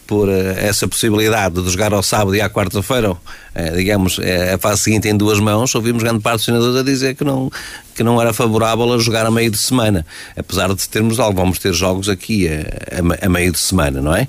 por 0.06 0.28
eh, 0.28 0.66
essa 0.66 0.86
possibilidade 0.86 1.60
de 1.60 1.70
jogar 1.70 1.92
ao 1.92 2.02
sábado 2.02 2.34
e 2.34 2.40
à 2.40 2.48
quarta-feira, 2.48 3.16
eh, 3.54 3.70
digamos, 3.72 4.18
eh, 4.20 4.54
a 4.54 4.58
fase 4.58 4.82
seguinte 4.82 5.08
em 5.08 5.16
duas 5.16 5.40
mãos, 5.40 5.74
ouvimos 5.74 6.02
grande 6.02 6.20
parte 6.20 6.36
dos 6.36 6.44
treinadores 6.46 6.76
a 6.76 6.82
dizer 6.82 7.14
que 7.14 7.24
não, 7.24 7.50
que 7.94 8.02
não 8.02 8.20
era 8.20 8.32
favorável 8.32 8.92
a 8.92 8.98
jogar 8.98 9.26
a 9.26 9.30
meio 9.30 9.50
de 9.50 9.58
semana, 9.58 10.06
apesar 10.36 10.72
de 10.72 10.88
termos 10.88 11.18
algo, 11.18 11.40
vamos 11.40 11.58
ter 11.58 11.72
jogos 11.72 12.08
aqui 12.08 12.48
a, 12.48 13.22
a, 13.22 13.26
a 13.26 13.28
meio 13.28 13.50
de 13.50 13.58
semana, 13.58 14.00
não 14.00 14.14
é? 14.14 14.28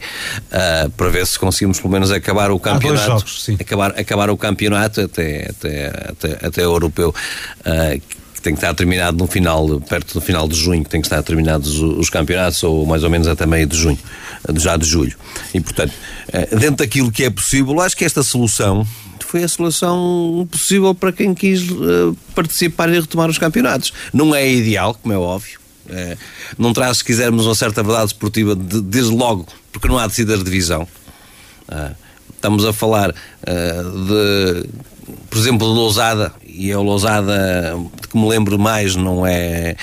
Uh, 0.52 0.90
para 0.92 1.10
ver 1.10 1.28
se 1.28 1.38
conseguimos 1.38 1.80
pelo 1.80 1.92
menos 1.92 2.12
acabar 2.12 2.52
o 2.52 2.60
campeonato, 2.60 3.06
jogos, 3.06 3.48
acabar, 3.60 3.92
acabar 3.92 4.30
o 4.30 4.38
campeonato 4.38 5.02
até, 5.02 5.50
até, 5.50 5.88
até, 5.88 6.48
até 6.48 6.68
o 6.68 6.72
europeu. 6.72 7.14
Uh, 7.60 8.02
tem 8.48 8.54
que 8.54 8.60
estar 8.60 8.74
terminado 8.74 9.18
no 9.18 9.28
final, 9.28 9.82
perto 9.82 10.14
do 10.14 10.22
final 10.22 10.48
de 10.48 10.56
junho, 10.56 10.86
tem 10.86 11.02
que 11.02 11.08
estar 11.08 11.22
terminados 11.22 11.80
os 11.80 12.10
campeonatos, 12.10 12.64
ou 12.64 12.86
mais 12.86 13.04
ou 13.04 13.10
menos 13.10 13.28
até 13.28 13.46
meio 13.46 13.68
de 13.68 13.76
junho, 13.76 14.00
já 14.56 14.78
de 14.78 14.86
julho. 14.86 15.18
E, 15.54 15.60
portanto, 15.60 15.92
eh, 16.30 16.48
dentro 16.56 16.78
daquilo 16.78 17.12
que 17.12 17.26
é 17.26 17.30
possível, 17.30 17.82
acho 17.82 17.98
que 17.98 18.06
esta 18.06 18.24
solução 18.24 18.88
foi 19.20 19.44
a 19.44 19.48
solução 19.50 20.48
possível 20.50 20.96
para 20.96 21.12
quem 21.12 21.34
quis 21.34 21.70
uh, 21.70 22.16
participar 22.34 22.88
e 22.88 22.98
retomar 22.98 23.30
os 23.30 23.38
campeonatos. 23.38 23.92
Não 24.14 24.34
é 24.34 24.50
ideal, 24.50 24.94
como 24.94 25.14
é 25.14 25.18
óbvio. 25.18 25.60
Uh, 25.86 26.18
não 26.58 26.72
traz, 26.72 27.00
se 27.00 27.04
quisermos, 27.04 27.46
uma 27.46 27.56
certa 27.56 27.84
verdade 27.84 28.06
esportiva 28.06 28.56
de, 28.56 28.80
desde 28.80 29.12
logo, 29.12 29.46
porque 29.74 29.90
não 29.90 30.00
há 30.00 30.08
decidas 30.08 30.40
de 30.40 30.46
divisão. 30.46 30.88
Estamos 32.34 32.64
a 32.64 32.72
falar 32.72 33.12
de, 33.12 34.70
por 35.30 35.38
exemplo, 35.38 35.68
de 35.68 35.74
Lousada, 35.74 36.32
e 36.58 36.72
a 36.72 36.80
Lousada, 36.80 37.78
de 38.02 38.08
que 38.08 38.18
me 38.18 38.28
lembro 38.28 38.58
mais, 38.58 38.96
não 38.96 39.26
é 39.26 39.76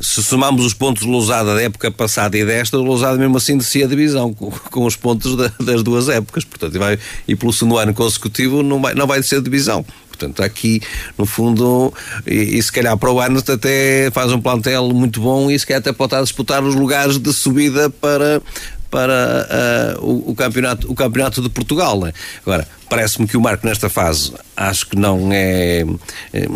se 0.00 0.22
somarmos 0.22 0.66
os 0.66 0.74
pontos 0.74 1.04
de 1.04 1.08
Lousada 1.08 1.54
da 1.54 1.62
época 1.62 1.90
passada 1.90 2.36
e 2.36 2.44
desta, 2.44 2.76
o 2.76 2.82
Lousada 2.82 3.16
mesmo 3.16 3.36
assim 3.36 3.56
descia 3.56 3.84
a 3.84 3.88
divisão 3.88 4.34
com, 4.34 4.50
com 4.50 4.84
os 4.84 4.96
pontos 4.96 5.36
da, 5.36 5.52
das 5.60 5.82
duas 5.82 6.08
épocas. 6.08 6.44
Portanto, 6.44 6.74
e, 6.74 6.78
vai, 6.78 6.98
e 7.26 7.36
pelo 7.36 7.52
segundo 7.52 7.78
ano 7.78 7.94
consecutivo 7.94 8.62
não 8.62 8.80
vai, 8.82 8.94
não 8.94 9.06
vai 9.06 9.20
descer 9.20 9.38
a 9.38 9.42
divisão. 9.42 9.84
Portanto, 10.08 10.42
aqui, 10.42 10.80
no 11.16 11.24
fundo, 11.24 11.92
e, 12.26 12.58
e, 12.58 12.62
se 12.62 12.70
calhar 12.70 12.96
para 12.96 13.10
o 13.10 13.20
ano 13.20 13.38
até 13.38 14.10
faz 14.12 14.32
um 14.32 14.40
plantel 14.40 14.88
muito 14.90 15.20
bom 15.20 15.50
e 15.50 15.58
se 15.58 15.66
calhar 15.66 15.80
até 15.80 15.92
pode 15.92 16.08
estar 16.08 16.18
a 16.18 16.22
disputar 16.22 16.62
os 16.62 16.74
lugares 16.74 17.18
de 17.18 17.32
subida 17.32 17.88
para, 17.88 18.42
para 18.92 19.96
uh, 19.98 20.04
o, 20.04 20.32
o, 20.32 20.34
campeonato, 20.34 20.92
o 20.92 20.94
campeonato 20.94 21.40
de 21.40 21.48
Portugal. 21.48 21.98
Né? 21.98 22.12
Agora, 22.44 22.68
parece-me 22.90 23.26
que 23.26 23.38
o 23.38 23.40
Marco 23.40 23.66
nesta 23.66 23.88
fase 23.88 24.34
acho 24.54 24.86
que 24.86 24.96
não 24.96 25.30
é, 25.32 25.82
é 26.34 26.46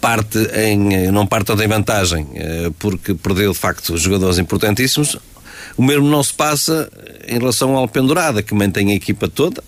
parte 0.00 0.38
em 0.54 1.10
não 1.10 1.26
parte 1.26 1.50
em 1.50 1.66
vantagem 1.66 2.28
eh, 2.34 2.70
porque 2.78 3.12
perdeu 3.12 3.52
de 3.52 3.58
facto 3.58 3.96
jogadores 3.98 4.38
importantíssimos 4.38 5.18
o 5.76 5.82
mesmo 5.82 6.08
não 6.08 6.22
se 6.22 6.32
passa 6.32 6.88
em 7.26 7.38
relação 7.38 7.74
ao 7.76 7.88
Pendurada 7.88 8.40
que 8.40 8.54
mantém 8.54 8.92
a 8.92 8.94
equipa 8.94 9.26
toda 9.26 9.62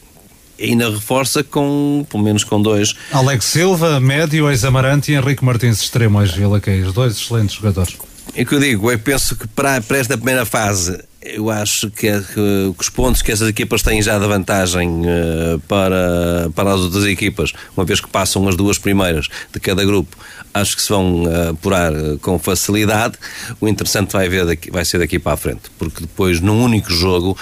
e 0.59 0.67
ainda 0.67 0.91
reforça 0.91 1.43
com, 1.43 2.07
pelo 2.09 2.23
menos 2.23 2.45
com 2.45 2.63
dois. 2.63 2.95
Alex 3.13 3.45
Silva, 3.45 3.99
médio, 4.01 4.49
ex-Amarante 4.49 5.13
e 5.13 5.15
Henrique 5.17 5.45
Martins, 5.45 5.81
extremo, 5.81 6.21
ex-Vila 6.21 6.61
Caís, 6.61 6.93
dois 6.93 7.17
excelentes 7.17 7.57
jogadores. 7.57 7.97
É 8.35 8.43
o 8.43 8.47
que 8.47 8.55
eu 8.55 8.61
digo, 8.61 8.91
eu 8.91 8.99
penso 8.99 9.37
que 9.37 9.47
para, 9.49 9.81
para 9.81 9.99
esta 9.99 10.17
primeira 10.17 10.45
fase 10.45 10.99
eu 11.21 11.51
acho 11.51 11.91
que, 11.91 12.07
é, 12.07 12.21
que, 12.21 12.75
os 12.79 12.89
pontos 12.89 13.23
que 13.23 13.33
essas 13.33 13.49
equipas 13.49 13.83
têm 13.83 14.01
já 14.01 14.19
de 14.19 14.27
vantagem 14.27 14.89
uh, 14.89 15.59
para, 15.67 16.51
para 16.55 16.73
as 16.73 16.81
outras 16.81 17.05
equipas, 17.05 17.53
uma 17.77 17.85
vez 17.85 18.01
que 18.01 18.09
passam 18.09 18.47
as 18.49 18.55
duas 18.55 18.79
primeiras 18.79 19.27
de 19.53 19.59
cada 19.59 19.85
grupo, 19.85 20.17
acho 20.55 20.77
que 20.77 20.83
se 20.83 20.89
vão 20.89 21.25
uh, 21.25 21.51
apurar 21.51 21.93
uh, 21.93 22.19
com 22.19 22.39
facilidade. 22.39 23.15
O 23.61 23.67
interessante 23.67 24.13
vai, 24.13 24.29
ver 24.29 24.47
daqui, 24.47 24.71
vai 24.71 24.85
ser 24.85 24.99
daqui 24.99 25.19
para 25.19 25.33
a 25.33 25.37
frente, 25.37 25.63
porque 25.77 26.03
depois, 26.03 26.41
num 26.41 26.63
único 26.63 26.93
jogo, 26.93 27.37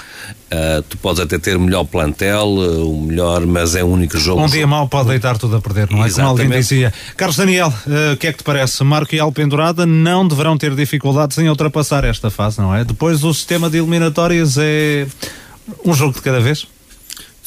tu 0.89 0.97
podes 0.99 1.19
até 1.19 1.37
ter 1.37 1.57
o 1.57 1.59
melhor 1.59 1.83
plantel, 1.83 2.47
o 2.47 3.01
melhor, 3.01 3.45
mas 3.45 3.75
é 3.75 3.83
o 3.83 3.87
único 3.87 4.17
jogo. 4.17 4.41
Um 4.41 4.47
dia 4.47 4.65
mau 4.65 4.87
pode 4.87 5.09
deitar 5.09 5.37
tudo 5.37 5.57
a 5.57 5.61
perder, 5.61 5.91
não 5.91 6.03
é? 6.03 6.07
Exatamente. 6.07 6.37
Como 6.37 6.43
alguém 6.45 6.59
dizia. 6.61 6.93
Carlos 7.17 7.35
Daniel, 7.35 7.73
o 8.13 8.17
que 8.17 8.27
é 8.27 8.31
que 8.31 8.37
te 8.37 8.43
parece? 8.45 8.81
Marco 8.81 9.13
e 9.13 9.19
Alpendurada 9.19 9.85
não 9.85 10.25
deverão 10.25 10.57
ter 10.57 10.73
dificuldades 10.73 11.37
em 11.37 11.49
ultrapassar 11.49 12.05
esta 12.05 12.29
fase, 12.29 12.61
não 12.61 12.73
é? 12.73 12.85
Depois 12.85 13.25
o 13.25 13.33
sistema 13.33 13.66
de 13.69 13.77
eliminatórias 13.77 14.57
é 14.57 15.07
um 15.85 15.93
jogo 15.93 16.13
de 16.13 16.21
cada 16.21 16.39
vez? 16.39 16.67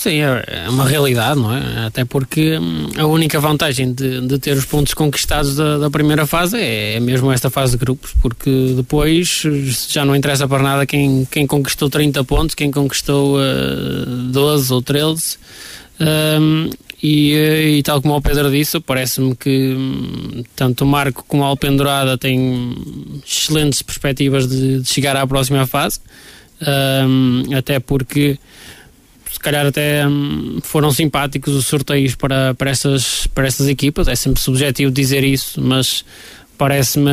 Sim, 0.00 0.22
é, 0.22 0.44
é 0.46 0.68
uma 0.70 0.88
realidade, 0.88 1.38
não 1.38 1.54
é? 1.54 1.84
Até 1.84 2.06
porque 2.06 2.56
hum, 2.58 2.88
a 2.96 3.04
única 3.04 3.38
vantagem 3.38 3.92
de, 3.92 4.26
de 4.26 4.38
ter 4.38 4.56
os 4.56 4.64
pontos 4.64 4.94
conquistados 4.94 5.56
da, 5.56 5.76
da, 5.76 5.90
primeira 5.90 6.26
fase 6.26 6.56
é, 6.56 6.94
é 6.94 7.00
mesmo 7.00 7.30
esta 7.30 7.50
fase 7.50 7.72
de 7.72 7.78
grupos, 7.78 8.14
porque 8.18 8.72
depois 8.74 9.42
já 9.90 10.02
não 10.02 10.16
interessa 10.16 10.48
para 10.48 10.62
nada 10.62 10.86
quem, 10.86 11.28
quem 11.30 11.46
conquistou 11.46 11.90
30 11.90 12.24
pontos, 12.24 12.54
quem 12.54 12.70
conquistou 12.70 13.36
uh, 13.36 14.06
12 14.32 14.72
ou 14.72 14.80
13. 14.80 15.36
Um, 16.00 16.70
e, 17.02 17.32
eh, 17.32 17.70
e, 17.78 17.82
tal 17.82 18.02
como 18.02 18.14
o 18.14 18.20
Pedro 18.20 18.50
disse, 18.50 18.78
parece-me 18.78 19.34
que 19.34 19.74
hum, 19.74 20.44
tanto 20.54 20.84
o 20.84 20.86
Marco 20.86 21.24
como 21.26 21.44
a 21.44 21.46
Alpendurada 21.46 22.18
têm 22.18 22.74
excelentes 23.26 23.80
perspectivas 23.80 24.46
de, 24.46 24.80
de 24.80 24.88
chegar 24.88 25.16
à 25.16 25.26
próxima 25.26 25.66
fase, 25.66 26.00
um, 26.60 27.56
até 27.56 27.80
porque 27.80 28.38
se 29.32 29.40
calhar 29.40 29.66
até 29.66 30.06
hum, 30.06 30.58
foram 30.62 30.92
simpáticos 30.92 31.54
os 31.54 31.66
sorteios 31.66 32.14
para, 32.14 32.54
para, 32.54 32.70
essas, 32.70 33.26
para 33.28 33.46
essas 33.46 33.68
equipas. 33.68 34.06
É 34.06 34.14
sempre 34.14 34.40
subjetivo 34.42 34.90
dizer 34.90 35.24
isso, 35.24 35.58
mas 35.58 36.04
parece-me 36.58 37.10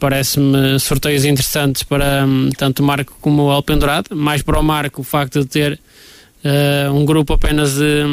parece-me 0.00 0.80
sorteios 0.80 1.24
interessantes 1.24 1.84
para 1.84 2.26
hum, 2.26 2.50
tanto 2.58 2.82
o 2.82 2.86
Marco 2.86 3.16
como 3.20 3.44
o 3.44 3.50
Alpendurado. 3.52 4.16
Mais 4.16 4.42
para 4.42 4.58
o 4.58 4.62
Marco, 4.64 5.02
o 5.02 5.04
facto 5.04 5.38
de 5.40 5.46
ter 5.46 5.80
uh, 6.44 6.92
um 6.92 7.04
grupo 7.04 7.34
apenas 7.34 7.74
de, 7.74 8.04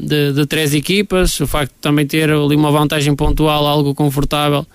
de, 0.00 0.32
de, 0.32 0.46
três 0.46 0.74
equipas, 0.74 1.38
o 1.40 1.46
facto 1.46 1.72
de 1.72 1.80
também 1.80 2.06
ter 2.06 2.30
ali 2.30 2.56
uma 2.56 2.70
vantagem 2.70 3.14
pontual, 3.14 3.66
algo 3.66 3.94
confortável 3.94 4.66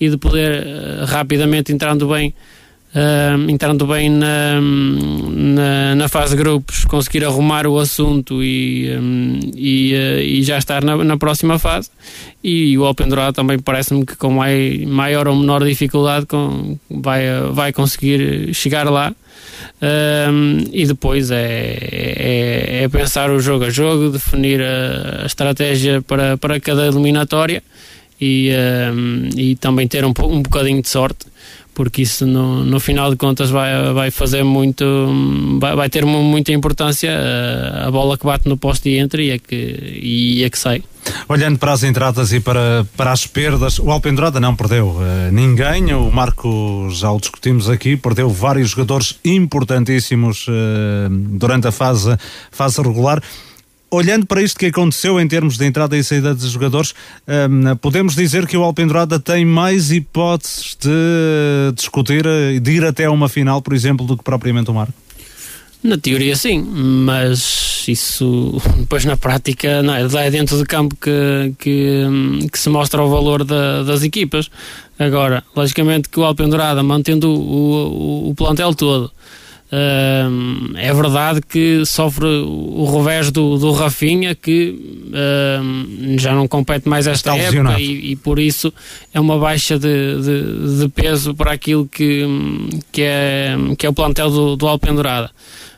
e 0.00 0.08
de 0.08 0.16
poder 0.16 0.66
uh, 0.66 1.04
rapidamente 1.06 1.72
entrando 1.72 2.08
bem 2.08 2.34
uh, 2.96 3.50
entrando 3.50 3.86
bem 3.86 4.08
na, 4.08 4.60
na, 4.60 5.94
na, 5.94 6.08
fase 6.08 6.34
de 6.34 6.42
grupos, 6.42 6.84
conseguir 6.86 7.24
arrumar 7.24 7.66
o 7.66 7.78
assunto 7.78 8.42
e, 8.42 8.90
um, 8.96 9.38
e, 9.54 9.94
uh, 9.94 10.20
e, 10.20 10.42
já 10.42 10.56
estar 10.56 10.82
na, 10.82 10.96
na, 10.96 11.16
próxima 11.16 11.58
fase. 11.58 11.90
E 12.42 12.76
o 12.78 12.88
Open 12.88 13.08
Draw 13.08 13.32
também 13.32 13.58
parece-me 13.58 14.06
que 14.06 14.16
com 14.16 14.30
mai, 14.30 14.84
maior 14.86 15.28
ou 15.28 15.36
menor 15.36 15.62
dificuldade 15.64 16.26
com, 16.26 16.78
vai, 16.90 17.24
vai 17.52 17.72
conseguir 17.72 18.54
chegar 18.54 18.88
lá. 18.88 19.12
Um, 19.82 20.64
e 20.72 20.86
depois 20.86 21.30
é, 21.30 21.78
é, 21.80 22.82
é, 22.82 22.88
pensar 22.88 23.30
o 23.30 23.40
jogo 23.40 23.64
a 23.64 23.70
jogo, 23.70 24.10
definir 24.10 24.60
a, 24.62 25.22
a 25.22 25.26
estratégia 25.26 26.02
para, 26.02 26.36
para 26.36 26.58
cada 26.60 26.86
eliminatória 26.86 27.62
e, 28.20 28.50
um, 28.92 29.28
e 29.36 29.56
também 29.56 29.86
ter 29.86 30.04
um, 30.04 30.12
um 30.24 30.42
bocadinho 30.42 30.80
de 30.80 30.88
sorte 30.88 31.26
porque 31.76 32.00
isso 32.00 32.26
no, 32.26 32.64
no 32.64 32.80
final 32.80 33.10
de 33.10 33.16
contas 33.16 33.50
vai, 33.50 33.92
vai 33.92 34.10
fazer 34.10 34.42
muito, 34.42 34.82
vai, 35.60 35.76
vai 35.76 35.90
ter 35.90 36.06
muita 36.06 36.50
importância 36.50 37.12
a, 37.12 37.86
a, 37.86 37.90
bola 37.90 38.16
que 38.16 38.24
bate 38.24 38.48
no 38.48 38.56
poste 38.56 38.88
e 38.88 38.96
entra 38.96 39.20
e 39.22 39.30
é 39.30 39.38
que, 39.38 40.00
e 40.02 40.42
é 40.42 40.48
que 40.48 40.58
sai. 40.58 40.82
Olhando 41.28 41.58
para 41.58 41.72
as 41.72 41.84
entradas 41.84 42.32
e 42.32 42.40
para, 42.40 42.86
para 42.96 43.12
as 43.12 43.26
perdas, 43.26 43.78
o 43.78 43.90
Alpendurada 43.90 44.40
não 44.40 44.56
perdeu 44.56 44.86
uh, 44.86 45.30
ninguém, 45.30 45.92
o 45.92 46.10
Marco 46.10 46.88
já 46.90 47.12
o 47.12 47.20
discutimos 47.20 47.68
aqui, 47.68 47.94
perdeu 47.94 48.30
vários 48.30 48.70
jogadores 48.70 49.20
importantíssimos 49.22 50.48
uh, 50.48 51.10
durante 51.10 51.68
a 51.68 51.72
fase, 51.72 52.16
fase 52.50 52.80
regular 52.80 53.22
olhando 53.90 54.26
para 54.26 54.42
isto 54.42 54.58
que 54.58 54.66
aconteceu 54.66 55.20
em 55.20 55.28
termos 55.28 55.56
de 55.56 55.64
entrada 55.64 55.96
e 55.96 56.02
saída 56.02 56.34
dos 56.34 56.50
jogadores, 56.50 56.94
um, 57.26 57.76
podemos 57.76 58.14
dizer 58.14 58.46
que 58.46 58.56
o 58.56 58.62
Alpendurada 58.62 59.18
tem 59.18 59.44
mais 59.44 59.90
hipóteses 59.90 60.76
de 60.80 61.72
discutir, 61.74 62.24
de 62.60 62.70
ir 62.72 62.84
até 62.84 63.08
uma 63.08 63.28
final, 63.28 63.62
por 63.62 63.74
exemplo, 63.74 64.06
do 64.06 64.16
que 64.16 64.24
propriamente 64.24 64.70
o 64.70 64.74
Marco? 64.74 64.94
Na 65.82 65.96
teoria 65.96 66.34
sim, 66.34 66.62
mas 66.62 67.84
isso 67.86 68.60
depois 68.76 69.04
na 69.04 69.16
prática 69.16 69.82
não 69.82 69.94
é, 69.94 70.26
é 70.26 70.30
dentro 70.30 70.56
de 70.58 70.64
campo 70.64 70.96
que, 70.96 71.54
que, 71.58 72.02
que 72.50 72.58
se 72.58 72.68
mostra 72.68 73.02
o 73.02 73.08
valor 73.08 73.44
da, 73.44 73.84
das 73.84 74.02
equipas. 74.02 74.50
Agora, 74.98 75.44
logicamente 75.54 76.08
que 76.08 76.18
o 76.18 76.24
Alpendurada, 76.24 76.82
mantendo 76.82 77.30
o, 77.30 78.26
o, 78.26 78.30
o 78.30 78.34
plantel 78.34 78.74
todo, 78.74 79.12
Uh, 79.66 80.76
é 80.76 80.94
verdade 80.94 81.40
que 81.42 81.84
sofre 81.84 82.24
o 82.24 82.84
revés 82.98 83.32
do, 83.32 83.58
do 83.58 83.72
Rafinha, 83.72 84.32
que 84.32 84.78
uh, 85.08 86.18
já 86.18 86.32
não 86.32 86.46
compete 86.46 86.88
mais 86.88 87.08
esta 87.08 87.36
Está 87.36 87.58
época 87.58 87.80
e, 87.80 88.12
e, 88.12 88.16
por 88.16 88.38
isso 88.38 88.72
é 89.12 89.18
uma 89.18 89.36
baixa 89.36 89.76
de, 89.76 90.22
de, 90.22 90.78
de, 90.78 90.88
peso 90.90 91.34
para 91.34 91.50
aquilo 91.50 91.88
que, 91.88 92.24
que, 92.92 93.02
é, 93.02 93.56
que 93.76 93.84
é 93.84 93.88
o 93.88 93.92
plantel 93.92 94.30
do, 94.30 94.56
do 94.56 94.68
Alpendurada. 94.68 95.30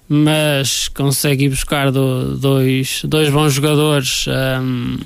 Mas 0.07 0.89
consegue 0.89 1.47
ir 1.47 1.51
buscar 1.51 1.91
do, 1.91 2.37
dois, 2.37 3.03
dois 3.05 3.31
bons 3.31 3.55
jogadores, 3.55 4.27
um, 4.29 4.99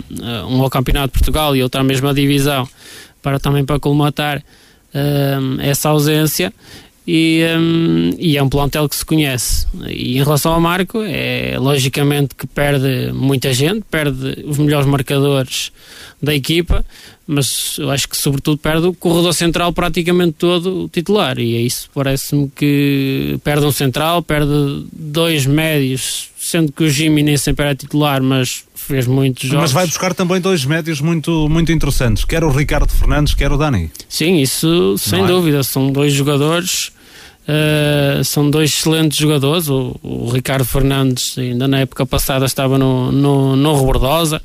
um 0.48 0.62
ao 0.62 0.70
Campeonato 0.70 1.12
de 1.12 1.12
Portugal 1.20 1.54
e 1.54 1.62
outro 1.62 1.80
à 1.80 1.84
mesma 1.84 2.12
divisão, 2.12 2.68
para 3.20 3.38
também 3.38 3.64
para 3.64 3.78
colmatar 3.78 4.42
essa 5.60 5.88
ausência 5.88 6.52
e, 7.06 7.42
um, 7.58 8.10
e, 8.18 8.36
é 8.36 8.42
um 8.42 8.48
plantel 8.48 8.88
que 8.88 8.94
se 8.94 9.04
conhece. 9.04 9.66
E 9.88 10.18
em 10.18 10.22
relação 10.22 10.52
ao 10.52 10.60
Marco, 10.60 11.02
é 11.02 11.56
logicamente 11.58 12.34
que 12.34 12.46
perde 12.46 13.12
muita 13.12 13.52
gente, 13.52 13.84
perde 13.90 14.44
os 14.44 14.58
melhores 14.58 14.86
marcadores 14.86 15.72
da 16.22 16.32
equipa, 16.34 16.84
mas 17.26 17.76
eu 17.78 17.90
acho 17.90 18.08
que 18.08 18.16
sobretudo 18.16 18.58
perde 18.58 18.86
o 18.86 18.94
corredor 18.94 19.34
central 19.34 19.72
praticamente 19.72 20.34
todo 20.38 20.84
o 20.84 20.88
titular. 20.88 21.38
E 21.38 21.56
é 21.56 21.60
isso, 21.60 21.90
parece-me 21.92 22.50
que 22.54 23.38
perde 23.42 23.66
um 23.66 23.72
central, 23.72 24.22
perde 24.22 24.86
dois 24.92 25.44
médios, 25.44 26.28
sendo 26.38 26.70
que 26.70 26.84
o 26.84 26.90
Jimmy 26.90 27.22
nem 27.22 27.36
sempre 27.36 27.64
era 27.64 27.74
titular, 27.74 28.22
mas 28.22 28.64
fez 28.74 29.06
muitos 29.06 29.48
jogos. 29.48 29.62
Mas 29.62 29.72
vai 29.72 29.86
buscar 29.86 30.14
também 30.14 30.40
dois 30.40 30.64
médios 30.64 31.00
muito, 31.00 31.48
muito 31.48 31.72
interessantes, 31.72 32.24
quer 32.24 32.44
o 32.44 32.50
Ricardo 32.50 32.90
Fernandes, 32.90 33.34
quer 33.34 33.50
o 33.50 33.56
Dani. 33.56 33.90
Sim, 34.08 34.40
isso 34.40 34.96
sem 34.98 35.24
é? 35.24 35.26
dúvida, 35.26 35.62
são 35.62 35.90
dois 35.90 36.12
jogadores, 36.12 36.91
uh, 37.48 38.24
são 38.24 38.50
dois 38.50 38.70
excelentes 38.70 39.18
jogadores. 39.18 39.68
O, 39.68 39.96
o, 40.02 40.30
Ricardo 40.30 40.64
Fernandes, 40.64 41.36
ainda 41.38 41.66
na 41.68 41.80
época 41.80 42.06
passada, 42.06 42.44
estava 42.44 42.78
no, 42.78 43.10
no, 43.12 43.56
no 43.56 43.76
Rebordosa, 43.76 44.40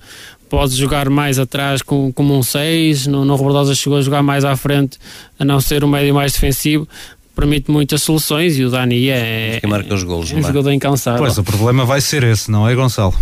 pode 0.49 0.75
jogar 0.75 1.09
mais 1.09 1.39
atrás 1.39 1.81
com, 1.81 2.11
como 2.11 2.37
um 2.37 2.43
6, 2.43 3.07
no, 3.07 3.25
no 3.25 3.35
Rebordosa 3.35 3.75
chegou 3.75 3.97
a 3.97 4.01
jogar 4.01 4.23
mais 4.23 4.45
à 4.45 4.55
frente, 4.55 4.97
a 5.39 5.45
não 5.45 5.59
ser 5.59 5.83
o 5.83 5.87
médio 5.87 6.13
mais 6.13 6.33
defensivo, 6.33 6.87
permite 7.35 7.69
muitas 7.69 8.01
soluções 8.01 8.57
e 8.57 8.63
o 8.63 8.69
Dani 8.69 9.09
é, 9.09 9.59
que 9.61 9.67
marca 9.67 9.93
os 9.93 10.03
golos, 10.03 10.31
é 10.31 10.35
um 10.35 10.41
jogador 10.41 10.71
incansável. 10.71 11.19
Pois, 11.19 11.37
o 11.37 11.43
problema 11.43 11.85
vai 11.85 12.01
ser 12.01 12.23
esse, 12.23 12.49
não 12.49 12.67
é, 12.67 12.73
Gonçalo? 12.73 13.13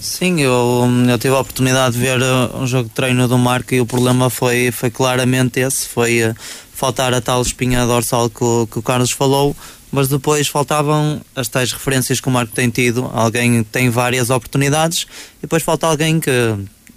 Sim, 0.00 0.40
eu, 0.40 0.84
eu 1.08 1.18
tive 1.18 1.34
a 1.34 1.40
oportunidade 1.40 1.94
de 1.94 2.00
ver 2.00 2.20
uh, 2.20 2.62
um 2.62 2.66
jogo 2.66 2.88
de 2.88 2.94
treino 2.94 3.26
do 3.26 3.38
Marco 3.38 3.74
e 3.74 3.80
o 3.80 3.86
problema 3.86 4.28
foi, 4.28 4.70
foi 4.70 4.90
claramente 4.90 5.58
esse, 5.58 5.88
foi 5.88 6.22
uh, 6.22 6.34
faltar 6.76 7.14
a 7.14 7.22
tal 7.22 7.40
espinha 7.40 7.86
dorsal 7.86 8.28
que 8.28 8.44
o, 8.44 8.66
que 8.66 8.78
o 8.78 8.82
Carlos 8.82 9.10
falou, 9.10 9.56
mas 9.90 10.08
depois 10.08 10.46
faltavam 10.46 11.22
as 11.34 11.48
tais 11.48 11.72
referências 11.72 12.20
que 12.20 12.28
o 12.28 12.30
Marco 12.30 12.52
tem 12.52 12.68
tido, 12.68 13.10
alguém 13.14 13.64
tem 13.64 13.88
várias 13.88 14.28
oportunidades 14.28 15.06
e 15.38 15.42
depois 15.42 15.62
falta 15.62 15.86
alguém 15.86 16.20
que 16.20 16.30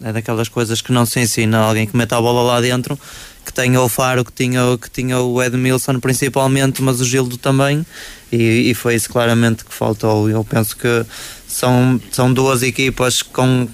é 0.03 0.11
daquelas 0.11 0.49
coisas 0.49 0.81
que 0.81 0.91
não 0.91 1.05
se 1.05 1.21
ensina, 1.21 1.59
alguém 1.59 1.87
que 1.87 1.95
meta 1.95 2.17
a 2.17 2.21
bola 2.21 2.41
lá 2.41 2.61
dentro, 2.61 2.99
que 3.45 3.53
tenha 3.53 3.81
o 3.81 3.87
Faro, 3.87 4.25
que 4.25 4.33
tinha, 4.33 4.61
que 4.77 4.89
tinha 4.89 5.17
o 5.19 5.41
Edmilson 5.41 5.97
principalmente, 5.99 6.81
mas 6.81 6.99
o 6.99 7.05
Gildo 7.05 7.37
também, 7.37 7.85
e, 8.31 8.69
e 8.69 8.73
foi 8.73 8.95
isso 8.95 9.09
claramente 9.09 9.63
que 9.63 9.73
faltou. 9.73 10.29
Eu 10.29 10.43
penso 10.43 10.75
que 10.75 11.05
são, 11.47 11.99
são 12.11 12.33
duas 12.33 12.63
equipas 12.63 13.21
com 13.21 13.67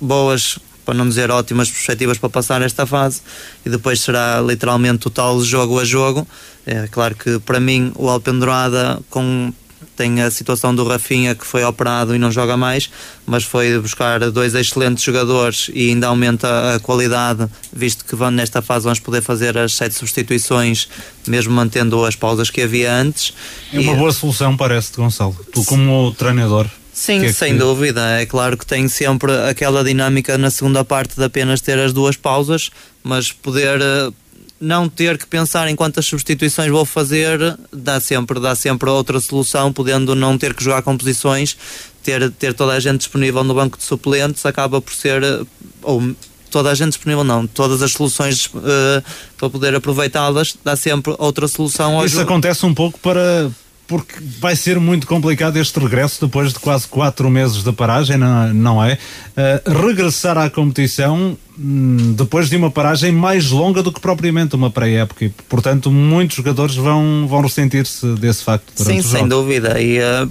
boas, 0.00 0.58
para 0.86 0.94
não 0.94 1.06
dizer 1.06 1.30
ótimas 1.30 1.68
perspectivas 1.68 2.16
para 2.16 2.30
passar 2.30 2.62
esta 2.62 2.86
fase 2.86 3.20
e 3.66 3.68
depois 3.68 4.00
será 4.00 4.40
literalmente 4.40 5.00
total 5.00 5.42
jogo 5.42 5.80
a 5.80 5.84
jogo. 5.84 6.26
É 6.64 6.86
claro 6.86 7.14
que 7.16 7.38
para 7.40 7.60
mim 7.60 7.92
o 7.96 8.08
Alpendurada 8.08 9.00
com 9.10 9.52
tem 9.96 10.20
a 10.20 10.30
situação 10.30 10.74
do 10.74 10.86
Rafinha 10.86 11.34
que 11.34 11.46
foi 11.46 11.64
operado 11.64 12.14
e 12.14 12.18
não 12.18 12.30
joga 12.30 12.56
mais, 12.56 12.90
mas 13.24 13.44
foi 13.44 13.78
buscar 13.78 14.30
dois 14.30 14.54
excelentes 14.54 15.02
jogadores 15.02 15.70
e 15.72 15.88
ainda 15.88 16.08
aumenta 16.08 16.74
a 16.74 16.80
qualidade, 16.80 17.48
visto 17.72 18.04
que 18.04 18.14
vão, 18.14 18.30
nesta 18.30 18.60
fase 18.60 18.84
vamos 18.84 19.00
poder 19.00 19.22
fazer 19.22 19.56
as 19.56 19.74
sete 19.74 19.94
substituições, 19.94 20.88
mesmo 21.26 21.52
mantendo 21.54 22.04
as 22.04 22.14
pausas 22.14 22.50
que 22.50 22.60
havia 22.60 22.92
antes. 22.92 23.32
É 23.72 23.80
uma 23.80 23.92
e... 23.92 23.96
boa 23.96 24.12
solução, 24.12 24.56
parece-te, 24.56 24.98
Gonçalo. 24.98 25.36
Tu, 25.52 25.64
como 25.64 26.12
treinador. 26.12 26.68
Sim, 26.96 27.26
é 27.26 27.32
sem 27.32 27.52
que... 27.52 27.58
dúvida. 27.58 28.00
É 28.18 28.24
claro 28.24 28.56
que 28.56 28.64
tem 28.64 28.88
sempre 28.88 29.30
aquela 29.50 29.84
dinâmica 29.84 30.38
na 30.38 30.50
segunda 30.50 30.82
parte 30.82 31.14
de 31.14 31.22
apenas 31.22 31.60
ter 31.60 31.78
as 31.78 31.92
duas 31.92 32.16
pausas, 32.16 32.70
mas 33.04 33.30
poder 33.30 33.82
eh, 33.82 34.10
não 34.58 34.88
ter 34.88 35.18
que 35.18 35.26
pensar 35.26 35.68
em 35.68 35.76
quantas 35.76 36.06
substituições 36.06 36.70
vou 36.70 36.86
fazer 36.86 37.38
dá 37.70 38.00
sempre, 38.00 38.40
dá 38.40 38.54
sempre 38.54 38.88
outra 38.88 39.20
solução, 39.20 39.70
podendo 39.74 40.14
não 40.14 40.38
ter 40.38 40.54
que 40.54 40.64
jogar 40.64 40.80
composições, 40.80 41.54
ter, 42.02 42.30
ter 42.30 42.54
toda 42.54 42.72
a 42.72 42.80
gente 42.80 43.00
disponível 43.00 43.44
no 43.44 43.52
banco 43.52 43.76
de 43.76 43.84
suplentes 43.84 44.46
acaba 44.46 44.80
por 44.80 44.94
ser 44.94 45.22
eh, 45.22 45.42
ou 45.82 46.02
toda 46.50 46.70
a 46.70 46.74
gente 46.74 46.92
disponível, 46.92 47.24
não. 47.24 47.46
Todas 47.46 47.82
as 47.82 47.92
soluções 47.92 48.46
uh, 48.46 49.04
para 49.36 49.50
poder 49.50 49.74
aproveitá-las, 49.74 50.56
dá 50.64 50.74
sempre 50.74 51.14
outra 51.18 51.46
solução. 51.46 52.02
Isso 52.02 52.18
acontece 52.18 52.64
um 52.64 52.72
pouco 52.72 52.98
para, 53.00 53.50
porque 53.86 54.14
vai 54.40 54.56
ser 54.56 54.78
muito 54.80 55.06
complicado 55.06 55.56
este 55.56 55.78
regresso 55.78 56.26
depois 56.26 56.52
de 56.52 56.58
quase 56.58 56.86
quatro 56.88 57.30
meses 57.30 57.62
de 57.62 57.72
paragem, 57.72 58.18
não, 58.18 58.84
é? 58.84 58.98
Uh, 59.36 59.86
regressar 59.86 60.36
à 60.36 60.50
competição 60.50 61.36
depois 61.58 62.50
de 62.50 62.56
uma 62.56 62.70
paragem 62.70 63.10
mais 63.10 63.50
longa 63.50 63.82
do 63.82 63.90
que 63.90 63.98
propriamente 63.98 64.54
uma 64.54 64.70
pré-época 64.70 65.24
e, 65.24 65.28
portanto, 65.48 65.90
muitos 65.90 66.36
jogadores 66.36 66.74
vão, 66.74 67.26
vão 67.26 67.40
ressentir-se 67.40 68.06
desse 68.16 68.44
facto. 68.44 68.70
Sim, 68.74 69.00
sem 69.00 69.26
dúvida. 69.26 69.80
E 69.80 69.98
uh, 69.98 70.30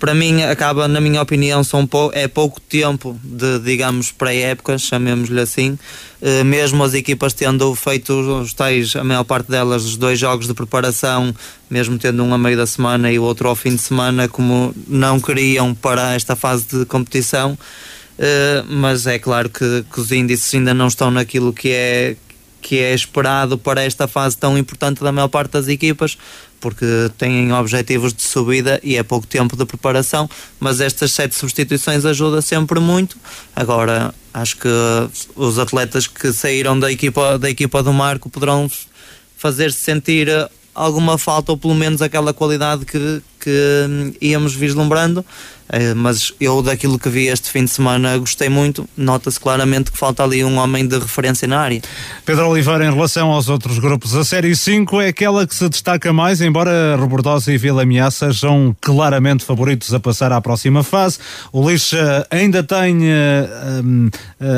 para 0.00 0.14
mim, 0.14 0.42
acaba, 0.42 0.88
na 0.88 1.00
minha 1.00 1.22
opinião, 1.22 1.62
são 1.62 1.86
pou, 1.86 2.10
é 2.12 2.26
pouco 2.26 2.60
tempo 2.60 3.16
de, 3.22 3.60
digamos, 3.60 4.10
pré-época, 4.10 4.76
chamemos-lhe 4.76 5.40
assim. 5.40 5.78
Uh, 6.20 6.44
mesmo 6.44 6.82
as 6.82 6.92
equipas 6.92 7.32
tendo 7.32 7.72
feito 7.76 8.12
os 8.12 8.52
tais, 8.52 8.96
a 8.96 9.04
maior 9.04 9.24
parte 9.24 9.50
delas, 9.50 9.84
os 9.84 9.96
dois 9.96 10.18
jogos 10.18 10.48
de 10.48 10.54
preparação, 10.54 11.32
mesmo 11.70 11.96
tendo 11.98 12.24
um 12.24 12.34
a 12.34 12.38
meio 12.38 12.56
da 12.56 12.66
semana 12.66 13.12
e 13.12 13.18
o 13.18 13.22
outro 13.22 13.48
ao 13.48 13.54
fim 13.54 13.76
de 13.76 13.82
semana, 13.82 14.28
como 14.28 14.74
não 14.88 15.20
queriam 15.20 15.72
para 15.72 16.14
esta 16.14 16.34
fase 16.34 16.66
de 16.66 16.84
competição. 16.84 17.56
Uh, 18.18 18.64
mas 18.68 19.06
é 19.06 19.18
claro 19.18 19.48
que, 19.48 19.84
que, 19.92 20.00
os 20.00 20.12
índices 20.12 20.54
ainda 20.54 20.72
não 20.72 20.86
estão 20.86 21.10
naquilo 21.10 21.52
que 21.52 21.70
é, 21.70 22.16
que 22.62 22.78
é 22.78 22.94
esperado 22.94 23.58
para 23.58 23.82
esta 23.82 24.06
fase 24.06 24.36
tão 24.36 24.56
importante 24.56 25.02
da 25.02 25.10
maior 25.10 25.28
parte 25.28 25.52
das 25.52 25.66
equipas, 25.66 26.16
porque 26.60 26.86
têm 27.18 27.52
objetivos 27.52 28.14
de 28.14 28.22
subida 28.22 28.80
e 28.82 28.96
é 28.96 29.02
pouco 29.02 29.26
tempo 29.26 29.56
de 29.56 29.66
preparação, 29.66 30.30
mas 30.58 30.80
estas 30.80 31.12
sete 31.12 31.34
substituições 31.34 32.04
ajudam 32.04 32.40
sempre 32.40 32.80
muito. 32.80 33.18
Agora, 33.54 34.14
acho 34.32 34.56
que 34.56 34.68
os 35.34 35.58
atletas 35.58 36.06
que 36.06 36.32
saíram 36.32 36.78
da 36.78 36.90
equipa, 36.90 37.38
da 37.38 37.50
equipa 37.50 37.82
do 37.82 37.92
Marco 37.92 38.30
poderão 38.30 38.70
fazer-se 39.36 39.80
sentir 39.80 40.28
alguma 40.74 41.18
falta 41.18 41.52
ou 41.52 41.58
pelo 41.58 41.74
menos 41.74 42.00
aquela 42.00 42.32
qualidade 42.32 42.84
que, 42.84 43.22
que 43.44 43.86
hum, 43.88 44.12
íamos 44.20 44.54
vislumbrando 44.54 45.24
eh, 45.68 45.94
mas 45.94 46.32
eu 46.38 46.62
daquilo 46.62 46.98
que 46.98 47.08
vi 47.08 47.26
este 47.26 47.50
fim 47.50 47.64
de 47.64 47.70
semana 47.70 48.16
gostei 48.18 48.48
muito. 48.48 48.88
Nota-se 48.96 49.40
claramente 49.40 49.90
que 49.90 49.98
falta 49.98 50.22
ali 50.22 50.44
um 50.44 50.58
homem 50.58 50.86
de 50.86 50.98
referência 50.98 51.48
na 51.48 51.58
área. 51.58 51.80
Pedro 52.24 52.48
Oliveira, 52.48 52.84
em 52.84 52.92
relação 52.92 53.30
aos 53.30 53.48
outros 53.48 53.78
grupos, 53.78 54.14
a 54.14 54.24
Série 54.24 54.54
5 54.54 55.00
é 55.00 55.08
aquela 55.08 55.46
que 55.46 55.54
se 55.54 55.68
destaca 55.68 56.12
mais, 56.12 56.40
embora 56.40 56.96
Robordosa 56.96 57.52
e 57.52 57.58
Vila 57.58 57.82
Ameaça 57.82 58.32
sejam 58.32 58.76
claramente 58.80 59.44
favoritos 59.44 59.92
a 59.92 59.98
passar 59.98 60.32
à 60.32 60.40
próxima 60.40 60.82
fase. 60.82 61.18
O 61.52 61.68
Lixa 61.68 62.26
ainda 62.30 62.62
tem 62.62 62.98
uh, 62.98 64.06
uh, 64.06 64.10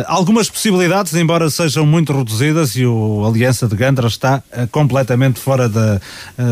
algumas 0.07 0.51
possibilidades, 0.51 1.15
embora 1.15 1.49
sejam 1.51 1.87
muito 1.87 2.13
reduzidas, 2.13 2.77
e 2.77 2.85
o 2.85 3.25
Aliança 3.25 3.67
de 3.67 3.77
Gandra 3.77 4.09
está 4.09 4.43
completamente 4.71 5.41
fora 5.41 5.69
da, 5.69 6.01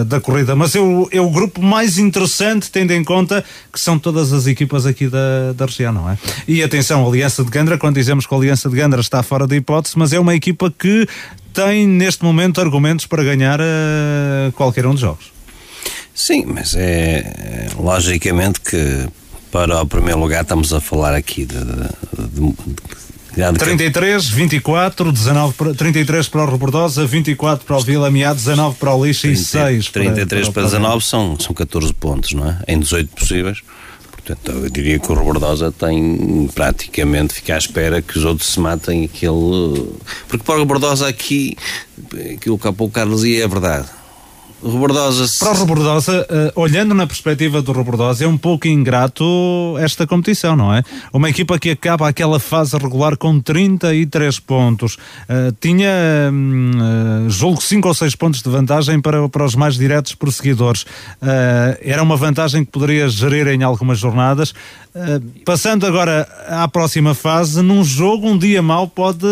da 0.07 0.21
corrida. 0.21 0.57
Mas 0.57 0.75
é 0.75 0.81
o, 0.81 1.09
é 1.11 1.21
o 1.21 1.31
grupo 1.31 1.63
mais 1.63 1.99
interessante 1.99 2.24
interessante, 2.25 2.71
tendo 2.71 2.93
em 2.93 3.03
conta 3.03 3.45
que 3.73 3.81
são 3.81 3.99
todas 3.99 4.33
as 4.33 4.47
equipas 4.47 4.87
aqui 4.87 5.09
da, 5.09 5.53
da 5.55 5.67
região, 5.67 5.93
não 5.93 6.11
é? 6.11 6.19
E 6.47 6.63
atenção, 6.63 7.07
Aliança 7.07 7.45
de 7.45 7.51
Gandra, 7.51 7.79
quando 7.79 7.95
dizemos 7.95 8.27
que 8.27 8.35
a 8.35 8.37
Aliança 8.37 8.69
de 8.69 8.77
Gandra 8.77 9.01
está 9.01 9.23
fora 9.23 9.47
de 9.47 9.57
hipótese, 9.57 9.99
mas 9.99 10.13
é 10.13 10.19
uma 10.19 10.35
equipa 10.35 10.71
que 10.71 11.07
tem 11.53 11.87
neste 11.87 12.25
momento 12.25 12.61
argumentos 12.61 13.07
para 13.07 13.23
ganhar 13.23 13.61
uh, 13.61 14.53
qualquer 14.53 14.87
um 14.87 14.93
dos 14.93 15.01
jogos. 15.01 15.33
Sim, 16.15 16.45
mas 16.47 16.75
é, 16.75 17.19
é 17.19 17.69
logicamente 17.77 18.61
que 18.61 19.09
para 19.51 19.83
o 19.83 19.87
primeiro 19.87 20.21
lugar 20.21 20.43
estamos 20.43 20.73
a 20.73 20.81
falar 20.81 21.15
aqui 21.15 21.45
de, 21.45 21.57
de, 21.57 22.39
de 22.39 22.55
33, 23.59 24.29
24, 24.29 25.13
19 25.13 25.55
para, 25.55 25.75
33 25.75 26.29
para 26.29 26.45
o 26.45 26.51
Rebordosa, 26.51 27.07
24 27.07 27.67
para 27.67 27.77
o 27.77 27.81
Vila 27.81 28.11
Miá, 28.11 28.33
19 28.33 28.77
para 28.77 28.95
o 28.95 29.05
Lixa 29.05 29.29
e 29.29 29.37
6 29.37 29.89
para 29.89 30.03
33 30.03 30.49
para, 30.49 30.53
para 30.53 30.63
19 30.63 31.05
são, 31.05 31.39
são 31.39 31.53
14 31.53 31.93
pontos, 31.95 32.33
não 32.33 32.49
é? 32.49 32.59
Em 32.69 32.79
18 32.79 33.15
possíveis. 33.15 33.59
Portanto, 34.13 34.53
eu 34.53 34.71
diria 34.71 34.99
que 34.99 35.13
o 35.13 35.15
Rebordosa 35.15 35.71
tem 35.71 36.49
praticamente 36.55 37.35
ficar 37.35 37.57
à 37.57 37.59
espera 37.59 38.01
que 38.01 38.17
os 38.17 38.25
outros 38.25 38.49
se 38.49 38.61
matem 38.61 39.05
aquele. 39.05 39.93
Porque 40.29 40.45
para 40.45 40.55
o 40.55 40.59
Rebordosa 40.61 41.07
aqui, 41.07 41.57
aquilo 42.35 42.59
que 42.59 42.69
há 42.69 42.73
pouco 42.73 42.95
Carlos 42.95 43.25
ia 43.25 43.45
é 43.45 43.49
verdade 43.49 43.87
Rebordosa. 44.65 45.27
Para 45.39 45.51
o 45.53 45.61
Rebordosa, 45.61 46.27
uh, 46.57 46.61
olhando 46.61 46.95
na 46.95 47.07
perspectiva 47.07 47.61
do 47.61 47.73
Rebordosa, 47.73 48.25
é 48.25 48.29
um 48.29 48.39
pouco 48.39 48.67
ingrato 48.67 49.25
esta 49.79 50.07
competição, 50.07 50.57
não 50.57 50.73
é? 50.73 50.83
Uma 51.13 51.29
equipa 51.29 51.59
que 51.59 51.71
acaba 51.71 52.09
aquela 52.09 52.41
fase 52.41 52.77
regular 52.77 53.17
com 53.17 53.39
33 53.39 54.39
pontos. 54.41 54.95
Uh, 54.95 55.55
tinha, 55.61 55.91
uh, 56.31 57.31
julgo, 57.31 57.63
5 57.63 57.87
ou 57.87 57.95
6 57.95 58.15
pontos 58.17 58.43
de 58.43 58.49
vantagem 58.49 59.01
para, 59.01 59.29
para 59.29 59.45
os 59.45 59.55
mais 59.55 59.75
diretos 59.75 60.15
perseguidores. 60.15 60.85
era 61.81 62.03
uma 62.03 62.17
vantagem 62.17 62.65
que 62.65 62.71
poderia 62.71 63.09
gerir 63.09 63.49
em 63.49 63.63
algumas 63.63 63.99
jornadas. 63.99 64.55
Passando 65.45 65.87
agora 65.87 66.27
à 66.47 66.69
próxima 66.69 67.15
fase, 67.15 67.61
num 67.63 67.83
jogo, 67.83 68.29
um 68.29 68.39
dia 68.39 68.63
mau 68.63 68.87
pode 68.87 69.27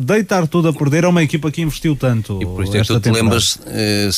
deitar 0.00 0.48
tudo 0.48 0.68
a 0.68 0.72
perder 0.72 1.04
a 1.04 1.08
uma 1.08 1.22
equipa 1.22 1.52
que 1.52 1.62
investiu 1.62 1.94
tanto. 1.94 2.40
E 2.42 2.44
por 2.44 2.64
isso 2.64 2.76
é 2.76 2.80
que 2.80 2.86
tu 2.88 2.98
te 2.98 3.10
lembras, 3.10 3.60
eh, 3.66 4.08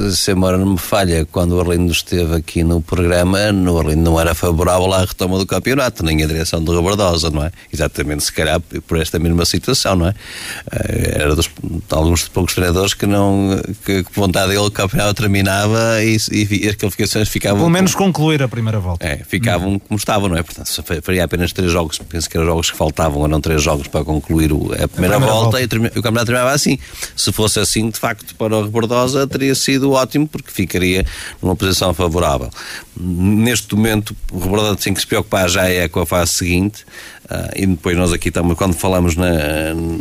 se, 0.00 0.16
se 0.16 0.30
a 0.30 0.34
memória 0.34 0.58
não 0.58 0.72
me 0.72 0.78
falha, 0.78 1.26
quando 1.30 1.52
o 1.52 1.60
Arlindo 1.60 1.92
esteve 1.92 2.34
aqui 2.34 2.64
no 2.64 2.80
programa, 2.80 3.52
no 3.52 3.78
Arlindo 3.78 4.02
não 4.02 4.20
era 4.20 4.34
favorável 4.34 4.92
à 4.92 5.00
retoma 5.00 5.38
do 5.38 5.46
campeonato, 5.46 6.04
nem 6.04 6.22
a 6.22 6.26
direção 6.26 6.62
do 6.62 6.74
Rabardosa, 6.74 7.30
não 7.30 7.44
é? 7.44 7.50
Exatamente, 7.72 8.24
se 8.24 8.32
calhar 8.32 8.60
por 8.60 8.98
esta 8.98 9.18
mesma 9.18 9.44
situação, 9.44 9.96
não 9.96 10.06
é? 10.06 10.10
Uh, 10.10 11.20
era 11.20 11.36
dos 11.36 11.50
alguns 11.90 12.28
poucos 12.28 12.54
treinadores 12.54 12.94
que 12.94 13.06
não, 13.06 13.60
que, 13.84 14.04
que 14.04 14.10
vontade 14.14 14.48
dele 14.48 14.60
o 14.60 14.70
campeonato 14.70 15.14
terminava 15.14 16.02
e, 16.02 16.16
e, 16.32 16.68
as 16.68 16.76
qualificações 16.76 17.28
ficavam. 17.28 17.58
Pelo 17.58 17.70
menos 17.70 17.94
concluir 17.94 18.42
a 18.42 18.48
primeira 18.48 18.78
volta. 18.78 19.06
É, 19.06 19.18
ficavam 19.18 19.78
como 19.78 19.98
estavam 19.98 20.28
não 20.28 20.36
é? 20.36 20.42
Portanto, 20.42 20.84
faria 21.02 21.24
apenas 21.24 21.52
três 21.52 21.70
jogos, 21.70 21.98
penso 21.98 22.28
que 22.28 22.36
eram 22.36 22.46
jogos 22.46 22.70
que 22.70 22.76
faltavam, 22.76 23.24
eram 23.24 23.40
três 23.40 23.62
jogos 23.62 23.88
para 23.88 24.04
concluir 24.04 24.52
o, 24.52 24.56
a, 24.56 24.66
primeira 24.66 24.84
a, 24.84 24.88
primeira 24.88 25.18
volta, 25.18 25.58
volta. 25.58 25.60
e 25.62 25.98
o 25.98 26.02
campeonato 26.02 26.26
terminava 26.26 26.52
assim. 26.52 26.78
Se 27.16 27.32
fosse 27.32 27.58
assim, 27.58 27.90
de 27.90 27.98
facto, 27.98 28.34
para 28.34 28.56
o 28.56 28.62
Rebordosa 28.62 29.26
teria 29.26 29.54
sido 29.54 29.79
ótimo, 29.88 30.26
porque 30.26 30.50
ficaria 30.50 31.04
numa 31.40 31.56
posição 31.56 31.94
favorável. 31.94 32.50
Neste 32.98 33.74
momento, 33.74 34.14
o 34.32 34.38
Rebordosa 34.38 34.76
tem 34.76 34.92
que 34.92 35.00
se 35.00 35.06
preocupar 35.06 35.48
já 35.48 35.68
é 35.68 35.88
com 35.88 36.00
a 36.00 36.06
fase 36.06 36.32
seguinte, 36.32 36.84
Uh, 37.30 37.46
e 37.54 37.64
depois 37.64 37.96
nós 37.96 38.12
aqui 38.12 38.26
estamos, 38.26 38.58
quando 38.58 38.74
falamos 38.74 39.14
na, 39.14 39.28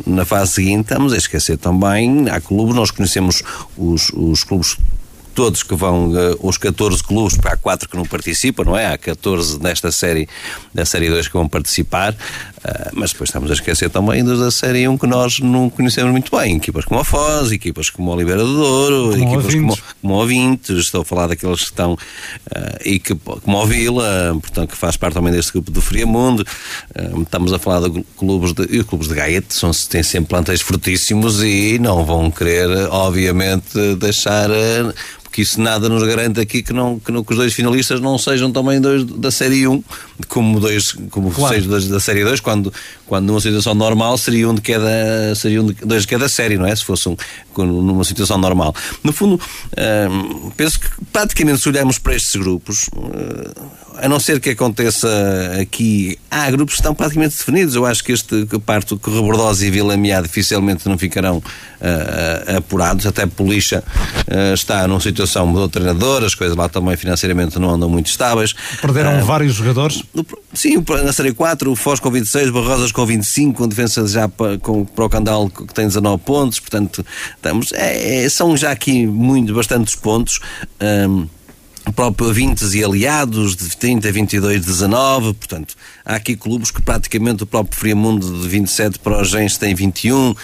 na 0.08 0.26
fase 0.26 0.54
seguinte, 0.54 0.82
estamos 0.82 1.14
a 1.14 1.18
esquecer 1.18 1.60
também, 1.60 2.28
há 2.28 2.42
clubes, 2.42 2.74
nós 2.74 2.90
conhecemos 2.90 3.44
os, 3.78 4.10
os 4.16 4.44
clubes 4.44 4.78
todos 5.40 5.64
que 5.64 5.74
vão, 5.74 6.10
uh, 6.10 6.38
os 6.42 6.58
14 6.58 7.02
clubes, 7.02 7.38
para 7.38 7.54
há 7.54 7.56
4 7.56 7.88
que 7.88 7.96
não 7.96 8.04
participam, 8.04 8.66
não 8.66 8.78
é? 8.78 8.88
Há 8.88 8.98
14 8.98 9.58
nesta 9.64 9.90
série, 9.90 10.28
da 10.74 10.84
série 10.84 11.08
2 11.08 11.30
que 11.30 11.34
vão 11.34 11.48
participar, 11.48 12.12
uh, 12.12 12.90
mas 12.92 13.14
depois 13.14 13.30
estamos 13.30 13.50
a 13.50 13.54
esquecer 13.54 13.90
também 13.90 14.22
dos 14.22 14.38
da 14.38 14.52
série 14.52 14.86
1 14.86 14.98
que 14.98 15.08
nós 15.08 15.40
não 15.40 15.70
conhecemos 15.70 16.12
muito 16.12 16.36
bem. 16.38 16.58
Equipas 16.58 16.84
como 16.84 17.00
a 17.00 17.06
Foz, 17.06 17.54
equipas 17.54 17.90
como 17.90 18.12
a 18.12 18.16
Oliveira 18.16 18.44
do 18.44 18.54
Douro, 18.54 19.12
como 19.12 19.24
equipas 19.24 19.46
ouvintes. 19.46 19.80
como, 19.80 19.96
como 20.02 20.14
ouvintes, 20.16 20.78
estou 20.78 21.02
a 21.04 21.06
falar 21.06 21.28
daqueles 21.28 21.60
que 21.60 21.68
estão, 21.68 21.94
uh, 21.94 21.98
e 22.84 23.00
que, 23.00 23.16
como 23.16 23.62
a 23.62 23.66
Vila, 23.66 24.38
portanto, 24.42 24.72
que 24.72 24.78
faz 24.78 24.98
parte 24.98 25.14
também 25.14 25.32
deste 25.32 25.54
grupo 25.54 25.72
do 25.72 25.82
Friamundo, 25.82 26.46
estamos 27.22 27.54
a 27.54 27.60
falar 27.60 27.88
de 27.88 28.04
clubes 28.18 28.52
de, 28.52 28.68
e 28.70 28.80
os 28.80 28.86
clubes 28.86 29.08
de 29.08 29.16
Gaia 29.16 29.42
são, 29.48 29.72
têm 29.90 30.04
sempre 30.04 30.32
plantéis 30.32 30.60
fortíssimos 30.60 31.42
e 31.42 31.80
não 31.80 32.04
vão 32.04 32.30
querer, 32.30 32.68
obviamente, 32.90 33.96
deixar 33.98 34.50
porque 35.30 35.44
isso 35.44 35.62
nada 35.62 35.88
nos 35.88 36.02
garante 36.04 36.40
aqui 36.40 36.64
que, 36.64 36.74
não, 36.74 37.00
que, 37.00 37.12
não, 37.12 37.24
que 37.24 37.32
os 37.32 37.38
dois 37.38 37.54
finalistas 37.54 38.02
não 38.02 38.18
sejam 38.18 38.52
também 38.52 38.82
dois 38.82 39.04
da 39.06 39.30
Série 39.30 39.68
1, 39.68 39.84
como 40.28 40.60
dois 40.60 40.92
como 41.12 41.30
claro. 41.30 41.54
seis 41.54 41.68
da, 41.68 41.94
da 41.94 42.00
Série 42.00 42.24
2, 42.24 42.40
quando, 42.40 42.74
quando 43.06 43.28
numa 43.28 43.40
situação 43.40 43.76
normal 43.76 44.18
seria 44.18 44.50
um 44.50 44.56
de 44.56 44.62
cada, 44.62 45.36
seria 45.36 45.62
um 45.62 45.68
de, 45.68 45.74
dois 45.86 46.02
de 46.02 46.08
cada 46.08 46.28
série, 46.28 46.58
não 46.58 46.66
é? 46.66 46.76
Se 46.76 46.84
fosse 46.84 47.08
um, 47.08 47.16
numa 47.56 48.04
situação 48.04 48.40
normal. 48.40 48.74
No 49.04 49.14
fundo, 49.14 49.40
hum, 50.10 50.52
penso 50.58 50.80
que 50.80 50.88
praticamente 51.14 51.62
se 51.62 51.70
olharmos 51.70 52.00
para 52.00 52.16
estes 52.16 52.36
grupos, 52.36 52.90
hum, 52.96 53.70
a 54.02 54.08
não 54.08 54.20
ser 54.20 54.40
que 54.40 54.52
aconteça 54.52 55.08
aqui, 55.62 56.18
há 56.32 56.50
grupos 56.50 56.76
que 56.76 56.82
estão 56.82 56.96
praticamente 56.96 57.38
definidos. 57.38 57.76
Eu 57.76 57.86
acho 57.86 58.04
que 58.04 58.12
este 58.12 58.46
parto 58.66 58.98
que 58.98 59.10
Rebordosa 59.10 59.66
e 59.66 59.70
Vila 59.70 59.98
Miá 59.98 60.22
dificilmente 60.22 60.88
não 60.88 60.98
ficarão 60.98 61.38
uh, 61.38 62.58
apurados, 62.58 63.06
até 63.06 63.26
Polixa 63.26 63.84
uh, 64.28 64.54
está 64.54 64.88
numa 64.88 65.02
situação, 65.02 65.46
mudou 65.46 65.68
de 65.68 65.74
treinador, 65.74 66.24
as 66.24 66.34
coisas 66.34 66.56
lá 66.56 66.70
também 66.70 66.96
financeiramente 66.96 67.60
não 67.60 67.70
andam 67.72 67.90
muito 67.90 68.08
estáveis. 68.08 68.54
Perderam 68.82 69.20
uh, 69.20 69.26
vários 69.26 69.56
jogadores? 69.56 70.04
Sim, 70.54 70.84
na 71.04 71.12
Série 71.12 71.34
4, 71.34 71.72
o 71.72 71.76
Foz 71.76 72.00
com 72.00 72.10
26, 72.10 72.52
Barrosas 72.52 72.92
com 72.92 73.06
25, 73.06 73.58
com 73.58 73.68
defesa 73.68 74.08
já 74.08 74.28
para, 74.28 74.58
com, 74.58 74.86
para 74.86 75.06
o 75.06 75.10
Candal 75.10 75.50
que 75.50 75.74
tem 75.74 75.86
19 75.86 76.24
pontos, 76.24 76.60
portanto, 76.60 77.06
estamos, 77.36 77.72
é, 77.74 78.24
é, 78.24 78.30
são 78.30 78.56
já 78.56 78.72
aqui 78.72 79.06
muito, 79.06 79.54
bastantes 79.54 79.96
pontos. 79.96 80.40
Um, 80.82 81.28
próprio 81.92 82.34
Vintes 82.34 82.74
e 82.74 82.84
aliados 82.84 83.56
de 83.56 83.76
30, 83.78 84.12
22, 84.12 84.66
19, 84.66 85.34
portanto, 85.34 85.76
há 86.06 86.16
aqui 86.16 86.36
clubes 86.36 86.72
que 86.72 86.82
praticamente 86.82 87.44
o 87.44 87.46
próprio 87.46 87.80
Friamundo 87.80 88.42
de 88.42 88.48
27 88.48 89.00
para 89.00 89.22
os 89.22 89.30
Gens 89.30 89.58
tem 89.58 89.74
21, 89.74 90.36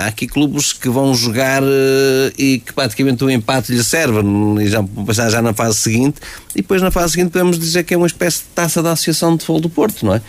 há 0.00 0.06
aqui 0.06 0.26
clubes 0.26 0.72
que 0.72 0.88
vão 0.88 1.14
jogar 1.14 1.62
eh, 1.62 2.32
e 2.38 2.58
que 2.58 2.72
praticamente 2.72 3.24
o 3.24 3.30
empate 3.30 3.72
lhe 3.72 3.84
serve, 3.84 4.20
e 4.62 4.68
já 4.68 4.82
passar 4.82 5.30
já 5.30 5.42
na 5.42 5.52
fase 5.52 5.78
seguinte, 5.78 6.20
e 6.54 6.62
depois 6.62 6.82
na 6.82 6.90
fase 6.90 7.12
seguinte 7.12 7.30
podemos 7.30 7.58
dizer 7.58 7.84
que 7.84 7.94
é 7.94 7.96
uma 7.96 8.06
espécie 8.06 8.38
de 8.38 8.48
taça 8.54 8.82
da 8.82 8.92
Associação 8.92 9.36
de 9.36 9.44
Futebol 9.44 9.60
do 9.60 9.70
Porto, 9.70 10.04
não 10.04 10.14
é? 10.14 10.22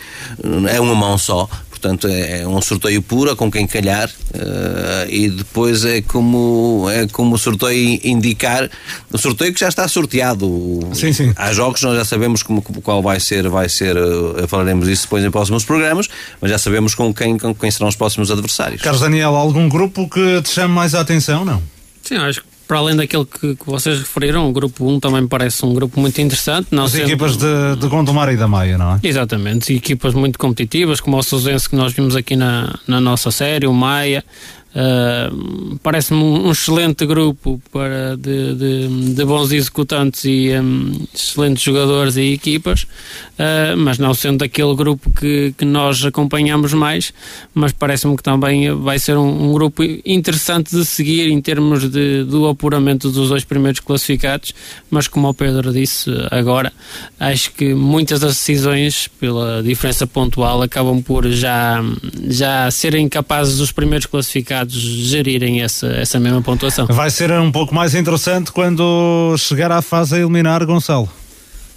É 0.74 0.80
uma 0.80 0.96
mão 0.96 1.18
só, 1.18 1.50
portanto 1.82 2.08
é, 2.08 2.42
é 2.42 2.48
um 2.48 2.62
sorteio 2.62 3.02
puro 3.02 3.36
com 3.36 3.50
quem 3.52 3.66
calhar 3.66 4.08
uh, 4.10 5.10
e 5.10 5.30
depois 5.30 5.84
é 5.84 6.02
como 6.02 6.88
é 6.90 7.08
como 7.08 7.36
o 7.36 7.38
sorteio 7.38 8.00
indicar 8.04 8.70
o 9.12 9.18
sorteio 9.18 9.52
que 9.54 9.60
já 9.60 9.68
está 9.68 9.88
sorteado. 9.88 10.80
Sim, 10.94 11.12
sim. 11.12 11.34
há 11.36 11.52
jogos 11.52 11.82
nós 11.82 11.96
já 11.96 12.06
sabemos 12.06 12.44
como, 12.44 12.62
qual 12.62 13.02
vai 13.02 13.20
ser 13.20 13.50
vai 13.50 13.68
ser 13.68 13.98
uh, 13.98 14.48
falaremos 14.48 14.88
isso 14.88 15.04
depois 15.04 15.26
em 15.26 15.32
próximos 15.32 15.66
programas 15.66 16.08
mas 16.40 16.52
já 16.52 16.58
sabemos 16.58 16.94
com 16.94 17.12
quem 17.14 17.38
com 17.38 17.54
quem 17.56 17.72
serão 17.72 17.88
os 17.88 17.96
próximos 17.96 18.30
adversários. 18.30 18.82
Carlos 18.82 19.02
Daniel 19.02 19.36
algum 19.36 19.68
grupo 19.68 20.08
que 20.08 20.42
te 20.44 20.50
chame 20.50 20.74
mais 20.74 20.94
a 20.94 21.02
atenção 21.02 21.44
não? 21.44 21.62
Sim 22.04 22.18
acho 22.18 22.42
que 22.42 22.51
para 22.72 22.80
além 22.80 22.96
daquele 22.96 23.26
que, 23.26 23.54
que, 23.54 23.66
vocês 23.66 24.00
referiram, 24.00 24.50
o 24.50 24.54
grupo 24.54 24.90
1 24.90 25.02
também 25.02 25.24
me 25.24 25.28
parece 25.28 25.66
um 25.66 25.74
grupo 25.74 26.00
muito 26.00 26.22
interessante. 26.22 26.70
Não 26.72 26.86
As 26.86 26.94
sendo... 26.94 27.04
equipas 27.04 27.36
de, 27.36 27.76
de 27.78 27.86
Gondomar 27.90 28.32
e 28.32 28.38
da 28.38 28.48
Maia, 28.48 28.78
não 28.78 28.94
é? 28.94 29.00
Exatamente, 29.04 29.74
equipas 29.74 30.14
muito 30.14 30.40
competitivas, 30.40 31.02
como 31.02 31.18
o 31.18 31.22
Sousense 31.22 31.70
que 31.70 31.76
nós 31.76 31.92
vimos 31.92 32.16
aqui 32.16 32.34
na, 32.34 32.74
na 32.88 33.02
nossa 33.02 33.30
série, 33.30 33.68
o 33.68 33.74
Maia, 33.74 34.24
Uh, 34.72 35.78
Parece-me 35.84 36.22
um, 36.22 36.52
excelente 36.52 37.06
grupo 37.06 37.62
para 37.74 38.16
de, 38.16 38.54
de, 38.56 39.14
de 39.14 39.26
bons 39.26 39.52
executantes 39.52 40.24
e 40.24 40.52
um, 40.58 41.08
excelentes 41.14 41.64
jogadores 41.64 42.16
e 42.16 42.34
equipas, 42.34 42.84
uh, 42.84 43.76
mas 43.78 43.98
não 43.98 44.14
sendo 44.14 44.40
daquele 44.40 44.74
grupo 44.76 45.10
que, 45.10 45.54
que 45.58 45.66
nós 45.66 46.06
acompanhamos 46.06 46.74
mais, 46.74 47.14
mas 47.54 47.74
parece-me 47.74 48.16
que 48.16 48.24
também 48.24 48.74
vai 48.76 48.98
ser 49.00 49.18
um, 49.18 49.50
um, 49.50 49.54
grupo 49.54 49.84
interessante 50.06 50.76
de 50.76 50.86
seguir 50.86 51.30
em 51.30 51.42
termos 51.42 51.90
de, 51.90 52.24
do 52.24 52.48
apuramento 52.48 53.10
dos 53.10 53.30
dois 53.30 53.44
primeiros 53.44 53.80
classificados, 53.82 54.54
mas 54.90 55.08
como 55.08 55.28
o 55.28 55.34
Pedro 55.34 55.74
disse 55.74 56.10
agora, 56.30 56.72
acho 57.20 57.52
que 57.52 57.74
muitas 57.74 58.20
das 58.20 58.36
decisões, 58.36 59.10
pela 59.20 59.62
diferença 59.64 60.08
pontual, 60.08 60.62
acabam 60.62 61.02
por 61.02 61.28
já, 61.30 61.84
já 62.28 62.70
serem 62.72 63.10
capazes 63.10 63.58
dos 63.58 63.72
primeiros 63.72 64.06
classificados 64.06 64.61
gerirem 64.70 65.62
essa, 65.62 65.88
essa 65.88 66.20
mesma 66.20 66.42
pontuação. 66.42 66.88
Vai 66.88 67.10
ser 67.10 67.32
um 67.32 67.52
pouco 67.52 67.74
mais 67.74 67.96
interessante 67.96 68.52
quando 68.52 69.36
chegar 69.38 69.72
à 69.72 69.82
fase 69.82 70.16
a 70.16 70.20
eliminar 70.20 70.66
Gonçalo. 70.66 71.10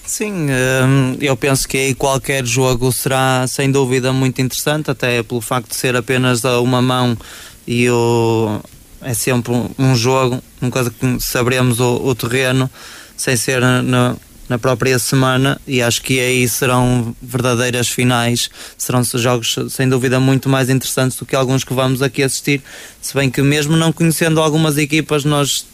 Sim, 0.06 0.48
hum, 0.50 1.16
eu 1.20 1.34
penso 1.34 1.66
que 1.66 1.78
aí 1.78 1.94
qualquer 1.94 2.44
jogo 2.44 2.92
será 2.92 3.46
sem 3.46 3.70
dúvida 3.70 4.12
muito 4.12 4.40
interessante, 4.42 4.90
até 4.90 5.22
pelo 5.22 5.40
facto 5.40 5.70
de 5.70 5.76
ser 5.76 5.96
apenas 5.96 6.44
uma 6.44 6.82
mão 6.82 7.16
e 7.66 7.88
o, 7.88 8.60
é 9.00 9.14
sempre 9.14 9.52
um, 9.78 9.96
jogo, 9.96 10.42
que 10.60 11.20
saberemos 11.20 11.80
o, 11.80 11.96
o 11.96 12.14
terreno, 12.14 12.70
sem 13.16 13.36
ser 13.36 13.62
no, 13.62 14.16
na 14.48 14.58
própria 14.58 14.98
semana 14.98 15.60
e 15.66 15.82
acho 15.82 16.02
que 16.02 16.20
aí 16.20 16.48
serão 16.48 17.14
verdadeiras 17.22 17.88
finais, 17.88 18.50
serão 18.76 19.02
jogos 19.04 19.56
sem 19.70 19.88
dúvida 19.88 20.20
muito 20.20 20.48
mais 20.48 20.68
interessantes 20.68 21.16
do 21.16 21.24
que 21.24 21.34
alguns 21.34 21.64
que 21.64 21.72
vamos 21.72 22.02
aqui 22.02 22.22
assistir, 22.22 22.62
se 23.00 23.14
bem 23.14 23.30
que 23.30 23.42
mesmo 23.42 23.76
não 23.76 23.92
conhecendo 23.92 24.40
algumas 24.40 24.76
equipas 24.76 25.24
nós 25.24 25.66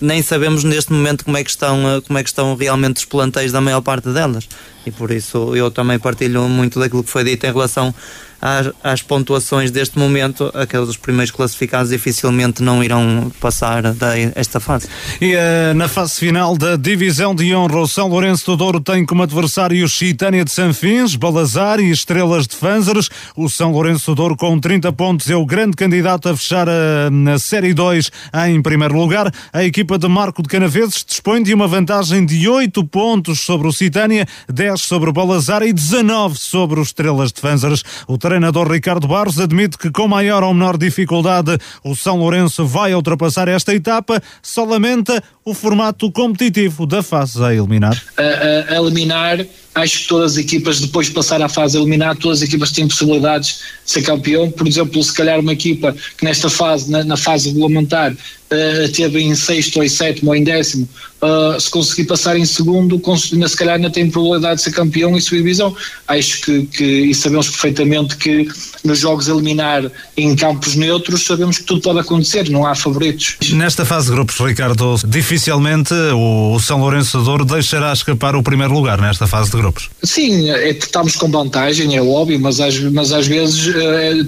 nem 0.00 0.22
sabemos 0.22 0.64
neste 0.64 0.92
momento 0.92 1.24
como 1.24 1.36
é 1.36 1.44
que 1.44 1.50
estão 1.50 1.96
eh, 1.96 2.00
como 2.00 2.18
é 2.18 2.22
que 2.22 2.28
estão 2.30 2.56
realmente 2.56 2.96
os 2.98 3.04
plantéis 3.04 3.52
da 3.52 3.60
maior 3.60 3.82
parte 3.82 4.08
delas 4.08 4.48
e 4.88 4.90
por 4.90 5.10
isso 5.10 5.54
eu 5.54 5.70
também 5.70 5.98
partilho 5.98 6.48
muito 6.48 6.80
daquilo 6.80 7.04
que 7.04 7.10
foi 7.10 7.24
dito 7.24 7.44
em 7.44 7.52
relação 7.52 7.94
às, 8.40 8.70
às 8.82 9.02
pontuações 9.02 9.70
deste 9.70 9.98
momento, 9.98 10.50
aqueles 10.54 10.96
primeiros 10.96 11.30
classificados 11.30 11.90
dificilmente 11.90 12.62
não 12.62 12.82
irão 12.82 13.30
passar 13.40 13.82
desta 13.92 14.60
fase. 14.60 14.88
E 15.20 15.34
uh, 15.34 15.74
na 15.74 15.88
fase 15.88 16.14
final 16.16 16.56
da 16.56 16.76
divisão 16.76 17.34
de 17.34 17.54
honra, 17.54 17.80
o 17.80 17.88
São 17.88 18.08
Lourenço 18.08 18.46
do 18.46 18.56
Douro 18.56 18.80
tem 18.80 19.04
como 19.04 19.22
adversário 19.22 19.86
Chitânia 19.88 20.44
de 20.44 20.50
Sanfins, 20.50 21.16
Balazar 21.16 21.80
e 21.80 21.90
Estrelas 21.90 22.46
de 22.46 22.56
Fânzares. 22.56 23.08
O 23.36 23.48
São 23.48 23.72
Lourenço 23.72 24.12
do 24.12 24.14
Douro 24.14 24.36
com 24.36 24.58
30 24.58 24.92
pontos 24.92 25.28
é 25.28 25.36
o 25.36 25.44
grande 25.44 25.76
candidato 25.76 26.28
a 26.28 26.36
fechar 26.36 26.68
a, 26.68 27.10
na 27.10 27.38
Série 27.38 27.74
2 27.74 28.10
em 28.48 28.62
primeiro 28.62 28.96
lugar. 28.96 29.32
A 29.52 29.64
equipa 29.64 29.98
de 29.98 30.08
Marco 30.08 30.42
de 30.42 30.48
Canaveses 30.48 31.04
dispõe 31.06 31.42
de 31.42 31.52
uma 31.52 31.66
vantagem 31.66 32.24
de 32.24 32.48
8 32.48 32.84
pontos 32.84 33.40
sobre 33.40 33.66
o 33.66 33.72
Citânia, 33.72 34.26
10 34.48 34.77
sobre 34.82 35.10
o 35.10 35.12
Balazar 35.12 35.62
e 35.62 35.72
19 35.72 36.38
sobre 36.38 36.80
os 36.80 36.88
Estrelas 36.88 37.32
de 37.32 37.40
Fânzares. 37.40 37.82
O 38.06 38.18
treinador 38.18 38.70
Ricardo 38.70 39.06
Barros 39.06 39.38
admite 39.38 39.78
que 39.78 39.90
com 39.90 40.08
maior 40.08 40.42
ou 40.42 40.52
menor 40.52 40.76
dificuldade 40.76 41.58
o 41.84 41.94
São 41.94 42.18
Lourenço 42.18 42.66
vai 42.66 42.94
ultrapassar 42.94 43.48
esta 43.48 43.74
etapa, 43.74 44.22
só 44.42 44.64
lamenta 44.64 45.22
o 45.44 45.54
formato 45.54 46.10
competitivo 46.12 46.86
da 46.86 47.02
fase 47.02 47.42
a 47.42 47.54
eliminar. 47.54 48.00
A, 48.16 48.22
a, 48.22 48.74
a 48.74 48.82
eliminar, 48.82 49.44
acho 49.74 50.00
que 50.00 50.08
todas 50.08 50.32
as 50.32 50.38
equipas, 50.38 50.80
depois 50.80 51.06
de 51.06 51.12
passar 51.12 51.40
à 51.40 51.48
fase 51.48 51.76
a 51.76 51.80
eliminar, 51.80 52.16
todas 52.16 52.38
as 52.38 52.48
equipas 52.48 52.72
têm 52.72 52.86
possibilidades 52.86 53.60
de 53.77 53.77
ser 53.88 54.02
campeão. 54.02 54.50
Por 54.50 54.68
exemplo, 54.68 55.02
se 55.02 55.12
calhar 55.12 55.40
uma 55.40 55.52
equipa 55.52 55.96
que 56.16 56.24
nesta 56.24 56.48
fase, 56.50 56.90
na, 56.90 57.02
na 57.02 57.16
fase 57.16 57.48
regulamentar, 57.48 58.12
uh, 58.12 58.92
teve 58.92 59.20
em 59.20 59.34
sexto 59.34 59.78
ou 59.78 59.84
em 59.84 59.88
sétimo 59.88 60.30
ou 60.30 60.36
em 60.36 60.44
décimo, 60.44 60.86
uh, 61.22 61.58
se 61.58 61.70
conseguir 61.70 62.04
passar 62.04 62.36
em 62.36 62.44
segundo, 62.44 63.00
se 63.48 63.56
calhar 63.56 63.76
ainda 63.76 63.90
tem 63.90 64.10
probabilidade 64.10 64.56
de 64.56 64.62
ser 64.62 64.72
campeão 64.72 65.16
e 65.16 65.20
subir 65.20 65.38
divisão. 65.38 65.74
Acho 66.06 66.40
que, 66.42 66.66
que, 66.66 66.84
e 66.84 67.14
sabemos 67.14 67.48
perfeitamente 67.48 68.16
que 68.16 68.46
nos 68.84 68.98
jogos 68.98 69.28
eliminar 69.28 69.90
em 70.16 70.36
campos 70.36 70.74
neutros, 70.74 71.24
sabemos 71.24 71.58
que 71.58 71.64
tudo 71.64 71.80
pode 71.80 72.00
acontecer, 72.00 72.48
não 72.50 72.66
há 72.66 72.74
favoritos. 72.74 73.36
Nesta 73.52 73.84
fase 73.84 74.06
de 74.06 74.12
grupos, 74.12 74.38
Ricardo, 74.38 74.96
dificilmente 75.06 75.94
o 76.14 76.58
São 76.60 76.80
Lourenço 76.80 77.22
Douro 77.22 77.44
deixará 77.44 77.92
escapar 77.92 78.36
o 78.36 78.42
primeiro 78.42 78.74
lugar 78.74 79.00
nesta 79.00 79.26
fase 79.26 79.50
de 79.50 79.56
grupos. 79.56 79.88
Sim, 80.02 80.50
é, 80.50 80.70
estamos 80.70 81.16
com 81.16 81.30
vantagem, 81.30 81.96
é 81.96 82.02
óbvio, 82.02 82.38
mas 82.38 82.60
às, 82.60 82.78
mas 82.78 83.12
às 83.12 83.26
vezes 83.26 83.77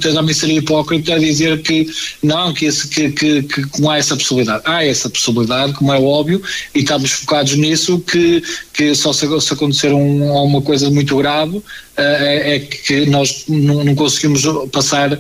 também 0.01 0.35
seria 0.35 0.59
hipócrita 0.59 1.19
dizer 1.19 1.63
que 1.63 1.87
não, 2.23 2.53
que, 2.53 2.67
esse, 2.67 2.89
que, 2.89 3.11
que, 3.11 3.43
que 3.43 3.81
não 3.81 3.91
há 3.91 3.99
essa 3.99 4.17
possibilidade. 4.17 4.63
Há 4.65 4.85
essa 4.85 5.09
possibilidade, 5.09 5.73
como 5.75 5.93
é 5.93 5.99
óbvio, 5.99 6.43
e 6.75 6.81
estamos 6.81 7.11
focados 7.11 7.55
nisso, 7.57 7.99
que, 8.01 8.43
que 8.73 8.95
só 8.95 9.13
se, 9.13 9.27
se 9.41 9.53
acontecer 9.53 9.93
um, 9.93 10.33
uma 10.33 10.63
coisa 10.63 10.91
muito 10.91 11.17
grave, 11.17 11.63
é, 11.97 12.57
é 12.57 12.59
que 12.61 13.07
nós 13.07 13.45
não, 13.49 13.95
conseguimos 13.95 14.43
passar 14.73 15.19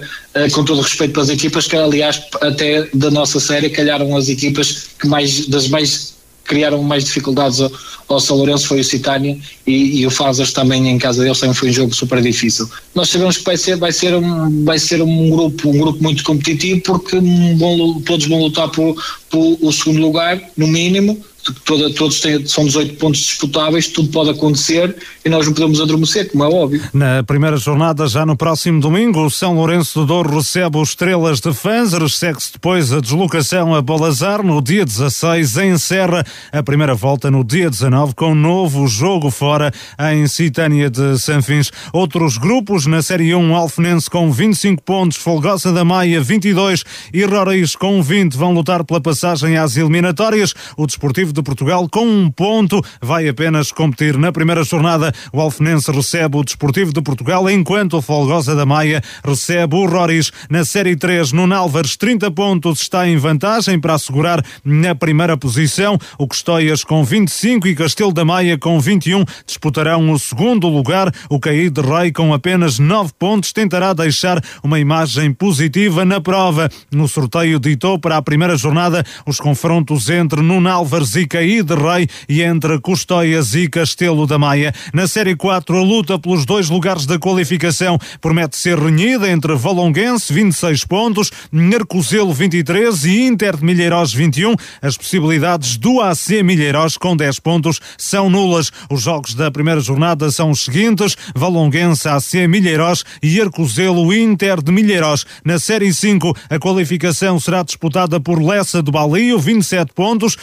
com 0.52 0.64
todo 0.64 0.80
respeito 0.80 1.12
pelas 1.12 1.28
equipas, 1.28 1.66
que 1.66 1.76
aliás 1.76 2.22
até 2.40 2.88
da 2.94 3.10
nossa 3.10 3.38
série 3.40 3.68
calharam 3.70 4.16
as 4.16 4.28
equipas 4.28 4.88
que 4.98 5.06
mais 5.06 5.46
das 5.46 5.68
mais 5.68 6.19
criaram 6.50 6.82
mais 6.82 7.04
dificuldades 7.04 7.60
ao, 7.60 7.70
ao 8.08 8.18
São 8.18 8.36
Lourenço 8.36 8.66
foi 8.66 8.80
o 8.80 8.84
Citânia 8.84 9.38
e, 9.64 10.00
e, 10.00 10.06
o 10.06 10.10
Fazas 10.10 10.52
também 10.52 10.88
em 10.88 10.98
casa 10.98 11.22
deles 11.22 11.38
também 11.38 11.54
foi 11.54 11.70
um 11.70 11.72
jogo 11.72 11.94
super 11.94 12.20
difícil. 12.20 12.68
Nós 12.92 13.08
sabemos 13.08 13.38
que 13.38 13.44
vai 13.44 13.56
ser, 13.56 13.76
vai 13.76 13.92
ser, 13.92 14.16
um, 14.16 14.64
vai 14.64 14.78
ser 14.80 15.00
um, 15.00 15.30
grupo, 15.30 15.70
um 15.70 15.78
grupo 15.78 16.02
muito 16.02 16.24
competitivo 16.24 16.80
porque 16.80 17.20
bom, 17.20 18.00
todos 18.00 18.26
vão 18.26 18.40
lutar 18.40 18.68
por, 18.68 18.96
por 19.30 19.58
o 19.62 19.72
segundo 19.72 20.00
lugar, 20.00 20.42
no 20.56 20.66
mínimo, 20.66 21.24
toda, 21.64 21.90
todos 21.94 22.20
têm, 22.20 22.46
são 22.46 22.64
18 22.64 22.94
pontos 22.96 23.20
disputáveis, 23.20 23.88
tudo 23.88 24.08
pode 24.10 24.30
acontecer 24.30 24.94
e 25.24 25.28
nós 25.28 25.46
não 25.46 25.52
podemos 25.52 25.80
adormecer, 25.80 26.30
como 26.30 26.44
é 26.44 26.48
óbvio. 26.48 26.82
Na 26.92 27.22
primeira 27.22 27.56
jornada, 27.56 28.06
já 28.06 28.24
no 28.24 28.36
próximo 28.36 28.80
domingo, 28.80 29.24
o 29.24 29.30
São 29.30 29.54
Lourenço 29.54 30.00
do 30.00 30.06
Douro 30.06 30.36
recebe 30.36 30.78
os 30.78 30.90
Estrelas 30.90 31.40
de 31.40 31.52
Fanzers, 31.52 32.18
segue-se 32.18 32.52
depois 32.52 32.92
a 32.92 33.00
deslocação 33.00 33.74
a 33.74 33.82
Balazar 33.82 34.42
no 34.42 34.60
dia 34.60 34.84
16, 34.84 35.56
encerra 35.58 36.24
a 36.52 36.62
primeira 36.62 36.94
volta 36.94 37.30
no 37.30 37.44
dia 37.44 37.70
19 37.70 38.14
com 38.14 38.34
novo 38.34 38.86
jogo 38.86 39.30
fora 39.30 39.72
em 40.12 40.26
Citânia 40.26 40.90
de 40.90 41.18
Sanfins. 41.18 41.70
Outros 41.92 42.38
grupos 42.38 42.86
na 42.86 43.02
Série 43.02 43.34
1, 43.34 43.54
Alfenense 43.54 44.08
com 44.08 44.30
25 44.30 44.82
pontos, 44.82 45.16
Folgosa 45.16 45.72
da 45.72 45.84
Maia 45.84 46.20
22 46.20 46.84
e 47.12 47.24
Roriz 47.24 47.76
com 47.76 48.02
20 48.02 48.36
vão 48.36 48.52
lutar 48.52 48.84
pela 48.84 49.00
passagem 49.00 49.56
às 49.56 49.76
eliminatórias. 49.76 50.54
O 50.76 50.86
Desportivo 50.86 51.29
de 51.32 51.42
Portugal 51.42 51.88
com 51.88 52.06
um 52.06 52.30
ponto. 52.30 52.82
Vai 53.00 53.28
apenas 53.28 53.70
competir 53.70 54.16
na 54.16 54.32
primeira 54.32 54.64
jornada. 54.64 55.12
O 55.32 55.40
Alfenense 55.40 55.90
recebe 55.90 56.36
o 56.36 56.44
Desportivo 56.44 56.92
de 56.92 57.02
Portugal, 57.02 57.48
enquanto 57.50 57.96
o 57.98 58.02
Folgosa 58.02 58.54
da 58.54 58.64
Maia 58.64 59.02
recebe 59.24 59.76
o 59.76 59.86
Roris. 59.86 60.32
Na 60.48 60.64
Série 60.64 60.96
3, 60.96 61.32
no 61.32 61.46
Nálvares, 61.46 61.96
30 61.96 62.30
pontos 62.30 62.80
está 62.82 63.06
em 63.06 63.16
vantagem 63.16 63.78
para 63.78 63.94
assegurar 63.94 64.42
na 64.64 64.94
primeira 64.94 65.36
posição. 65.36 65.98
O 66.18 66.26
Custóias 66.26 66.82
com 66.84 67.04
25 67.04 67.68
e 67.68 67.74
Castelo 67.74 68.12
da 68.12 68.24
Maia 68.24 68.56
com 68.58 68.80
21 68.80 69.24
disputarão 69.46 70.10
o 70.10 70.18
segundo 70.18 70.68
lugar. 70.68 71.12
O 71.28 71.38
Caí 71.38 71.68
de 71.68 71.80
Rei 71.80 72.12
com 72.12 72.32
apenas 72.32 72.78
9 72.78 73.12
pontos 73.18 73.52
tentará 73.52 73.92
deixar 73.92 74.42
uma 74.62 74.78
imagem 74.80 75.32
positiva 75.32 76.04
na 76.04 76.20
prova. 76.20 76.68
No 76.90 77.06
sorteio 77.06 77.60
ditou 77.60 77.98
para 77.98 78.16
a 78.16 78.22
primeira 78.22 78.56
jornada 78.56 79.04
os 79.26 79.38
confrontos 79.38 80.08
entre 80.08 80.40
Nunálvares 80.40 81.10
Zica 81.10 81.19
e 81.19 81.19
de 81.26 81.74
Rei 81.74 82.08
e 82.28 82.42
entre 82.42 82.78
Custóias 82.80 83.54
e 83.54 83.68
Castelo 83.68 84.26
da 84.26 84.38
Maia. 84.38 84.72
Na 84.92 85.06
Série 85.06 85.36
4, 85.36 85.76
a 85.76 85.82
luta 85.82 86.18
pelos 86.18 86.44
dois 86.44 86.68
lugares 86.68 87.06
da 87.06 87.18
qualificação 87.18 87.98
promete 88.20 88.56
ser 88.56 88.78
renhida 88.78 89.28
entre 89.28 89.54
Valonguense, 89.54 90.32
26 90.32 90.84
pontos, 90.84 91.30
Narcozelo, 91.52 92.32
23 92.32 93.04
e 93.04 93.26
Inter 93.26 93.56
de 93.56 93.64
Milheiros, 93.64 94.12
21. 94.12 94.54
As 94.80 94.96
possibilidades 94.96 95.76
do 95.76 96.00
AC 96.00 96.42
Milheiros 96.42 96.96
com 96.96 97.16
10 97.16 97.40
pontos 97.40 97.80
são 97.98 98.30
nulas. 98.30 98.70
Os 98.90 99.02
jogos 99.02 99.34
da 99.34 99.50
primeira 99.50 99.80
jornada 99.80 100.30
são 100.30 100.50
os 100.50 100.64
seguintes: 100.64 101.16
Valonguense, 101.34 102.08
AC 102.08 102.46
Milheiros 102.48 103.04
e 103.22 103.40
Arcozelo, 103.40 104.12
Inter 104.14 104.62
de 104.62 104.72
Milheiros. 104.72 105.26
Na 105.44 105.58
Série 105.58 105.92
5, 105.92 106.36
a 106.48 106.58
qualificação 106.58 107.38
será 107.38 107.62
disputada 107.62 108.20
por 108.20 108.42
Lessa 108.42 108.82
do 108.82 108.90
Balio, 108.90 109.38
27 109.38 109.92
pontos, 109.92 110.36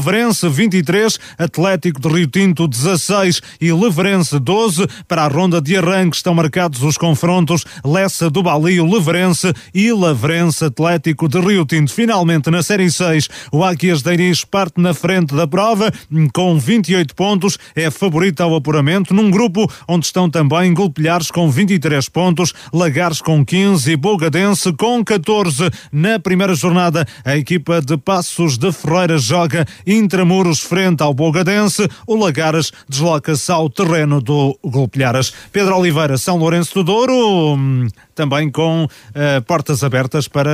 Lavrense 0.00 0.48
23, 0.48 1.18
Atlético 1.36 2.00
de 2.00 2.08
Rio 2.08 2.26
Tinto 2.26 2.66
16 2.66 3.42
e 3.60 3.70
Leverense 3.70 4.38
12. 4.38 4.86
Para 5.06 5.24
a 5.24 5.28
ronda 5.28 5.60
de 5.60 5.76
arranque 5.76 6.16
estão 6.16 6.32
marcados 6.32 6.82
os 6.82 6.96
confrontos 6.96 7.66
Lessa 7.84 8.30
do 8.30 8.42
Balio, 8.42 8.90
Leverense 8.90 9.52
e 9.74 9.92
Lavrense 9.92 10.64
Atlético 10.64 11.28
de 11.28 11.38
Rio 11.38 11.66
Tinto. 11.66 11.92
Finalmente, 11.92 12.50
na 12.50 12.62
Série 12.62 12.90
6, 12.90 13.28
o 13.52 13.62
Águias 13.62 14.00
de 14.00 14.10
Iris 14.14 14.42
parte 14.42 14.80
na 14.80 14.94
frente 14.94 15.34
da 15.34 15.46
prova 15.46 15.92
com 16.32 16.58
28 16.58 17.14
pontos, 17.14 17.58
é 17.76 17.90
favorito 17.90 18.40
ao 18.40 18.54
apuramento, 18.54 19.12
num 19.12 19.30
grupo 19.30 19.70
onde 19.86 20.06
estão 20.06 20.30
também 20.30 20.72
Golpilhares 20.72 21.30
com 21.30 21.50
23 21.50 22.08
pontos, 22.08 22.54
Lagares 22.72 23.20
com 23.20 23.44
15 23.44 23.92
e 23.92 23.96
Bogadense 23.96 24.72
com 24.72 25.04
14. 25.04 25.68
Na 25.92 26.18
primeira 26.18 26.54
jornada, 26.54 27.06
a 27.22 27.36
equipa 27.36 27.82
de 27.82 27.98
Passos 27.98 28.56
de 28.56 28.72
Ferreira 28.72 29.18
joga 29.18 29.66
Intramuros 29.90 30.60
frente 30.60 31.02
ao 31.02 31.12
Bogadense, 31.12 31.88
o 32.06 32.14
Lagares 32.14 32.70
desloca-se 32.88 33.50
ao 33.50 33.68
terreno 33.68 34.20
do 34.20 34.56
Golpilharas. 34.62 35.32
Pedro 35.50 35.76
Oliveira, 35.76 36.16
São 36.16 36.36
Lourenço 36.36 36.74
do 36.74 36.84
Douro, 36.84 37.56
hum, 37.56 37.88
também 38.14 38.50
com 38.50 38.84
uh, 38.84 39.42
portas 39.46 39.82
abertas 39.82 40.28
para 40.28 40.50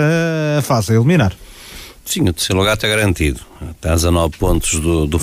a 0.58 0.62
fase 0.62 0.92
a 0.92 0.96
eliminar. 0.96 1.36
Sim, 2.06 2.28
o 2.28 2.32
terceiro 2.32 2.60
lugar 2.60 2.74
está 2.74 2.86
garantido. 2.86 3.40
Estás 3.72 4.04
a 4.04 4.12
9 4.12 4.38
pontos 4.38 4.78
do, 4.78 5.08
do 5.08 5.18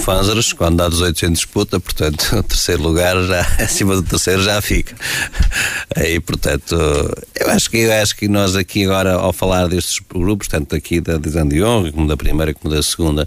quando 0.58 0.76
dá 0.76 0.90
18 0.90 1.28
em 1.28 1.32
disputa, 1.32 1.80
portanto, 1.80 2.36
o 2.36 2.44
terceiro 2.44 2.84
lugar 2.84 3.16
já, 3.24 3.40
acima 3.64 3.96
do 3.96 4.04
terceiro 4.04 4.44
já 4.44 4.62
fica. 4.62 4.94
Aí, 5.96 6.20
portanto, 6.20 6.76
eu 7.40 7.50
acho 7.50 7.72
que, 7.72 7.78
eu 7.78 7.94
acho 7.94 8.18
que 8.18 8.28
nós 8.28 8.58
aqui 8.58 8.84
agora, 8.84 9.14
ao 9.14 9.32
falar 9.32 9.68
destes 9.68 9.98
grupos, 10.14 10.50
tanto 10.50 10.76
aqui 10.76 11.00
da 11.00 11.16
divisão 11.16 11.48
de 11.48 11.64
honra, 11.64 11.90
como 11.90 12.06
da 12.06 12.18
primeira, 12.18 12.54
como 12.54 12.74
da 12.76 12.84
segunda, 12.84 13.26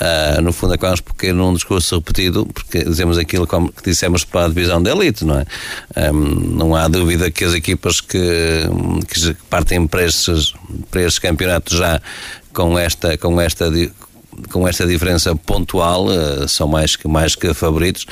uh, 0.00 0.40
no 0.40 0.52
fundo 0.52 0.74
acabamos 0.74 1.00
porque 1.00 1.32
num 1.32 1.54
discurso 1.54 1.96
repetido, 1.96 2.46
porque 2.46 2.84
dizemos 2.84 3.18
aquilo 3.18 3.46
como 3.46 3.72
que 3.72 3.82
dissemos 3.82 4.24
para 4.24 4.46
a 4.46 4.48
divisão 4.48 4.82
da 4.82 4.90
elite, 4.90 5.24
não 5.24 5.38
é? 5.38 6.10
Um, 6.12 6.56
não 6.56 6.74
há 6.74 6.88
dúvida 6.88 7.30
que 7.30 7.44
as 7.44 7.54
equipas 7.54 8.00
que, 8.00 8.18
que 9.08 9.36
partem 9.48 9.86
para 9.86 10.04
estes, 10.04 10.54
para 10.90 11.02
estes 11.02 11.18
campeonatos 11.18 11.76
já 11.76 12.00
com 12.52 12.78
esta, 12.78 13.16
com 13.16 13.40
esta 13.40 13.70
com 14.50 14.66
esta 14.66 14.86
diferença 14.86 15.34
pontual, 15.34 16.06
uh, 16.06 16.48
são 16.48 16.66
mais 16.68 16.96
que, 16.96 17.06
mais 17.08 17.34
que 17.34 17.52
favoritos. 17.54 18.06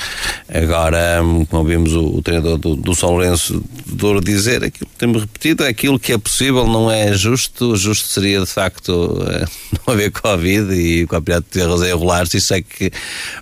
Agora, 0.47 1.21
um, 1.23 1.45
como 1.45 1.63
vimos 1.63 1.93
o, 1.93 2.05
o 2.17 2.21
treinador 2.21 2.57
do, 2.57 2.75
do 2.75 2.95
São 2.95 3.11
Lourenço 3.11 3.63
Douro 3.85 4.21
dizer, 4.21 4.63
aquilo 4.63 4.89
que 4.89 4.97
temos 4.97 5.21
repetido, 5.21 5.63
é 5.63 5.69
aquilo 5.69 5.99
que 5.99 6.13
é 6.13 6.17
possível, 6.17 6.67
não 6.67 6.89
é 6.89 7.13
justo. 7.13 7.75
Justo 7.75 8.07
seria, 8.07 8.39
de 8.39 8.45
facto, 8.45 8.89
uh, 8.89 9.49
não 9.85 9.93
haver 9.93 10.11
Covid 10.11 10.73
e 10.73 11.03
o 11.03 11.07
campeonato 11.07 11.47
de 11.51 11.59
erros 11.59 11.81
a 11.81 11.89
enrolar-se, 11.89 12.37
isso 12.37 12.53
é 12.53 12.61
que. 12.61 12.91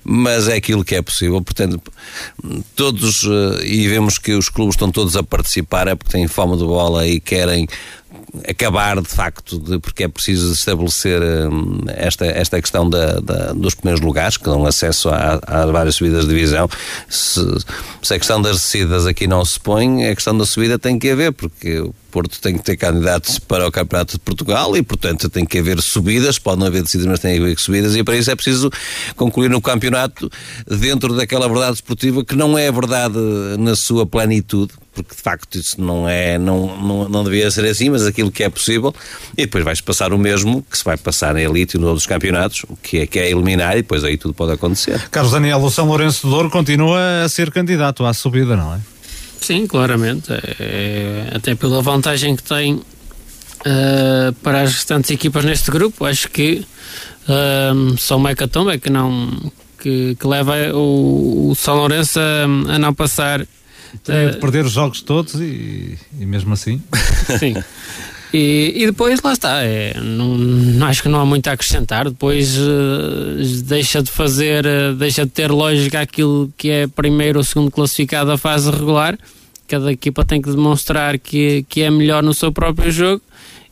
Mas 0.03 0.47
é 0.47 0.55
aquilo 0.55 0.83
que 0.83 0.95
é 0.95 1.01
possível. 1.01 1.41
Portanto, 1.41 1.81
todos, 2.75 3.23
uh, 3.23 3.63
e 3.63 3.87
vemos 3.87 4.17
que 4.17 4.33
os 4.33 4.49
clubes 4.49 4.75
estão 4.75 4.91
todos 4.91 5.15
a 5.15 5.23
participar, 5.23 5.87
é 5.87 5.95
porque 5.95 6.11
têm 6.11 6.27
fome 6.27 6.57
de 6.57 6.63
bola 6.63 7.07
e 7.07 7.19
querem 7.19 7.67
acabar 8.47 9.01
de 9.01 9.07
facto, 9.07 9.59
de, 9.59 9.79
porque 9.79 10.03
é 10.03 10.07
preciso 10.07 10.51
estabelecer 10.51 11.21
hum, 11.21 11.81
esta, 11.87 12.25
esta 12.25 12.61
questão 12.61 12.89
da, 12.89 13.19
da, 13.19 13.53
dos 13.53 13.73
primeiros 13.73 14.01
lugares, 14.01 14.37
que 14.37 14.43
dão 14.43 14.65
acesso 14.65 15.09
às 15.09 15.71
várias 15.71 15.95
subidas 15.95 16.25
de 16.27 16.33
divisão. 16.33 16.69
Se, 17.09 17.41
se 18.01 18.13
a 18.13 18.17
questão 18.17 18.41
das 18.41 18.57
descidas 18.57 19.05
aqui 19.05 19.27
não 19.27 19.43
se 19.45 19.59
põe, 19.59 20.07
a 20.07 20.15
questão 20.15 20.37
da 20.37 20.45
subida 20.45 20.77
tem 20.77 20.99
que 20.99 21.09
haver, 21.09 21.31
porque 21.31 21.79
o 21.79 21.93
Porto 22.11 22.39
tem 22.41 22.57
que 22.57 22.63
ter 22.63 22.77
candidatos 22.77 23.37
para 23.39 23.67
o 23.67 23.71
Campeonato 23.71 24.13
de 24.13 24.19
Portugal 24.19 24.75
e, 24.75 24.81
portanto, 24.81 25.29
tem 25.29 25.45
que 25.45 25.59
haver 25.59 25.81
subidas, 25.81 26.39
pode 26.39 26.59
não 26.59 26.67
haver 26.67 26.83
descidas, 26.83 27.05
mas 27.05 27.19
tem 27.19 27.35
que 27.35 27.41
haver 27.41 27.59
subidas, 27.59 27.95
e 27.95 28.03
para 28.03 28.17
isso 28.17 28.31
é 28.31 28.35
preciso 28.35 28.71
concluir 29.15 29.49
no 29.49 29.61
campeonato 29.61 30.29
dentro 30.79 31.15
daquela 31.15 31.47
verdade 31.47 31.75
esportiva 31.75 32.23
que 32.25 32.35
não 32.35 32.57
é 32.57 32.71
verdade 32.71 33.17
na 33.59 33.75
sua 33.75 34.05
plenitude, 34.05 34.73
porque 35.03 35.15
de 35.15 35.21
facto 35.21 35.55
isso 35.55 35.79
não 35.79 36.07
é, 36.07 36.37
não, 36.37 36.75
não, 36.81 37.09
não 37.09 37.23
devia 37.23 37.49
ser 37.51 37.65
assim, 37.65 37.89
mas 37.89 38.05
aquilo 38.05 38.31
que 38.31 38.43
é 38.43 38.49
possível, 38.49 38.93
e 39.33 39.45
depois 39.45 39.63
vais 39.63 39.81
passar 39.81 40.11
o 40.13 40.17
mesmo 40.17 40.65
que 40.69 40.77
se 40.77 40.83
vai 40.83 40.97
passar 40.97 41.33
na 41.33 41.41
elite 41.41 41.77
e 41.77 41.79
nos 41.79 41.89
outros 41.89 42.07
campeonatos, 42.07 42.63
o 42.67 42.75
que 42.75 42.99
é, 42.99 43.07
que 43.07 43.19
é 43.19 43.29
eliminar 43.29 43.73
e 43.73 43.81
depois 43.81 44.03
aí 44.03 44.17
tudo 44.17 44.33
pode 44.33 44.53
acontecer. 44.53 45.07
Carlos 45.09 45.31
Daniel, 45.31 45.59
o 45.59 45.69
São 45.69 45.85
Lourenço 45.85 46.25
de 46.25 46.33
Douro 46.33 46.49
continua 46.49 47.23
a 47.23 47.29
ser 47.29 47.51
candidato 47.51 48.05
à 48.05 48.13
subida, 48.13 48.55
não 48.55 48.75
é? 48.75 48.79
Sim, 49.39 49.67
claramente. 49.67 50.33
É, 50.59 51.31
até 51.33 51.55
pela 51.55 51.81
vantagem 51.81 52.35
que 52.35 52.43
tem 52.43 52.73
uh, 52.73 54.33
para 54.41 54.61
as 54.61 54.73
restantes 54.73 55.11
equipas 55.11 55.45
neste 55.45 55.69
grupo, 55.69 56.05
acho 56.05 56.29
que 56.29 56.65
uh, 57.29 57.97
só 57.97 58.17
o 58.17 58.19
Mecatombe 58.19 58.71
é 58.71 58.77
que 58.77 58.89
não 58.89 59.51
que, 59.79 60.15
que 60.15 60.27
leva 60.27 60.55
o, 60.73 61.51
o 61.51 61.55
São 61.55 61.75
Lourenço 61.75 62.19
a, 62.19 62.43
a 62.73 62.79
não 62.79 62.93
passar 62.93 63.45
tem 64.03 64.31
de 64.31 64.37
perder 64.37 64.65
os 64.65 64.71
jogos 64.71 65.01
todos 65.01 65.35
e, 65.35 65.97
e 66.19 66.25
mesmo 66.25 66.53
assim. 66.53 66.81
Sim. 67.39 67.55
E, 68.33 68.73
e, 68.75 68.85
depois 68.85 69.21
lá 69.21 69.31
está, 69.31 69.63
é, 69.63 69.93
não, 70.01 70.85
acho 70.87 71.01
que 71.01 71.07
não 71.07 71.19
há 71.19 71.25
muito 71.25 71.47
a 71.47 71.53
acrescentar. 71.53 72.09
Depois 72.09 72.57
uh, 72.57 73.63
deixa 73.63 74.03
de 74.03 74.11
fazer, 74.11 74.65
uh, 74.65 74.93
deixa 74.95 75.25
de 75.25 75.31
ter 75.31 75.49
lógica 75.49 76.01
aquilo 76.01 76.51
que 76.57 76.69
é 76.69 76.87
primeiro 76.87 77.39
ou 77.39 77.43
segundo 77.43 77.71
classificado 77.71 78.29
da 78.29 78.37
fase 78.37 78.69
regular. 78.69 79.17
Cada 79.67 79.91
equipa 79.91 80.25
tem 80.25 80.41
que 80.41 80.49
demonstrar 80.49 81.17
que, 81.17 81.65
que 81.69 81.81
é 81.81 81.89
melhor 81.89 82.21
no 82.21 82.33
seu 82.33 82.51
próprio 82.51 82.91
jogo 82.91 83.21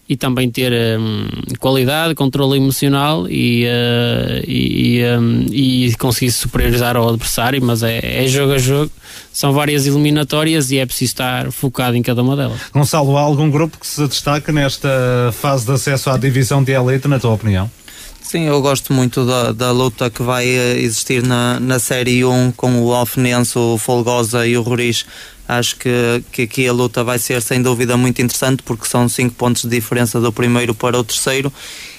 e 0.08 0.16
também 0.16 0.50
ter 0.52 0.72
um, 1.00 1.28
qualidade, 1.60 2.14
controle 2.14 2.58
emocional 2.58 3.28
e, 3.28 3.66
uh, 3.66 4.44
e, 4.48 5.02
um, 5.18 5.46
e 5.52 5.96
conseguir 5.96 6.32
superiorizar 6.32 6.96
ao 6.96 7.10
adversário, 7.10 7.62
mas 7.64 7.82
é, 7.82 8.24
é, 8.24 8.28
jogo 8.28 8.54
a 8.54 8.58
jogo, 8.60 8.92
são 9.34 9.52
várias 9.52 9.88
eliminatórias 9.88 10.70
e 10.70 10.78
é 10.78 10.86
preciso 10.86 11.12
estar 11.12 11.52
focado 11.52 11.98
em 11.98 12.04
cada 12.04 12.22
uma 12.22 12.36
delas. 12.36 12.60
Gonçalo, 12.72 13.18
há 13.18 13.22
algum 13.22 13.50
grupo 13.50 13.80
que 13.80 13.88
se 13.88 14.08
destaca 14.08 14.52
nesta 14.52 14.90
fase 15.34 15.66
de 15.66 15.72
acesso 15.72 16.10
à 16.12 16.18
divisão 16.18 16.64
de 16.64 16.72
elite, 16.72 17.08
na 17.08 17.20
tua 17.20 17.34
opinião? 17.34 17.70
Sim, 18.28 18.46
eu 18.48 18.60
gosto 18.60 18.92
muito 18.92 19.24
da, 19.24 19.52
da 19.52 19.72
luta 19.72 20.10
que 20.10 20.24
vai 20.24 20.48
eh, 20.48 20.80
existir 20.80 21.22
na, 21.22 21.60
na 21.60 21.78
Série 21.78 22.26
1 22.26 22.54
com 22.54 22.82
o 22.82 22.92
Alfenense, 22.92 23.56
o 23.56 23.78
Folgosa 23.78 24.48
e 24.48 24.58
o 24.58 24.64
Roriz 24.64 25.06
Acho 25.48 25.76
que, 25.76 26.24
que 26.32 26.42
aqui 26.44 26.68
a 26.68 26.74
luta 26.74 27.04
vai 27.04 27.20
ser 27.20 27.40
sem 27.40 27.62
dúvida 27.62 27.96
muito 27.96 28.20
interessante 28.20 28.64
porque 28.64 28.88
são 28.88 29.08
5 29.08 29.36
pontos 29.36 29.62
de 29.62 29.70
diferença 29.70 30.20
do 30.20 30.32
primeiro 30.32 30.74
para 30.74 30.98
o 30.98 31.04
terceiro. 31.04 31.54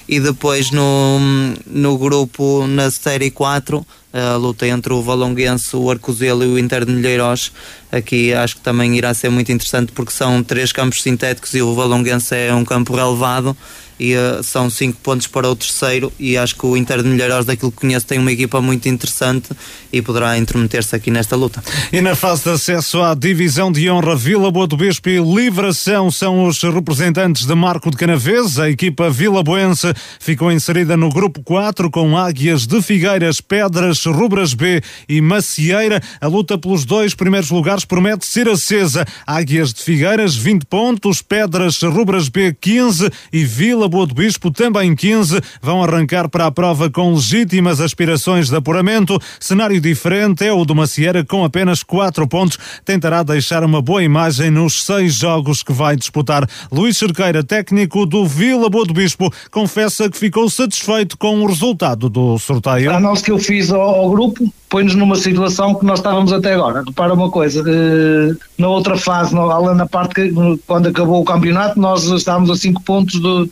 E 0.07 0.19
depois 0.19 0.71
no, 0.71 1.19
no 1.65 1.97
grupo, 1.97 2.65
na 2.67 2.91
série 2.91 3.31
4, 3.31 3.85
a 4.11 4.35
luta 4.35 4.67
entre 4.67 4.91
o 4.91 5.01
Valonguense, 5.01 5.75
o 5.75 5.89
Arcozelo 5.89 6.43
e 6.43 6.47
o 6.47 6.59
Inter 6.59 6.83
de 6.83 6.91
Milheiros. 6.91 7.53
Aqui 7.89 8.33
acho 8.33 8.57
que 8.57 8.61
também 8.61 8.97
irá 8.97 9.13
ser 9.13 9.29
muito 9.29 9.51
interessante 9.51 9.93
porque 9.93 10.11
são 10.11 10.43
três 10.43 10.73
campos 10.73 11.01
sintéticos 11.01 11.53
e 11.53 11.61
o 11.61 11.73
Valonguense 11.73 12.35
é 12.35 12.53
um 12.53 12.65
campo 12.65 12.93
relevado 12.93 13.55
e 13.99 14.15
uh, 14.15 14.43
são 14.43 14.69
5 14.69 14.99
pontos 15.01 15.27
para 15.27 15.49
o 15.49 15.55
terceiro 15.55 16.11
e 16.19 16.37
acho 16.37 16.55
que 16.55 16.65
o 16.65 16.77
Inter 16.77 17.01
de 17.01 17.09
Milheiros 17.09 17.45
daquilo 17.45 17.71
que 17.71 17.79
conheço 17.79 18.05
tem 18.05 18.19
uma 18.19 18.31
equipa 18.31 18.61
muito 18.61 18.87
interessante 18.87 19.49
e 19.91 20.01
poderá 20.01 20.37
intermeter-se 20.37 20.95
aqui 20.95 21.09
nesta 21.09 21.35
luta. 21.35 21.63
E 21.91 22.01
na 22.01 22.15
fase 22.15 22.43
de 22.43 22.49
acesso 22.51 23.01
à 23.01 23.13
divisão 23.13 23.71
de 23.71 23.89
honra 23.89 24.15
Vila 24.15 24.51
Boa 24.51 24.67
do 24.67 24.77
Bispo 24.77 25.09
e 25.09 25.19
Livração 25.19 26.11
são 26.11 26.45
os 26.45 26.61
representantes 26.61 27.45
de 27.45 27.55
Marco 27.55 27.89
de 27.89 27.97
Canaves. 27.97 28.59
A 28.59 28.69
equipa 28.69 29.09
Vila 29.09 29.41
Boense 29.41 29.93
ficou 30.19 30.51
inserida 30.51 30.95
no 30.95 31.09
grupo 31.09 31.41
4 31.43 31.89
com 31.89 32.17
Águias 32.17 32.67
de 32.67 32.81
Figueiras, 32.81 33.41
Pedras, 33.41 34.05
Rubras 34.05 34.53
B 34.53 34.81
e 35.07 35.21
Macieira. 35.21 36.01
A 36.21 36.27
luta 36.27 36.57
pelos 36.57 36.85
dois 36.85 37.13
primeiros 37.13 37.49
lugares 37.49 37.85
promete 37.85 38.25
ser 38.25 38.47
acesa. 38.47 39.05
Águias 39.25 39.73
de 39.73 39.81
Figueiras 39.81 40.35
20 40.35 40.65
pontos, 40.65 41.21
Pedras, 41.21 41.81
Rubras 41.81 42.29
B 42.29 42.55
15 42.59 43.09
e 43.31 43.43
Vila 43.43 43.86
Boa 43.87 44.05
do 44.05 44.13
Bispo, 44.13 44.51
também 44.51 44.95
15, 44.95 45.39
vão 45.61 45.83
arrancar 45.83 46.29
para 46.29 46.45
a 46.45 46.51
prova 46.51 46.89
com 46.89 47.13
legítimas 47.13 47.79
aspirações 47.79 48.49
de 48.49 48.55
apuramento. 48.55 49.19
Cenário 49.39 49.79
diferente 49.79 50.45
é 50.45 50.51
o 50.51 50.65
do 50.65 50.75
Macieira, 50.75 51.23
com 51.23 51.43
apenas 51.43 51.83
4 51.83 52.27
pontos. 52.27 52.57
Tentará 52.83 53.23
deixar 53.23 53.63
uma 53.63 53.81
boa 53.81 54.03
imagem 54.03 54.51
nos 54.51 54.83
seis 54.83 55.15
jogos 55.15 55.63
que 55.63 55.73
vai 55.73 55.95
disputar. 55.95 56.47
Luís 56.71 56.97
Cerqueira, 56.97 57.43
técnico 57.43 58.05
do 58.05 58.25
Vila 58.25 58.69
Boa 58.69 58.85
do 58.85 58.93
Bispo, 58.93 59.31
confessa 59.51 60.09
que 60.09 60.17
ficou 60.17 60.49
satisfeito 60.49 61.17
com 61.17 61.41
o 61.41 61.47
resultado 61.47 62.09
do 62.09 62.37
sorteio. 62.37 62.91
A 62.91 62.97
análise 62.97 63.23
que 63.23 63.31
eu 63.31 63.39
fiz 63.39 63.71
ao, 63.71 63.81
ao 63.81 64.09
grupo 64.09 64.51
põe-nos 64.69 64.95
numa 64.95 65.15
situação 65.15 65.75
que 65.75 65.85
nós 65.85 65.99
estávamos 65.99 66.33
até 66.33 66.53
agora. 66.53 66.83
Repara 66.85 67.13
uma 67.13 67.29
coisa, 67.29 67.63
eh, 67.67 68.35
na 68.57 68.67
outra 68.67 68.97
fase, 68.97 69.35
além 69.37 69.75
na 69.75 69.85
parte 69.85 70.15
que 70.15 70.33
quando 70.65 70.87
acabou 70.87 71.21
o 71.21 71.25
campeonato, 71.25 71.79
nós 71.79 72.05
estávamos 72.05 72.49
a 72.49 72.55
5 72.55 72.81
pontos 72.83 73.19
do 73.19 73.49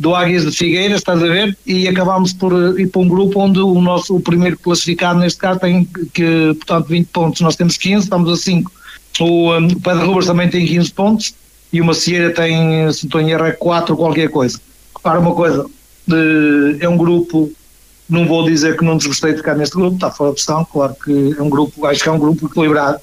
do 0.00 0.14
Águias 0.14 0.46
de 0.46 0.52
Figueiras, 0.52 0.98
estás 0.98 1.22
a 1.22 1.26
ver? 1.26 1.56
E 1.66 1.86
acabámos 1.86 2.32
por 2.32 2.52
eh, 2.54 2.80
ir 2.80 2.86
para 2.86 3.02
um 3.02 3.08
grupo 3.08 3.38
onde 3.38 3.60
o 3.60 3.80
nosso 3.82 4.16
o 4.16 4.20
primeiro 4.20 4.58
classificado, 4.58 5.20
neste 5.20 5.38
caso, 5.38 5.60
tem 5.60 5.86
que, 6.14 6.54
portanto, 6.54 6.88
20 6.88 7.06
pontos. 7.08 7.40
Nós 7.42 7.54
temos 7.54 7.76
15, 7.76 8.04
estamos 8.04 8.32
a 8.32 8.36
5. 8.36 8.72
O, 9.20 9.52
um, 9.52 9.66
o 9.66 9.80
Pedro 9.80 10.06
Rubens 10.06 10.26
também 10.26 10.48
tem 10.48 10.64
15 10.64 10.92
pontos 10.92 11.34
e 11.70 11.82
o 11.82 11.84
Macieira 11.84 12.32
tem, 12.32 12.90
se 12.90 13.04
estou 13.04 13.20
em 13.20 13.30
erro, 13.30 13.52
4 13.58 13.94
qualquer 13.94 14.30
coisa. 14.30 14.58
Para 15.02 15.20
uma 15.20 15.34
coisa, 15.34 15.66
de, 16.06 16.78
é 16.80 16.88
um 16.88 16.96
grupo, 16.96 17.52
não 18.08 18.26
vou 18.26 18.42
dizer 18.46 18.78
que 18.78 18.84
não 18.84 18.96
desgostei 18.96 19.32
de 19.32 19.38
ficar 19.38 19.54
neste 19.54 19.76
grupo, 19.76 19.96
está 19.96 20.10
fora 20.10 20.30
de 20.30 20.36
questão, 20.36 20.64
claro 20.64 20.94
que 21.04 21.36
é 21.38 21.42
um 21.42 21.50
grupo, 21.50 21.86
acho 21.86 22.02
que 22.02 22.08
é 22.08 22.12
um 22.12 22.18
grupo 22.18 22.46
equilibrado. 22.46 22.98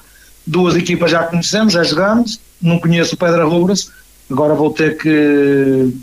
Duas 0.48 0.76
equipas 0.76 1.12
já 1.12 1.24
conhecemos, 1.26 1.74
já 1.74 1.84
jogamos, 1.84 2.40
não 2.60 2.80
conheço 2.80 3.14
o 3.14 3.18
Pedro 3.18 3.48
Rubens, 3.48 3.92
agora 4.32 4.56
vou 4.56 4.72
ter 4.72 4.98
que 4.98 5.94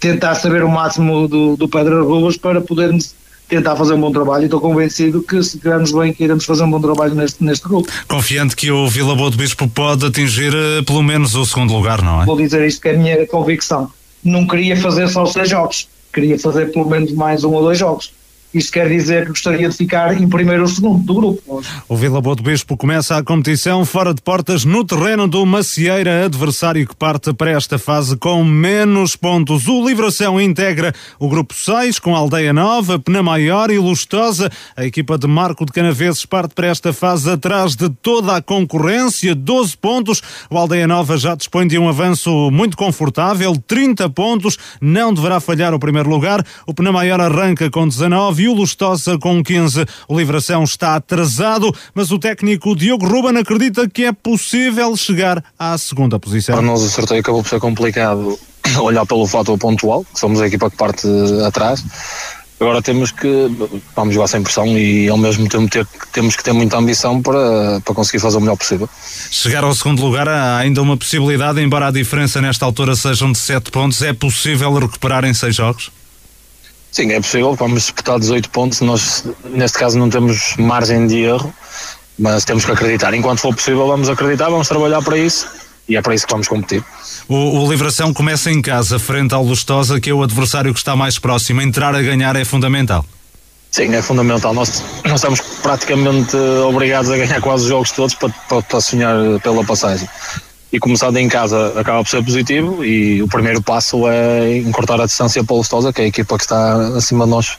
tentar 0.00 0.34
saber 0.34 0.62
o 0.62 0.68
máximo 0.68 1.28
do, 1.28 1.56
do 1.56 1.68
Pedro 1.68 2.06
Rubas 2.06 2.36
para 2.36 2.60
podermos 2.60 3.14
tentar 3.48 3.74
fazer 3.76 3.94
um 3.94 4.00
bom 4.00 4.12
trabalho 4.12 4.42
e 4.42 4.44
estou 4.44 4.60
convencido 4.60 5.22
que 5.22 5.42
se 5.42 5.56
estivermos 5.56 5.90
bem 5.90 6.12
que 6.12 6.22
iremos 6.22 6.44
fazer 6.44 6.64
um 6.64 6.70
bom 6.70 6.80
trabalho 6.80 7.14
neste, 7.14 7.42
neste 7.42 7.66
grupo. 7.66 7.90
Confiante 8.06 8.54
que 8.54 8.70
o 8.70 8.86
Vila 8.88 9.16
Boa 9.16 9.30
do 9.30 9.36
Bispo 9.38 9.66
pode 9.68 10.04
atingir 10.04 10.54
uh, 10.54 10.84
pelo 10.84 11.02
menos 11.02 11.34
o 11.34 11.44
segundo 11.46 11.72
lugar, 11.72 12.02
não 12.02 12.22
é? 12.22 12.26
Vou 12.26 12.36
dizer 12.36 12.66
isto 12.66 12.82
que 12.82 12.88
é 12.88 12.94
a 12.94 12.98
minha 12.98 13.26
convicção. 13.26 13.90
Não 14.22 14.46
queria 14.46 14.76
fazer 14.76 15.08
só 15.08 15.24
seis 15.24 15.48
jogos, 15.48 15.88
queria 16.12 16.38
fazer 16.38 16.72
pelo 16.72 16.88
menos 16.88 17.12
mais 17.12 17.42
um 17.42 17.52
ou 17.52 17.62
dois 17.62 17.78
jogos. 17.78 18.12
Isto 18.52 18.72
quer 18.72 18.88
dizer 18.88 19.24
que 19.24 19.30
gostaria 19.30 19.68
de 19.68 19.76
ficar 19.76 20.18
em 20.18 20.26
primeiro 20.26 20.62
ou 20.62 20.68
segundo 20.68 21.04
do 21.04 21.14
grupo. 21.14 21.62
O 21.86 21.96
Vila 21.96 22.18
Boa 22.18 22.34
do 22.34 22.42
Bispo 22.42 22.78
começa 22.78 23.14
a 23.14 23.22
competição 23.22 23.84
fora 23.84 24.14
de 24.14 24.22
portas 24.22 24.64
no 24.64 24.86
terreno 24.86 25.28
do 25.28 25.44
Macieira, 25.44 26.24
adversário 26.24 26.86
que 26.86 26.96
parte 26.96 27.34
para 27.34 27.50
esta 27.50 27.78
fase 27.78 28.16
com 28.16 28.42
menos 28.42 29.14
pontos. 29.16 29.68
O 29.68 29.86
Livração 29.86 30.40
integra 30.40 30.94
o 31.18 31.28
grupo 31.28 31.52
6 31.52 31.98
com 31.98 32.16
Aldeia 32.16 32.54
Nova, 32.54 32.98
Penamaior 32.98 33.70
e 33.70 33.78
Lustosa. 33.78 34.50
A 34.74 34.86
equipa 34.86 35.18
de 35.18 35.26
Marco 35.26 35.66
de 35.66 35.72
Canaveses 35.72 36.24
parte 36.24 36.54
para 36.54 36.68
esta 36.68 36.90
fase 36.90 37.30
atrás 37.30 37.76
de 37.76 37.90
toda 37.90 38.34
a 38.34 38.40
concorrência, 38.40 39.34
12 39.34 39.76
pontos. 39.76 40.22
O 40.48 40.56
Aldeia 40.56 40.86
Nova 40.86 41.18
já 41.18 41.34
dispõe 41.34 41.66
de 41.66 41.76
um 41.76 41.86
avanço 41.86 42.50
muito 42.50 42.78
confortável, 42.78 43.54
30 43.66 44.08
pontos, 44.08 44.56
não 44.80 45.12
deverá 45.12 45.38
falhar 45.38 45.74
o 45.74 45.78
primeiro 45.78 46.08
lugar. 46.08 46.42
O 46.66 46.72
Penamaior 46.72 47.20
arranca 47.20 47.70
com 47.70 47.86
19 47.86 48.37
9 48.38 48.48
o 48.48 48.54
Lustosa 48.54 49.18
com 49.18 49.42
15. 49.42 49.84
O 50.06 50.16
Livração 50.16 50.62
está 50.62 50.94
atrasado, 50.94 51.74
mas 51.92 52.12
o 52.12 52.18
técnico 52.18 52.76
Diogo 52.76 53.06
Ruben 53.06 53.36
acredita 53.36 53.88
que 53.88 54.04
é 54.04 54.12
possível 54.12 54.96
chegar 54.96 55.42
à 55.58 55.76
segunda 55.76 56.20
posição. 56.20 56.54
Para 56.54 56.64
nós 56.64 56.82
o 56.82 56.88
sorteio 56.88 57.20
acabou 57.20 57.42
por 57.42 57.48
ser 57.48 57.58
complicado 57.58 58.38
olhar 58.80 59.04
pelo 59.04 59.26
fator 59.26 59.58
pontual, 59.58 60.04
que 60.04 60.20
somos 60.20 60.40
a 60.40 60.46
equipa 60.46 60.70
que 60.70 60.76
parte 60.76 61.06
atrás. 61.44 61.84
Agora 62.60 62.82
temos 62.82 63.12
que 63.12 63.48
vamos 63.94 64.14
jogar 64.14 64.26
sem 64.26 64.42
pressão 64.42 64.66
e 64.76 65.08
ao 65.08 65.16
mesmo 65.16 65.48
tempo 65.48 65.70
ter, 65.70 65.86
temos 66.12 66.34
que 66.34 66.42
ter 66.42 66.52
muita 66.52 66.76
ambição 66.76 67.22
para, 67.22 67.80
para 67.84 67.94
conseguir 67.94 68.18
fazer 68.18 68.36
o 68.36 68.40
melhor 68.40 68.56
possível. 68.56 68.88
Chegar 69.30 69.62
ao 69.62 69.72
segundo 69.76 70.02
lugar 70.02 70.28
há 70.28 70.58
ainda 70.58 70.82
uma 70.82 70.96
possibilidade, 70.96 71.60
embora 71.60 71.86
a 71.86 71.90
diferença 71.92 72.40
nesta 72.40 72.64
altura 72.64 72.96
sejam 72.96 73.30
de 73.30 73.38
7 73.38 73.70
pontos, 73.70 74.02
é 74.02 74.12
possível 74.12 74.72
recuperar 74.74 75.24
em 75.24 75.32
6 75.32 75.54
jogos? 75.54 75.97
Sim, 76.90 77.12
é 77.12 77.20
possível, 77.20 77.54
vamos 77.54 77.82
disputar 77.82 78.18
18 78.18 78.50
pontos, 78.50 78.80
nós 78.80 79.24
neste 79.50 79.78
caso 79.78 79.98
não 79.98 80.08
temos 80.08 80.54
margem 80.58 81.06
de 81.06 81.18
erro, 81.18 81.52
mas 82.18 82.44
temos 82.44 82.64
que 82.64 82.72
acreditar. 82.72 83.14
Enquanto 83.14 83.40
for 83.40 83.54
possível, 83.54 83.86
vamos 83.86 84.08
acreditar, 84.08 84.48
vamos 84.48 84.66
trabalhar 84.68 85.02
para 85.02 85.18
isso 85.18 85.46
e 85.88 85.96
é 85.96 86.02
para 86.02 86.14
isso 86.14 86.26
que 86.26 86.32
vamos 86.32 86.48
competir. 86.48 86.82
O, 87.28 87.34
o 87.34 87.70
Livração 87.70 88.12
começa 88.12 88.50
em 88.50 88.60
casa, 88.60 88.98
frente 88.98 89.34
ao 89.34 89.42
Lustosa, 89.42 90.00
que 90.00 90.10
é 90.10 90.14
o 90.14 90.22
adversário 90.22 90.72
que 90.72 90.80
está 90.80 90.96
mais 90.96 91.18
próximo. 91.18 91.60
Entrar 91.60 91.94
a 91.94 92.02
ganhar 92.02 92.34
é 92.36 92.44
fundamental. 92.44 93.04
Sim, 93.70 93.94
é 93.94 94.00
fundamental. 94.00 94.54
Nós, 94.54 94.82
nós 95.04 95.16
estamos 95.16 95.40
praticamente 95.62 96.34
obrigados 96.36 97.10
a 97.10 97.16
ganhar 97.16 97.40
quase 97.40 97.64
os 97.64 97.68
jogos 97.68 97.90
todos 97.90 98.14
para, 98.14 98.30
para, 98.48 98.62
para 98.62 98.80
sonhar 98.80 99.14
pela 99.42 99.62
passagem 99.62 100.08
e 100.72 100.78
começando 100.78 101.16
em 101.16 101.28
casa 101.28 101.72
acaba 101.78 102.02
por 102.02 102.10
ser 102.10 102.22
positivo 102.22 102.84
e 102.84 103.22
o 103.22 103.28
primeiro 103.28 103.62
passo 103.62 104.06
é 104.06 104.58
encurtar 104.58 105.00
a 105.00 105.06
distância 105.06 105.42
para 105.42 105.54
o 105.54 105.58
Lustosa, 105.58 105.92
que 105.92 106.02
é 106.02 106.04
a 106.04 106.08
equipa 106.08 106.36
que 106.36 106.44
está 106.44 106.88
acima 106.96 107.24
de 107.24 107.30
nós, 107.30 107.58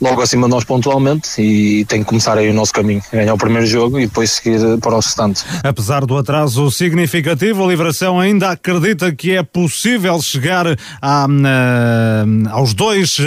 logo 0.00 0.22
acima 0.22 0.46
de 0.46 0.50
nós 0.50 0.64
pontualmente 0.64 1.40
e 1.40 1.84
tem 1.84 2.00
que 2.00 2.06
começar 2.06 2.38
aí 2.38 2.48
o 2.48 2.54
nosso 2.54 2.72
caminho, 2.72 3.02
ganhar 3.12 3.34
o 3.34 3.38
primeiro 3.38 3.66
jogo 3.66 4.00
e 4.00 4.06
depois 4.06 4.30
seguir 4.30 4.78
para 4.80 4.96
os 4.96 5.06
restantes. 5.06 5.44
Apesar 5.62 6.06
do 6.06 6.16
atraso 6.16 6.70
significativo, 6.70 7.64
a 7.64 7.68
Livração 7.68 8.18
ainda 8.18 8.50
acredita 8.50 9.12
que 9.12 9.32
é 9.32 9.42
possível 9.42 10.20
chegar 10.22 10.66
a, 11.02 11.26
aos 12.52 12.72
dois, 12.72 13.18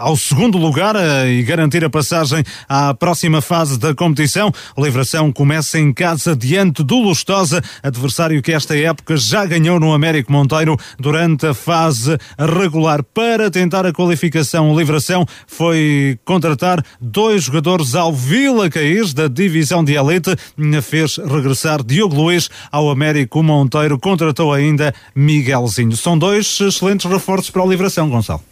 ao 0.00 0.16
segundo 0.16 0.56
lugar 0.56 0.96
e 1.26 1.42
garantir 1.42 1.84
a 1.84 1.90
passagem 1.90 2.42
à 2.68 2.94
próxima 2.94 3.42
fase 3.42 3.78
da 3.78 3.94
competição. 3.94 4.50
A 4.76 4.80
Livração 4.80 5.30
começa 5.30 5.78
em 5.78 5.92
casa 5.92 6.34
diante 6.34 6.82
do 6.82 6.96
Lustosa, 6.96 7.62
adversário 7.82 8.13
adversário 8.14 8.42
que 8.42 8.52
esta 8.52 8.76
época 8.76 9.16
já 9.16 9.44
ganhou 9.44 9.80
no 9.80 9.92
Américo 9.92 10.30
Monteiro 10.30 10.76
durante 10.98 11.46
a 11.46 11.54
fase 11.54 12.16
regular. 12.38 13.02
Para 13.02 13.50
tentar 13.50 13.84
a 13.84 13.92
qualificação, 13.92 14.70
o 14.70 14.78
Livração 14.78 15.26
foi 15.48 16.16
contratar 16.24 16.84
dois 17.00 17.44
jogadores 17.44 17.94
ao 17.96 18.12
Vila 18.12 18.70
Caís, 18.70 19.12
da 19.12 19.26
divisão 19.26 19.82
de 19.82 19.94
elite, 19.94 20.36
fez 20.82 21.16
regressar 21.16 21.82
Diogo 21.82 22.14
Luiz 22.14 22.48
ao 22.70 22.88
Américo 22.88 23.42
Monteiro, 23.42 23.98
contratou 23.98 24.52
ainda 24.52 24.94
Miguelzinho. 25.14 25.96
São 25.96 26.16
dois 26.16 26.60
excelentes 26.60 27.10
reforços 27.10 27.50
para 27.50 27.64
o 27.64 27.68
Livração, 27.68 28.08
Gonçalo. 28.08 28.42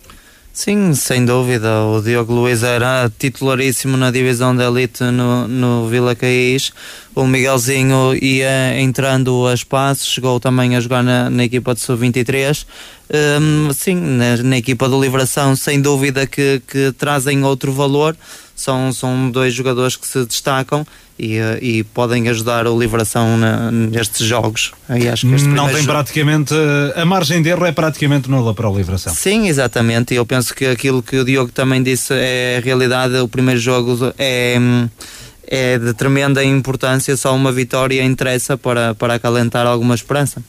Sim, 0.54 0.92
sem 0.94 1.24
dúvida. 1.24 1.82
O 1.84 2.02
Diogo 2.02 2.34
Luiz 2.34 2.62
era 2.62 3.10
titularíssimo 3.18 3.96
na 3.96 4.10
divisão 4.10 4.54
da 4.54 4.66
elite 4.66 5.02
no, 5.04 5.48
no 5.48 5.88
Vila 5.88 6.14
Caís. 6.14 6.72
O 7.14 7.26
Miguelzinho 7.26 8.14
ia 8.20 8.78
entrando 8.78 9.46
a 9.46 9.54
espaço, 9.54 10.06
chegou 10.06 10.38
também 10.38 10.76
a 10.76 10.80
jogar 10.80 11.02
na, 11.02 11.30
na 11.30 11.44
equipa 11.44 11.74
de 11.74 11.80
sub-23. 11.80 12.66
Um, 13.40 13.72
sim, 13.72 13.94
na, 13.94 14.36
na, 14.42 14.58
equipa 14.58 14.90
do 14.90 15.00
Livração, 15.00 15.56
sem 15.56 15.80
dúvida 15.80 16.26
que, 16.26 16.60
que 16.68 16.92
trazem 16.98 17.42
outro 17.44 17.72
valor. 17.72 18.14
São, 18.54 18.92
são 18.92 19.30
dois 19.30 19.54
jogadores 19.54 19.96
que 19.96 20.06
se 20.06 20.24
destacam 20.26 20.86
e, 21.18 21.36
eh, 21.36 21.58
e 21.60 21.84
podem 21.84 22.28
ajudar 22.28 22.66
o 22.66 22.78
Livração 22.78 23.36
na, 23.36 23.70
nestes 23.70 24.26
jogos. 24.26 24.72
Acho 25.12 25.26
que 25.26 25.48
Não 25.48 25.66
tem 25.66 25.76
jogo... 25.76 25.86
praticamente. 25.86 26.54
Eh, 26.54 27.00
a 27.00 27.04
margem 27.04 27.42
de 27.42 27.48
erro 27.48 27.64
é 27.64 27.72
praticamente 27.72 28.30
nula 28.30 28.54
para 28.54 28.68
o 28.68 28.76
Livração. 28.76 29.14
Sim, 29.14 29.48
exatamente. 29.48 30.14
E 30.14 30.16
eu 30.16 30.26
penso 30.26 30.54
que 30.54 30.66
aquilo 30.66 31.02
que 31.02 31.16
o 31.18 31.24
Diogo 31.24 31.52
também 31.52 31.82
disse 31.82 32.12
é 32.14 32.58
a 32.58 32.64
realidade. 32.64 33.16
O 33.16 33.28
primeiro 33.28 33.60
jogo 33.60 34.12
é 34.18 34.56
é 35.54 35.78
de 35.78 35.92
tremenda 35.92 36.42
importância, 36.42 37.14
só 37.14 37.34
uma 37.36 37.52
vitória 37.52 38.02
interessa 38.02 38.56
para, 38.56 38.94
para 38.94 39.14
acalentar 39.16 39.66
alguma 39.66 39.94
esperança. 39.94 40.42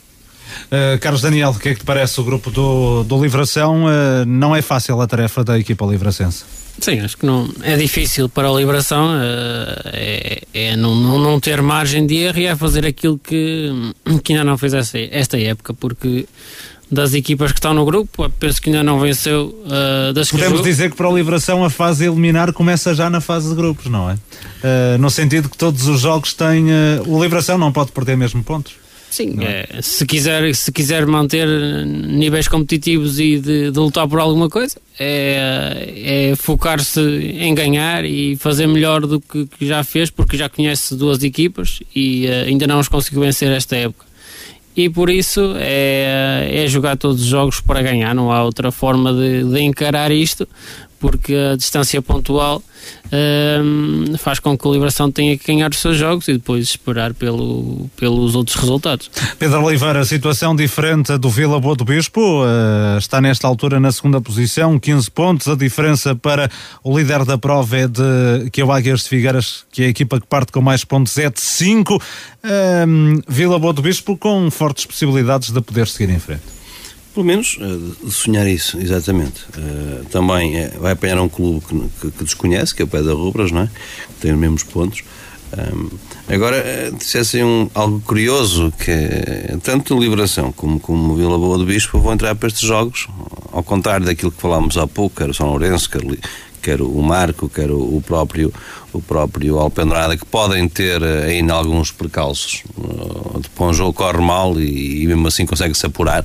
Uh, 0.72 0.98
Carlos 0.99 1.22
Daniel, 1.22 1.49
o 1.49 1.60
que 1.60 1.69
é 1.69 1.73
que 1.73 1.81
te 1.81 1.85
parece 1.85 2.22
o 2.22 2.23
grupo 2.23 2.49
do, 2.49 3.03
do 3.03 3.22
Livração? 3.22 3.84
Uh, 3.84 4.26
não 4.26 4.56
é 4.56 4.61
fácil 4.61 5.02
a 5.02 5.07
tarefa 5.07 5.44
da 5.44 5.60
equipa 5.60 5.85
livracense. 5.85 6.45
Sim, 6.80 7.00
acho 7.00 7.18
que 7.18 7.26
não 7.26 7.50
é 7.62 7.78
difícil 7.78 8.28
para 8.28 8.50
a 8.50 8.52
Liberação 8.52 9.16
uh, 9.16 9.90
é, 9.94 10.41
é 10.54 10.76
não, 10.76 10.95
não, 10.95 11.20
não, 11.20 11.40
ter 11.40 11.62
margem 11.62 12.06
de 12.06 12.16
erro 12.18 12.40
e 12.40 12.45
é 12.45 12.56
fazer 12.56 12.86
aquilo 12.86 13.18
que, 13.18 13.72
que 14.24 14.34
ainda 14.34 14.44
não 14.44 14.58
fez 14.58 14.74
esta, 14.74 15.00
esta 15.00 15.40
época, 15.40 15.74
porque 15.74 16.26
das 16.91 17.14
equipas 17.14 17.52
que 17.52 17.60
estão 17.60 17.74
no 17.74 17.86
grupo, 17.86 18.30
penso 18.40 18.62
que 18.62 18.70
ainda 18.70 18.84
não 18.84 19.00
venceu 19.00 19.56
uh, 19.66 20.14
das 20.14 20.30
Podemos 20.30 20.62
que 20.62 20.68
dizer 20.68 20.91
que 20.91 20.95
para 20.95 21.08
a 21.08 21.12
Liberação 21.12 21.64
a 21.64 21.70
fase 21.70 22.06
eliminar 22.06 22.52
começa 22.54 22.94
já 22.94 23.10
na 23.10 23.22
fase 23.22 23.50
de 23.50 23.56
grupos, 23.56 23.86
não 23.88 24.10
é? 24.10 24.14
Uh, 24.14 24.98
no 25.00 25.10
sentido 25.10 25.50
que 25.50 25.58
todos 25.58 25.88
os 25.88 26.02
jogos 26.02 26.34
têm. 26.34 26.68
o 27.08 27.22
Liberação 27.22 27.58
não 27.58 27.72
pode 27.72 27.91
perder 27.91 28.18
mesmo 28.18 28.44
pontos. 28.44 28.82
Sim, 29.14 29.35
é? 29.44 29.80
se, 29.80 30.07
quiser, 30.07 30.56
se 30.56 30.72
quiser 30.72 31.06
manter 31.06 31.48
níveis 31.85 32.48
competitivos 32.48 33.19
e 33.19 33.38
de, 33.38 33.69
de 33.69 33.80
lutar 33.80 34.07
por 34.07 34.19
alguma 34.19 34.49
coisa, 34.49 34.76
é, 34.99 36.31
é 36.31 36.35
focar-se 36.35 36.99
em 36.99 37.53
ganhar 37.53 38.06
e 38.06 38.35
fazer 38.38 38.65
melhor 38.65 39.02
do 39.06 39.22
que, 39.22 39.45
que, 39.45 39.68
já 39.68 39.84
fez, 39.84 40.10
porque 40.10 40.35
já 40.35 40.49
conhece 40.49 40.95
duas 40.95 41.22
equipas 41.22 41.80
e 41.95 42.26
uh, 42.26 42.48
ainda 42.48 42.65
não 42.65 42.80
os 42.80 42.88
conseguiu 42.88 43.22
vencer 43.22 43.52
esta 43.52 43.76
época. 43.76 44.03
E 44.76 44.90
por 44.90 45.11
isso 45.11 45.53
é, 45.57 46.49
é 46.52 46.68
jogar 46.68 46.98
todos 46.98 47.22
os 47.22 47.27
jogos 47.27 47.61
para 47.61 47.84
ganhar, 47.84 48.15
não 48.15 48.31
há 48.31 48.44
outra 48.44 48.72
forma 48.72 49.14
de, 49.14 49.44
de 49.44 49.61
encarar 49.61 50.11
isto, 50.11 50.48
porque 51.03 51.35
a 51.35 51.57
distância 51.57 52.01
pontual 52.01 52.63
um, 53.11 54.17
faz 54.17 54.39
com 54.39 54.57
que 54.57 54.65
a 54.65 54.71
Liberação 54.71 55.11
tenha 55.11 55.38
que 55.38 55.45
ganhar 55.45 55.69
os 55.69 55.77
seus 55.77 55.97
jogos 55.97 56.30
e 56.30 56.34
depois 56.34 56.69
esperar 56.69 57.13
pelo, 57.13 57.89
pelos 57.97 58.35
outros 58.35 58.55
resultados. 58.55 59.11
Pedro 59.38 59.61
Oliveira, 59.65 60.05
situação 60.05 60.55
diferente 60.55 61.17
do 61.17 61.30
Vila 61.30 61.59
Boa 61.59 61.75
do 61.75 61.84
Bispo, 61.84 62.21
uh, 62.21 62.97
está 62.97 63.19
nesta 63.19 63.45
altura 63.45 63.81
na 63.81 63.91
segunda 63.91 64.21
posição, 64.21 64.80
15 64.80 65.11
pontos, 65.11 65.49
a 65.49 65.55
diferença 65.55 66.15
para 66.15 66.49
o 66.81 66.97
líder 66.97 67.25
da 67.25 67.38
prova 67.38 67.80
é 67.80 67.88
de 67.89 68.49
que 68.49 68.61
é 68.61 68.63
o 68.63 68.71
Águias 68.71 69.01
de 69.01 69.09
Figueiras, 69.09 69.65
que 69.73 69.84
é 69.84 69.88
a 69.88 69.89
equipa 69.89 70.21
que 70.21 70.25
parte 70.25 70.53
com 70.53 70.61
mais 70.61 70.85
pontos, 70.85 71.17
é 71.17 71.30
de 71.30 71.41
5. 71.41 72.01
Um, 72.88 73.19
Vila 73.27 73.59
Boa 73.59 73.73
do 73.73 73.81
Bispo 73.81 74.15
com 74.15 74.49
fortes 74.49 74.85
possibilidades 74.85 75.49
de 75.49 75.59
poder 75.59 75.85
seguir 75.89 76.13
em 76.13 76.19
frente. 76.19 76.62
Pelo 77.14 77.26
menos 77.26 77.57
uh, 77.60 78.10
sonhar 78.10 78.48
isso, 78.48 78.80
exatamente. 78.80 79.41
Uh, 79.56 80.03
também 80.06 80.57
é, 80.57 80.69
vai 80.69 80.94
apanhar 80.94 81.19
um 81.22 81.30
clube 81.30 81.64
que, 81.65 81.80
que, 82.02 82.11
que, 82.11 82.23
desconhece, 82.23 82.73
que 82.73 82.81
é 82.81 82.85
o 82.85 82.88
Pé 82.88 83.03
da 83.03 83.14
Rubras, 83.14 83.52
não 83.52 83.61
é? 83.61 83.68
Que 83.68 84.22
tem 84.22 84.34
os 84.34 84.40
mesmos 84.40 84.64
pontos. 84.64 85.03
Agora, 86.27 86.91
dissessem 86.98 87.44
um, 87.44 87.69
algo 87.76 88.02
curioso, 88.02 88.73
que 88.80 88.91
tanto 89.61 89.99
Liberação 89.99 90.52
como, 90.52 90.80
como 90.80 91.15
Vila 91.15 91.38
Boa 91.38 91.60
do 91.60 91.65
Bispo 91.65 91.99
vão 91.99 92.14
entrar 92.14 92.34
para 92.34 92.48
estes 92.48 92.68
jogos, 92.68 93.07
ao 93.52 93.61
contrário 93.61 94.03
daquilo 94.03 94.31
que 94.31 94.41
falámos 94.41 94.80
há 94.80 94.88
pouco, 94.88 95.18
quer 95.18 95.30
o 95.30 95.34
São 95.34 95.49
Lourenço, 95.49 95.91
quer, 95.91 96.02
quer 96.64 96.81
o 96.81 97.02
Marco, 97.02 97.49
quer 97.49 97.69
o, 97.69 97.98
o 97.98 98.02
próprio 98.02 98.53
o 98.94 99.02
próprio 99.02 99.57
Alpendrada, 99.57 100.15
que 100.15 100.26
podem 100.26 100.69
ter 100.69 101.03
ainda 101.03 101.53
alguns 101.53 101.91
percalços. 101.91 102.64
Depois 103.41 103.72
um 103.72 103.73
jogo 103.73 103.94
corre 103.94 104.22
mal 104.22 104.60
e, 104.60 105.03
e 105.03 105.07
mesmo 105.07 105.27
assim 105.27 105.45
consegue-se 105.45 105.85
apurar 105.85 106.23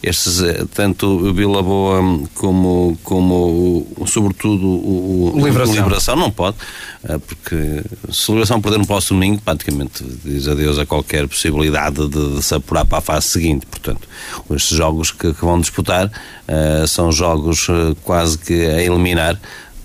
estes, 0.00 0.40
eh, 0.42 0.64
tanto 0.74 1.06
o 1.06 1.34
Vila 1.34 1.62
Boa 1.62 2.00
como, 2.34 2.96
como 3.02 3.86
sobretudo 4.06 4.64
o, 4.64 5.32
o, 5.34 5.44
Liberação. 5.44 5.74
Liberação 5.74 6.16
não 6.16 6.30
pode, 6.30 6.56
eh, 7.04 7.18
porque 7.18 7.82
se 8.12 8.30
a 8.30 8.34
Liberação 8.34 8.60
perder 8.60 8.78
no 8.78 8.86
próximo 8.86 9.18
domingo, 9.18 9.40
praticamente 9.42 10.04
diz 10.24 10.46
adeus 10.46 10.78
a 10.78 10.86
qualquer 10.86 11.26
possibilidade 11.26 12.06
de, 12.08 12.36
de 12.36 12.42
se 12.42 12.54
apurar 12.54 12.84
para 12.84 12.98
a 12.98 13.00
fase 13.00 13.28
seguinte. 13.28 13.66
Portanto, 13.66 14.06
estes 14.50 14.76
jogos 14.76 15.10
que, 15.10 15.32
que 15.32 15.44
vão 15.44 15.58
disputar 15.58 16.06
uh, 16.06 16.86
são 16.86 17.10
jogos 17.10 17.66
quase 18.04 18.38
que 18.38 18.66
a 18.66 18.82
eliminar 18.82 19.40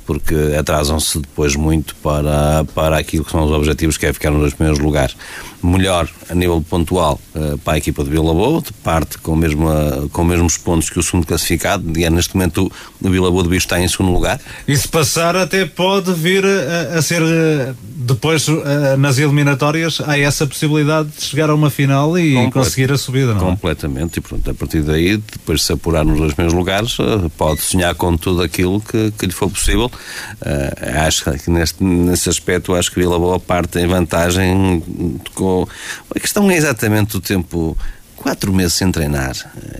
porque 0.09 0.55
atrasam-se 0.57 1.19
depois 1.19 1.55
muito 1.55 1.95
para, 1.97 2.65
para 2.73 2.97
aquilo 2.97 3.23
que 3.23 3.29
são 3.29 3.43
os 3.43 3.51
objetivos, 3.51 3.95
que 3.95 4.07
é 4.07 4.11
ficar 4.11 4.31
nos 4.31 4.55
primeiros 4.55 4.83
lugares. 4.83 5.15
Melhor 5.61 6.09
a 6.29 6.35
nível 6.35 6.63
pontual 6.67 7.19
uh, 7.35 7.57
para 7.59 7.73
a 7.73 7.77
equipa 7.77 8.03
de 8.03 8.09
Boa, 8.09 8.61
de 8.61 8.71
parte 8.73 9.17
com, 9.17 9.35
mesmo, 9.35 9.67
com 10.11 10.21
os 10.21 10.27
mesmos 10.27 10.57
pontos 10.57 10.89
que 10.89 10.99
o 10.99 11.03
segundo 11.03 11.25
classificado, 11.25 11.97
e 11.97 12.09
neste 12.09 12.35
momento 12.35 12.71
o, 13.01 13.07
o 13.07 13.09
Vila 13.09 13.31
Boa 13.31 13.43
de 13.43 13.49
Bicho 13.49 13.65
está 13.65 13.79
em 13.79 13.87
segundo 13.87 14.11
lugar. 14.11 14.39
E 14.67 14.75
se 14.75 14.87
passar 14.87 15.35
até 15.35 15.65
pode 15.65 16.13
vir 16.13 16.45
a, 16.45 16.97
a 16.97 17.01
ser 17.01 17.21
eh, 17.21 17.73
depois 17.95 18.47
uh, 18.47 18.97
nas 18.97 19.17
eliminatórias 19.17 20.01
há 20.05 20.17
essa 20.17 20.45
possibilidade 20.45 21.09
de 21.09 21.23
chegar 21.23 21.49
a 21.49 21.55
uma 21.55 21.69
final 21.69 22.17
e 22.17 22.33
Complet 22.33 22.53
conseguir 22.53 22.91
a 22.91 22.97
subida, 22.97 23.33
não 23.33 23.41
é? 23.41 23.49
Completamente, 23.49 24.17
e 24.17 24.21
pronto, 24.21 24.49
a 24.49 24.53
partir 24.53 24.81
daí, 24.81 25.17
depois 25.17 25.59
de 25.59 25.65
se 25.65 25.73
apurar 25.73 26.05
nos 26.05 26.19
dois 26.19 26.33
primeiros 26.33 26.57
lugares, 26.57 26.97
pode 27.37 27.61
sonhar 27.61 27.93
com 27.95 28.15
tudo 28.15 28.41
aquilo 28.41 28.79
que, 28.81 29.11
que 29.11 29.25
lhe 29.25 29.33
for 29.33 29.49
possível 29.49 29.89
Uh, 30.39 31.05
acho 31.05 31.31
que 31.31 31.51
neste, 31.51 31.83
nesse 31.83 32.29
aspecto 32.29 32.73
acho 32.73 32.91
que 32.91 32.99
Boa 33.09 33.39
parte 33.39 33.79
em 33.79 33.87
vantagem 33.87 34.81
com 35.33 35.48
a 36.15 36.19
questão 36.19 36.49
é 36.49 36.55
exatamente 36.55 37.17
o 37.17 37.21
tempo 37.21 37.77
quatro 38.15 38.51
meses 38.53 38.73
sem 38.73 38.91
treinar 38.91 39.33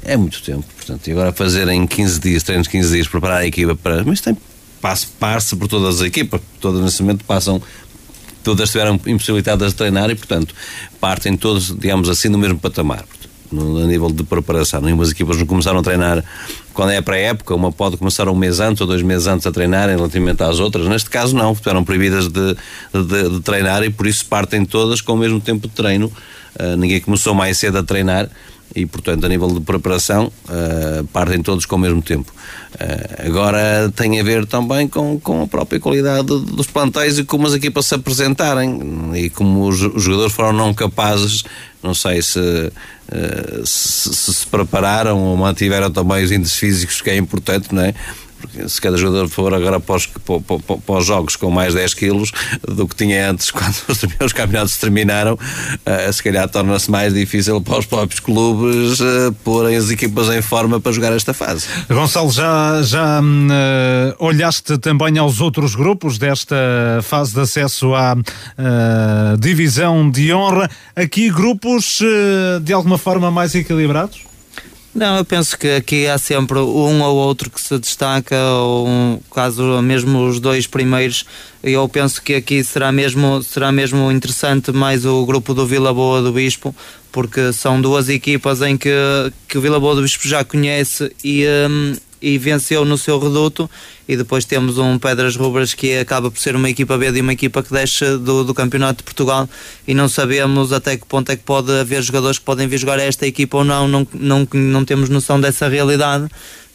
é 0.04 0.16
muito 0.16 0.42
tempo 0.42 0.66
portanto 0.76 1.08
e 1.08 1.12
agora 1.12 1.34
fazer 1.34 1.68
em 1.68 1.86
15 1.86 2.20
dias 2.20 2.44
treinos 2.44 2.68
15 2.68 2.94
dias 2.94 3.08
preparar 3.08 3.40
a 3.40 3.46
equipa 3.46 3.76
para 3.76 4.04
mas 4.04 4.22
tem 4.22 4.38
passa 4.82 5.56
por 5.56 5.68
todas 5.68 5.96
as 5.96 6.02
equipas, 6.02 6.42
todas 6.60 6.82
nesse 6.82 7.02
momento 7.02 7.26
passam 7.26 7.62
todas 8.44 8.70
estiveram 8.70 9.00
impossibilitadas 9.06 9.72
de 9.72 9.76
treinar 9.76 10.10
e, 10.10 10.16
portanto, 10.16 10.56
partem 11.00 11.36
todos, 11.36 11.78
digamos 11.78 12.10
assim, 12.10 12.30
no 12.30 12.38
mesmo 12.38 12.58
patamar. 12.58 13.04
No, 13.52 13.84
a 13.84 13.88
nível 13.88 14.12
de 14.12 14.24
preparação. 14.24 14.82
Nenhumas 14.82 15.10
equipas 15.10 15.38
não 15.38 15.46
começaram 15.46 15.80
a 15.80 15.84
treinar 15.84 16.24
quando 16.74 16.92
é 16.92 16.98
a 16.98 17.02
pré-época, 17.02 17.54
uma 17.56 17.72
pode 17.72 17.98
começar 17.98 18.30
um 18.30 18.36
mês 18.36 18.60
antes 18.60 18.80
ou 18.80 18.88
dois 18.88 19.02
meses 19.02 19.28
antes 19.28 19.46
a 19.46 19.52
treinar 19.52 19.90
relativamente 19.90 20.42
às 20.44 20.60
outras. 20.60 20.88
Neste 20.88 21.10
caso, 21.10 21.36
não, 21.36 21.52
estiveram 21.52 21.84
proibidas 21.84 22.28
de, 22.28 22.56
de, 22.94 23.30
de, 23.30 23.40
treinar 23.42 23.84
e 23.84 23.90
por 23.90 24.08
isso 24.08 24.26
partem 24.26 24.64
todas 24.64 25.02
com 25.02 25.14
o 25.14 25.18
mesmo 25.18 25.42
tempo 25.42 25.68
de 25.68 25.74
treino. 25.74 26.12
Uh, 26.58 26.78
ninguém 26.78 27.02
começou 27.02 27.34
mais 27.34 27.58
cedo 27.58 27.80
a 27.80 27.84
treinar 27.84 28.30
e, 28.76 28.86
portanto, 28.86 29.26
a 29.26 29.30
nível 29.30 29.50
de 29.50 29.62
preparação, 29.62 30.32
uh, 30.46 31.04
partem 31.08 31.42
todos 31.42 31.66
com 31.66 31.76
o 31.76 31.80
mesmo 31.80 32.02
tempo. 32.02 32.32
Uh, 32.76 33.28
agora 33.28 33.92
tem 33.96 34.20
a 34.20 34.24
ver 34.24 34.46
também 34.46 34.88
com, 34.88 35.20
com 35.20 35.44
a 35.44 35.48
própria 35.48 35.80
qualidade 35.80 36.28
dos 36.28 36.68
plantéis 36.68 37.18
e 37.18 37.24
como 37.24 37.48
as 37.48 37.54
equipas 37.54 37.88
se 37.88 37.96
apresentarem 37.96 38.80
e 39.16 39.30
como 39.30 39.68
os, 39.68 39.82
os 39.82 40.04
jogadores 40.04 40.34
foram 40.34 40.54
não 40.54 40.74
capazes, 40.74 41.44
não 41.82 41.94
sei 41.94 42.22
se, 42.22 42.40
uh, 42.40 43.66
se, 43.66 44.14
se, 44.14 44.34
se 44.34 44.48
prepararam 44.48 45.18
ou 45.18 45.36
mantiveram 45.36 45.90
também 45.90 46.24
os 46.24 46.32
índices 46.32 46.58
físicos, 46.58 47.02
que 47.02 47.10
é 47.10 47.18
importante, 47.18 47.74
não 47.74 47.82
é? 47.82 47.94
Porque 48.40 48.68
se 48.68 48.80
cada 48.80 48.98
jogador 48.98 49.28
for 49.28 49.54
agora 49.54 49.80
para 49.80 49.96
os, 49.96 50.06
para, 50.08 50.40
para, 50.40 50.78
para 50.78 50.96
os 50.96 51.06
jogos 51.06 51.36
com 51.36 51.50
mais 51.50 51.74
10 51.74 51.94
quilos 51.94 52.32
do 52.68 52.88
que 52.88 52.96
tinha 52.96 53.30
antes, 53.30 53.52
quando 53.52 53.76
os, 53.88 54.04
os 54.24 54.34
campeonatos 54.34 54.78
terminaram, 54.78 55.34
uh, 55.34 56.14
se 56.14 56.24
calhar 56.24 56.48
torna-se 56.50 56.90
mais 56.90 57.14
difícil 57.14 57.62
para 57.62 57.80
os 57.80 57.86
próprios 57.86 58.20
clubes 58.20 59.00
uh, 59.00 59.34
porem 59.44 59.76
as 59.76 59.90
equipas 59.90 60.30
em 60.30 60.42
forma 60.42 60.80
para 60.80 60.92
jogar 60.92 61.14
esta 61.14 61.34
fase. 61.34 61.68
Gonçalo, 61.90 62.32
já, 62.32 62.82
já 62.82 63.22
uh, 63.22 64.16
olhaste 64.20 64.78
também 64.78 65.18
aos 65.18 65.42
outros 65.42 65.76
grupos 65.76 66.18
desta 66.18 66.56
fase 67.04 67.34
de 67.34 67.42
acesso 67.42 67.94
à 67.94 68.16
divisão 69.40 70.10
de 70.10 70.34
honra? 70.34 70.70
Aqui 70.96 71.30
grupos 71.30 72.00
de 72.62 72.74
alguma 72.74 72.98
forma 72.98 73.32
mais 73.32 73.56
equilibrados? 73.56 74.29
Não, 74.94 75.18
eu 75.18 75.26
penso 75.26 75.58
que 75.58 75.68
aqui 75.68 76.08
há 76.08 76.18
sempre 76.18 76.58
um 76.58 77.02
ou 77.04 77.16
outro 77.16 77.50
que 77.50 77.62
se 77.62 77.78
destaca, 77.78 78.36
ou 78.36 78.88
um, 78.88 79.20
caso 79.34 79.82
mesmo 79.84 80.26
os 80.26 80.40
dois 80.40 80.66
primeiros, 80.66 81.26
eu 81.64 81.88
penso 81.88 82.22
que 82.22 82.34
aqui 82.34 82.64
será 82.64 82.92
mesmo, 82.92 83.44
será 83.44 83.72
mesmo 83.72 84.12
interessante 84.12 84.72
mais 84.72 85.06
o 85.06 85.24
grupo 85.26 85.54
do 85.54 85.66
Vila 85.66 85.94
Boa 85.94 86.24
do 86.24 86.32
Bispo, 86.32 86.76
porque 87.12 87.54
são 87.54 87.80
duas 87.80 88.10
equipas 88.10 88.62
em 88.64 88.76
que, 88.76 88.90
que 89.48 89.60
o 89.60 89.62
Vila 89.62 89.80
Boa 89.80 89.94
do 89.94 90.02
Bispo 90.02 90.28
já 90.28 90.44
conhece 90.44 91.12
e, 91.24 91.46
um, 91.70 91.96
e 92.22 92.38
venceu 92.38 92.84
no 92.86 92.98
seu 92.98 93.20
reduto 93.20 93.70
e 94.08 94.16
depois 94.18 94.46
temos 94.46 94.78
um 94.78 94.98
Pedras 94.98 95.36
Rubras 95.36 95.74
que 95.74 95.98
acaba 95.98 96.30
por 96.30 96.40
ser 96.40 96.56
uma 96.56 96.70
equipa 96.70 96.98
B 96.98 97.12
de 97.12 97.22
uma 97.22 97.34
equipa 97.34 97.64
que 97.64 97.72
desce 97.72 98.18
do, 98.18 98.44
do 98.44 98.54
Campeonato 98.54 98.98
de 98.98 99.04
Portugal 99.04 99.48
e 99.88 99.94
não 99.94 100.10
sabemos 100.10 100.74
até 100.74 100.98
que 100.98 101.06
ponto 101.06 101.32
é 101.32 101.36
que 101.36 101.44
pode 101.44 101.72
haver 101.72 102.02
jogadores 102.02 102.40
que 102.40 102.46
podem 102.46 102.68
vir 102.68 102.78
jogar 102.78 103.00
a 103.00 103.04
esta 103.04 103.26
equipa 103.26 103.58
ou 103.58 103.64
não, 103.64 103.88
não, 103.88 104.08
não, 104.14 104.48
não 104.52 104.86
temos 104.86 105.10
noção 105.10 105.40
dessa 105.40 105.68
realidade 105.68 106.30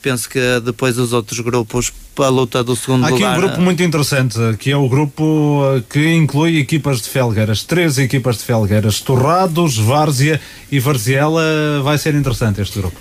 penso 0.04 0.28
que 0.28 0.60
depois 0.62 0.98
os 0.98 1.14
outros 1.14 1.40
grupos 1.40 1.90
a 2.18 2.28
luta 2.28 2.62
do 2.62 2.76
segundo 2.76 3.04
Há 3.06 3.08
aqui 3.08 3.16
lugar. 3.16 3.38
Um 3.38 3.40
grupo 3.40 3.60
muito 3.62 3.82
interessante, 3.82 4.38
que 4.58 4.70
é 4.70 4.76
o 4.76 4.86
grupo 4.86 5.62
eh, 5.64 5.82
que 5.88 6.14
inclui 6.14 6.58
equipas 6.58 7.00
de 7.00 7.08
Felgueiras, 7.08 7.64
três 7.64 7.98
equipas 7.98 8.36
de 8.36 8.44
Felgueiras, 8.44 9.00
Torrados, 9.00 9.78
Várzea 9.78 10.38
e 10.70 10.78
Varziela. 10.78 11.42
Vai 11.82 11.96
ser 11.96 12.14
interessante 12.14 12.60
este 12.60 12.78
grupo. 12.78 12.96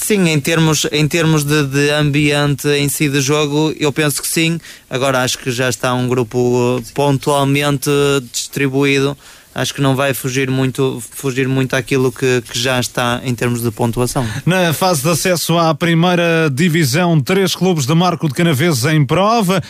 Sim, 0.00 0.28
em 0.28 0.40
termos, 0.40 0.86
em 0.92 1.06
termos 1.06 1.44
de, 1.44 1.64
de, 1.66 1.90
ambiente 1.90 2.68
em 2.68 2.88
si 2.88 3.08
de 3.08 3.20
jogo, 3.20 3.74
eu 3.78 3.92
penso 3.92 4.22
que 4.22 4.28
sim. 4.28 4.58
Agora 4.88 5.22
acho 5.22 5.38
que 5.38 5.50
já 5.50 5.68
está 5.68 5.92
um 5.92 6.08
grupo 6.08 6.82
pontualmente 6.94 7.90
distribuído. 8.32 9.16
Acho 9.58 9.74
que 9.74 9.80
não 9.80 9.96
vai 9.96 10.14
fugir 10.14 10.48
muito, 10.48 11.02
fugir 11.10 11.48
muito 11.48 11.74
àquilo 11.74 12.12
que, 12.12 12.42
que 12.42 12.56
já 12.56 12.78
está 12.78 13.20
em 13.24 13.34
termos 13.34 13.60
de 13.60 13.72
pontuação. 13.72 14.24
Na 14.46 14.72
fase 14.72 15.02
de 15.02 15.10
acesso 15.10 15.58
à 15.58 15.74
primeira 15.74 16.48
divisão, 16.48 17.20
três 17.20 17.56
clubes 17.56 17.84
de 17.84 17.92
Marco 17.92 18.28
de 18.28 18.34
Canaveses 18.34 18.84
em 18.84 19.04
prova: 19.04 19.60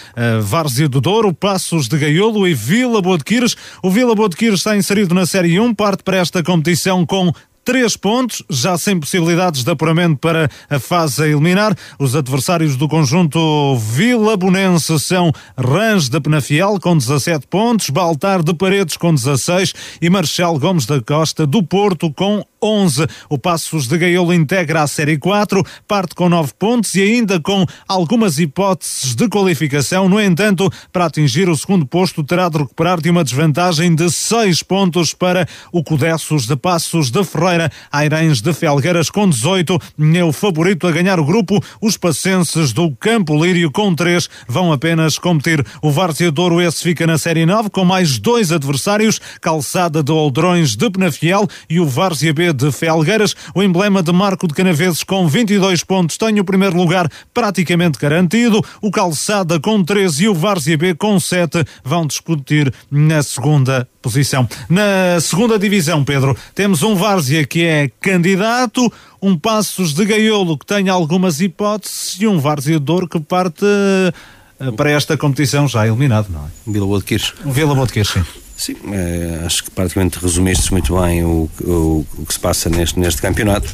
Várzea 0.43 0.91
do 0.91 1.01
Douro, 1.01 1.33
Passos 1.33 1.89
de 1.89 1.97
Gaiolo 1.97 2.47
e 2.47 2.53
Vila 2.53 3.01
Boa 3.01 3.17
de 3.17 3.25
Quires. 3.25 3.57
O 3.83 3.91
Vila 3.91 4.15
Boa 4.15 4.29
de 4.29 4.37
Quires 4.37 4.59
está 4.59 4.77
inserido 4.77 5.15
na 5.15 5.25
Série 5.25 5.59
1, 5.59 5.75
parte 5.75 6.03
para 6.03 6.19
esta 6.19 6.43
competição 6.43 7.07
com 7.07 7.33
três 7.69 7.99
pontos, 7.99 8.43
já 8.49 8.79
sem 8.79 8.99
possibilidades 8.99 9.63
de 9.63 9.71
apuramento 9.71 10.17
para 10.17 10.51
a 10.71 10.79
fase 10.79 11.23
a 11.23 11.29
eliminar. 11.29 11.77
Os 11.99 12.17
adversários 12.17 12.77
do 12.77 12.89
conjunto 12.89 13.77
vilabonense 13.77 14.99
são 14.99 15.31
Rãs 15.55 16.09
da 16.09 16.19
Penafiel 16.19 16.81
com 16.81 16.97
17 16.97 17.47
pontos, 17.47 17.91
Baltar 17.91 18.43
de 18.43 18.55
Paredes 18.55 18.97
com 18.97 19.15
16 19.15 19.75
e 20.01 20.09
Marcelo 20.09 20.59
Gomes 20.59 20.87
da 20.87 20.99
Costa 21.03 21.47
do 21.47 21.63
Porto 21.63 22.11
com 22.11 22.43
11. 22.63 23.07
O 23.29 23.39
Passos 23.39 23.87
de 23.87 23.99
Gaiolo 23.99 24.33
integra 24.33 24.83
a 24.83 24.87
Série 24.87 25.19
4, 25.19 25.63
parte 25.87 26.15
com 26.15 26.29
9 26.29 26.53
pontos 26.59 26.95
e 26.95 27.03
ainda 27.03 27.39
com 27.39 27.67
algumas 27.87 28.39
hipóteses 28.39 29.15
de 29.15 29.29
qualificação. 29.29 30.09
No 30.09 30.19
entanto, 30.21 30.71
para 30.91 31.05
atingir 31.05 31.51
o 31.51 31.57
segundo 31.57 31.87
posto, 31.87 32.25
terá 32.25 32.49
de 32.49 32.59
recuperar 32.59 33.01
de 33.01 33.11
uma 33.11 33.23
desvantagem 33.23 33.95
de 33.95 34.11
6 34.11 34.63
pontos 34.63 35.13
para 35.13 35.47
o 35.71 35.85
Codessos 35.85 36.47
de 36.47 36.57
Passos 36.57 37.11
de 37.11 37.23
Ferreira. 37.25 37.58
Airães 37.91 38.41
de 38.41 38.53
Felgueiras 38.53 39.11
com 39.11 39.29
18 39.29 39.79
é 40.15 40.25
o 40.25 40.33
favorito 40.33 40.87
a 40.87 40.93
ganhar 40.93 41.19
o 41.19 41.25
grupo. 41.25 41.63
Os 41.81 41.97
pacenses 41.97 42.73
do 42.73 42.91
Campo 42.93 43.43
Lírio 43.43 43.71
com 43.71 43.95
3 43.95 44.29
vão 44.49 44.73
apenas 44.73 45.19
competir. 45.19 45.65
O 45.83 45.91
Várzea 45.91 46.31
Douro 46.31 46.61
esse 46.61 46.83
fica 46.83 47.07
na 47.07 47.19
Série 47.19 47.47
9 47.47 47.71
com 47.71 47.85
mais 47.85 48.19
dois 48.19 48.53
adversários, 48.53 49.21
Calçada 49.41 50.03
de 50.03 50.13
Oldrões 50.13 50.77
de 50.77 50.91
Penafiel 50.91 51.47
e 51.69 51.81
o 51.81 51.87
Várzea 51.87 52.33
B 52.33 52.53
de 52.53 52.71
Felgueiras. 52.71 53.35
O 53.55 53.63
emblema 53.63 54.03
de 54.03 54.13
Marco 54.13 54.47
de 54.47 54.55
Canaveses 54.55 55.03
com 55.03 55.27
22 55.27 55.85
pontos 55.85 56.17
tem 56.17 56.39
o 56.41 56.45
primeiro 56.45 56.77
lugar 56.77 57.11
praticamente 57.33 57.99
garantido. 57.99 58.65
O 58.81 58.91
Calçada 58.91 59.59
com 59.61 59.83
13 59.83 60.25
e 60.25 60.29
o 60.29 60.35
Várzea 60.35 60.77
B 60.77 60.95
com 60.95 61.19
7 61.19 61.65
vão 61.85 62.07
discutir 62.07 62.73
na 62.91 63.23
segunda 63.23 63.89
posição. 64.09 64.49
Na 64.71 65.21
segunda 65.21 65.59
divisão, 65.59 66.03
Pedro, 66.03 66.35
temos 66.55 66.83
um 66.83 66.95
Várzea 66.95 67.47
que 67.47 67.63
é 67.63 67.91
candidato, 68.01 68.91
um 69.21 69.37
Passos 69.37 69.93
de 69.93 70.05
Gaiolo 70.07 70.57
que 70.57 70.65
tem 70.65 70.89
algumas 70.89 71.41
hipóteses 71.43 72.17
e 72.19 72.27
um 72.27 72.39
Várzea 72.39 72.79
de 72.79 72.85
Douro 72.85 73.07
que 73.07 73.21
parte 73.21 73.65
uh, 73.65 74.73
para 74.73 74.91
esta 74.91 75.17
competição 75.17 75.69
já 75.69 75.87
eliminado, 75.87 76.29
não 76.31 76.41
é? 76.41 76.49
Vila 76.67 76.87
Boa 76.87 76.99
de 77.01 77.05
Quires. 77.05 77.35
Vila 77.45 77.75
Boa 77.75 77.87
de 77.87 77.93
Quires, 77.93 78.09
sim. 78.09 78.25
Sim, 78.57 78.75
é, 78.91 79.43
acho 79.47 79.63
que 79.63 79.71
praticamente 79.71 80.19
resumiste 80.19 80.73
muito 80.73 81.01
bem 81.01 81.23
o, 81.23 81.49
o, 81.61 82.07
o, 82.19 82.27
que 82.27 82.35
se 82.35 82.41
passa 82.41 82.69
neste, 82.69 82.99
neste 82.99 83.23
campeonato. 83.23 83.73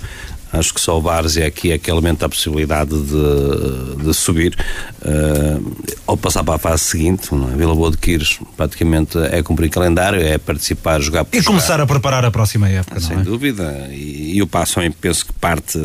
Acho 0.59 0.73
que 0.75 0.81
só 0.81 0.99
o 0.99 1.01
Várzea 1.01 1.47
aqui 1.47 1.73
é 1.73 1.79
que 1.79 1.91
alimenta 1.91 2.27
a 2.27 2.29
possibilidade 2.29 2.91
de, 2.91 4.05
de 4.05 4.15
subir 4.15 4.57
uh, 5.03 5.77
ou 6.07 6.17
passar 6.17 6.45
para 6.45 6.55
a 6.55 6.59
fase 6.59 6.85
seguinte. 6.85 7.35
Não 7.35 7.53
é? 7.53 7.57
Vila 7.57 7.75
Boa 7.75 7.91
de 7.91 7.97
Quires 7.99 8.39
praticamente 8.57 9.19
é 9.19 9.43
cumprir 9.43 9.69
calendário, 9.71 10.21
é 10.23 10.39
participar, 10.39 11.01
jogar 11.01 11.25
por 11.25 11.37
E 11.37 11.41
jogar. 11.41 11.47
começar 11.59 11.81
a 11.81 11.87
preparar 11.87 12.25
a 12.25 12.31
próxima 12.31 12.69
época, 12.69 13.01
Sem 13.01 13.19
é? 13.19 13.23
dúvida. 13.23 13.89
E, 13.91 14.37
e 14.37 14.43
o 14.43 14.47
Passo 14.47 14.75
também 14.77 14.91
penso 14.91 15.27
que 15.27 15.33
parte 15.33 15.79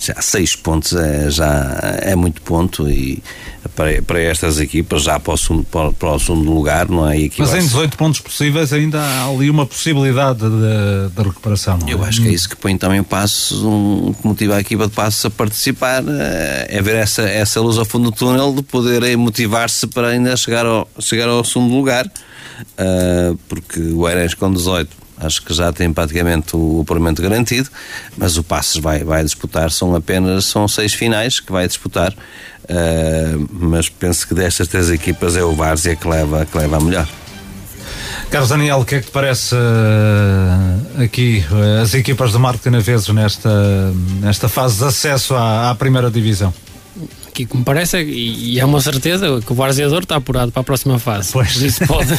já 0.00 0.14
seis 0.22 0.56
pontos 0.56 0.94
é, 0.94 1.30
já 1.30 1.78
é 2.00 2.16
muito 2.16 2.40
ponto 2.40 2.88
e 2.88 3.22
para, 3.76 4.00
para 4.02 4.18
estas 4.20 4.58
equipas 4.58 5.02
já 5.02 5.20
para 5.20 5.34
o, 5.34 5.36
segundo, 5.36 5.64
para, 5.64 5.92
para 5.92 6.12
o 6.12 6.18
segundo 6.18 6.50
lugar, 6.52 6.88
não 6.88 7.06
é? 7.06 7.18
E 7.18 7.32
Mas 7.38 7.50
em 7.50 7.60
ser- 7.60 7.66
18 7.68 7.96
pontos 7.98 8.20
possíveis 8.20 8.72
ainda 8.72 8.98
há 8.98 9.26
ali 9.28 9.50
uma 9.50 9.66
possibilidade 9.66 10.40
de, 10.40 11.14
de 11.14 11.22
recuperação, 11.22 11.76
não 11.76 11.86
é? 11.86 11.92
Eu 11.92 12.02
acho 12.02 12.22
que 12.22 12.28
é 12.28 12.30
isso 12.32 12.48
que 12.48 12.56
põe 12.56 12.78
também 12.78 12.98
o 13.00 13.04
Passos, 13.04 13.62
um, 13.62 14.14
que 14.14 14.26
motiva 14.26 14.56
a 14.56 14.60
equipa 14.60 14.86
de 14.88 14.94
Passos 14.94 15.22
a 15.26 15.30
participar, 15.30 16.02
eh, 16.08 16.66
é 16.70 16.80
ver 16.80 16.96
essa, 16.96 17.22
essa 17.22 17.60
luz 17.60 17.76
ao 17.76 17.84
fundo 17.84 18.10
do 18.10 18.16
túnel, 18.16 18.54
de 18.54 18.62
poderem 18.62 19.16
motivar-se 19.16 19.86
para 19.86 20.08
ainda 20.08 20.34
chegar 20.38 20.64
ao, 20.64 20.88
chegar 20.98 21.28
ao 21.28 21.44
segundo 21.44 21.74
lugar, 21.74 22.10
eh, 22.78 23.34
porque 23.48 23.80
o 23.80 24.08
Eres 24.08 24.32
com 24.32 24.50
18 24.50 24.99
acho 25.20 25.42
que 25.42 25.52
já 25.54 25.72
tem 25.72 25.92
praticamente 25.92 26.56
o 26.56 26.80
apuramento 26.82 27.20
garantido, 27.22 27.68
mas 28.16 28.36
o 28.36 28.42
Passos 28.42 28.80
vai, 28.80 29.04
vai 29.04 29.22
disputar, 29.22 29.70
são 29.70 29.94
apenas 29.94 30.46
são 30.46 30.66
seis 30.66 30.94
finais 30.94 31.38
que 31.40 31.52
vai 31.52 31.66
disputar, 31.68 32.12
eh, 32.68 33.34
mas 33.50 33.88
penso 33.88 34.26
que 34.26 34.34
destas 34.34 34.66
três 34.68 34.90
equipas 34.90 35.36
é 35.36 35.44
o 35.44 35.54
Várzea 35.54 35.94
que 35.96 36.08
leva, 36.08 36.44
que 36.46 36.56
leva 36.56 36.76
a 36.76 36.80
melhor. 36.80 37.08
Carlos 38.30 38.48
Daniel, 38.50 38.78
o 38.80 38.84
que 38.84 38.94
é 38.96 39.00
que 39.00 39.06
te 39.06 39.12
parece 39.12 39.54
eh, 39.56 41.04
aqui 41.04 41.44
eh, 41.50 41.80
as 41.82 41.94
equipas 41.94 42.32
do 42.32 42.38
Marco 42.40 42.62
Canaveses 42.62 43.08
nesta, 43.08 43.50
nesta 44.20 44.48
fase 44.48 44.78
de 44.78 44.84
acesso 44.84 45.34
à, 45.34 45.70
à 45.70 45.74
primeira 45.74 46.10
divisão? 46.10 46.52
Aqui 47.26 47.46
que 47.46 47.56
me 47.56 47.64
parece, 47.64 47.96
é- 47.98 48.02
e 48.02 48.54
e 48.54 48.60
é 48.60 48.64
uma 48.64 48.80
certeza, 48.80 49.40
que 49.44 49.52
o 49.52 49.54
Varzeador 49.54 50.02
está 50.02 50.16
apurado 50.16 50.50
para 50.52 50.60
a 50.60 50.64
próxima 50.64 50.98
fase. 50.98 51.32
Pois. 51.32 51.54
Por 51.54 51.62
Isso 51.66 51.86
pode, 51.86 52.10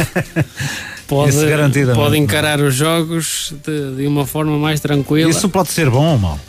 pode, 1.12 1.46
garantidamente, 1.46 2.00
pode 2.00 2.16
é? 2.16 2.20
encarar 2.20 2.62
os 2.62 2.74
jogos 2.74 3.54
de, 3.66 3.98
de 3.98 4.08
uma 4.08 4.26
forma 4.26 4.58
mais 4.58 4.80
tranquila. 4.80 5.30
Isso 5.30 5.50
pode 5.50 5.70
ser 5.70 5.90
bom 5.90 6.14
ou 6.14 6.18
mau? 6.18 6.40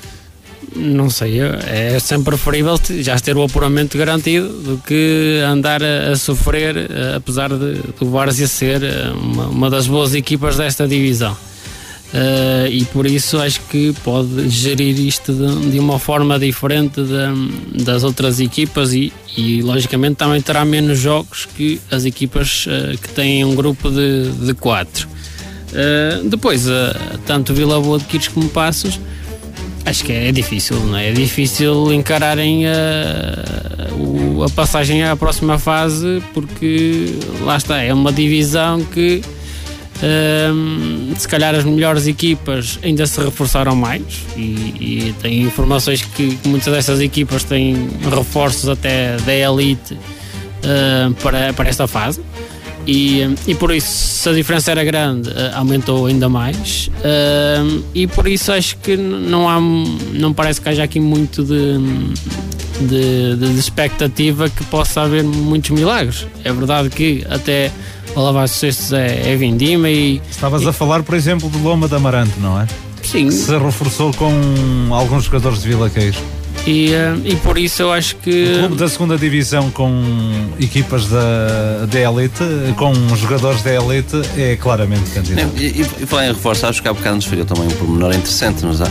não 0.75 1.11
sei, 1.11 1.41
é 1.41 1.99
sempre 1.99 2.25
preferível 2.25 2.79
já 3.01 3.19
ter 3.19 3.37
o 3.37 3.43
apuramento 3.43 3.99
garantido 3.99 4.49
do 4.49 4.79
que 4.79 5.43
andar 5.47 5.83
a, 5.83 6.13
a 6.13 6.17
sofrer, 6.17 6.77
eh, 6.77 7.15
apesar 7.17 7.51
de, 7.51 7.75
do 7.99 8.11
Várzea 8.11 8.47
ser 8.47 8.83
eh, 8.83 9.11
uma, 9.15 9.49
uma, 9.49 9.71
das 9.71 9.87
boas 9.87 10.15
equipas 10.15 10.57
desta 10.57 10.89
divisão. 10.89 11.37
Uh, 12.13 12.67
e 12.69 12.85
por 12.87 13.07
isso 13.07 13.39
acho 13.39 13.61
que 13.71 13.95
pode 14.05 14.49
gerir 14.51 15.01
isto 15.01 15.33
de, 15.33 15.71
de 15.71 15.79
uma 15.79 15.99
forma 15.99 16.39
diferente 16.39 17.01
de, 17.01 17.85
das 17.85 18.05
outras 18.05 18.39
equipas 18.39 18.93
e, 18.93 19.11
e, 19.35 19.63
logicamente 19.63 20.17
também 20.17 20.43
terá 20.43 20.63
menos 20.63 20.99
jogos 20.99 21.47
que 21.47 21.81
as 21.91 22.05
equipas 22.05 22.67
uh, 22.67 22.99
que 22.99 23.09
têm 23.09 23.45
um 23.47 23.55
grupo 23.55 23.91
de, 23.91 24.31
de 24.31 24.53
quatro. 24.53 25.09
Uh, 25.71 26.29
depois, 26.29 26.67
tanto 27.25 27.55
Vila 27.55 27.81
Boa 27.81 27.99
de 27.99 28.05
Quires 28.05 28.29
como 28.29 28.47
Passos 28.51 29.01
Acho 29.85 30.05
que 30.05 30.13
é 30.13 30.31
difícil, 30.31 30.79
não 30.79 30.97
é? 30.97 31.09
É 31.09 31.13
difícil 31.13 31.93
encararem 31.93 32.67
a, 32.67 33.35
a 34.47 34.51
passagem 34.51 35.03
à 35.03 35.17
próxima 35.17 35.59
fase 35.59 36.23
porque 36.33 37.17
lá 37.41 37.57
está, 37.57 37.83
é 37.83 37.93
uma 37.93 38.13
divisão 38.13 38.85
que 38.85 39.23
se 41.17 41.29
calhar 41.29 41.55
as 41.55 41.65
melhores 41.65 42.07
equipas 42.07 42.79
ainda 42.83 43.07
se 43.07 43.21
reforçaram 43.21 43.77
mais 43.77 44.03
e, 44.37 44.41
e 44.41 45.15
tem 45.23 45.43
informações 45.43 46.03
que 46.03 46.39
muitas 46.45 46.73
dessas 46.73 47.01
equipas 47.01 47.45
têm 47.45 47.89
reforços 48.11 48.69
até 48.69 49.17
da 49.19 49.35
elite 49.35 49.95
uh, 49.95 51.15
para, 51.15 51.53
para 51.53 51.69
esta 51.69 51.87
fase 51.87 52.21
e, 52.87 53.21
e 53.47 53.55
por 53.55 53.73
isso, 53.73 53.89
se 53.89 54.29
a 54.29 54.33
diferença 54.33 54.71
era 54.71 54.83
grande, 54.83 55.31
eh, 55.31 55.53
aumentou 55.55 56.07
ainda 56.07 56.29
mais. 56.29 56.89
Uh, 56.89 57.83
e 57.95 58.07
por 58.07 58.27
isso 58.27 58.51
acho 58.51 58.77
que 58.79 58.97
não 58.97 59.49
há, 59.49 59.61
não 59.61 60.33
parece 60.33 60.61
que 60.61 60.69
haja 60.69 60.83
aqui 60.83 60.99
muito 60.99 61.45
de, 61.45 61.79
de, 62.89 63.37
de, 63.37 63.59
expectativa 63.59 64.49
que 64.49 64.65
possa 64.65 65.03
haver 65.03 65.23
muitos 65.23 65.71
milagres. 65.71 66.27
É 66.43 66.53
verdade 66.53 66.91
que 66.91 67.25
até 67.31 67.71
a 68.15 68.21
lavar 68.21 68.49
cestos 68.49 68.93
é, 68.93 69.33
é 69.33 69.37
vindima 69.37 69.89
e. 69.89 70.21
Estavas 70.31 70.63
e... 70.63 70.69
a 70.69 70.73
falar, 70.73 71.03
por 71.03 71.15
exemplo, 71.15 71.49
do 71.49 71.59
Loma 71.63 71.89
da 71.89 71.97
Amarante, 71.97 72.39
não 72.39 72.61
é? 72.61 72.67
Sim. 73.03 73.27
Que 73.27 73.33
se 73.33 73.57
reforçou 73.59 74.13
com 74.15 74.33
alguns 74.95 75.25
jogadores 75.25 75.63
de 75.63 75.69
Vila 75.69 75.91
Queijo. 75.91 76.21
E, 76.67 76.93
eh, 76.95 77.15
e 77.25 77.37
por 77.37 77.59
isso 77.59 77.83
eu 77.83 77.93
acho 77.93 78.17
que. 78.17 78.55
O 78.55 78.59
clube 78.61 78.77
da 78.77 78.89
segunda 78.89 79.19
divisão 79.19 79.71
com 79.71 80.03
equipas 80.61 81.09
da, 81.09 81.87
da 81.87 82.01
elite, 82.01 82.45
com 82.77 82.95
jogadores 83.17 83.63
da 83.63 83.75
elite, 83.75 84.21
é 84.37 84.57
claramente 84.57 85.11
candidato. 85.11 85.51
E, 85.57 85.65
e, 85.65 85.81
e 85.81 86.07
falar 86.07 86.27
em 86.27 86.33
reforço, 86.33 86.67
acho 86.67 86.81
que 86.81 86.89
há 86.89 86.93
bocado 86.93 87.17
nos 87.17 87.25
falhou 87.25 87.45
também 87.45 87.65
um 87.65 87.71
pormenor 87.71 88.15
interessante, 88.15 88.65
nos 88.65 88.81
há. 88.81 88.91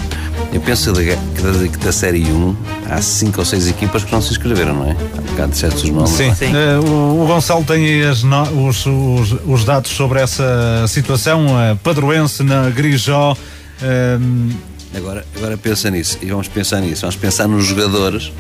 Eu 0.54 0.60
penso 0.60 0.92
que 0.94 1.42
da, 1.42 1.68
que 1.68 1.78
da 1.78 1.94
Série 1.94 2.26
1 2.26 2.56
há 2.90 3.02
5 3.02 3.40
ou 3.40 3.46
6 3.46 3.70
equipas 3.70 4.04
que 4.04 4.12
não 4.12 4.22
se 4.22 4.32
inscreveram, 4.32 4.76
não 4.76 4.86
é? 4.86 4.92
Há 4.92 5.22
bocado 5.32 5.52
disseste 5.52 5.86
os 5.86 5.90
nomes. 5.90 6.10
Sim, 6.10 6.36
Sim. 6.36 6.52
Uh, 6.54 6.86
o, 6.86 7.24
o, 7.24 7.28
Gonçalo 7.28 7.64
tem 7.64 8.04
as 8.04 8.22
no, 8.22 8.68
os, 8.68 8.86
os, 8.86 9.38
os, 9.46 9.64
dados 9.64 9.92
sobre 9.92 10.20
essa 10.20 10.86
situação. 10.90 11.46
Uh, 11.46 11.78
Padroense 11.78 12.44
na 12.44 12.70
Grijó. 12.70 13.32
Uh, 13.32 14.71
Agora, 14.94 15.26
agora 15.36 15.58
pensa 15.58 15.90
nisso 15.90 16.18
e 16.22 16.28
vamos 16.28 16.48
pensar 16.48 16.82
nisso. 16.82 17.02
Vamos 17.02 17.16
pensar 17.16 17.48
nos 17.48 17.66
jogadores 17.66 18.32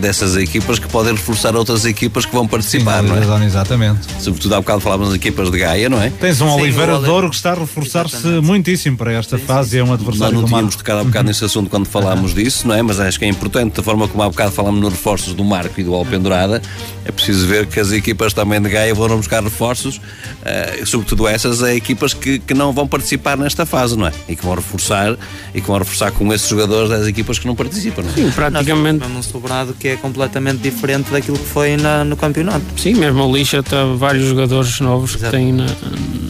dessas 0.00 0.36
equipas 0.36 0.78
que 0.78 0.88
podem 0.88 1.12
reforçar 1.12 1.56
outras 1.56 1.84
equipas 1.84 2.26
que 2.26 2.32
vão 2.32 2.46
participar, 2.46 3.02
Sim, 3.02 3.08
não 3.08 3.16
é? 3.16 3.44
Exatamente. 3.46 4.00
Sobretudo 4.20 4.54
há 4.54 4.60
bocado 4.60 4.80
falávamos 4.80 5.10
das 5.10 5.16
equipas 5.16 5.50
de 5.50 5.58
Gaia, 5.58 5.88
não 5.88 6.00
é? 6.00 6.10
Tens 6.10 6.40
um 6.40 6.48
Sim, 6.48 6.60
Oliveira 6.60 6.98
de 6.98 7.08
Ouro 7.08 7.30
que 7.30 7.36
está 7.36 7.52
a 7.52 7.54
reforçar-se 7.54 8.26
muitíssimo 8.40 8.96
para 8.96 9.12
esta 9.12 9.38
fase, 9.38 9.70
sim. 9.70 9.78
é 9.78 9.84
um 9.84 9.92
adversário 9.92 10.34
Nós 10.34 10.42
não 10.42 10.48
tínhamos 10.48 10.76
tocado 10.76 11.00
há 11.00 11.04
bocado 11.04 11.28
nesse 11.28 11.44
assunto 11.44 11.70
quando 11.70 11.86
falámos 11.86 12.34
disso, 12.34 12.66
não 12.66 12.74
é? 12.74 12.82
Mas 12.82 13.00
acho 13.00 13.18
que 13.18 13.24
é 13.24 13.28
importante, 13.28 13.74
da 13.76 13.82
forma 13.82 14.08
como 14.08 14.22
há 14.22 14.28
bocado 14.28 14.52
falámos 14.52 14.80
nos 14.80 14.92
reforços 14.92 15.34
do 15.34 15.44
Marco 15.44 15.80
e 15.80 15.84
do 15.84 15.94
Alpendurada, 15.94 16.60
é 17.04 17.12
preciso 17.12 17.46
ver 17.46 17.66
que 17.66 17.78
as 17.80 17.92
equipas 17.92 18.32
também 18.32 18.60
de 18.60 18.68
Gaia 18.68 18.94
vão 18.94 19.08
buscar 19.16 19.42
reforços, 19.42 19.96
uh, 19.96 20.86
sobretudo 20.86 21.26
essas 21.28 21.62
é 21.62 21.74
equipas 21.74 22.12
que, 22.12 22.38
que 22.38 22.54
não 22.54 22.72
vão 22.72 22.86
participar 22.86 23.36
nesta 23.36 23.64
fase, 23.64 23.96
não 23.96 24.06
é? 24.06 24.12
E 24.28 24.36
que 24.36 24.44
vão 24.44 24.54
reforçar 24.54 25.16
e 25.54 25.60
que 25.60 25.66
vão 25.66 25.78
reforçar 25.78 26.10
com 26.10 26.32
esses 26.32 26.48
jogadores 26.48 26.90
das 26.90 27.06
equipas 27.06 27.38
que 27.38 27.46
não 27.46 27.54
participam, 27.54 28.02
não 28.02 28.10
é? 28.10 28.14
Sim, 28.14 28.30
praticamente. 28.30 29.00
Nós 29.00 29.16
um 29.16 29.22
sobrado 29.22 29.65
que 29.74 29.88
é 29.88 29.96
completamente 29.96 30.58
diferente 30.58 31.10
daquilo 31.10 31.38
que 31.38 31.46
foi 31.46 31.76
na, 31.76 32.04
no 32.04 32.16
campeonato. 32.16 32.64
Sim, 32.76 32.94
mesmo 32.94 33.24
o 33.24 33.36
Lixa 33.36 33.62
tem 33.62 33.96
vários 33.96 34.26
jogadores 34.26 34.80
novos 34.80 35.14
Exato. 35.14 35.24
que 35.24 35.30
tem 35.30 35.52
na, 35.52 35.66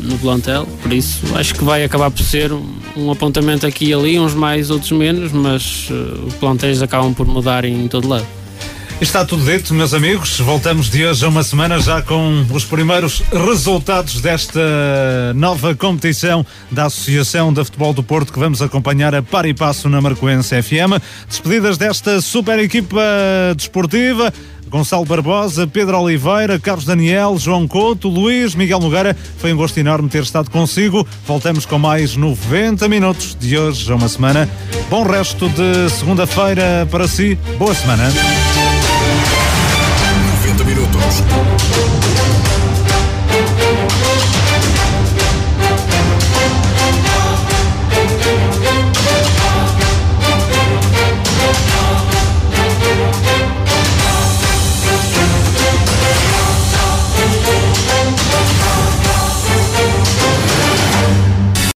no 0.05 0.19
plantel, 0.19 0.67
por 0.83 0.93
isso 0.93 1.21
acho 1.37 1.55
que 1.55 1.65
vai 1.65 1.85
acabar 1.85 2.11
por 2.11 2.23
ser 2.23 2.53
um, 2.53 2.65
um 2.97 3.11
apontamento 3.11 3.67
aqui 3.67 3.87
e 3.87 3.95
ali, 3.95 4.19
uns 4.19 4.35
mais, 4.35 4.71
outros 4.71 4.93
menos, 4.93 5.33
mas 5.33 5.89
uh, 5.91 6.27
os 6.27 6.35
plantéis 6.35 6.83
acabam 6.83 7.13
por 7.13 7.27
mudar 7.27 7.65
em 7.65 7.89
todo 7.89 8.09
lado. 8.09 8.27
Está 8.99 9.27
tudo 9.27 9.45
dito, 9.45 9.75
meus 9.75 9.93
amigos. 9.93 10.41
Voltamos 10.41 10.89
de 10.89 11.05
hoje 11.05 11.23
a 11.23 11.29
uma 11.29 11.43
semana 11.43 11.79
já 11.79 12.01
com 12.01 12.47
os 12.51 12.65
primeiros 12.65 13.23
resultados 13.31 14.23
desta 14.23 14.59
nova 15.35 15.75
competição 15.75 16.45
da 16.71 16.87
Associação 16.87 17.53
de 17.53 17.63
Futebol 17.63 17.93
do 17.93 18.03
Porto 18.03 18.33
que 18.33 18.39
vamos 18.39 18.63
acompanhar 18.63 19.15
a 19.15 19.23
par 19.23 19.45
e 19.45 19.53
passo 19.53 19.91
na 19.91 20.01
Marcoense 20.01 20.63
FM. 20.63 20.99
Despedidas 21.29 21.77
desta 21.77 22.23
super 22.23 22.59
equipa 22.59 23.03
desportiva. 23.55 24.33
Gonçalo 24.69 25.05
Barbosa, 25.05 25.67
Pedro 25.67 26.01
Oliveira, 26.01 26.59
Carlos 26.59 26.87
Daniel, 26.87 27.37
João 27.39 27.69
Couto, 27.69 28.09
Luís, 28.09 28.55
Miguel 28.55 28.81
Nogueira. 28.81 29.15
Foi 29.39 29.53
um 29.53 29.57
gosto 29.57 29.79
enorme 29.79 30.09
ter 30.09 30.23
estado 30.23 30.51
consigo. 30.51 31.07
Voltamos 31.27 31.67
com 31.67 31.79
mais 31.79 32.17
90 32.17 32.89
minutos 32.89 33.37
de 33.39 33.59
hoje 33.59 33.93
a 33.93 33.95
uma 33.95 34.09
semana. 34.09 34.49
Bom 34.89 35.05
resto 35.05 35.51
de 35.51 35.91
segunda-feira 35.91 36.89
para 36.91 37.07
si. 37.07 37.39
Boa 37.59 37.75
semana. 37.75 38.05
Minutos. 41.23 41.56